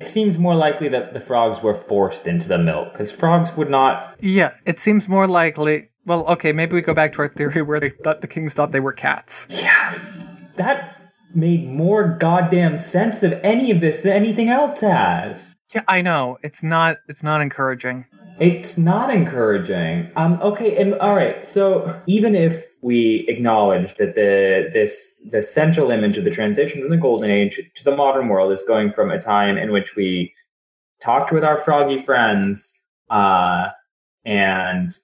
It 0.00 0.08
seems 0.08 0.36
more 0.38 0.54
likely 0.56 0.88
that 0.88 1.14
the 1.14 1.20
frogs 1.20 1.62
were 1.62 1.74
forced 1.74 2.26
into 2.26 2.48
the 2.48 2.58
milk 2.58 2.92
because 2.92 3.12
frogs 3.12 3.56
would 3.56 3.70
not. 3.70 4.16
Yeah, 4.20 4.54
it 4.66 4.78
seems 4.80 5.08
more 5.08 5.28
likely. 5.28 5.90
Well, 6.04 6.26
okay, 6.26 6.52
maybe 6.52 6.74
we 6.74 6.80
go 6.80 6.94
back 6.94 7.12
to 7.12 7.20
our 7.20 7.28
theory 7.28 7.62
where 7.62 7.78
they 7.78 7.90
thought 7.90 8.20
the 8.20 8.26
kings 8.26 8.54
thought 8.54 8.72
they 8.72 8.80
were 8.80 8.92
cats. 8.92 9.46
Yeah, 9.48 9.96
that 10.56 11.00
made 11.34 11.68
more 11.68 12.08
goddamn 12.18 12.78
sense 12.78 13.22
of 13.22 13.32
any 13.44 13.70
of 13.70 13.80
this 13.80 13.98
than 13.98 14.12
anything 14.12 14.48
else 14.48 14.80
has. 14.80 15.54
Yeah, 15.74 15.82
I 15.88 16.02
know. 16.02 16.38
It's 16.42 16.62
not 16.62 16.98
it's 17.08 17.22
not 17.22 17.40
encouraging. 17.40 18.04
It's 18.38 18.76
not 18.76 19.14
encouraging. 19.14 20.10
Um, 20.16 20.38
okay, 20.42 20.76
and 20.76 20.94
all 20.94 21.14
right. 21.14 21.44
So 21.44 22.00
even 22.06 22.34
if 22.34 22.66
we 22.82 23.26
acknowledge 23.28 23.96
that 23.96 24.14
the 24.14 24.68
this 24.72 25.20
the 25.30 25.42
central 25.42 25.90
image 25.90 26.18
of 26.18 26.24
the 26.24 26.30
transition 26.30 26.80
from 26.80 26.90
the 26.90 26.96
golden 26.96 27.30
age 27.30 27.60
to 27.74 27.84
the 27.84 27.94
modern 27.96 28.28
world 28.28 28.52
is 28.52 28.62
going 28.62 28.92
from 28.92 29.10
a 29.10 29.20
time 29.20 29.56
in 29.56 29.72
which 29.72 29.96
we 29.96 30.34
talked 31.00 31.32
with 31.32 31.44
our 31.44 31.58
froggy 31.58 31.98
friends, 31.98 32.82
uh, 33.10 33.68
and 34.24 34.96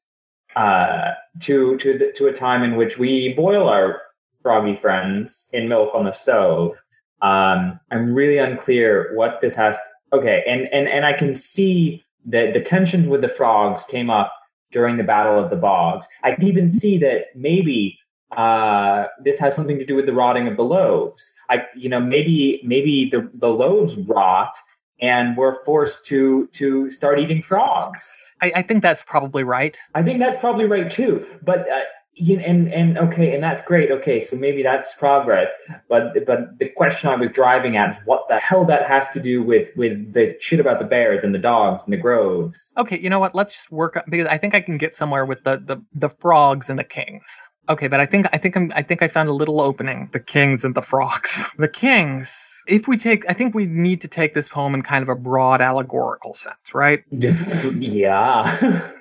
uh, 0.57 1.12
to 1.40 1.77
to 1.78 1.99
the, 1.99 2.12
to 2.12 2.27
a 2.27 2.32
time 2.32 2.62
in 2.62 2.77
which 2.77 2.99
we 2.99 3.35
boil 3.35 3.69
our 3.69 4.01
froggy 4.43 4.77
friends 4.77 5.49
in 5.53 5.69
milk 5.69 5.95
on 5.95 6.05
the 6.05 6.12
stove. 6.12 6.77
Um, 7.20 7.81
I'm 7.90 8.15
really 8.15 8.39
unclear 8.39 9.12
what 9.15 9.40
this 9.40 9.55
has. 9.55 9.78
Okay, 10.13 10.43
and 10.47 10.69
and 10.73 10.89
and 10.89 11.05
I 11.05 11.13
can 11.13 11.35
see 11.35 12.05
that 12.27 12.55
the 12.55 12.61
tensions 12.61 13.09
with 13.09 13.21
the 13.21 13.29
frogs 13.29 13.85
came 13.85 14.11
up 14.11 14.33
during 14.71 14.97
the 14.97 15.05
Battle 15.05 15.43
of 15.43 15.51
the 15.51 15.57
Bogs. 15.57 16.07
I 16.23 16.33
can 16.33 16.45
even 16.45 16.69
see 16.69 16.99
that 16.99 17.27
maybe 17.35 17.99
uh, 18.37 19.07
this 19.23 19.39
has 19.39 19.55
something 19.55 19.79
to 19.79 19.85
do 19.85 19.95
with 19.95 20.07
the 20.07 20.13
rotting 20.13 20.47
of 20.49 20.57
the 20.57 20.65
loaves. 20.65 21.33
I, 21.49 21.65
you 21.75 21.89
know, 21.89 22.01
maybe 22.01 22.61
maybe 22.65 23.09
the 23.09 23.31
the 23.35 23.49
loaves 23.49 23.97
rot, 23.97 24.57
and 25.01 25.37
we're 25.37 25.63
forced 25.65 26.05
to 26.07 26.47
to 26.49 26.91
start 26.91 27.19
eating 27.19 27.43
frogs. 27.43 28.23
I, 28.41 28.53
I 28.57 28.63
think 28.63 28.83
that's 28.83 29.03
probably 29.03 29.45
right. 29.45 29.77
I 29.95 30.03
think 30.03 30.21
that's 30.21 30.39
probably 30.39 30.67
right 30.67 30.91
too. 30.91 31.27
But 31.43 31.69
uh, 31.69 31.81
you 32.19 32.39
and 32.40 32.73
and 32.73 32.99
okay, 32.99 33.35
and 33.35 33.43
that's 33.43 33.62
great. 33.62 33.90
Okay, 33.90 34.19
so 34.19 34.36
maybe 34.36 34.62
that's 34.62 34.95
progress. 34.95 35.49
But 35.89 36.27
but 36.27 36.59
the 36.59 36.69
question 36.69 37.09
I 37.09 37.16
was 37.16 37.31
driving 37.31 37.77
at 37.77 37.97
is 37.97 38.03
what 38.05 38.28
the 38.28 38.39
hell 38.39 38.65
that 38.66 38.86
has 38.86 39.09
to 39.11 39.20
do 39.20 39.43
with 39.43 39.77
with 39.77 40.12
the 40.12 40.36
shit 40.40 40.61
about 40.61 40.81
the 40.81 40.85
bears 40.85 41.23
and 41.23 41.35
the 41.35 41.39
dogs 41.39 41.85
and 41.85 41.93
the 41.93 41.97
groves. 41.97 42.73
Okay, 42.77 42.99
you 42.99 43.09
know 43.09 43.19
what? 43.19 43.35
Let's 43.35 43.55
just 43.55 43.70
work 43.70 44.03
because 44.09 44.27
I 44.27 44.39
think 44.39 44.55
I 44.55 44.61
can 44.61 44.78
get 44.78 44.97
somewhere 44.97 45.24
with 45.24 45.45
the, 45.45 45.59
the 45.59 45.82
the 45.95 46.09
frogs 46.09 46.69
and 46.69 46.78
the 46.78 46.85
kings. 46.85 47.40
Okay, 47.69 47.86
but 47.86 48.01
I 48.01 48.07
think 48.07 48.27
I 48.32 48.39
think 48.39 48.57
I'm 48.57 48.73
I 48.74 48.82
think 48.82 49.03
I 49.03 49.09
found 49.09 49.28
a 49.28 49.32
little 49.32 49.61
opening. 49.61 50.09
The 50.12 50.20
kings 50.20 50.65
and 50.65 50.74
the 50.74 50.82
frogs. 50.82 51.43
The 51.59 51.69
kings. 51.69 52.45
If 52.66 52.86
we 52.86 52.99
take, 52.99 53.24
I 53.28 53.32
think 53.32 53.55
we 53.55 53.65
need 53.65 54.03
to 54.03 54.09
take 54.09 54.35
this 54.35 54.49
poem 54.49 54.74
in 54.74 54.82
kind 54.82 55.03
of 55.03 55.09
a 55.09 55.15
broad 55.15 55.62
allegorical 55.62 56.35
sense, 56.35 56.74
right? 56.74 57.03
yeah. 57.11 58.93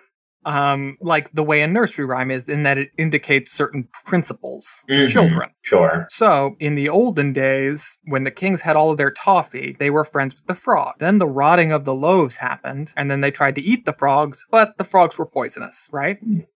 Um, 0.47 0.97
like 1.01 1.29
the 1.33 1.43
way 1.43 1.61
a 1.61 1.67
nursery 1.67 2.05
rhyme 2.05 2.31
is, 2.31 2.45
in 2.45 2.63
that 2.63 2.77
it 2.77 2.91
indicates 2.97 3.51
certain 3.51 3.89
principles 4.05 4.83
to 4.89 5.03
Mhm. 5.03 5.09
children. 5.09 5.49
Sure. 5.61 6.07
So, 6.09 6.55
in 6.59 6.75
the 6.75 6.87
olden 6.87 7.33
days, 7.33 7.97
when 8.05 8.23
the 8.23 8.31
kings 8.31 8.61
had 8.61 8.77
all 8.77 8.89
of 8.89 8.97
their 8.97 9.11
toffee, 9.11 9.75
they 9.77 9.89
were 9.89 10.05
friends 10.05 10.33
with 10.35 10.45
the 10.45 10.55
frog. 10.55 10.95
Then 10.99 11.17
the 11.17 11.27
rotting 11.27 11.73
of 11.73 11.83
the 11.83 11.93
loaves 11.93 12.37
happened, 12.37 12.93
and 12.95 13.11
then 13.11 13.19
they 13.19 13.29
tried 13.29 13.55
to 13.55 13.61
eat 13.61 13.83
the 13.83 13.91
frogs, 13.91 14.45
but 14.49 14.77
the 14.77 14.85
frogs 14.85 15.17
were 15.17 15.25
poisonous, 15.25 15.89
right? 15.91 16.17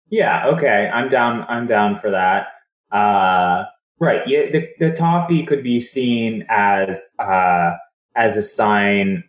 Yeah. 0.09 0.47
Okay. 0.47 0.89
I'm 0.93 1.07
down. 1.09 1.45
I'm 1.47 1.65
down 1.68 1.97
for 1.97 2.11
that. 2.11 2.47
Uh, 2.91 3.64
right. 3.99 4.22
Yeah. 4.27 4.49
The, 4.51 4.68
the 4.80 4.91
toffee 4.91 5.45
could 5.45 5.64
be 5.64 5.80
seen 5.80 6.45
as 6.49 7.05
uh, 7.19 7.72
as 8.18 8.35
a 8.35 8.43
sign 8.43 9.23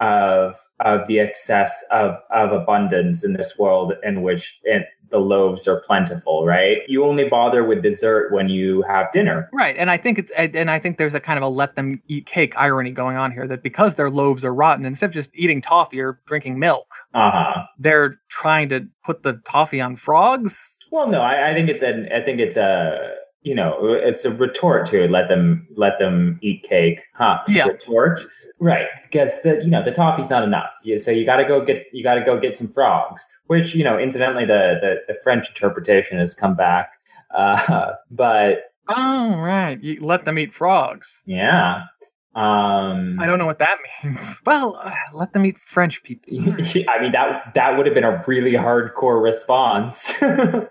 of 0.00 0.56
of 0.80 1.06
the 1.06 1.18
excess 1.20 1.84
of 1.90 2.16
of 2.30 2.52
abundance 2.52 3.24
in 3.24 3.32
this 3.32 3.58
world 3.58 3.92
in 4.02 4.22
which 4.22 4.60
it, 4.64 4.86
the 5.10 5.18
loaves 5.18 5.68
are 5.68 5.80
plentiful. 5.82 6.44
Right. 6.44 6.78
You 6.88 7.04
only 7.04 7.28
bother 7.28 7.62
with 7.64 7.82
dessert 7.82 8.32
when 8.32 8.48
you 8.48 8.82
have 8.88 9.10
dinner. 9.12 9.48
Right, 9.52 9.76
and 9.78 9.90
I 9.90 9.96
think 9.96 10.18
it's 10.18 10.30
and 10.36 10.70
I 10.70 10.78
think 10.78 10.98
there's 10.98 11.14
a 11.14 11.20
kind 11.20 11.38
of 11.38 11.44
a 11.44 11.48
let 11.48 11.76
them 11.76 12.02
eat 12.08 12.26
cake 12.26 12.54
irony 12.58 12.90
going 12.90 13.16
on 13.16 13.30
here 13.32 13.46
that 13.46 13.62
because 13.62 13.94
their 13.94 14.10
loaves 14.10 14.44
are 14.44 14.52
rotten, 14.54 14.84
instead 14.84 15.06
of 15.06 15.12
just 15.12 15.30
eating 15.32 15.62
toffee 15.62 16.00
or 16.00 16.20
drinking 16.26 16.58
milk, 16.58 16.86
Uh 17.14 17.30
huh. 17.32 17.62
they're 17.78 18.18
trying 18.28 18.68
to 18.70 18.86
put 19.04 19.22
the 19.22 19.34
toffee 19.44 19.80
on 19.80 19.96
frogs. 19.96 20.76
Well, 20.90 21.08
no, 21.08 21.20
I, 21.20 21.50
I 21.50 21.54
think 21.54 21.68
it's 21.68 21.82
an. 21.82 22.08
I 22.12 22.20
think 22.20 22.40
it's 22.40 22.56
a. 22.56 23.14
You 23.46 23.54
know, 23.54 23.94
it's 23.94 24.24
a 24.24 24.34
retort 24.34 24.86
to 24.86 25.06
let 25.06 25.28
them 25.28 25.68
let 25.76 26.00
them 26.00 26.40
eat 26.42 26.64
cake, 26.64 27.04
huh? 27.14 27.38
Yeah. 27.46 27.66
Retort, 27.66 28.22
right? 28.58 28.88
Because 29.04 29.40
the 29.42 29.60
you 29.62 29.70
know 29.70 29.84
the 29.84 29.92
toffee's 29.92 30.28
not 30.28 30.42
enough. 30.42 30.70
You, 30.82 30.98
so 30.98 31.12
you 31.12 31.24
got 31.24 31.36
to 31.36 31.44
go 31.44 31.64
get 31.64 31.86
you 31.92 32.02
got 32.02 32.16
to 32.16 32.24
go 32.24 32.40
get 32.40 32.58
some 32.58 32.66
frogs. 32.66 33.24
Which 33.46 33.72
you 33.72 33.84
know, 33.84 34.00
incidentally, 34.00 34.46
the 34.46 34.78
the, 34.80 34.96
the 35.06 35.16
French 35.22 35.48
interpretation 35.48 36.18
has 36.18 36.34
come 36.34 36.56
back. 36.56 36.94
Uh, 37.32 37.92
but 38.10 38.72
Oh, 38.88 39.36
right. 39.38 39.80
You 39.80 40.00
let 40.00 40.24
them 40.24 40.40
eat 40.40 40.52
frogs. 40.52 41.22
Yeah. 41.24 41.84
Um, 42.34 43.16
I 43.20 43.26
don't 43.26 43.38
know 43.38 43.46
what 43.46 43.60
that 43.60 43.78
means. 44.02 44.40
Well, 44.44 44.80
uh, 44.82 44.92
let 45.12 45.34
them 45.34 45.46
eat 45.46 45.58
French 45.60 46.02
people. 46.02 46.32
I 46.88 47.00
mean 47.00 47.12
that 47.12 47.54
that 47.54 47.76
would 47.76 47.86
have 47.86 47.94
been 47.94 48.02
a 48.02 48.24
really 48.26 48.54
hardcore 48.54 49.22
response. 49.22 50.14
The 50.18 50.68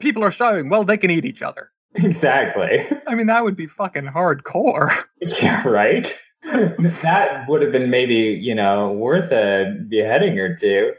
people 0.00 0.24
are 0.24 0.32
starving. 0.32 0.68
Well, 0.68 0.82
they 0.82 0.98
can 0.98 1.12
eat 1.12 1.24
each 1.24 1.42
other. 1.42 1.70
Exactly. 1.98 2.86
I 3.06 3.14
mean, 3.14 3.26
that 3.26 3.44
would 3.44 3.56
be 3.56 3.66
fucking 3.66 4.06
hardcore. 4.06 5.04
Yeah, 5.20 5.66
right. 5.66 6.16
that 6.42 7.44
would 7.48 7.60
have 7.60 7.72
been 7.72 7.90
maybe 7.90 8.14
you 8.14 8.54
know 8.54 8.92
worth 8.92 9.32
a 9.32 9.74
beheading 9.88 10.38
or 10.38 10.56
two. 10.56 10.92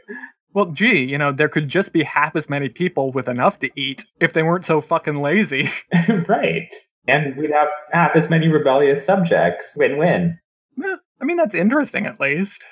Well, 0.52 0.72
gee, 0.72 1.04
you 1.04 1.16
know, 1.16 1.32
there 1.32 1.48
could 1.48 1.68
just 1.68 1.92
be 1.92 2.02
half 2.02 2.34
as 2.34 2.50
many 2.50 2.68
people 2.68 3.12
with 3.12 3.28
enough 3.28 3.58
to 3.60 3.70
eat 3.80 4.04
if 4.20 4.32
they 4.32 4.42
weren't 4.42 4.64
so 4.64 4.80
fucking 4.80 5.16
lazy. 5.16 5.70
right. 6.28 6.72
And 7.06 7.36
we'd 7.36 7.52
have 7.52 7.68
half 7.92 8.16
as 8.16 8.28
many 8.28 8.48
rebellious 8.48 9.04
subjects. 9.04 9.74
Win 9.76 9.96
win. 9.96 10.38
Yeah, 10.76 10.96
I 11.20 11.24
mean, 11.24 11.36
that's 11.36 11.54
interesting 11.54 12.06
at 12.06 12.20
least. 12.20 12.64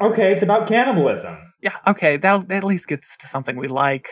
Okay, 0.00 0.32
it's 0.32 0.42
about 0.42 0.68
cannibalism. 0.68 1.36
Yeah, 1.62 1.76
okay, 1.86 2.16
that 2.18 2.50
at 2.50 2.64
least 2.64 2.86
gets 2.86 3.16
to 3.18 3.26
something 3.26 3.56
we 3.56 3.68
like. 3.68 4.08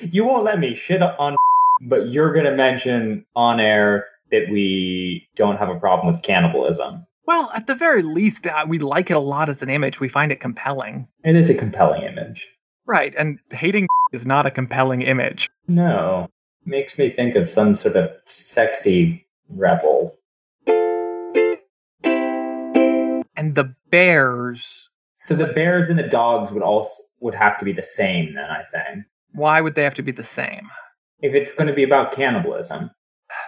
you 0.00 0.24
won't 0.24 0.44
let 0.44 0.58
me 0.58 0.74
shit 0.74 1.02
on, 1.02 1.36
but 1.82 2.10
you're 2.10 2.32
going 2.32 2.44
to 2.46 2.54
mention 2.54 3.24
on 3.36 3.60
air 3.60 4.06
that 4.30 4.48
we 4.50 5.28
don't 5.36 5.58
have 5.58 5.68
a 5.68 5.78
problem 5.78 6.12
with 6.12 6.22
cannibalism. 6.22 7.06
Well, 7.26 7.50
at 7.54 7.66
the 7.66 7.74
very 7.74 8.02
least, 8.02 8.46
uh, 8.46 8.64
we 8.66 8.78
like 8.78 9.10
it 9.10 9.14
a 9.14 9.20
lot 9.20 9.48
as 9.48 9.62
an 9.62 9.68
image. 9.68 10.00
We 10.00 10.08
find 10.08 10.32
it 10.32 10.40
compelling. 10.40 11.06
It 11.24 11.36
is 11.36 11.50
a 11.50 11.54
compelling 11.54 12.02
image. 12.02 12.48
Right, 12.86 13.14
and 13.16 13.38
hating 13.50 13.86
is 14.12 14.26
not 14.26 14.46
a 14.46 14.50
compelling 14.50 15.02
image. 15.02 15.48
No, 15.68 16.28
makes 16.64 16.98
me 16.98 17.10
think 17.10 17.34
of 17.36 17.48
some 17.48 17.74
sort 17.74 17.96
of 17.96 18.10
sexy 18.26 19.26
rebel. 19.48 20.16
And 23.36 23.54
the 23.54 23.74
bears, 23.90 24.88
So 25.16 25.34
the 25.34 25.46
bears 25.46 25.88
and 25.88 25.98
the 25.98 26.04
dogs 26.08 26.50
would 26.52 26.62
also 26.62 27.02
would 27.20 27.34
have 27.34 27.56
to 27.58 27.64
be 27.64 27.72
the 27.72 27.82
same 27.82 28.34
then, 28.34 28.50
I 28.50 28.62
think. 28.64 29.04
why 29.32 29.60
would 29.60 29.74
they 29.74 29.84
have 29.84 29.94
to 29.94 30.02
be 30.02 30.12
the 30.12 30.24
same? 30.24 30.68
If 31.22 31.34
it's 31.34 31.54
going 31.54 31.68
to 31.68 31.72
be 31.72 31.84
about 31.84 32.12
cannibalism. 32.12 32.90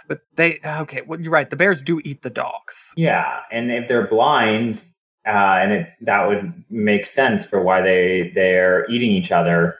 But 0.08 0.20
they, 0.36 0.60
okay, 0.64 1.02
well, 1.02 1.20
you're 1.20 1.32
right. 1.32 1.50
The 1.50 1.56
bears 1.56 1.82
do 1.82 2.00
eat 2.04 2.22
the 2.22 2.30
dogs. 2.30 2.92
Yeah, 2.96 3.40
and 3.52 3.70
if 3.70 3.86
they're 3.88 4.06
blind, 4.06 4.82
uh, 5.26 5.30
and 5.30 5.72
it, 5.72 5.88
that 6.02 6.26
would 6.26 6.64
make 6.70 7.06
sense 7.06 7.44
for 7.44 7.62
why 7.62 7.82
they 7.82 8.32
they're 8.34 8.88
eating 8.90 9.10
each 9.10 9.32
other. 9.32 9.76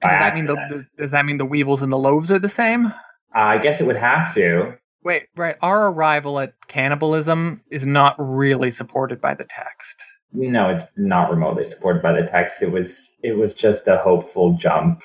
Does 0.00 0.10
that 0.10 0.34
mean 0.34 0.46
the, 0.46 0.54
the 0.54 0.86
does 0.98 1.10
that 1.10 1.24
mean 1.24 1.38
the 1.38 1.46
weevils 1.46 1.82
and 1.82 1.92
the 1.92 1.98
loaves 1.98 2.30
are 2.30 2.38
the 2.38 2.48
same? 2.48 2.86
Uh, 2.86 2.92
I 3.34 3.58
guess 3.58 3.80
it 3.80 3.86
would 3.86 3.96
have 3.96 4.34
to. 4.34 4.74
Wait, 5.02 5.24
right. 5.36 5.56
Our 5.60 5.88
arrival 5.88 6.38
at 6.38 6.54
cannibalism 6.66 7.62
is 7.70 7.84
not 7.84 8.16
really 8.18 8.70
supported 8.70 9.20
by 9.20 9.34
the 9.34 9.44
text. 9.44 10.02
No, 10.32 10.70
it's 10.70 10.84
not 10.96 11.30
remotely 11.30 11.64
supported 11.64 12.02
by 12.02 12.12
the 12.12 12.26
text. 12.26 12.62
It 12.62 12.72
was 12.72 13.14
it 13.22 13.36
was 13.36 13.54
just 13.54 13.86
a 13.86 13.98
hopeful 13.98 14.54
jump 14.54 15.02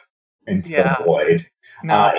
into 0.49 0.69
Yeah. 0.71 0.95
the 0.97 1.03
void. 1.03 1.45
No, 1.83 1.93
Uh, 1.93 2.13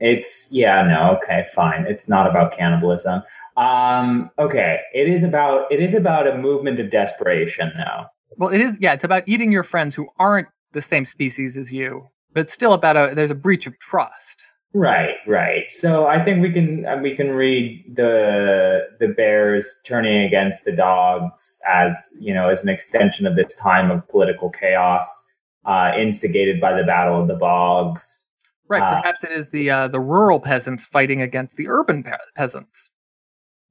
it's 0.00 0.48
yeah, 0.52 0.82
no, 0.82 1.16
okay, 1.16 1.44
fine. 1.54 1.86
It's 1.88 2.08
not 2.08 2.28
about 2.28 2.56
cannibalism. 2.56 3.22
Um, 3.56 4.30
okay, 4.38 4.80
it 4.92 5.08
is 5.08 5.22
about 5.22 5.70
it 5.70 5.80
is 5.80 5.94
about 5.94 6.26
a 6.26 6.36
movement 6.36 6.80
of 6.80 6.90
desperation 6.90 7.72
though. 7.76 8.04
well, 8.36 8.50
it 8.50 8.60
is. 8.60 8.76
Yeah, 8.80 8.92
it's 8.94 9.04
about 9.04 9.22
eating 9.26 9.52
your 9.52 9.62
friends 9.62 9.94
who 9.94 10.08
aren't 10.18 10.48
the 10.72 10.82
same 10.82 11.04
species 11.04 11.56
as 11.56 11.72
you, 11.72 12.08
but 12.32 12.50
still 12.50 12.72
about 12.72 12.96
a. 12.96 13.14
There's 13.14 13.30
a 13.30 13.34
breach 13.36 13.66
of 13.66 13.78
trust. 13.78 14.42
Right, 14.76 15.14
right. 15.28 15.70
So 15.70 16.08
I 16.08 16.20
think 16.20 16.42
we 16.42 16.50
can 16.50 16.84
uh, 16.84 16.96
we 16.96 17.14
can 17.14 17.30
read 17.30 17.84
the 17.94 18.88
the 18.98 19.06
bears 19.06 19.72
turning 19.84 20.24
against 20.24 20.64
the 20.64 20.72
dogs 20.72 21.58
as 21.64 22.08
you 22.18 22.34
know 22.34 22.48
as 22.48 22.64
an 22.64 22.68
extension 22.70 23.24
of 23.28 23.36
this 23.36 23.54
time 23.56 23.92
of 23.92 24.06
political 24.08 24.50
chaos, 24.50 25.26
uh, 25.64 25.92
instigated 25.98 26.60
by 26.60 26.72
the 26.76 26.84
Battle 26.84 27.20
of 27.20 27.28
the 27.28 27.34
Bogs. 27.36 28.18
Right. 28.66 28.82
Ah. 28.82 29.00
perhaps 29.02 29.22
it 29.22 29.30
is 29.30 29.50
the 29.50 29.70
uh, 29.70 29.88
the 29.88 30.00
rural 30.00 30.40
peasants 30.40 30.84
fighting 30.84 31.20
against 31.20 31.56
the 31.56 31.68
urban 31.68 32.02
pe- 32.02 32.12
peasants. 32.34 32.90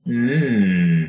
Hmm. 0.06 1.06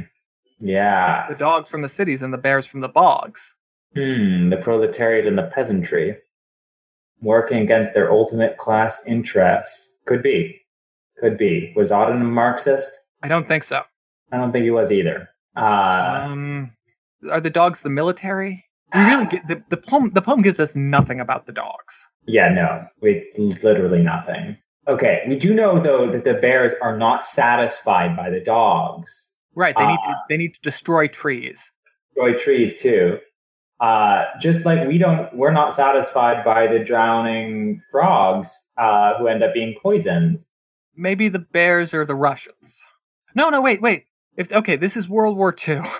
Yeah. 0.60 1.26
The 1.28 1.34
dogs 1.36 1.68
from 1.68 1.82
the 1.82 1.88
cities 1.88 2.22
and 2.22 2.32
the 2.32 2.38
bears 2.38 2.66
from 2.66 2.80
the 2.80 2.88
bogs. 2.88 3.54
Hmm. 3.94 4.48
The 4.50 4.56
proletariat 4.56 5.26
and 5.26 5.36
the 5.36 5.50
peasantry 5.54 6.16
working 7.20 7.58
against 7.58 7.94
their 7.94 8.10
ultimate 8.10 8.56
class 8.56 9.04
interests. 9.06 9.96
Could 10.06 10.22
be. 10.22 10.60
Could 11.18 11.36
be. 11.38 11.72
Was 11.76 11.90
Auden 11.90 12.20
a 12.20 12.24
Marxist? 12.24 12.90
I 13.22 13.28
don't 13.28 13.46
think 13.48 13.64
so. 13.64 13.82
I 14.32 14.36
don't 14.38 14.52
think 14.52 14.64
he 14.64 14.70
was 14.70 14.90
either. 14.92 15.28
Uh, 15.56 16.26
Um, 16.26 16.72
are 17.30 17.40
the 17.40 17.50
dogs 17.50 17.80
the 17.82 17.90
military? 17.90 18.64
We 18.94 19.00
really 19.00 19.26
get 19.26 19.48
the, 19.48 19.62
the 19.70 19.76
poem. 19.76 20.10
The 20.10 20.22
poem 20.22 20.42
gives 20.42 20.60
us 20.60 20.76
nothing 20.76 21.20
about 21.20 21.46
the 21.46 21.52
dogs. 21.52 22.06
Yeah, 22.26 22.48
no, 22.48 22.86
we 23.02 23.30
literally 23.36 24.02
nothing. 24.02 24.56
Okay, 24.86 25.22
we 25.26 25.36
do 25.36 25.54
know 25.54 25.80
though 25.80 26.10
that 26.10 26.24
the 26.24 26.34
bears 26.34 26.72
are 26.80 26.96
not 26.96 27.24
satisfied 27.24 28.16
by 28.16 28.30
the 28.30 28.40
dogs. 28.40 29.32
Right. 29.54 29.74
They 29.76 29.86
need 29.86 29.98
to. 30.04 30.08
Ah. 30.08 30.22
They 30.28 30.36
need 30.36 30.54
to 30.54 30.60
destroy 30.60 31.08
trees. 31.08 31.70
Destroy 32.14 32.38
trees 32.38 32.80
too. 32.80 33.18
Uh, 33.80 34.24
just 34.40 34.64
like 34.64 34.86
we 34.86 34.98
don't, 34.98 35.34
we're 35.36 35.52
not 35.52 35.74
satisfied 35.74 36.44
by 36.44 36.66
the 36.66 36.78
drowning 36.78 37.82
frogs 37.90 38.56
uh, 38.78 39.14
who 39.18 39.26
end 39.26 39.42
up 39.42 39.52
being 39.52 39.74
poisoned. 39.82 40.44
Maybe 40.96 41.28
the 41.28 41.40
bears 41.40 41.92
are 41.92 42.06
the 42.06 42.14
Russians. 42.14 42.78
No, 43.34 43.50
no, 43.50 43.60
wait, 43.60 43.82
wait. 43.82 44.04
If 44.36 44.52
okay, 44.52 44.76
this 44.76 44.96
is 44.96 45.08
World 45.08 45.36
War 45.36 45.54
II. 45.66 45.82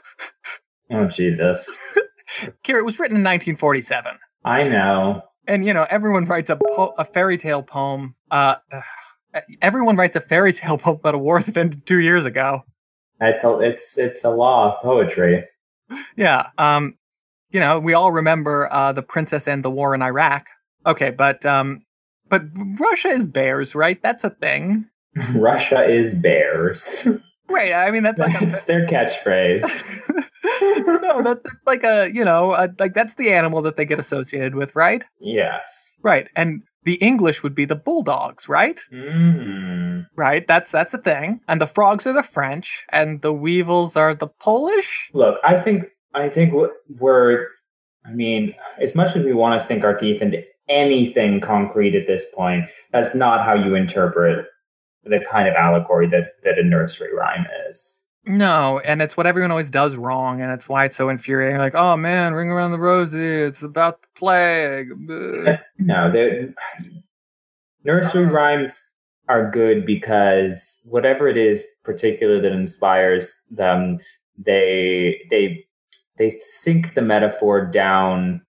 Oh 0.91 1.07
Jesus! 1.09 1.67
Kira, 2.65 2.79
it 2.79 2.85
was 2.85 2.99
written 2.99 3.17
in 3.17 3.23
1947, 3.25 4.19
I 4.45 4.65
know. 4.65 5.23
and 5.47 5.65
you 5.65 5.73
know 5.75 5.87
everyone 5.91 6.25
writes 6.25 6.51
a 6.51 6.57
po- 6.57 6.95
a 6.99 7.05
fairy 7.05 7.39
tale 7.39 7.63
poem. 7.63 8.15
Uh, 8.31 8.57
everyone 9.61 9.97
writes 9.97 10.17
a 10.17 10.21
fairy 10.21 10.53
tale 10.53 10.79
poem 10.85 10.97
about 10.97 11.15
a 11.15 11.19
war 11.19 11.41
that 11.41 11.57
ended 11.57 11.87
two 11.87 12.01
years 12.01 12.25
ago. 12.25 12.63
It's 13.21 13.45
a, 13.45 13.59
it's 13.61 13.99
it's 13.99 14.25
a 14.25 14.31
law 14.31 14.75
of 14.75 14.83
poetry. 14.83 15.45
Yeah. 16.17 16.49
Um, 16.59 16.95
you 17.51 17.61
know, 17.61 17.79
we 17.79 17.93
all 17.95 18.11
remember 18.11 18.73
uh, 18.73 18.93
the 18.93 19.03
princess 19.03 19.47
and 19.47 19.65
the 19.65 19.71
war 19.71 19.95
in 19.95 20.03
Iraq. 20.03 20.47
Okay, 20.87 21.11
but 21.11 21.45
um, 21.47 21.83
but 22.29 22.43
Russia 22.79 23.09
is 23.09 23.27
bears, 23.27 23.75
right? 23.75 24.03
That's 24.03 24.25
a 24.25 24.31
thing, 24.31 24.87
Russia 25.35 25.85
is 25.89 26.15
bears. 26.15 27.07
right? 27.49 27.73
I 27.73 27.91
mean, 27.91 28.03
that's 28.03 28.19
like 28.19 28.41
a, 28.41 28.47
That's 28.47 28.63
their 28.65 28.87
catchphrase. 28.87 29.85
no, 31.03 31.23
that's, 31.23 31.43
that's 31.43 31.57
like 31.67 31.85
a 31.85 32.11
you 32.13 32.25
know, 32.25 32.55
a, 32.55 32.69
like 32.79 32.95
that's 32.95 33.15
the 33.15 33.33
animal 33.33 33.63
that 33.63 33.77
they 33.77 33.85
get 33.85 33.99
associated 33.99 34.55
with, 34.55 34.75
right? 34.77 35.05
yes. 35.21 35.97
Right, 36.03 36.29
and 36.37 36.63
the 36.85 36.95
English 36.97 37.43
would 37.43 37.55
be 37.55 37.65
the 37.65 37.75
bulldogs, 37.77 38.49
right? 38.49 38.79
Mm. 38.93 40.07
Right, 40.17 40.47
that's 40.47 40.71
that's 40.71 40.93
the 40.93 40.99
thing. 40.99 41.41
And 41.49 41.61
the 41.61 41.67
frogs 41.67 42.07
are 42.07 42.13
the 42.13 42.23
French, 42.23 42.85
and 42.91 43.23
the 43.23 43.33
weevils 43.33 43.97
are 43.97 44.15
the 44.15 44.29
Polish. 44.29 45.11
Look, 45.13 45.39
I 45.43 45.57
think 45.61 45.87
I 46.15 46.29
think 46.29 46.53
we're. 46.99 47.49
I 48.07 48.11
mean, 48.13 48.55
as 48.79 48.95
much 48.95 49.17
as 49.17 49.25
we 49.25 49.33
want 49.33 49.59
to 49.59 49.67
sink 49.67 49.83
our 49.83 49.97
teeth 49.97 50.21
into 50.21 50.45
anything 50.69 51.41
concrete 51.41 51.95
at 51.95 52.07
this 52.07 52.25
point, 52.35 52.69
that's 52.93 53.15
not 53.15 53.45
how 53.45 53.55
you 53.55 53.75
interpret 53.75 54.47
the 55.05 55.25
kind 55.31 55.49
of 55.49 55.55
allegory 55.55 56.07
that 56.09 56.43
that 56.43 56.59
a 56.59 56.63
nursery 56.63 57.15
rhyme 57.15 57.47
is. 57.69 58.01
No, 58.27 58.79
and 58.81 59.03
it's 59.03 59.17
what 59.17 59.27
everyone 59.27 59.51
always 59.51 59.71
does 59.71 59.97
wrong, 59.97 60.41
and 60.41 60.51
it's 60.51 60.69
why 60.69 60.87
it's 60.87 60.97
so 60.97 61.11
infuriating. 61.11 61.59
Like, 61.59 61.75
oh 61.75 61.97
man, 61.97 62.33
ring 62.33 62.49
around 62.49 62.73
the 62.73 62.79
rosy, 62.79 63.43
it's 63.43 63.63
about 63.63 64.01
the 64.03 64.09
plague. 64.15 64.93
No, 65.79 66.53
nursery 67.85 68.25
rhymes 68.25 68.81
are 69.29 69.51
good 69.51 69.85
because 69.85 70.81
whatever 70.85 71.29
it 71.29 71.37
is 71.37 71.67
particular 71.83 72.41
that 72.41 72.53
inspires 72.53 73.35
them, 73.51 73.99
they 74.39 75.21
they 75.31 75.67
they 76.17 76.31
sink 76.31 76.95
the 76.95 77.03
metaphor 77.03 77.67
down 77.67 78.41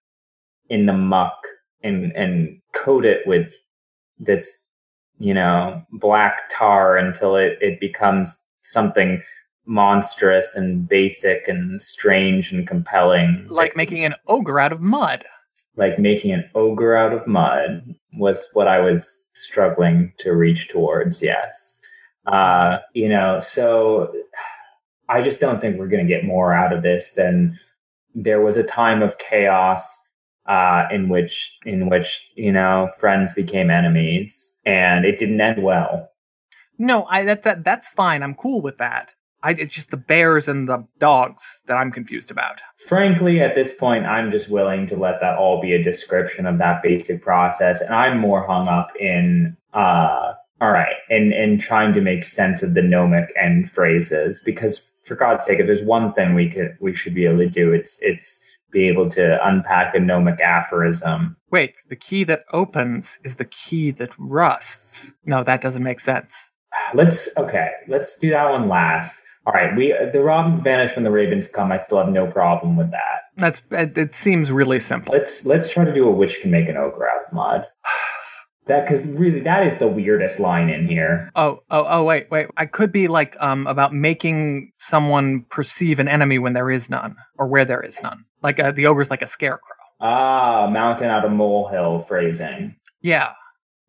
in 0.69 0.85
the 0.85 0.93
muck 0.93 1.47
and 1.83 2.11
and 2.13 2.61
coat 2.73 3.05
it 3.05 3.25
with 3.27 3.53
this 4.17 4.64
you 5.19 5.33
know 5.33 5.81
black 5.93 6.49
tar 6.49 6.97
until 6.97 7.35
it 7.35 7.57
it 7.61 7.79
becomes 7.79 8.37
something 8.61 9.21
monstrous 9.65 10.55
and 10.55 10.87
basic 10.87 11.47
and 11.47 11.81
strange 11.81 12.51
and 12.51 12.67
compelling 12.67 13.45
Like 13.49 13.75
making 13.75 14.05
an 14.05 14.15
ogre 14.27 14.59
out 14.59 14.71
of 14.71 14.81
mud. 14.81 15.25
like 15.75 15.97
making 15.99 16.31
an 16.31 16.47
ogre 16.53 16.95
out 16.95 17.13
of 17.13 17.25
mud 17.27 17.95
was 18.13 18.47
what 18.53 18.67
I 18.67 18.79
was 18.79 19.17
struggling 19.33 20.13
to 20.19 20.33
reach 20.33 20.69
towards. 20.69 21.21
Yes. 21.21 21.75
Uh, 22.27 22.77
you 22.93 23.09
know, 23.09 23.39
so 23.41 24.13
I 25.09 25.21
just 25.21 25.39
don't 25.39 25.59
think 25.59 25.77
we're 25.77 25.87
going 25.89 26.05
to 26.07 26.13
get 26.13 26.23
more 26.23 26.53
out 26.53 26.71
of 26.73 26.81
this 26.83 27.11
than 27.11 27.57
there 28.13 28.41
was 28.41 28.55
a 28.57 28.63
time 28.63 29.01
of 29.01 29.17
chaos 29.17 29.99
uh, 30.47 30.87
in 30.91 31.09
which 31.09 31.57
in 31.65 31.89
which 31.89 32.31
you 32.35 32.51
know 32.51 32.89
friends 32.99 33.33
became 33.33 33.69
enemies, 33.69 34.55
and 34.65 35.05
it 35.05 35.17
didn't 35.17 35.41
end 35.41 35.63
well. 35.63 36.09
No, 36.77 37.05
I 37.05 37.23
that, 37.25 37.43
that 37.43 37.63
that's 37.63 37.89
fine. 37.89 38.23
I'm 38.23 38.35
cool 38.35 38.61
with 38.61 38.77
that. 38.77 39.11
I, 39.43 39.51
it's 39.51 39.73
just 39.73 39.91
the 39.91 39.97
bears 39.97 40.47
and 40.47 40.67
the 40.67 40.87
dogs 40.97 41.61
that 41.67 41.75
I'm 41.75 41.91
confused 41.91 42.31
about. 42.31 42.61
Frankly, 42.87 43.41
at 43.41 43.53
this 43.53 43.75
point, 43.75 44.05
I'm 44.05 44.31
just 44.31 44.49
willing 44.49 44.87
to 44.87 44.95
let 44.95 45.21
that 45.21 45.37
all 45.37 45.61
be 45.61 45.73
a 45.73 45.83
description 45.83 46.47
of 46.47 46.57
that 46.57 46.81
basic 46.81 47.21
process, 47.21 47.79
and 47.79 47.93
I'm 47.93 48.17
more 48.17 48.45
hung 48.47 48.67
up 48.67 48.89
in 48.99 49.55
uh, 49.73 50.33
all 50.61 50.71
right, 50.71 50.95
and 51.09 51.33
and 51.33 51.59
trying 51.59 51.93
to 51.93 52.01
make 52.01 52.23
sense 52.23 52.63
of 52.63 52.73
the 52.73 52.81
gnomic 52.81 53.31
end 53.39 53.69
phrases 53.69 54.41
because 54.43 54.79
for 55.03 55.15
God's 55.15 55.45
sake, 55.45 55.59
if 55.59 55.67
there's 55.67 55.83
one 55.83 56.13
thing 56.13 56.33
we 56.33 56.49
could 56.49 56.77
we 56.79 56.95
should 56.95 57.13
be 57.13 57.25
able 57.25 57.37
to 57.37 57.49
do, 57.49 57.71
it's 57.73 57.99
it's 58.01 58.41
be 58.71 58.87
able 58.87 59.09
to 59.09 59.47
unpack 59.47 59.95
a 59.95 59.99
gnomic 59.99 60.39
aphorism. 60.41 61.37
Wait, 61.51 61.75
the 61.87 61.95
key 61.95 62.23
that 62.25 62.43
opens 62.51 63.19
is 63.23 63.37
the 63.37 63.45
key 63.45 63.91
that 63.91 64.09
rusts. 64.17 65.11
No, 65.25 65.43
that 65.43 65.61
doesn't 65.61 65.83
make 65.83 65.99
sense. 65.99 66.51
Let's 66.93 67.35
okay, 67.37 67.71
let's 67.87 68.19
do 68.19 68.29
that 68.31 68.49
one 68.49 68.67
last. 68.67 69.19
All 69.47 69.53
right, 69.53 69.75
we 69.75 69.95
the 70.11 70.23
robins 70.23 70.59
vanish 70.59 70.95
when 70.95 71.03
the 71.03 71.11
ravens 71.11 71.47
come. 71.47 71.71
I 71.71 71.77
still 71.77 71.99
have 71.99 72.09
no 72.09 72.27
problem 72.27 72.75
with 72.75 72.91
that. 72.91 73.15
That's 73.37 73.61
it, 73.71 73.97
it 73.97 74.15
seems 74.15 74.51
really 74.51 74.79
simple. 74.79 75.13
Let's 75.13 75.45
let's 75.45 75.69
try 75.69 75.85
to 75.85 75.93
do 75.93 76.07
a 76.07 76.11
witch 76.11 76.41
can 76.41 76.51
make 76.51 76.67
an 76.67 76.77
ogre 76.77 77.07
out 77.09 77.25
of 77.27 77.33
mud. 77.33 77.65
That 78.67 78.87
because 78.87 79.05
really 79.05 79.41
that 79.41 79.63
is 79.63 79.77
the 79.77 79.87
weirdest 79.87 80.39
line 80.39 80.71
in 80.71 80.87
here. 80.87 81.29
Oh, 81.35 81.59
oh, 81.69 81.85
oh, 81.87 82.03
wait, 82.03 82.31
wait. 82.31 82.47
I 82.57 82.65
could 82.65 82.91
be 82.91 83.07
like 83.07 83.37
um 83.39 83.67
about 83.67 83.93
making 83.93 84.71
someone 84.79 85.45
perceive 85.49 85.99
an 85.99 86.07
enemy 86.07 86.39
when 86.39 86.53
there 86.53 86.71
is 86.71 86.89
none, 86.89 87.15
or 87.37 87.45
where 87.45 87.63
there 87.63 87.83
is 87.83 88.01
none. 88.01 88.25
Like 88.45 88.59
uh, 88.59 88.71
the 88.71 88.85
ogre's 88.85 89.09
like 89.09 89.21
a 89.23 89.27
scarecrow. 89.27 89.75
Ah, 89.99 90.69
mountain 90.71 91.09
out 91.09 91.25
of 91.25 91.31
molehill 91.31 91.99
phrasing. 91.99 92.75
Yeah, 93.01 93.33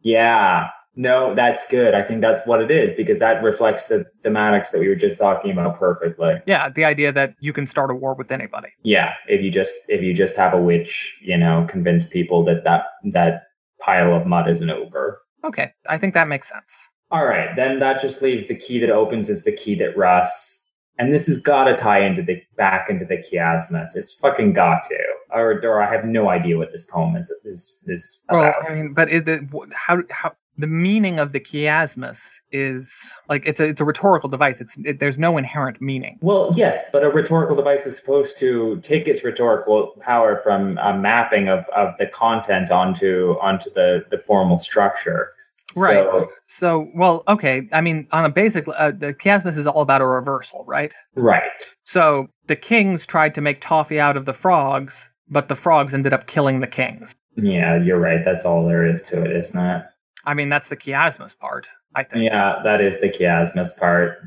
Yeah. 0.02 0.70
No, 0.98 1.34
that's 1.34 1.66
good. 1.68 1.92
I 1.92 2.02
think 2.02 2.22
that's 2.22 2.46
what 2.46 2.62
it 2.62 2.70
is 2.70 2.94
because 2.94 3.18
that 3.18 3.42
reflects 3.42 3.88
the 3.88 4.06
thematics 4.24 4.70
that 4.70 4.80
we 4.80 4.88
were 4.88 4.94
just 4.94 5.18
talking 5.18 5.50
about 5.50 5.78
perfectly. 5.78 6.36
yeah. 6.46 6.70
The 6.70 6.86
idea 6.86 7.12
that 7.12 7.34
you 7.38 7.52
can 7.52 7.66
start 7.66 7.90
a 7.90 7.94
war 7.94 8.14
with 8.14 8.32
anybody. 8.32 8.70
Yeah, 8.82 9.12
if 9.28 9.42
you 9.42 9.50
just 9.50 9.76
if 9.88 10.00
you 10.00 10.14
just 10.14 10.38
have 10.38 10.54
a 10.54 10.60
witch, 10.60 11.18
you 11.22 11.36
know, 11.36 11.66
convince 11.68 12.06
people 12.08 12.42
that 12.44 12.64
that 12.64 12.86
that 13.12 13.42
pile 13.78 14.14
of 14.14 14.26
mud 14.26 14.48
is 14.48 14.62
an 14.62 14.70
ogre. 14.70 15.18
Okay, 15.44 15.72
I 15.86 15.98
think 15.98 16.14
that 16.14 16.28
makes 16.28 16.48
sense. 16.48 16.72
All 17.10 17.26
right, 17.26 17.54
then 17.54 17.78
that 17.80 18.00
just 18.00 18.22
leaves 18.22 18.46
the 18.46 18.56
key 18.56 18.78
that 18.78 18.88
opens 18.90 19.28
is 19.28 19.44
the 19.44 19.52
key 19.52 19.74
that 19.76 19.94
rusts, 19.98 20.65
and 20.98 21.12
this 21.12 21.26
has 21.26 21.38
got 21.38 21.64
to 21.64 21.76
tie 21.76 22.00
into 22.04 22.22
the 22.22 22.42
back 22.56 22.88
into 22.88 23.04
the 23.04 23.16
chiasmus. 23.16 23.96
It's 23.96 24.12
fucking 24.12 24.52
got 24.52 24.84
to. 24.84 24.98
Or, 25.30 25.60
or 25.64 25.82
I 25.82 25.92
have 25.92 26.04
no 26.04 26.28
idea 26.28 26.56
what 26.56 26.72
this 26.72 26.84
poem 26.84 27.16
is 27.16 27.30
is 27.44 27.82
is 27.86 28.22
Well, 28.30 28.42
about. 28.42 28.70
I 28.70 28.74
mean, 28.74 28.94
but 28.94 29.10
it, 29.10 29.28
it, 29.28 29.42
how 29.72 30.02
how 30.10 30.32
the 30.58 30.66
meaning 30.66 31.18
of 31.18 31.32
the 31.32 31.40
chiasmus 31.40 32.40
is 32.50 33.12
like 33.28 33.42
it's 33.44 33.60
a 33.60 33.64
it's 33.64 33.80
a 33.80 33.84
rhetorical 33.84 34.28
device. 34.28 34.60
It's 34.60 34.74
it, 34.84 35.00
there's 35.00 35.18
no 35.18 35.36
inherent 35.36 35.80
meaning. 35.80 36.18
Well, 36.22 36.50
yes, 36.54 36.88
but 36.90 37.04
a 37.04 37.10
rhetorical 37.10 37.56
device 37.56 37.86
is 37.86 37.96
supposed 37.96 38.38
to 38.38 38.80
take 38.82 39.06
its 39.06 39.22
rhetorical 39.22 39.92
power 40.00 40.38
from 40.38 40.78
a 40.78 40.96
mapping 40.96 41.48
of, 41.48 41.68
of 41.70 41.94
the 41.98 42.06
content 42.06 42.70
onto 42.70 43.36
onto 43.42 43.70
the, 43.70 44.04
the 44.10 44.18
formal 44.18 44.58
structure. 44.58 45.32
Right. 45.76 46.04
So, 46.04 46.28
So, 46.46 46.90
well, 46.94 47.22
okay. 47.28 47.68
I 47.72 47.80
mean, 47.80 48.08
on 48.12 48.24
a 48.24 48.30
basic, 48.30 48.66
uh, 48.68 48.92
the 48.92 49.14
chiasmus 49.14 49.56
is 49.56 49.66
all 49.66 49.82
about 49.82 50.00
a 50.00 50.06
reversal, 50.06 50.64
right? 50.66 50.94
right. 51.14 51.42
So 51.84 52.28
the 52.46 52.56
kings 52.56 53.06
tried 53.06 53.34
to 53.34 53.40
make 53.40 53.60
toffee 53.60 54.00
out 54.00 54.16
of 54.16 54.24
the 54.24 54.32
frogs, 54.32 55.10
but 55.28 55.48
the 55.48 55.54
frogs 55.54 55.92
ended 55.94 56.12
up 56.12 56.26
killing 56.26 56.60
the 56.60 56.66
kings. 56.66 57.14
Yeah, 57.36 57.76
you're 57.82 58.00
right. 58.00 58.24
That's 58.24 58.44
all 58.44 58.66
there 58.66 58.86
is 58.86 59.02
to 59.04 59.22
it, 59.22 59.36
isn't 59.36 59.58
it? 59.58 59.84
I 60.24 60.34
mean, 60.34 60.48
that's 60.48 60.68
the 60.68 60.76
chiasmus 60.76 61.38
part, 61.38 61.68
I 61.94 62.02
think. 62.02 62.24
Yeah, 62.24 62.60
that 62.64 62.80
is 62.80 63.00
the 63.00 63.08
chiasmus 63.08 63.76
part. 63.76 64.18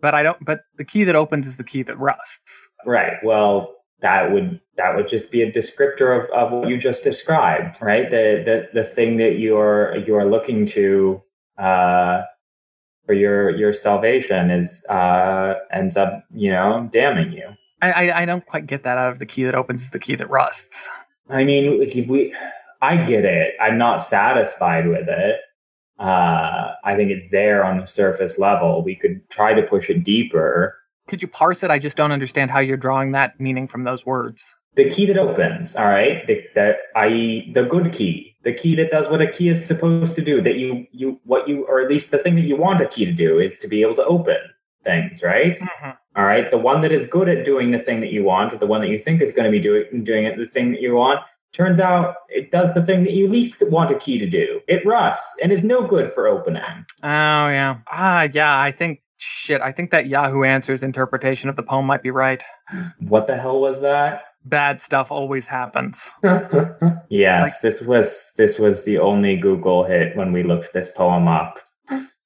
But 0.00 0.14
I 0.14 0.22
don't. 0.22 0.44
But 0.44 0.60
the 0.76 0.84
key 0.84 1.04
that 1.04 1.16
opens 1.16 1.46
is 1.46 1.56
the 1.56 1.64
key 1.64 1.82
that 1.84 1.98
rusts. 1.98 2.68
Right. 2.84 3.14
Well, 3.24 3.74
that 4.06 4.30
would 4.30 4.60
that 4.76 4.94
would 4.94 5.08
just 5.08 5.32
be 5.32 5.42
a 5.42 5.50
descriptor 5.50 6.24
of, 6.24 6.30
of 6.30 6.52
what 6.52 6.68
you 6.68 6.78
just 6.78 7.02
described, 7.02 7.82
right? 7.82 8.08
The 8.08 8.42
the 8.44 8.80
the 8.80 8.84
thing 8.84 9.16
that 9.16 9.38
you're 9.40 9.96
you're 10.06 10.24
looking 10.24 10.64
to 10.66 11.20
uh 11.58 12.22
for 13.04 13.14
your 13.14 13.50
your 13.50 13.72
salvation 13.72 14.50
is 14.52 14.84
uh 14.88 15.54
ends 15.72 15.96
up, 15.96 16.24
you 16.32 16.52
know, 16.52 16.88
damning 16.92 17.32
you. 17.32 17.48
I, 17.82 17.90
I 17.90 18.22
I 18.22 18.24
don't 18.26 18.46
quite 18.46 18.66
get 18.66 18.84
that 18.84 18.96
out 18.96 19.10
of 19.10 19.18
the 19.18 19.26
key 19.26 19.42
that 19.42 19.56
opens 19.56 19.82
is 19.82 19.90
the 19.90 19.98
key 19.98 20.14
that 20.14 20.30
rusts. 20.30 20.88
I 21.28 21.42
mean, 21.42 21.80
we 22.08 22.32
I 22.80 22.96
get 22.98 23.24
it. 23.24 23.54
I'm 23.60 23.76
not 23.76 24.06
satisfied 24.06 24.86
with 24.86 25.08
it. 25.08 25.40
Uh 25.98 26.74
I 26.84 26.94
think 26.94 27.10
it's 27.10 27.30
there 27.30 27.64
on 27.64 27.80
the 27.80 27.86
surface 27.86 28.38
level. 28.38 28.84
We 28.84 28.94
could 28.94 29.28
try 29.30 29.54
to 29.54 29.62
push 29.62 29.90
it 29.90 30.04
deeper. 30.04 30.76
Could 31.06 31.22
you 31.22 31.28
parse 31.28 31.62
it? 31.62 31.70
I 31.70 31.78
just 31.78 31.96
don't 31.96 32.12
understand 32.12 32.50
how 32.50 32.58
you're 32.60 32.76
drawing 32.76 33.12
that 33.12 33.38
meaning 33.40 33.68
from 33.68 33.84
those 33.84 34.04
words. 34.04 34.54
the 34.74 34.90
key 34.90 35.06
that 35.06 35.16
opens 35.16 35.74
all 35.74 35.86
right 35.86 36.26
the, 36.26 36.44
the 36.54 36.76
i.e 36.96 37.50
the 37.54 37.62
good 37.64 37.92
key 37.94 38.36
the 38.42 38.52
key 38.52 38.74
that 38.76 38.90
does 38.90 39.08
what 39.08 39.22
a 39.22 39.26
key 39.26 39.48
is 39.48 39.64
supposed 39.64 40.14
to 40.14 40.20
do 40.22 40.42
that 40.42 40.56
you 40.56 40.86
you 40.92 41.18
what 41.24 41.48
you 41.48 41.64
or 41.66 41.80
at 41.80 41.88
least 41.88 42.10
the 42.10 42.18
thing 42.18 42.34
that 42.36 42.42
you 42.50 42.56
want 42.56 42.78
a 42.80 42.86
key 42.86 43.06
to 43.06 43.12
do 43.12 43.38
is 43.38 43.58
to 43.58 43.66
be 43.68 43.80
able 43.80 43.94
to 43.94 44.04
open 44.04 44.36
things 44.84 45.22
right 45.22 45.58
all 46.16 46.24
right 46.24 46.50
the 46.50 46.58
one 46.58 46.82
that 46.82 46.92
is 46.92 47.06
good 47.06 47.28
at 47.28 47.42
doing 47.44 47.70
the 47.70 47.78
thing 47.78 48.00
that 48.00 48.12
you 48.12 48.22
want 48.22 48.52
or 48.52 48.58
the 48.58 48.66
one 48.66 48.82
that 48.82 48.90
you 48.90 48.98
think 48.98 49.22
is 49.22 49.32
going 49.32 49.46
to 49.50 49.50
be 49.50 49.62
doing 49.68 50.04
doing 50.04 50.24
it 50.26 50.36
the 50.36 50.46
thing 50.46 50.70
that 50.72 50.82
you 50.82 50.94
want 50.94 51.20
turns 51.54 51.80
out 51.80 52.16
it 52.28 52.50
does 52.50 52.74
the 52.74 52.84
thing 52.84 53.02
that 53.04 53.14
you 53.14 53.26
least 53.26 53.62
want 53.70 53.90
a 53.90 53.94
key 54.04 54.18
to 54.18 54.28
do 54.28 54.60
it 54.68 54.84
rusts 54.84 55.38
and 55.42 55.52
is 55.52 55.64
no 55.64 55.86
good 55.86 56.12
for 56.12 56.26
opening 56.28 56.84
Oh 57.02 57.48
yeah. 57.58 57.78
Ah 57.90 58.28
yeah. 58.30 58.60
I 58.60 58.72
think 58.72 59.00
shit. 59.26 59.60
I 59.60 59.72
think 59.72 59.90
that 59.90 60.06
Yahoo 60.06 60.42
Answers 60.44 60.82
interpretation 60.82 61.48
of 61.48 61.56
the 61.56 61.62
poem 61.62 61.86
might 61.86 62.02
be 62.02 62.10
right. 62.10 62.42
what 63.00 63.26
the 63.26 63.36
hell 63.36 63.60
was 63.60 63.80
that 63.82 64.22
Bad 64.44 64.80
stuff 64.80 65.10
always 65.10 65.46
happens. 65.48 66.08
yes, 67.08 67.60
this 67.60 67.80
was 67.82 68.30
this 68.36 68.58
was 68.60 68.84
the 68.84 68.98
only 68.98 69.36
Google 69.36 69.82
hit 69.84 70.16
when 70.16 70.32
we 70.32 70.42
looked 70.44 70.72
this 70.72 70.88
poem 70.90 71.26
up. 71.28 71.58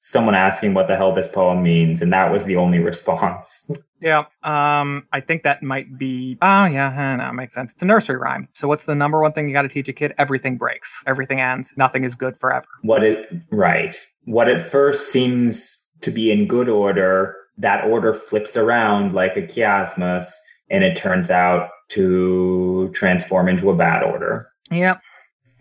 Someone 0.03 0.33
asking 0.35 0.73
what 0.73 0.87
the 0.87 0.95
hell 0.95 1.11
this 1.13 1.27
poem 1.27 1.61
means, 1.63 2.01
and 2.01 2.11
that 2.13 2.31
was 2.31 2.45
the 2.45 2.55
only 2.57 2.79
response. 2.79 3.69
Yeah. 4.03 4.25
Um. 4.41 5.05
I 5.13 5.19
think 5.19 5.43
that 5.43 5.61
might 5.61 5.95
be. 5.95 6.35
Oh 6.41 6.65
yeah. 6.65 6.91
eh, 6.91 7.15
No, 7.17 7.31
makes 7.33 7.53
sense. 7.53 7.71
It's 7.73 7.83
a 7.83 7.85
nursery 7.85 8.17
rhyme. 8.17 8.47
So 8.53 8.67
what's 8.67 8.85
the 8.85 8.95
number 8.95 9.21
one 9.21 9.31
thing 9.31 9.47
you 9.47 9.53
got 9.53 9.61
to 9.61 9.67
teach 9.69 9.87
a 9.89 9.93
kid? 9.93 10.15
Everything 10.17 10.57
breaks. 10.57 11.03
Everything 11.05 11.39
ends. 11.39 11.71
Nothing 11.77 12.03
is 12.03 12.15
good 12.15 12.35
forever. 12.35 12.65
what 12.81 13.03
it 13.03 13.31
right. 13.51 13.95
What 14.25 14.49
at 14.49 14.59
first 14.59 15.11
seems 15.11 15.80
to 16.01 16.11
be 16.11 16.31
in 16.31 16.47
good 16.47 16.69
order, 16.69 17.35
that 17.57 17.85
order 17.85 18.13
flips 18.13 18.57
around 18.57 19.13
like 19.13 19.37
a 19.37 19.41
chiasmus, 19.41 20.31
and 20.69 20.83
it 20.83 20.95
turns 20.95 21.29
out 21.29 21.69
to 21.89 22.89
transform 22.93 23.47
into 23.47 23.69
a 23.69 23.75
bad 23.75 24.03
order. 24.03 24.47
Yeah. 24.69 24.97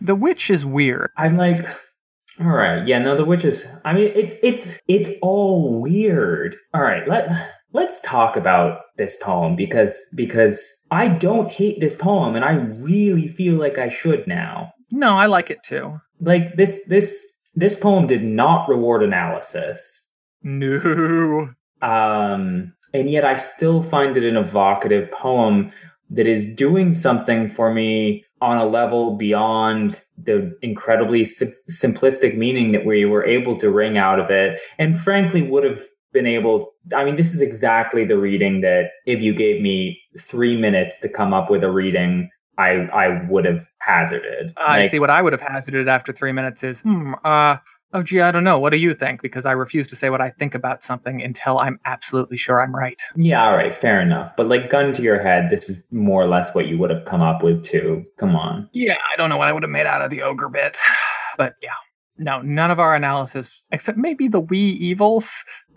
The 0.00 0.14
witch 0.14 0.48
is 0.48 0.64
weird. 0.64 1.10
I'm 1.16 1.36
like, 1.36 1.66
all 2.40 2.46
right, 2.46 2.86
yeah, 2.86 2.98
no, 3.00 3.16
the 3.16 3.24
witches. 3.24 3.66
I 3.84 3.92
mean, 3.92 4.12
it's 4.14 4.34
it's 4.42 4.80
it's 4.88 5.10
all 5.20 5.78
weird. 5.80 6.56
All 6.72 6.80
right, 6.80 7.06
let 7.06 7.28
let's 7.72 8.00
talk 8.00 8.36
about 8.36 8.80
this 8.96 9.18
poem 9.20 9.56
because 9.56 9.94
because 10.14 10.82
I 10.90 11.08
don't 11.08 11.50
hate 11.50 11.80
this 11.80 11.96
poem, 11.96 12.36
and 12.36 12.44
I 12.44 12.54
really 12.54 13.28
feel 13.28 13.56
like 13.56 13.76
I 13.76 13.90
should 13.90 14.26
now. 14.26 14.72
No, 14.90 15.16
I 15.16 15.26
like 15.26 15.50
it 15.50 15.62
too. 15.62 16.00
Like 16.18 16.56
this 16.56 16.80
this 16.86 17.26
this 17.54 17.78
poem 17.78 18.06
did 18.06 18.24
not 18.24 18.68
reward 18.70 19.02
analysis, 19.02 20.08
No. 20.42 21.50
um, 21.82 22.72
and 22.92 23.10
yet 23.10 23.24
I 23.24 23.36
still 23.36 23.82
find 23.82 24.16
it 24.16 24.24
an 24.24 24.36
evocative 24.36 25.10
poem 25.10 25.70
that 26.10 26.26
is 26.26 26.46
doing 26.54 26.92
something 26.94 27.48
for 27.48 27.72
me 27.72 28.24
on 28.40 28.58
a 28.58 28.66
level 28.66 29.16
beyond 29.16 30.00
the 30.18 30.56
incredibly 30.62 31.24
sim- 31.24 31.54
simplistic 31.70 32.36
meaning 32.36 32.72
that 32.72 32.84
we 32.84 33.04
were 33.04 33.24
able 33.24 33.56
to 33.58 33.70
wring 33.70 33.96
out 33.98 34.18
of 34.18 34.30
it 34.30 34.58
and 34.78 34.98
frankly 34.98 35.42
would 35.42 35.62
have 35.62 35.82
been 36.12 36.26
able 36.26 36.72
i 36.96 37.04
mean 37.04 37.16
this 37.16 37.34
is 37.34 37.40
exactly 37.42 38.04
the 38.04 38.18
reading 38.18 38.62
that 38.62 38.90
if 39.06 39.22
you 39.22 39.32
gave 39.32 39.60
me 39.62 40.00
three 40.18 40.56
minutes 40.56 40.98
to 40.98 41.08
come 41.08 41.32
up 41.32 41.50
with 41.50 41.62
a 41.62 41.70
reading 41.70 42.28
i 42.58 42.70
i 42.92 43.24
would 43.28 43.44
have 43.44 43.68
hazarded 43.78 44.52
I 44.56 44.80
Like, 44.80 44.90
see. 44.90 44.98
What 44.98 45.10
I 45.10 45.22
would 45.22 45.32
have 45.32 45.42
hazarded 45.42 45.86
after 45.88 46.12
three 46.12 46.32
minutes 46.32 46.62
is, 46.64 46.80
hmm. 46.80 47.14
Uh. 47.24 47.58
Oh, 47.92 48.02
gee, 48.04 48.20
I 48.20 48.30
don't 48.30 48.44
know. 48.44 48.58
What 48.58 48.70
do 48.70 48.76
you 48.76 48.94
think? 48.94 49.20
Because 49.20 49.44
I 49.46 49.52
refuse 49.52 49.86
to 49.88 49.96
say 49.96 50.10
what 50.10 50.20
I 50.20 50.30
think 50.30 50.54
about 50.54 50.82
something 50.84 51.20
until 51.22 51.58
I'm 51.58 51.80
absolutely 51.84 52.36
sure 52.36 52.62
I'm 52.62 52.74
right. 52.74 53.00
yeah 53.16 53.44
all 53.44 53.54
right 53.56 53.74
fair 53.74 54.00
enough 54.00 54.34
but 54.36 54.46
like 54.48 54.70
gun 54.70 54.92
to 54.92 55.02
your 55.02 55.20
head 55.20 55.50
this 55.50 55.68
is 55.68 55.84
more 55.90 56.22
or 56.22 56.26
less 56.28 56.54
what 56.54 56.66
you 56.68 56.78
would 56.78 56.90
have 56.90 57.04
come 57.04 57.20
up 57.22 57.42
with 57.42 57.64
too 57.64 58.04
come 58.16 58.36
on 58.36 58.68
Yeah, 58.72 58.96
I 59.12 59.16
don't 59.16 59.28
know 59.28 59.36
what 59.36 59.48
I 59.48 59.52
would 59.52 59.62
have 59.64 59.70
made 59.70 59.86
out 59.86 60.02
of 60.02 60.10
the 60.10 60.22
ogre 60.22 60.48
bit, 60.48 60.78
but 61.36 61.54
yeah. 61.62 61.70
No, 62.22 62.42
none 62.42 62.70
of 62.70 62.78
our 62.78 62.94
analysis, 62.94 63.62
except 63.70 63.96
maybe 63.96 64.28
the 64.28 64.40
wee 64.40 64.58
evils. 64.72 65.42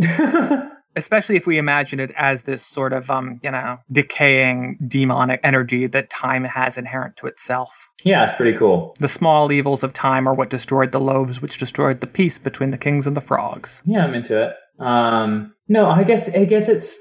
especially 0.95 1.35
if 1.35 1.47
we 1.47 1.57
imagine 1.57 1.99
it 1.99 2.11
as 2.15 2.43
this 2.43 2.65
sort 2.65 2.93
of 2.93 3.09
um 3.09 3.39
you 3.43 3.51
know 3.51 3.77
decaying 3.91 4.77
demonic 4.87 5.39
energy 5.43 5.87
that 5.87 6.09
time 6.09 6.43
has 6.43 6.77
inherent 6.77 7.17
to 7.17 7.27
itself 7.27 7.89
Yeah, 8.03 8.23
it's 8.23 8.33
pretty 8.33 8.57
cool. 8.57 8.95
the 8.99 9.07
small 9.07 9.51
evils 9.51 9.83
of 9.83 9.93
time 9.93 10.27
are 10.27 10.33
what 10.33 10.49
destroyed 10.49 10.91
the 10.91 10.99
loaves 10.99 11.41
which 11.41 11.57
destroyed 11.57 12.01
the 12.01 12.07
peace 12.07 12.37
between 12.37 12.71
the 12.71 12.77
kings 12.77 13.07
and 13.07 13.15
the 13.17 13.21
frogs 13.21 13.81
Yeah, 13.85 14.05
I'm 14.05 14.13
into 14.13 14.41
it. 14.41 14.53
Um, 14.79 15.53
no, 15.67 15.89
I 15.89 16.03
guess 16.03 16.33
I 16.35 16.45
guess 16.45 16.67
it's 16.69 16.99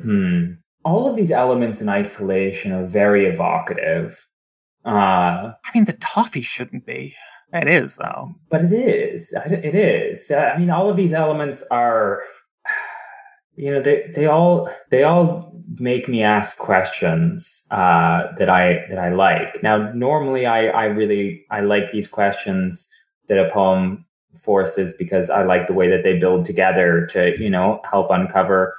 hmm. 0.00 0.52
All 0.84 1.06
of 1.06 1.14
these 1.14 1.30
elements 1.30 1.80
in 1.80 1.88
isolation 1.88 2.72
are 2.72 2.84
very 2.86 3.26
evocative. 3.26 4.26
Uh, 4.84 5.52
i 5.64 5.70
mean 5.74 5.84
the 5.84 5.92
toffee 5.92 6.40
shouldn't 6.40 6.84
be 6.84 7.14
it 7.52 7.68
is 7.68 7.94
though 7.96 8.34
but 8.50 8.62
it 8.64 8.72
is 8.72 9.32
it 9.36 9.74
is 9.76 10.28
I 10.30 10.58
mean, 10.58 10.70
all 10.70 10.90
of 10.90 10.96
these 10.96 11.12
elements 11.12 11.62
are. 11.70 12.22
You 13.56 13.72
know, 13.72 13.82
they 13.82 14.10
they 14.14 14.26
all 14.26 14.70
they 14.90 15.02
all 15.02 15.52
make 15.78 16.08
me 16.08 16.22
ask 16.22 16.56
questions 16.56 17.66
uh, 17.70 18.32
that 18.38 18.48
I 18.48 18.86
that 18.88 18.98
I 18.98 19.12
like. 19.12 19.62
Now, 19.62 19.92
normally, 19.92 20.46
I 20.46 20.68
I 20.68 20.84
really 20.86 21.44
I 21.50 21.60
like 21.60 21.90
these 21.90 22.06
questions 22.06 22.88
that 23.28 23.38
a 23.38 23.50
poem 23.52 24.04
forces 24.40 24.94
because 24.94 25.30
I 25.30 25.44
like 25.44 25.66
the 25.66 25.74
way 25.74 25.88
that 25.90 26.02
they 26.02 26.18
build 26.18 26.44
together 26.44 27.06
to 27.12 27.38
you 27.40 27.50
know 27.50 27.80
help 27.84 28.10
uncover 28.10 28.74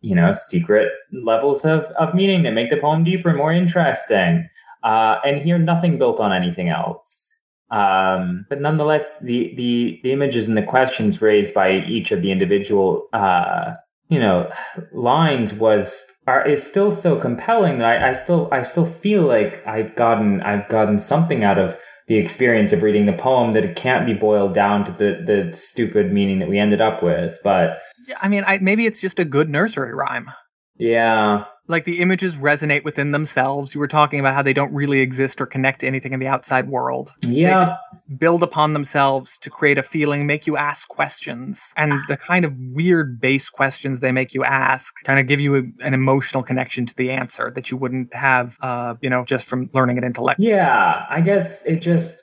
you 0.00 0.14
know 0.14 0.32
secret 0.32 0.92
levels 1.12 1.64
of 1.64 1.84
of 1.98 2.14
meaning 2.14 2.44
that 2.44 2.52
make 2.52 2.70
the 2.70 2.76
poem 2.76 3.04
deeper 3.04 3.28
and 3.28 3.38
more 3.38 3.52
interesting. 3.52 4.48
Uh, 4.82 5.20
and 5.24 5.42
here, 5.42 5.58
nothing 5.58 5.96
built 5.96 6.18
on 6.18 6.32
anything 6.32 6.68
else. 6.68 7.28
Um, 7.70 8.44
but 8.48 8.60
nonetheless, 8.60 9.18
the, 9.20 9.54
the 9.56 10.00
the 10.02 10.12
images 10.12 10.48
and 10.48 10.56
the 10.56 10.62
questions 10.62 11.22
raised 11.22 11.54
by 11.54 11.78
each 11.86 12.12
of 12.12 12.20
the 12.20 12.30
individual 12.30 13.08
uh, 13.12 13.74
you 14.12 14.18
know 14.18 14.52
lines 14.92 15.54
was 15.54 16.04
are 16.26 16.46
is 16.46 16.62
still 16.62 16.92
so 16.92 17.18
compelling 17.18 17.78
that 17.78 18.02
I, 18.02 18.10
I 18.10 18.12
still 18.12 18.48
I 18.52 18.62
still 18.62 18.84
feel 18.84 19.22
like 19.22 19.66
I've 19.66 19.96
gotten 19.96 20.42
I've 20.42 20.68
gotten 20.68 20.98
something 20.98 21.42
out 21.42 21.58
of 21.58 21.78
the 22.08 22.16
experience 22.16 22.72
of 22.72 22.82
reading 22.82 23.06
the 23.06 23.14
poem 23.14 23.54
that 23.54 23.64
it 23.64 23.74
can't 23.74 24.04
be 24.04 24.12
boiled 24.12 24.52
down 24.52 24.84
to 24.84 24.92
the 24.92 25.22
the 25.24 25.56
stupid 25.56 26.12
meaning 26.12 26.40
that 26.40 26.48
we 26.48 26.58
ended 26.58 26.82
up 26.82 27.02
with. 27.02 27.38
But 27.42 27.80
i 28.20 28.28
mean 28.28 28.44
I, 28.46 28.58
maybe 28.58 28.84
it's 28.86 29.00
just 29.00 29.18
a 29.18 29.24
good 29.24 29.48
nursery 29.48 29.94
rhyme 29.94 30.30
yeah, 30.82 31.44
like 31.68 31.84
the 31.84 32.00
images 32.00 32.36
resonate 32.36 32.84
within 32.84 33.12
themselves 33.12 33.74
you 33.74 33.80
were 33.80 33.88
talking 33.88 34.20
about 34.20 34.34
how 34.34 34.42
they 34.42 34.52
don't 34.52 34.72
really 34.72 35.00
exist 35.00 35.40
or 35.40 35.46
connect 35.46 35.80
to 35.80 35.86
anything 35.86 36.12
in 36.12 36.20
the 36.20 36.26
outside 36.26 36.68
world 36.68 37.12
yeah, 37.22 37.64
just 37.64 37.78
build 38.18 38.42
upon 38.42 38.72
themselves 38.72 39.38
to 39.38 39.50
create 39.50 39.78
a 39.78 39.82
feeling, 39.82 40.26
make 40.26 40.46
you 40.46 40.56
ask 40.56 40.88
questions. 40.88 41.72
And 41.76 41.92
the 42.08 42.16
kind 42.16 42.44
of 42.44 42.54
weird 42.56 43.20
base 43.20 43.48
questions 43.48 44.00
they 44.00 44.12
make 44.12 44.34
you 44.34 44.44
ask 44.44 44.94
kind 45.04 45.18
of 45.18 45.26
give 45.26 45.40
you 45.40 45.56
a, 45.56 45.62
an 45.84 45.94
emotional 45.94 46.42
connection 46.42 46.86
to 46.86 46.94
the 46.94 47.10
answer 47.10 47.50
that 47.54 47.70
you 47.70 47.76
wouldn't 47.76 48.14
have, 48.14 48.56
uh, 48.60 48.94
you 49.00 49.10
know, 49.10 49.24
just 49.24 49.46
from 49.46 49.70
learning 49.72 49.98
it 49.98 50.04
intellect. 50.04 50.40
Yeah, 50.40 51.04
I 51.08 51.20
guess 51.20 51.64
it 51.66 51.76
just 51.76 52.18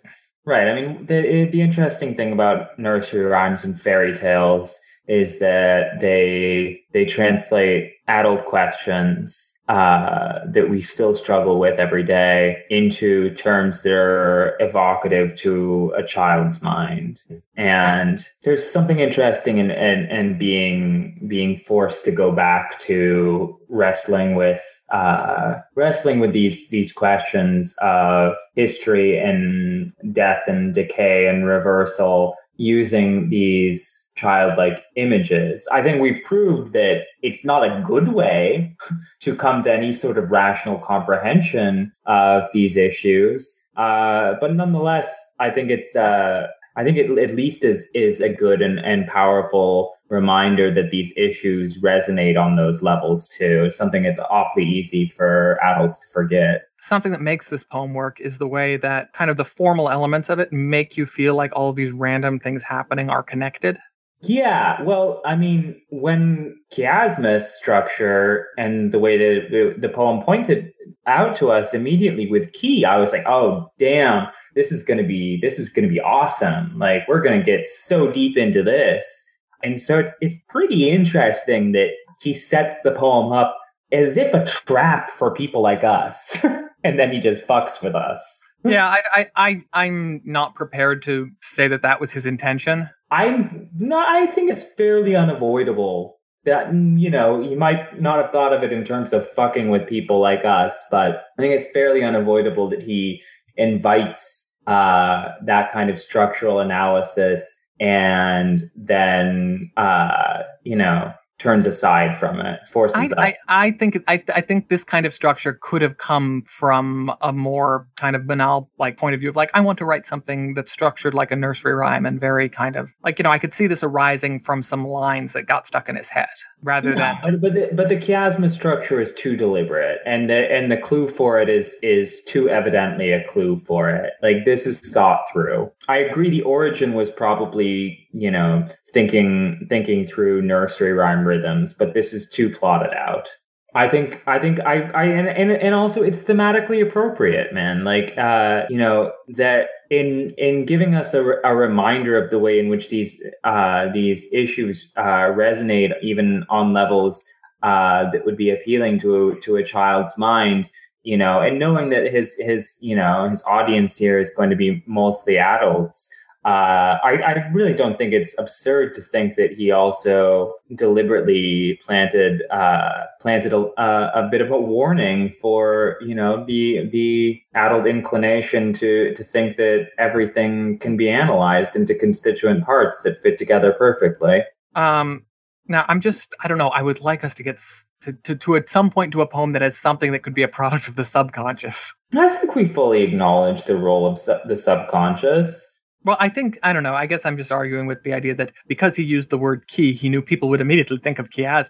right. 0.46 0.68
I 0.68 0.76
mean, 0.76 1.06
the 1.06 1.50
the 1.52 1.62
interesting 1.62 2.16
thing 2.16 2.32
about 2.32 2.78
nursery 2.78 3.26
rhymes 3.26 3.64
and 3.64 3.80
fairy 3.80 4.14
tales 4.14 4.80
is 5.10 5.40
that 5.40 6.00
they 6.00 6.82
they 6.94 7.04
translate 7.04 7.94
adult 8.08 8.46
questions 8.46 9.60
uh, 9.70 10.40
that 10.48 10.68
we 10.68 10.82
still 10.82 11.14
struggle 11.14 11.60
with 11.60 11.78
every 11.78 12.02
day 12.02 12.64
into 12.72 13.30
terms 13.36 13.84
that 13.84 13.94
are 13.94 14.56
evocative 14.60 15.36
to 15.36 15.94
a 15.96 16.04
child's 16.04 16.64
mind. 16.64 17.22
And 17.56 18.28
there's 18.44 18.68
something 18.68 19.00
interesting 19.00 19.60
in, 19.60 19.70
in, 19.70 20.06
in 20.08 20.38
being 20.40 21.24
being 21.28 21.56
forced 21.56 22.04
to 22.06 22.12
go 22.12 22.32
back 22.32 22.80
to 22.80 23.60
wrestling 23.70 24.34
with 24.34 24.64
uh, 24.92 25.58
wrestling 25.76 26.20
with 26.20 26.34
these 26.34 26.70
these 26.70 26.92
questions 26.92 27.76
of 27.80 28.34
history 28.56 29.20
and 29.20 29.94
death 30.12 30.42
and 30.48 30.74
decay 30.74 31.28
and 31.28 31.46
reversal 31.46 32.36
using 32.60 33.30
these 33.30 34.12
childlike 34.16 34.84
images. 34.98 35.68
I 35.72 35.82
think 35.82 36.02
we've 36.02 36.22
proved 36.24 36.74
that 36.74 37.06
it's 37.24 37.46
not 37.46 37.64
a 37.64 37.82
good 37.86 38.10
way 38.10 38.76
to 39.22 39.34
come 39.36 39.64
to 39.64 39.74
any 39.74 39.94
sort 39.94 40.18
of 40.18 40.30
rational 40.30 40.78
comprehension 40.78 41.92
of 42.06 42.50
these 42.54 42.76
issues. 42.76 43.60
Uh, 43.78 44.36
but 44.42 44.54
nonetheless, 44.54 45.10
I 45.40 45.50
think 45.50 45.72
it's 45.72 45.96
uh, 45.96 46.48
I 46.76 46.84
think 46.84 46.98
it 46.98 47.10
at 47.18 47.36
least 47.36 47.64
is 47.64 47.90
is 47.96 48.20
a 48.20 48.30
good 48.30 48.62
and, 48.62 48.80
and 48.80 49.08
powerful 49.08 49.94
reminder 50.10 50.74
that 50.74 50.92
these 50.92 51.14
issues 51.16 51.82
resonate 51.82 52.38
on 52.38 52.58
those 52.58 52.84
levels 52.84 53.30
too. 53.30 53.72
Something 53.72 54.04
is 54.04 54.20
awfully 54.30 54.66
easy 54.66 55.08
for 55.08 55.58
adults 55.64 56.00
to 56.00 56.08
forget. 56.08 56.64
Something 56.82 57.12
that 57.12 57.22
makes 57.22 57.50
this 57.50 57.64
poem 57.64 57.94
work 57.94 58.20
is 58.20 58.38
the 58.38 58.48
way 58.48 58.78
that 58.78 59.14
kind 59.14 59.30
of 59.30 59.38
the 59.38 59.46
formal 59.46 59.90
elements 59.90 60.30
of 60.30 60.40
it 60.40 60.52
make 60.54 60.98
you 60.98 61.06
feel 61.06 61.36
like 61.36 61.52
all 61.56 61.70
of 61.70 61.76
these 61.76 61.92
random 61.92 62.40
things 62.40 62.64
happening 62.64 63.10
are 63.10 63.24
connected. 63.24 63.78
Yeah, 64.22 64.82
well, 64.82 65.22
I 65.24 65.36
mean, 65.38 65.82
when 65.90 66.60
chiasmus 66.74 67.44
structure 67.44 68.48
and 68.58 68.92
the 68.92 69.00
way 69.00 69.18
that 69.18 69.78
the, 69.80 69.90
poem 69.90 70.22
pointed 70.24 70.74
out 71.08 71.38
to 71.38 71.52
us 71.52 71.74
immediately 71.74 72.30
with 72.30 72.52
key, 72.52 72.84
I 72.84 72.98
was 72.98 73.14
like, 73.14 73.26
oh, 73.26 73.72
damn, 73.78 74.28
this 74.56 74.74
is 74.74 74.84
going 74.84 74.98
to 74.98 75.06
be 75.06 75.40
this 75.42 75.58
is 75.58 75.70
going 75.70 75.88
to 75.88 75.94
be 75.94 76.02
awesome. 76.02 76.78
Like 76.78 77.08
we're 77.08 77.22
going 77.22 77.40
to 77.40 77.46
get 77.46 77.70
so 77.70 78.12
deep 78.12 78.36
into 78.36 78.62
this. 78.62 79.26
And 79.64 79.80
so 79.80 80.00
it's 80.00 80.16
it's 80.20 80.36
pretty 80.50 80.90
interesting 80.90 81.72
that 81.72 81.92
he 82.22 82.34
sets 82.34 82.82
the 82.82 82.92
poem 82.92 83.32
up 83.32 83.56
as 83.92 84.18
if 84.18 84.34
a 84.34 84.46
trap 84.46 85.10
for 85.10 85.34
people 85.34 85.62
like 85.62 85.84
us. 85.84 86.38
and 86.84 87.00
then 87.00 87.12
he 87.12 87.20
just 87.20 87.46
fucks 87.48 87.82
with 87.82 87.96
us. 87.96 88.42
yeah, 88.66 88.88
I, 88.88 89.02
I, 89.14 89.28
I, 89.36 89.64
I'm 89.74 90.22
not 90.26 90.56
prepared 90.56 91.02
to 91.04 91.30
say 91.42 91.68
that 91.68 91.82
that 91.82 92.02
was 92.02 92.12
his 92.12 92.26
intention. 92.26 92.90
I'm 93.12 93.70
not, 93.78 94.08
I 94.10 94.28
think 94.28 94.52
it's 94.52 94.64
fairly 94.64 95.16
unavoidable 95.16 96.20
that, 96.46 96.72
mm, 96.72 97.00
you 97.00 97.10
know, 97.10 97.42
you 97.42 97.58
might 97.58 98.02
not 98.02 98.22
have 98.22 98.32
thought 98.32 98.54
of 98.54 98.64
it 98.64 98.74
in 98.74 98.84
terms 98.84 99.14
of 99.14 99.28
fucking 99.30 99.70
with 99.70 99.88
people 99.88 100.20
like 100.20 100.46
us, 100.46 100.84
but 100.92 101.24
I 101.38 101.42
think 101.42 101.54
it's 101.54 101.72
fairly 101.72 102.04
unavoidable 102.04 102.68
that 102.70 102.84
he 102.84 103.22
invites 103.56 104.56
uh, 104.68 105.30
that 105.46 105.72
kind 105.72 105.90
of 105.90 105.98
structural 105.98 106.60
analysis 106.60 107.44
and 107.80 108.70
then, 108.76 109.72
uh, 109.78 110.44
you 110.64 110.76
know, 110.76 111.14
turns 111.40 111.66
aside 111.66 112.18
from 112.18 112.40
it, 112.40 112.68
forces 112.68 113.14
I, 113.14 113.30
us. 113.30 113.36
I, 113.48 113.66
I 113.68 113.72
think 113.72 114.04
I, 114.08 114.24
I 114.34 114.42
think 114.42 114.70
this 114.70 114.84
kind 114.84 115.06
of 115.06 115.14
structure 115.14 115.58
could 115.60 115.82
have 115.82 115.98
come 115.98 116.44
from 116.46 117.12
a 117.22 117.32
more 117.34 117.88
kind 117.96 118.16
of 118.16 118.28
banal 118.28 118.70
like 118.78 118.98
point 118.98 119.16
of 119.16 119.22
view 119.22 119.30
of 119.30 119.36
like 119.36 119.50
I 119.54 119.62
want 119.62 119.80
to 119.80 119.86
write 119.86 120.06
something 120.06 120.54
that's 120.54 120.72
structured 120.72 121.14
like 121.14 121.32
a 121.32 121.36
nursery 121.36 121.74
rhyme 121.74 122.06
and 122.06 122.20
very 122.20 122.50
kind 122.50 122.76
of 122.76 122.94
like 123.04 123.18
you 123.18 123.24
know 123.24 123.32
I 123.32 123.40
could 123.40 123.54
see 123.54 123.68
this 123.68 123.84
arising 123.84 124.42
from 124.42 124.62
some 124.62 124.86
lines 124.86 125.34
that 125.34 125.44
got 125.44 125.66
stuck 125.66 125.90
in 125.90 125.96
his 125.96 126.10
head 126.10 126.28
rather 126.62 126.94
Yeah, 126.94 127.20
than 127.24 127.40
but 127.40 127.42
but 127.42 127.54
the, 127.54 127.70
but 127.74 127.90
the 127.90 127.96
chiasma 127.96 128.50
structure 128.52 129.00
is 129.00 129.14
too 129.14 129.36
deliberate, 129.36 130.00
and 130.06 130.30
the 130.30 130.52
and 130.52 130.72
the 130.72 130.78
clue 130.78 131.08
for 131.08 131.40
it 131.40 131.50
is 131.50 131.76
is 131.82 132.22
too 132.26 132.50
evidently 132.50 133.12
a 133.12 133.26
clue 133.28 133.58
for 133.58 133.90
it. 133.90 134.14
Like 134.22 134.46
this 134.46 134.68
is 134.68 134.80
thought 134.80 135.24
through. 135.32 135.72
I 135.88 135.98
agree. 135.98 136.30
The 136.30 136.42
origin 136.44 136.94
was 136.94 137.10
probably 137.10 138.08
you 138.12 138.30
know 138.30 138.68
thinking 138.94 139.66
thinking 139.70 140.06
through 140.06 140.42
nursery 140.42 140.94
rhyme 140.94 141.26
rhythms, 141.26 141.74
but 141.74 141.94
this 141.94 142.14
is 142.14 142.30
too 142.30 142.50
plotted 142.50 142.94
out. 142.94 143.28
I 143.76 143.88
think 143.88 144.24
I 144.28 144.40
think 144.40 144.60
I 144.62 144.82
I 144.92 145.04
and 145.04 145.28
and, 145.28 145.52
and 145.52 145.76
also 145.76 146.02
it's 146.02 146.24
thematically 146.24 146.82
appropriate, 146.82 147.54
man. 147.54 147.84
Like 147.84 148.18
uh, 148.18 148.64
you 148.70 148.78
know 148.78 149.12
that 149.30 149.68
in 149.92 150.32
in 150.38 150.66
giving 150.66 150.96
us 150.96 151.14
a, 151.14 151.24
a 151.44 151.56
reminder 151.56 152.18
of 152.18 152.32
the 152.32 152.40
way 152.40 152.60
in 152.60 152.70
which 152.70 152.90
these 152.90 153.24
uh, 153.44 153.90
these 153.92 154.26
issues 154.32 154.92
uh, 154.98 155.30
resonate, 155.36 155.94
even 156.02 156.46
on 156.50 156.74
levels 156.74 157.24
uh, 157.62 158.10
that 158.12 158.26
would 158.26 158.38
be 158.38 158.50
appealing 158.50 159.00
to 159.00 159.40
to 159.44 159.58
a 159.58 159.64
child's 159.64 160.18
mind. 160.18 160.68
You 161.04 161.18
know, 161.18 161.40
and 161.40 161.60
knowing 161.60 161.90
that 161.90 162.12
his 162.12 162.36
his 162.38 162.76
you 162.80 162.96
know 162.96 163.30
his 163.30 163.44
audience 163.44 163.96
here 163.98 164.20
is 164.20 164.32
going 164.32 164.50
to 164.50 164.56
be 164.56 164.84
mostly 164.88 165.38
adults. 165.38 166.10
Uh, 166.46 166.96
I, 167.04 167.22
I 167.26 167.50
really 167.52 167.74
don't 167.74 167.98
think 167.98 168.14
it's 168.14 168.34
absurd 168.40 168.96
to 168.96 169.02
think 169.02 169.36
that 169.36 169.52
he 169.52 169.72
also 169.72 170.54
deliberately 170.74 171.80
planted 171.84 172.44
uh, 172.50 173.04
planted 173.20 173.52
a, 173.54 173.58
a, 173.82 174.12
a 174.26 174.28
bit 174.32 174.42
of 174.42 174.50
a 174.52 174.60
warning 174.60 175.30
for 175.42 175.98
you 176.02 176.16
know 176.16 176.46
the 176.46 176.88
the 176.92 177.42
adult 177.56 177.86
inclination 177.88 178.74
to 178.74 179.14
to 179.16 179.24
think 179.24 179.58
that 179.58 179.90
everything 179.98 180.80
can 180.80 180.96
be 180.98 181.10
analyzed 181.10 181.76
into 181.76 181.94
constituent 181.94 182.64
parts 182.64 183.02
that 183.02 183.22
fit 183.22 183.38
together 183.38 183.74
perfectly. 183.78 184.44
um 184.76 185.26
now 185.68 185.86
I'm 185.88 186.00
just 186.02 186.36
I 186.44 186.48
don't 186.48 186.58
know 186.58 186.70
I 186.70 186.82
would 186.82 187.02
like 187.02 187.24
us 187.24 187.34
to 187.36 187.44
get 187.44 187.56
s- 187.56 187.86
to, 188.02 188.14
to 188.14 188.36
to 188.36 188.56
at 188.56 188.70
some 188.70 188.90
point 188.90 189.12
to 189.12 189.22
a 189.22 189.28
poem 189.28 189.52
that 189.52 189.62
has 189.62 189.78
something 189.78 190.12
that 190.14 190.24
could 190.24 190.34
be 190.34 190.44
a 190.44 190.48
product 190.48 190.88
of 190.88 190.96
the 190.96 191.06
subconscious 191.06 191.94
I 192.16 192.30
think 192.30 192.56
we 192.56 192.66
fully 192.66 193.04
acknowledge 193.04 193.66
the 193.66 193.76
role 193.76 194.08
of 194.08 194.18
su- 194.18 194.40
the 194.46 194.56
subconscious. 194.56 195.69
Well, 196.04 196.18
I 196.20 196.30
think 196.30 196.58
I 196.64 196.74
don't 196.74 196.84
know. 196.84 196.96
I 196.96 197.06
guess 197.06 197.26
I'm 197.26 197.38
just 197.38 197.52
arguing 197.52 197.88
with 197.88 198.04
the 198.04 198.14
idea 198.14 198.34
that 198.36 198.52
because 198.68 198.96
he 198.96 199.04
used 199.04 199.30
the 199.30 199.38
word 199.38 199.68
key, 199.68 199.94
he 199.94 200.10
knew 200.10 200.22
people 200.22 200.50
would 200.50 200.62
immediately 200.62 200.98
think 200.98 201.20
of 201.20 201.30
chiasmus. 201.30 201.70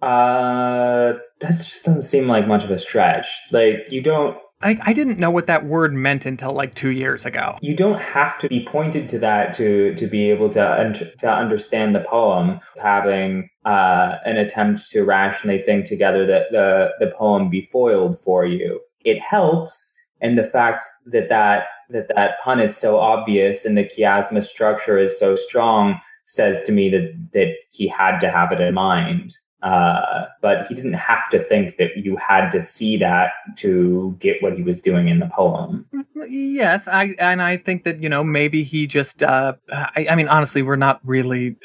Uh, 0.00 1.18
that 1.40 1.56
just 1.56 1.84
doesn't 1.84 2.02
seem 2.02 2.28
like 2.28 2.46
much 2.46 2.64
of 2.64 2.70
a 2.70 2.78
stretch. 2.78 3.26
Like 3.50 3.90
you 3.90 4.00
don't 4.00 4.38
I, 4.60 4.78
I 4.82 4.92
didn't 4.92 5.18
know 5.18 5.30
what 5.30 5.46
that 5.46 5.66
word 5.66 5.94
meant 5.94 6.26
until 6.26 6.52
like 6.52 6.74
two 6.74 6.90
years 6.90 7.24
ago. 7.24 7.56
you 7.60 7.76
don't 7.76 8.00
have 8.00 8.38
to 8.40 8.48
be 8.48 8.64
pointed 8.64 9.08
to 9.10 9.18
that 9.20 9.54
to 9.54 9.94
to 9.94 10.06
be 10.06 10.30
able 10.30 10.50
to 10.50 10.80
un- 10.80 10.94
to 11.18 11.30
understand 11.30 11.94
the 11.94 12.00
poem. 12.00 12.60
Having 12.82 13.50
uh, 13.64 14.16
an 14.24 14.36
attempt 14.36 14.88
to 14.90 15.04
rationally 15.04 15.58
think 15.58 15.86
together 15.86 16.26
that 16.26 16.50
the 16.50 16.90
the 16.98 17.12
poem 17.16 17.50
be 17.50 17.62
foiled 17.62 18.18
for 18.20 18.46
you, 18.46 18.80
it 19.04 19.20
helps. 19.20 19.94
And 20.20 20.36
the 20.36 20.44
fact 20.44 20.84
that 21.06 21.28
that 21.28 21.66
that 21.90 22.08
that 22.14 22.40
pun 22.42 22.60
is 22.60 22.76
so 22.76 22.98
obvious 22.98 23.64
and 23.64 23.76
the 23.76 23.84
chiasmus 23.84 24.44
structure 24.44 24.98
is 24.98 25.18
so 25.18 25.36
strong 25.36 26.00
says 26.24 26.62
to 26.64 26.72
me 26.72 26.90
that 26.90 27.28
that 27.32 27.54
he 27.70 27.88
had 27.88 28.18
to 28.20 28.30
have 28.30 28.52
it 28.52 28.60
in 28.60 28.74
mind. 28.74 29.36
Uh, 29.60 30.26
but 30.40 30.66
he 30.66 30.74
didn't 30.74 30.92
have 30.92 31.28
to 31.30 31.38
think 31.38 31.78
that 31.78 31.96
you 31.96 32.16
had 32.16 32.48
to 32.50 32.62
see 32.62 32.96
that 32.96 33.32
to 33.56 34.16
get 34.20 34.40
what 34.40 34.56
he 34.56 34.62
was 34.62 34.80
doing 34.80 35.08
in 35.08 35.18
the 35.18 35.26
poem. 35.26 35.84
Yes, 36.28 36.86
I 36.86 37.16
and 37.18 37.42
I 37.42 37.56
think 37.56 37.82
that 37.82 38.00
you 38.00 38.08
know 38.08 38.22
maybe 38.22 38.62
he 38.62 38.86
just. 38.86 39.20
Uh, 39.22 39.54
I, 39.72 40.06
I 40.10 40.14
mean, 40.14 40.28
honestly, 40.28 40.62
we're 40.62 40.76
not 40.76 41.00
really. 41.04 41.56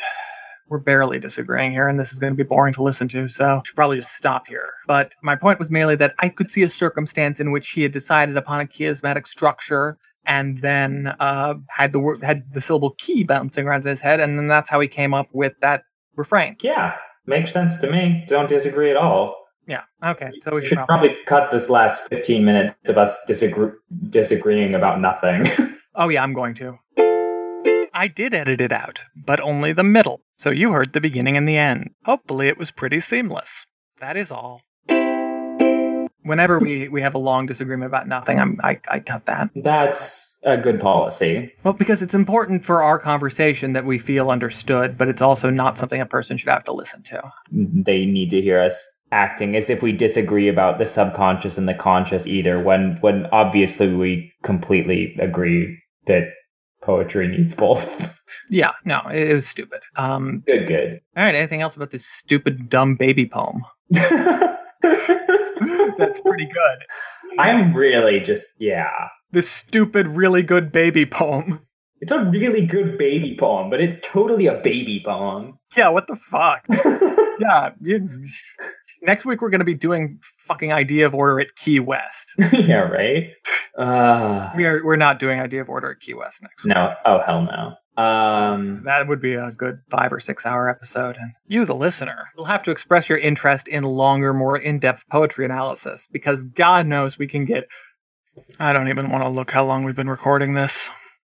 We're 0.69 0.79
barely 0.79 1.19
disagreeing 1.19 1.71
here, 1.71 1.87
and 1.87 1.99
this 1.99 2.13
is 2.13 2.19
going 2.19 2.33
to 2.33 2.37
be 2.37 2.47
boring 2.47 2.73
to 2.75 2.83
listen 2.83 3.07
to, 3.09 3.27
so 3.27 3.61
should 3.65 3.75
probably 3.75 3.97
just 3.97 4.15
stop 4.15 4.47
here. 4.47 4.69
But 4.87 5.13
my 5.21 5.35
point 5.35 5.59
was 5.59 5.69
merely 5.69 5.95
that 5.97 6.15
I 6.19 6.29
could 6.29 6.49
see 6.49 6.63
a 6.63 6.69
circumstance 6.69 7.39
in 7.39 7.51
which 7.51 7.69
he 7.71 7.83
had 7.83 7.91
decided 7.91 8.37
upon 8.37 8.61
a 8.61 8.65
chiasmatic 8.65 9.27
structure 9.27 9.97
and 10.25 10.61
then 10.61 11.13
uh, 11.19 11.55
had 11.69 11.91
the 11.91 11.99
word 11.99 12.23
had 12.23 12.43
the 12.53 12.61
syllable 12.61 12.91
key 12.97 13.23
bouncing 13.23 13.67
around 13.67 13.81
in 13.81 13.87
his 13.87 14.01
head, 14.01 14.19
and 14.19 14.37
then 14.39 14.47
that's 14.47 14.69
how 14.69 14.79
he 14.79 14.87
came 14.87 15.13
up 15.13 15.27
with 15.33 15.53
that 15.61 15.83
refrain. 16.15 16.55
Yeah, 16.61 16.95
makes 17.25 17.51
sense 17.51 17.77
to 17.79 17.91
me. 17.91 18.23
Don't 18.27 18.47
disagree 18.47 18.89
at 18.89 18.95
all. 18.95 19.35
Yeah. 19.67 19.83
Okay. 20.03 20.31
So 20.43 20.55
we 20.55 20.61
should 20.61 20.69
should 20.69 20.75
probably. 20.85 21.09
probably 21.09 21.23
cut 21.25 21.51
this 21.51 21.69
last 21.69 22.07
15 22.09 22.43
minutes 22.43 22.89
of 22.89 22.97
us 22.97 23.17
disagree- 23.27 23.71
disagreeing 24.09 24.75
about 24.75 24.99
nothing. 24.99 25.45
Oh 25.95 26.09
yeah, 26.09 26.23
I'm 26.23 26.33
going 26.33 26.55
to. 26.55 26.79
I 27.93 28.07
did 28.07 28.33
edit 28.33 28.59
it 28.59 28.71
out, 28.71 29.01
but 29.15 29.39
only 29.39 29.73
the 29.73 29.83
middle, 29.83 30.22
so 30.37 30.49
you 30.49 30.71
heard 30.71 30.93
the 30.93 31.01
beginning 31.01 31.37
and 31.37 31.47
the 31.47 31.57
end. 31.57 31.91
Hopefully, 32.05 32.47
it 32.47 32.57
was 32.57 32.71
pretty 32.71 32.99
seamless. 32.99 33.65
That 33.99 34.17
is 34.17 34.31
all. 34.31 34.61
Whenever 36.23 36.57
we, 36.57 36.87
we 36.87 37.01
have 37.01 37.15
a 37.15 37.19
long 37.19 37.45
disagreement 37.45 37.87
about 37.87 38.07
nothing, 38.07 38.39
I'm, 38.39 38.59
I, 38.63 38.79
I 38.87 38.99
cut 38.99 39.25
that. 39.25 39.49
That's 39.55 40.39
a 40.43 40.57
good 40.57 40.79
policy. 40.79 41.53
Well, 41.63 41.73
because 41.73 42.01
it's 42.01 42.13
important 42.13 42.63
for 42.63 42.81
our 42.81 42.97
conversation 42.97 43.73
that 43.73 43.85
we 43.85 43.97
feel 43.99 44.29
understood, 44.29 44.97
but 44.97 45.09
it's 45.09 45.21
also 45.21 45.49
not 45.49 45.77
something 45.77 45.99
a 45.99 46.05
person 46.05 46.37
should 46.37 46.49
have 46.49 46.63
to 46.65 46.73
listen 46.73 47.03
to. 47.03 47.31
They 47.51 48.05
need 48.05 48.29
to 48.29 48.41
hear 48.41 48.61
us 48.61 48.85
acting 49.11 49.55
as 49.55 49.69
if 49.69 49.81
we 49.83 49.91
disagree 49.91 50.47
about 50.47 50.79
the 50.79 50.85
subconscious 50.85 51.57
and 51.57 51.69
the 51.69 51.73
conscious 51.73 52.25
either 52.25 52.59
when 52.59 52.97
when 53.01 53.27
obviously 53.27 53.93
we 53.93 54.31
completely 54.41 55.15
agree 55.19 55.77
that 56.07 56.29
poetry 56.83 57.27
needs 57.27 57.55
both. 57.55 58.19
Yeah, 58.49 58.71
no, 58.83 58.99
it, 59.11 59.33
was 59.33 59.47
stupid. 59.47 59.81
Um, 59.95 60.43
good, 60.45 60.67
good. 60.67 61.01
all 61.15 61.23
right, 61.23 61.35
anything 61.35 61.61
else 61.61 61.75
about 61.75 61.91
this 61.91 62.05
stupid, 62.05 62.67
dumb 62.67 62.95
baby 62.95 63.27
poem? 63.27 63.63
That's 63.91 64.59
pretty 66.19 66.45
good. 66.45 67.39
I'm 67.39 67.75
really 67.75 68.19
just 68.19 68.47
yeah. 68.57 68.89
This 69.31 69.49
stupid, 69.49 70.07
really 70.07 70.41
good 70.41 70.71
baby 70.71 71.05
poem. 71.05 71.61
It's 72.01 72.11
a 72.11 72.25
really 72.25 72.65
good 72.65 72.97
baby 72.97 73.35
poem, 73.39 73.69
but 73.69 73.79
it's 73.79 74.05
totally 74.05 74.47
a 74.47 74.55
baby 74.55 75.01
poem. 75.05 75.59
Yeah, 75.77 75.89
what 75.89 76.07
the 76.07 76.15
fuck? 76.17 76.65
yeah, 77.39 77.71
you, 77.81 78.25
next 79.03 79.25
week 79.25 79.41
we're 79.41 79.49
going 79.49 79.59
to 79.59 79.65
be 79.65 79.73
doing 79.75 80.19
fucking 80.39 80.71
idea 80.73 81.05
of 81.05 81.13
order 81.13 81.39
at 81.39 81.55
Key 81.55 81.79
West. 81.79 82.33
yeah, 82.53 82.79
right? 82.79 83.29
Uh 83.77 84.49
We 84.55 84.65
are 84.65 84.83
we're 84.83 84.95
not 84.95 85.19
doing 85.19 85.39
idea 85.39 85.61
of 85.61 85.69
order 85.69 85.91
at 85.91 85.99
Key 85.99 86.13
West 86.13 86.41
next 86.41 86.63
week. 86.63 86.73
no. 86.75 86.93
Oh 87.05 87.19
hell 87.25 87.41
no. 87.43 87.75
Um 88.01 88.81
That 88.85 89.07
would 89.07 89.21
be 89.21 89.33
a 89.35 89.51
good 89.51 89.79
five 89.89 90.11
or 90.11 90.19
six 90.19 90.45
hour 90.45 90.69
episode. 90.69 91.17
And 91.19 91.33
you, 91.45 91.65
the 91.65 91.75
listener, 91.75 92.29
will 92.35 92.45
have 92.45 92.63
to 92.63 92.71
express 92.71 93.07
your 93.09 93.19
interest 93.19 93.67
in 93.67 93.83
longer, 93.83 94.33
more 94.33 94.57
in 94.57 94.79
depth 94.79 95.03
poetry 95.09 95.45
analysis 95.45 96.07
because 96.11 96.43
God 96.43 96.87
knows 96.87 97.17
we 97.19 97.27
can 97.27 97.45
get. 97.45 97.65
I 98.59 98.73
don't 98.73 98.87
even 98.89 99.09
want 99.11 99.23
to 99.23 99.29
look 99.29 99.51
how 99.51 99.63
long 99.63 99.83
we've 99.83 99.95
been 99.95 100.09
recording 100.09 100.55
this. 100.55 100.89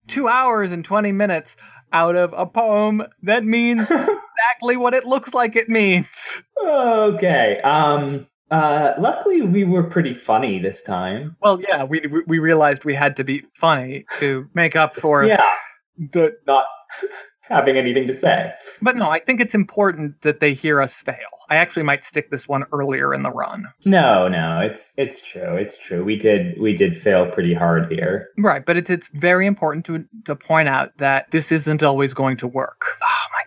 Two 0.07 0.29
hours 0.29 0.71
and 0.73 0.85
20 0.85 1.13
minutes 1.13 1.57
out 1.93 2.15
of 2.15 2.33
a 2.37 2.45
poem 2.47 3.03
that 3.23 3.43
means 3.45 3.89
exactly 4.51 4.77
what 4.77 4.95
it 4.95 5.07
looks 5.07 5.35
like 5.35 5.57
it 5.57 5.69
means. 5.69 6.43
Okay. 6.65 7.61
Um 7.63 8.27
uh 8.51 8.95
luckily 8.99 9.43
we 9.43 9.65
were 9.65 9.85
pretty 9.85 10.13
funny 10.15 10.59
this 10.59 10.83
time. 10.83 11.37
Well, 11.41 11.61
yeah, 11.61 11.85
we 11.85 12.03
we 12.27 12.39
realized 12.39 12.85
we 12.85 12.95
had 12.95 13.17
to 13.17 13.25
be 13.25 13.45
funny 13.55 14.05
to 14.19 14.49
make 14.55 14.77
up 14.77 14.95
for 14.97 15.25
Yeah, 15.27 15.43
the. 15.97 16.37
not 16.47 16.65
having 17.43 17.77
anything 17.77 18.07
to 18.07 18.15
say. 18.15 18.53
But 18.81 18.97
no, 18.97 19.11
I 19.11 19.19
think 19.19 19.41
it's 19.41 19.55
important 19.55 20.21
that 20.23 20.39
they 20.41 20.55
hear 20.55 20.81
us 20.81 20.95
fail. 20.95 21.17
I 21.49 21.57
actually 21.57 21.83
might 21.83 22.05
stick 22.05 22.31
this 22.31 22.47
one 22.47 22.65
earlier 22.73 23.13
in 23.13 23.25
the 23.25 23.31
run. 23.33 23.67
No, 23.85 24.29
no, 24.29 24.61
it's 24.61 24.93
it's 24.97 25.21
true. 25.21 25.55
It's 25.57 25.77
true. 25.77 26.05
We 26.05 26.15
did 26.17 26.61
we 26.61 26.75
did 26.75 27.01
fail 27.01 27.27
pretty 27.31 27.55
hard 27.55 27.91
here. 27.91 28.29
Right, 28.39 28.65
but 28.65 28.77
it's 28.77 28.89
it's 28.91 29.09
very 29.09 29.47
important 29.47 29.85
to 29.87 30.05
to 30.27 30.37
point 30.37 30.69
out 30.69 30.97
that 30.99 31.29
this 31.33 31.51
isn't 31.51 31.83
always 31.83 32.15
going 32.15 32.37
to 32.39 32.47
work. 32.47 32.97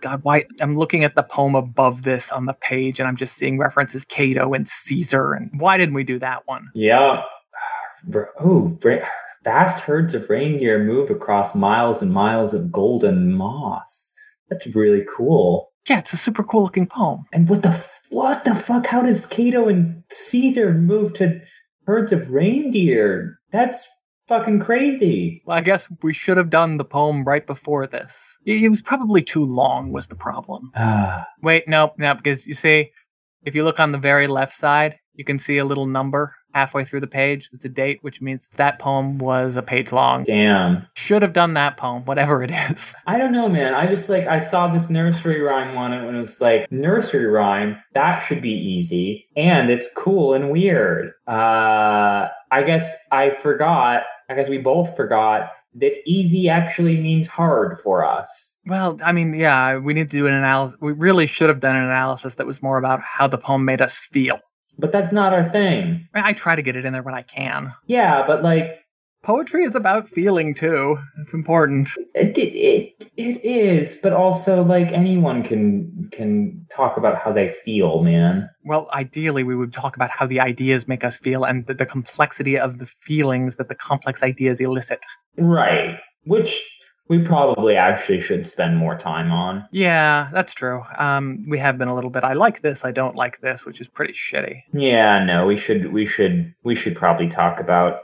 God, 0.04 0.20
why 0.24 0.46
I'm 0.60 0.78
looking 0.78 1.06
at 1.06 1.16
the 1.16 1.24
poem 1.24 1.56
above 1.56 2.04
this 2.04 2.30
on 2.30 2.46
the 2.46 2.52
page 2.52 3.00
and 3.00 3.08
I'm 3.08 3.16
just 3.16 3.36
seeing 3.36 3.58
references 3.58 4.04
Cato 4.04 4.54
and 4.54 4.68
Caesar 4.68 5.32
and 5.32 5.50
why 5.62 5.78
didn't 5.78 5.96
we 5.96 6.04
do 6.04 6.20
that 6.20 6.46
one? 6.46 6.68
Yeah. 6.76 7.24
Oh, 8.38 8.78
vast 9.46 9.80
herds 9.80 10.14
of 10.14 10.30
reindeer 10.30 10.84
move 10.84 11.10
across 11.10 11.56
miles 11.56 12.02
and 12.02 12.12
miles 12.12 12.54
of 12.54 12.70
golden 12.70 13.32
moss. 13.32 14.14
That's 14.50 14.68
really 14.76 15.06
cool. 15.10 15.72
Yeah, 15.88 16.00
it's 16.00 16.12
a 16.12 16.18
super 16.18 16.44
cool 16.44 16.64
looking 16.64 16.88
poem. 16.88 17.24
And 17.32 17.48
what 17.48 17.62
the 17.62 17.88
what 18.10 18.44
the 18.44 18.56
fuck? 18.56 18.88
How 18.88 19.04
does 19.04 19.26
Cato 19.26 19.70
and 19.70 20.04
Caesar 20.12 20.74
move 20.74 21.14
to 21.14 21.40
herds 21.88 22.12
of 22.12 22.30
reindeer? 22.30 23.40
That's 23.52 23.88
fucking 24.28 24.60
crazy. 24.60 25.42
Well, 25.46 25.58
I 25.58 25.62
guess 25.62 25.88
we 26.02 26.14
should 26.14 26.38
have 26.38 26.50
done 26.50 26.78
the 26.78 26.86
poem 26.86 27.24
right 27.24 27.46
before 27.46 27.88
this. 27.88 28.38
It 28.46 28.70
was 28.70 28.82
probably 28.82 29.22
too 29.22 29.44
long 29.46 29.92
was 29.92 30.08
the 30.08 30.16
problem. 30.16 30.72
Ah, 30.78 31.26
Wait, 31.42 31.68
nope, 31.68 31.94
no, 31.98 32.14
because 32.16 32.46
you 32.46 32.54
see, 32.54 32.92
if 33.44 33.56
you 33.56 33.64
look 33.64 33.80
on 33.80 33.92
the 33.92 33.98
very 33.98 34.28
left 34.28 34.56
side, 34.56 35.00
you 35.14 35.26
can 35.26 35.40
see 35.40 35.58
a 35.58 35.66
little 35.66 35.86
number 35.86 36.36
halfway 36.54 36.86
through 36.86 37.02
the 37.02 37.08
page 37.08 37.50
a 37.64 37.70
date, 37.70 38.00
which 38.02 38.22
means 38.22 38.50
that 38.56 38.80
poem 38.80 39.18
was 39.18 39.56
a 39.56 39.62
page 39.62 39.92
long. 39.92 40.24
damn. 40.24 40.88
Should 40.94 41.22
have 41.22 41.34
done 41.34 41.54
that 41.54 41.78
poem, 41.78 42.06
whatever 42.06 42.44
it 42.44 42.52
is. 42.52 42.96
I 43.08 43.18
don't 43.18 43.32
know, 43.32 43.48
man. 43.50 43.74
I 43.74 43.88
just 43.88 44.10
like 44.10 44.28
I 44.28 44.40
saw 44.40 44.68
this 44.68 44.90
nursery 44.90 45.42
rhyme 45.42 45.76
one 45.76 45.94
and 45.94 46.16
it 46.16 46.20
was 46.20 46.42
like 46.42 46.72
nursery 46.72 47.26
rhyme. 47.26 47.78
That 47.94 48.20
should 48.20 48.42
be 48.42 48.52
easy, 48.52 49.28
and 49.36 49.70
it's 49.70 49.88
cool 49.96 50.34
and 50.34 50.52
weird. 50.52 51.14
Uh, 51.28 52.28
I 52.52 52.64
guess 52.66 52.96
I 53.12 53.32
forgot. 53.32 54.04
I 54.30 54.36
guess 54.36 54.50
we 54.50 54.58
both 54.58 54.96
forgot 54.96 55.52
that 55.76 55.94
easy 56.06 56.50
actually 56.50 57.00
means 57.00 57.28
hard 57.28 57.80
for 57.80 58.06
us. 58.06 58.58
Well, 58.66 59.00
I 59.04 59.12
mean, 59.12 59.34
yeah, 59.34 59.78
we 59.78 59.94
need 59.94 60.10
to 60.12 60.18
do 60.18 60.28
an 60.28 60.34
analysis. 60.34 60.78
We 60.80 60.94
really 60.94 61.28
should 61.28 61.50
have 61.50 61.60
done 61.60 61.76
an 61.76 61.84
analysis 61.84 62.36
that 62.36 62.46
was 62.46 62.62
more 62.62 62.78
about 62.78 63.02
how 63.02 63.28
the 63.28 63.38
poem 63.38 63.66
made 63.66 63.82
us 63.82 63.98
feel. 63.98 64.38
But 64.78 64.92
that's 64.92 65.12
not 65.12 65.34
our 65.34 65.44
thing. 65.44 66.08
I, 66.14 66.34
try 66.34 66.56
to 66.56 66.62
get 66.62 66.76
it 66.76 66.86
in 66.86 66.94
there 66.94 67.04
when 67.04 67.14
I 67.14 67.22
can. 67.22 67.74
Yeah, 67.88 68.26
but 68.26 68.44
like 68.44 68.84
Poetry 69.24 69.64
is 69.64 69.74
about 69.74 70.10
feeling 70.10 70.54
too. 70.54 70.98
It's 71.22 71.34
important. 71.34 71.90
it, 72.14 72.38
it 72.38 73.10
it 73.16 73.46
is, 73.46 73.98
but 74.04 74.12
also 74.12 74.62
like 74.62 74.92
anyone 74.92 75.44
can 75.44 76.10
can 76.12 76.66
talk 76.70 76.98
about 76.98 77.18
how 77.20 77.32
they 77.32 77.48
feel, 77.48 78.04
man. 78.04 78.50
Well, 78.66 78.90
ideally, 78.92 79.46
we 79.46 79.56
would 79.56 79.72
talk 79.72 79.96
about 79.96 80.10
how 80.10 80.28
the 80.28 80.42
ideas 80.42 80.90
make 80.90 81.06
us 81.06 81.18
feel 81.18 81.46
and 81.46 81.66
the, 81.68 81.74
the 81.74 81.86
complexity 81.86 82.60
of 82.60 82.80
the 82.80 82.86
feelings 82.86 83.56
that 83.56 83.70
the 83.70 83.76
complex 83.76 84.22
ideas 84.24 84.60
elicit. 84.60 85.00
Right. 85.38 85.98
Which 86.26 86.62
we 87.10 87.20
probably 87.20 87.76
actually 87.76 88.22
should 88.22 88.48
spend 88.48 88.78
more 88.78 88.98
time 88.98 89.32
on. 89.32 89.68
Yeah, 89.72 90.30
that's 90.34 90.54
true. 90.54 90.84
Um, 90.98 91.46
we 91.50 91.60
have 91.60 91.78
been 91.78 91.88
a 91.90 91.96
little 91.96 92.10
bit. 92.10 92.24
I 92.24 92.34
like 92.34 92.62
this. 92.62 92.86
I 92.86 92.92
don't 92.92 93.16
like 93.16 93.42
this, 93.42 93.66
which 93.66 93.82
is 93.82 93.88
pretty 93.88 94.14
shitty. 94.14 94.62
Yeah, 94.74 95.24
no, 95.24 95.46
we 95.46 95.58
should 95.58 95.92
we 95.92 96.06
should 96.06 96.54
we 96.64 96.76
should 96.76 96.96
probably 96.96 97.28
talk 97.28 97.60
about 97.60 98.00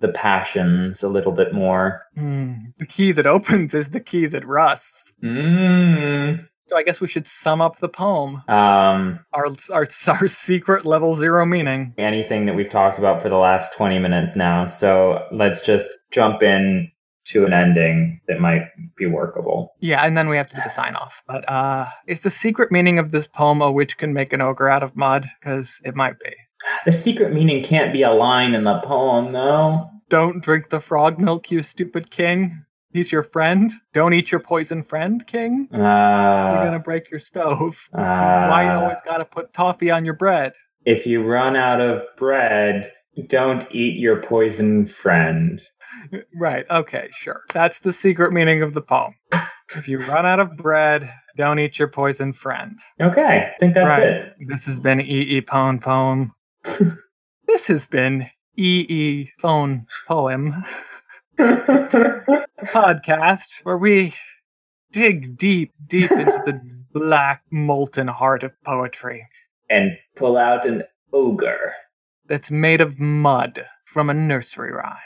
the 0.00 0.08
passions 0.08 1.02
a 1.02 1.08
little 1.08 1.32
bit 1.32 1.52
more. 1.52 2.02
Hmm. 2.16 2.54
The 2.78 2.86
key 2.86 3.12
that 3.12 3.26
opens 3.36 3.74
is 3.74 3.90
the 3.90 4.00
key 4.00 4.26
that 4.26 4.46
rusts. 4.46 5.12
Mm. 5.22 6.46
So 6.68 6.76
I 6.76 6.82
guess 6.82 7.00
we 7.00 7.08
should 7.08 7.26
sum 7.26 7.60
up 7.62 7.78
the 7.80 7.88
poem. 7.88 8.42
Um 8.48 9.20
Our 9.32 9.46
our 9.72 9.86
our 10.06 10.28
secret 10.28 10.84
level 10.86 11.14
zero 11.16 11.44
meaning. 11.46 11.94
anything 11.98 12.46
that 12.46 12.54
we've 12.54 12.68
talked 12.68 12.98
about 12.98 13.22
for 13.22 13.28
the 13.28 13.38
last 13.38 13.74
20 13.76 13.98
minutes 13.98 14.36
now. 14.36 14.66
So 14.66 15.24
let's 15.32 15.64
just 15.64 15.90
jump 16.10 16.42
in 16.42 16.90
to 17.30 17.44
an 17.46 17.52
ending 17.52 18.20
that 18.28 18.40
might 18.40 18.62
be 18.96 19.06
workable. 19.06 19.74
Yeah, 19.80 20.02
and 20.04 20.16
then 20.16 20.28
we 20.28 20.36
have 20.36 20.48
to 20.50 20.56
do 20.56 20.62
the 20.64 20.70
sign 20.70 20.94
off. 20.96 21.22
But 21.26 21.48
uh 21.48 21.86
is 22.06 22.20
the 22.22 22.30
secret 22.30 22.70
meaning 22.72 22.98
of 22.98 23.10
this 23.10 23.26
poem 23.26 23.62
a 23.62 23.70
witch 23.70 23.96
can 23.98 24.12
make 24.12 24.32
an 24.32 24.40
ogre 24.40 24.68
out 24.68 24.82
of 24.82 24.96
mud? 24.96 25.28
Because 25.40 25.80
it 25.84 25.94
might 25.94 26.18
be. 26.18 26.34
The 26.84 26.92
secret 26.92 27.32
meaning 27.32 27.62
can't 27.62 27.92
be 27.92 28.02
a 28.02 28.10
line 28.10 28.52
in 28.54 28.64
the 28.64 28.80
poem, 28.80 29.32
though. 29.32 29.88
Don't 30.08 30.42
drink 30.42 30.70
the 30.70 30.80
frog 30.80 31.18
milk, 31.20 31.50
you 31.50 31.62
stupid 31.62 32.10
king. 32.10 32.64
He's 32.90 33.12
your 33.12 33.22
friend. 33.22 33.70
Don't 33.92 34.14
eat 34.14 34.32
your 34.32 34.40
poison 34.40 34.82
friend, 34.82 35.24
king. 35.26 35.68
Uh, 35.72 35.76
You're 35.76 36.64
gonna 36.64 36.78
break 36.78 37.10
your 37.10 37.20
stove. 37.20 37.88
uh, 37.92 37.98
Why 38.02 38.64
you 38.64 38.70
always 38.80 38.96
gotta 39.04 39.26
put 39.26 39.52
toffee 39.52 39.90
on 39.90 40.04
your 40.04 40.14
bread? 40.14 40.54
if 40.86 41.06
you 41.06 41.22
run 41.22 41.54
out 41.54 41.80
of 41.82 42.00
bread, 42.16 42.90
don't 43.26 43.66
eat 43.74 43.98
your 43.98 44.22
poison 44.22 44.86
friend. 44.86 45.60
Right, 46.34 46.66
okay, 46.70 47.08
sure. 47.12 47.42
That's 47.52 47.78
the 47.78 47.92
secret 47.92 48.32
meaning 48.32 48.62
of 48.62 48.74
the 48.74 48.82
poem. 48.82 49.14
If 49.76 49.86
you 49.88 49.98
run 49.98 50.24
out 50.26 50.40
of 50.40 50.56
bread, 50.56 51.12
don't 51.36 51.58
eat 51.58 51.78
your 51.78 51.88
poison 51.88 52.32
friend. 52.32 52.78
Okay, 53.00 53.50
I 53.54 53.58
think 53.60 53.74
that's 53.74 53.88
Right. 53.88 54.02
it. 54.02 54.34
This 54.46 54.64
has 54.66 54.78
been 54.78 55.00
E. 55.00 55.04
E. 55.36 55.40
Pone 55.42 55.78
Poem. 55.80 56.32
this 57.46 57.66
has 57.68 57.86
been 57.86 58.28
E. 58.56 58.86
E. 58.88 59.30
Phone 59.38 59.86
Poem 60.06 60.64
podcast 61.38 63.60
where 63.62 63.78
we 63.78 64.14
dig 64.92 65.36
deep, 65.36 65.72
deep 65.86 66.10
into 66.10 66.42
the 66.46 66.60
black, 66.98 67.42
molten 67.50 68.08
heart 68.08 68.42
of 68.42 68.52
poetry 68.64 69.26
and 69.70 69.92
pull 70.16 70.36
out 70.36 70.64
an 70.66 70.82
ogre. 71.12 71.74
that's 72.26 72.50
made 72.50 72.80
of 72.80 72.98
mud 72.98 73.66
from 73.84 74.10
a 74.10 74.14
nursery 74.14 74.72
rhyme. 74.72 74.96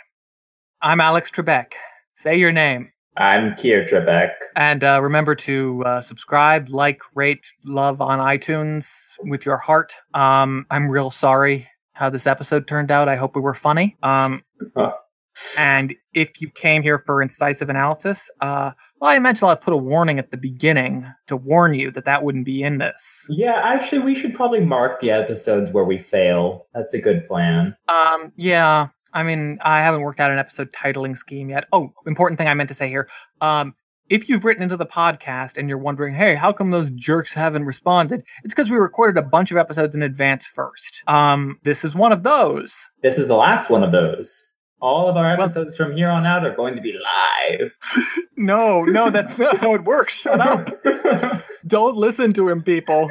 I'm 0.84 1.00
Alex 1.00 1.30
Trebek. 1.30 1.74
Say 2.14 2.36
your 2.36 2.50
name. 2.50 2.90
I'm 3.16 3.52
Kier 3.52 3.88
Trebek. 3.88 4.32
And 4.56 4.82
uh, 4.82 4.98
remember 5.00 5.36
to 5.36 5.84
uh, 5.86 6.00
subscribe, 6.00 6.70
like, 6.70 7.00
rate, 7.14 7.46
love 7.64 8.00
on 8.00 8.18
iTunes 8.18 9.10
with 9.20 9.46
your 9.46 9.58
heart. 9.58 9.92
Um, 10.12 10.66
I'm 10.70 10.88
real 10.88 11.12
sorry 11.12 11.68
how 11.92 12.10
this 12.10 12.26
episode 12.26 12.66
turned 12.66 12.90
out. 12.90 13.08
I 13.08 13.14
hope 13.14 13.36
we 13.36 13.42
were 13.42 13.54
funny. 13.54 13.96
Um, 14.02 14.42
Huh. 14.76 14.92
and 15.58 15.94
if 16.14 16.40
you 16.40 16.50
came 16.50 16.82
here 16.82 16.98
for 17.06 17.22
incisive 17.22 17.70
analysis, 17.70 18.28
uh, 18.40 18.72
well, 18.98 19.10
I 19.10 19.18
mentioned 19.20 19.50
I'll 19.50 19.56
put 19.56 19.72
a 19.72 19.76
warning 19.76 20.18
at 20.18 20.32
the 20.32 20.36
beginning 20.36 21.06
to 21.28 21.36
warn 21.36 21.74
you 21.74 21.92
that 21.92 22.06
that 22.06 22.24
wouldn't 22.24 22.44
be 22.44 22.62
in 22.62 22.78
this. 22.78 23.26
Yeah, 23.30 23.60
actually, 23.62 24.00
we 24.00 24.16
should 24.16 24.34
probably 24.34 24.60
mark 24.60 25.00
the 25.00 25.12
episodes 25.12 25.70
where 25.70 25.84
we 25.84 25.98
fail. 25.98 26.66
That's 26.74 26.92
a 26.92 27.00
good 27.00 27.26
plan. 27.28 27.76
Um, 27.88 28.32
yeah. 28.36 28.88
I 29.12 29.22
mean, 29.22 29.58
I 29.62 29.78
haven't 29.80 30.00
worked 30.02 30.20
out 30.20 30.30
an 30.30 30.38
episode 30.38 30.72
titling 30.72 31.16
scheme 31.16 31.50
yet. 31.50 31.66
Oh, 31.72 31.92
important 32.06 32.38
thing 32.38 32.48
I 32.48 32.54
meant 32.54 32.68
to 32.68 32.74
say 32.74 32.88
here. 32.88 33.08
Um, 33.40 33.74
if 34.08 34.28
you've 34.28 34.44
written 34.44 34.62
into 34.62 34.76
the 34.76 34.84
podcast 34.86 35.56
and 35.56 35.68
you're 35.68 35.78
wondering, 35.78 36.14
hey, 36.14 36.34
how 36.34 36.52
come 36.52 36.70
those 36.70 36.90
jerks 36.90 37.32
haven't 37.34 37.64
responded? 37.64 38.22
It's 38.44 38.52
because 38.54 38.70
we 38.70 38.76
recorded 38.76 39.18
a 39.18 39.26
bunch 39.26 39.50
of 39.50 39.56
episodes 39.56 39.94
in 39.94 40.02
advance 40.02 40.44
first. 40.46 41.02
Um, 41.06 41.58
this 41.62 41.84
is 41.84 41.94
one 41.94 42.12
of 42.12 42.22
those. 42.22 42.74
This 43.02 43.16
is 43.18 43.28
the 43.28 43.36
last 43.36 43.70
one 43.70 43.82
of 43.82 43.92
those. 43.92 44.42
All 44.80 45.08
of 45.08 45.16
our 45.16 45.24
Well- 45.36 45.42
episodes 45.42 45.76
from 45.76 45.96
here 45.96 46.08
on 46.10 46.26
out 46.26 46.44
are 46.44 46.54
going 46.54 46.74
to 46.76 46.82
be 46.82 46.92
live. 46.92 47.70
No, 48.36 48.82
no, 48.82 49.08
that's 49.10 49.38
not 49.38 49.58
how 49.58 49.74
it 49.74 49.84
works. 49.84 50.18
Shut 50.18 50.40
up. 50.40 50.68
Don't 51.66 51.96
listen 51.96 52.32
to 52.32 52.48
him, 52.48 52.62
people. 52.62 53.08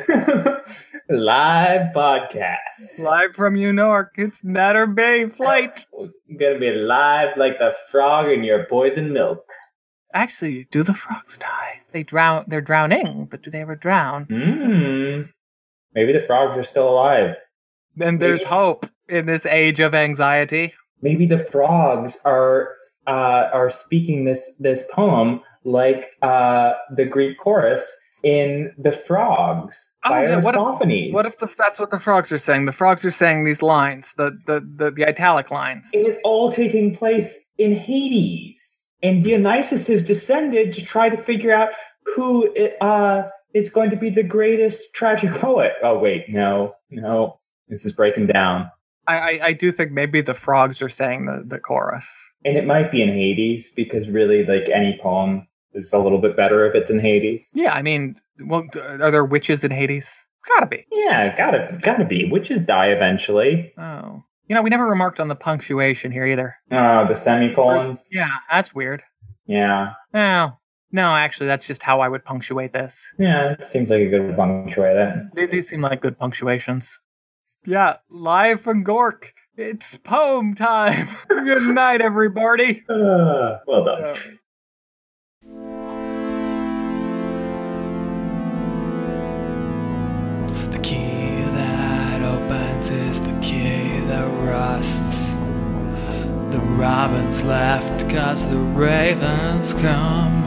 Live 1.11 1.93
podcast. 1.93 2.97
Live 2.97 3.35
from 3.35 3.55
New 3.55 3.73
York, 3.73 4.13
it's 4.15 4.45
Natter 4.45 4.87
Bay 4.87 5.27
flight. 5.27 5.85
We're 5.91 6.09
gonna 6.39 6.57
be 6.57 6.71
live 6.71 7.35
like 7.35 7.59
the 7.59 7.75
frog 7.89 8.29
in 8.29 8.45
your 8.45 8.65
poison 8.65 9.11
milk. 9.11 9.43
Actually, 10.13 10.67
do 10.71 10.83
the 10.83 10.93
frogs 10.93 11.35
die? 11.37 11.81
They 11.91 12.03
drown. 12.03 12.45
They're 12.47 12.61
drowning, 12.61 13.27
but 13.29 13.41
do 13.41 13.51
they 13.51 13.59
ever 13.59 13.75
drown? 13.75 14.23
Hmm. 14.25 15.31
Maybe 15.93 16.13
the 16.13 16.25
frogs 16.25 16.57
are 16.57 16.63
still 16.63 16.87
alive. 16.87 17.35
Then 17.95 18.19
there's 18.19 18.41
Maybe. 18.41 18.49
hope 18.49 18.85
in 19.09 19.25
this 19.25 19.45
age 19.45 19.81
of 19.81 19.93
anxiety. 19.93 20.73
Maybe 21.01 21.25
the 21.25 21.39
frogs 21.39 22.17
are 22.23 22.75
uh, 23.05 23.49
are 23.51 23.69
speaking 23.69 24.23
this 24.23 24.51
this 24.59 24.85
poem 24.93 25.41
like 25.65 26.11
uh, 26.21 26.73
the 26.95 27.05
Greek 27.05 27.37
chorus 27.37 27.97
in 28.23 28.73
the 28.77 28.91
Frogs 28.91 29.87
Oh, 30.05 30.09
by 30.09 30.23
yeah, 30.23 30.35
what 30.41 30.55
if- 30.55 31.13
What 31.13 31.25
if 31.25 31.37
the, 31.39 31.53
that's 31.57 31.79
what 31.79 31.91
the 31.91 31.99
frogs 31.99 32.31
are 32.31 32.37
saying? 32.37 32.65
The 32.65 32.73
frogs 32.73 33.05
are 33.05 33.11
saying 33.11 33.43
these 33.43 33.61
lines, 33.61 34.13
the 34.17 34.37
the 34.47 34.59
the, 34.75 34.91
the 34.91 35.05
italic 35.07 35.51
lines. 35.51 35.89
it 35.93 36.05
is 36.07 36.17
all 36.23 36.51
taking 36.51 36.95
place 36.95 37.37
in 37.57 37.75
Hades, 37.75 38.59
and 39.03 39.23
Dionysus 39.23 39.87
has 39.87 40.03
descended 40.03 40.73
to 40.73 40.83
try 40.85 41.09
to 41.09 41.17
figure 41.17 41.53
out 41.53 41.69
who 42.15 42.51
uh, 42.81 43.29
is 43.53 43.69
going 43.69 43.89
to 43.91 43.95
be 43.95 44.09
the 44.09 44.23
greatest 44.23 44.93
tragic 44.93 45.31
poet. 45.33 45.73
Oh 45.83 45.97
wait, 45.99 46.29
no, 46.29 46.73
no, 46.89 47.39
this 47.69 47.85
is 47.85 47.93
breaking 47.93 48.27
down, 48.27 48.71
I, 49.07 49.15
I 49.17 49.39
I 49.49 49.53
do 49.53 49.71
think 49.71 49.91
maybe 49.91 50.21
the 50.21 50.33
frogs 50.33 50.81
are 50.81 50.89
saying 50.89 51.25
the 51.25 51.43
the 51.45 51.59
chorus. 51.59 52.07
and 52.43 52.57
it 52.57 52.65
might 52.65 52.89
be 52.91 53.01
in 53.03 53.09
Hades 53.09 53.69
because 53.69 54.09
really, 54.09 54.43
like 54.45 54.67
any 54.69 54.97
poem 55.01 55.47
is 55.73 55.93
a 55.93 55.99
little 55.99 56.17
bit 56.19 56.35
better 56.35 56.65
if 56.65 56.75
it's 56.75 56.89
in 56.89 56.99
Hades. 56.99 57.49
Yeah, 57.53 57.73
I 57.73 57.81
mean, 57.81 58.15
well, 58.43 58.63
are 58.75 59.11
there 59.11 59.25
witches 59.25 59.63
in 59.63 59.71
Hades? 59.71 60.25
Gotta 60.47 60.65
be. 60.65 60.85
Yeah, 60.91 61.35
gotta 61.35 61.77
gotta 61.81 62.05
be. 62.05 62.29
Witches 62.29 62.63
die 62.63 62.87
eventually. 62.87 63.73
Oh, 63.77 64.23
you 64.47 64.55
know, 64.55 64.61
we 64.61 64.69
never 64.69 64.87
remarked 64.87 65.19
on 65.19 65.27
the 65.27 65.35
punctuation 65.35 66.11
here 66.11 66.25
either. 66.25 66.55
Uh, 66.71 67.07
the 67.07 67.13
semicolons. 67.15 68.05
Yeah, 68.11 68.29
that's 68.49 68.73
weird. 68.73 69.03
Yeah, 69.45 69.93
No, 70.13 70.57
no, 70.91 71.13
actually, 71.15 71.47
that's 71.47 71.67
just 71.67 71.83
how 71.83 71.99
I 71.99 72.07
would 72.07 72.23
punctuate 72.25 72.73
this. 72.73 73.01
yeah. 73.19 73.51
It 73.51 73.65
seems 73.65 73.89
like 73.89 74.01
a 74.01 74.09
good 74.09 74.35
punctuator. 74.35 75.29
They, 75.35 75.45
these 75.45 75.67
seem 75.69 75.81
like 75.81 76.01
good 76.01 76.17
punctuations. 76.17 76.97
Yeah, 77.65 77.97
live 78.09 78.61
from 78.61 78.83
Gork. 78.83 79.31
It's 79.57 79.97
poem 79.97 80.55
time. 80.55 81.07
good 81.27 81.67
night, 81.75 82.01
everybody. 82.01 82.83
Uh, 82.89 83.57
well 83.67 83.83
done. 83.83 84.03
Uh, 84.03 84.15
robins 97.01 97.41
left 97.43 98.07
cause 98.11 98.47
the 98.47 98.57
ravens 98.57 99.73
come. 99.73 100.43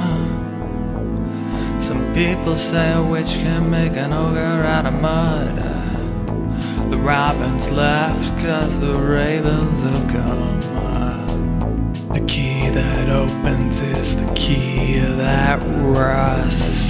Some 1.80 2.14
people 2.14 2.56
say 2.56 2.92
a 2.92 3.02
witch 3.02 3.34
can 3.34 3.68
make 3.68 3.96
an 3.96 4.12
ogre 4.12 4.62
out 4.74 4.86
of 4.86 4.94
mud. 4.94 5.56
The 6.92 6.96
robins 6.98 7.72
left 7.72 8.40
cause 8.40 8.78
the 8.78 8.96
ravens 8.96 9.80
have 9.82 10.08
come. 10.12 10.60
The 12.12 12.24
key 12.28 12.68
that 12.68 13.08
opens 13.08 13.80
is 13.80 14.14
the 14.14 14.32
key 14.36 15.00
that 15.00 15.60
rusts. 15.82 16.83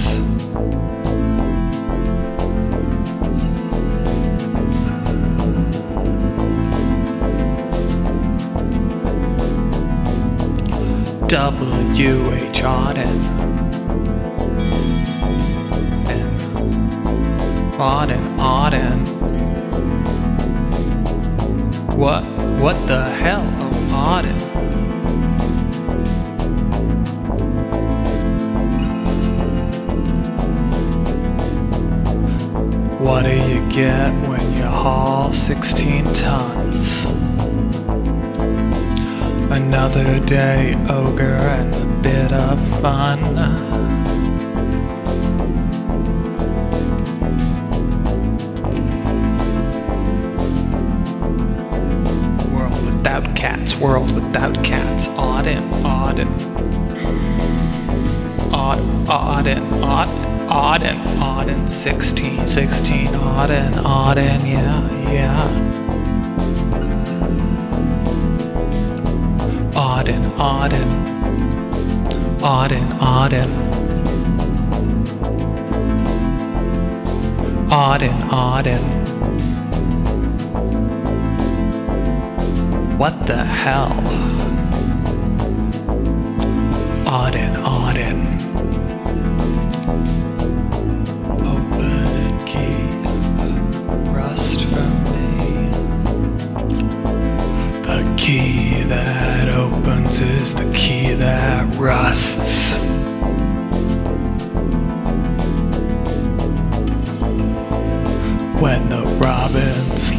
W 11.27 12.33
H 12.35 12.61
Auden. 12.61 13.07
Auden, 17.79 18.37
Auden. 18.37 18.99
What? 21.95 22.23
What 22.61 22.75
the 22.87 23.09
hell? 23.09 23.41
Oh, 23.57 24.21
Auden. 24.21 24.39
What 32.99 33.23
do 33.23 33.31
you 33.31 33.67
get 33.71 34.11
when 34.29 34.53
you 34.53 34.63
haul 34.63 35.33
16 35.33 36.05
tons? 36.13 37.05
Another 39.55 40.19
day, 40.19 40.75
ogre, 40.89 41.23
and 41.23 41.73
a 41.73 41.85
bit 42.01 42.33
of 42.33 42.59
fun. 42.81 43.21
World 52.53 52.85
without 52.85 53.33
cats, 53.33 53.77
world 53.77 54.11
without 54.11 54.61
cats. 54.61 55.07
Auden, 55.07 55.71
Auden. 55.83 56.37
Auden, 58.51 59.05
Auden, 59.07 59.69
Auden, 59.79 60.49
Auden, 60.49 60.97
Auden. 61.21 61.69
16, 61.69 62.45
16, 62.45 63.07
Auden, 63.07 63.71
Auden, 63.85 64.45
yeah, 64.45 65.11
yeah. 65.13 65.84
Auden, 70.37 70.89
Auden. 72.41 72.87
Auden, 72.99 73.49
Auden. 77.69 78.15
Auden. 78.29 78.83
What 82.97 83.27
the 83.27 83.43
hell? 83.43 83.91
Auden, 87.05 87.55
Auden. 87.63 87.94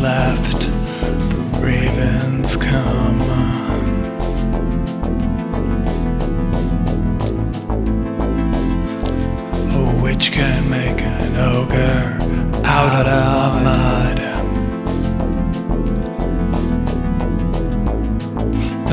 Left, 0.07 0.61
the 0.61 1.61
ravens 1.61 2.57
come. 2.57 3.21
A 9.75 10.03
witch 10.03 10.31
can 10.31 10.71
make 10.71 11.01
an 11.03 11.35
ogre 11.55 12.19
out 12.65 13.09
of 13.09 13.63
mud. 13.69 14.19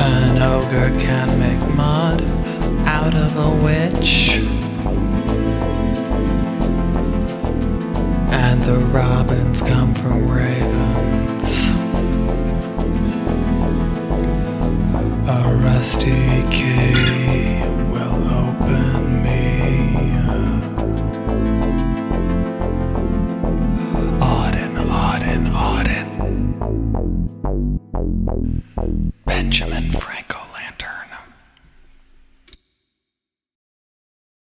An 0.00 0.42
ogre 0.42 0.90
can 0.98 1.28
make 1.38 1.64
mud 1.76 2.22
out 2.86 3.14
of 3.14 3.30
a 3.48 3.50
witch. 3.64 4.38
And 8.46 8.60
the 8.64 8.78
robins 8.98 9.60
come 9.60 9.94
from 9.94 10.28
ravens. 10.28 10.53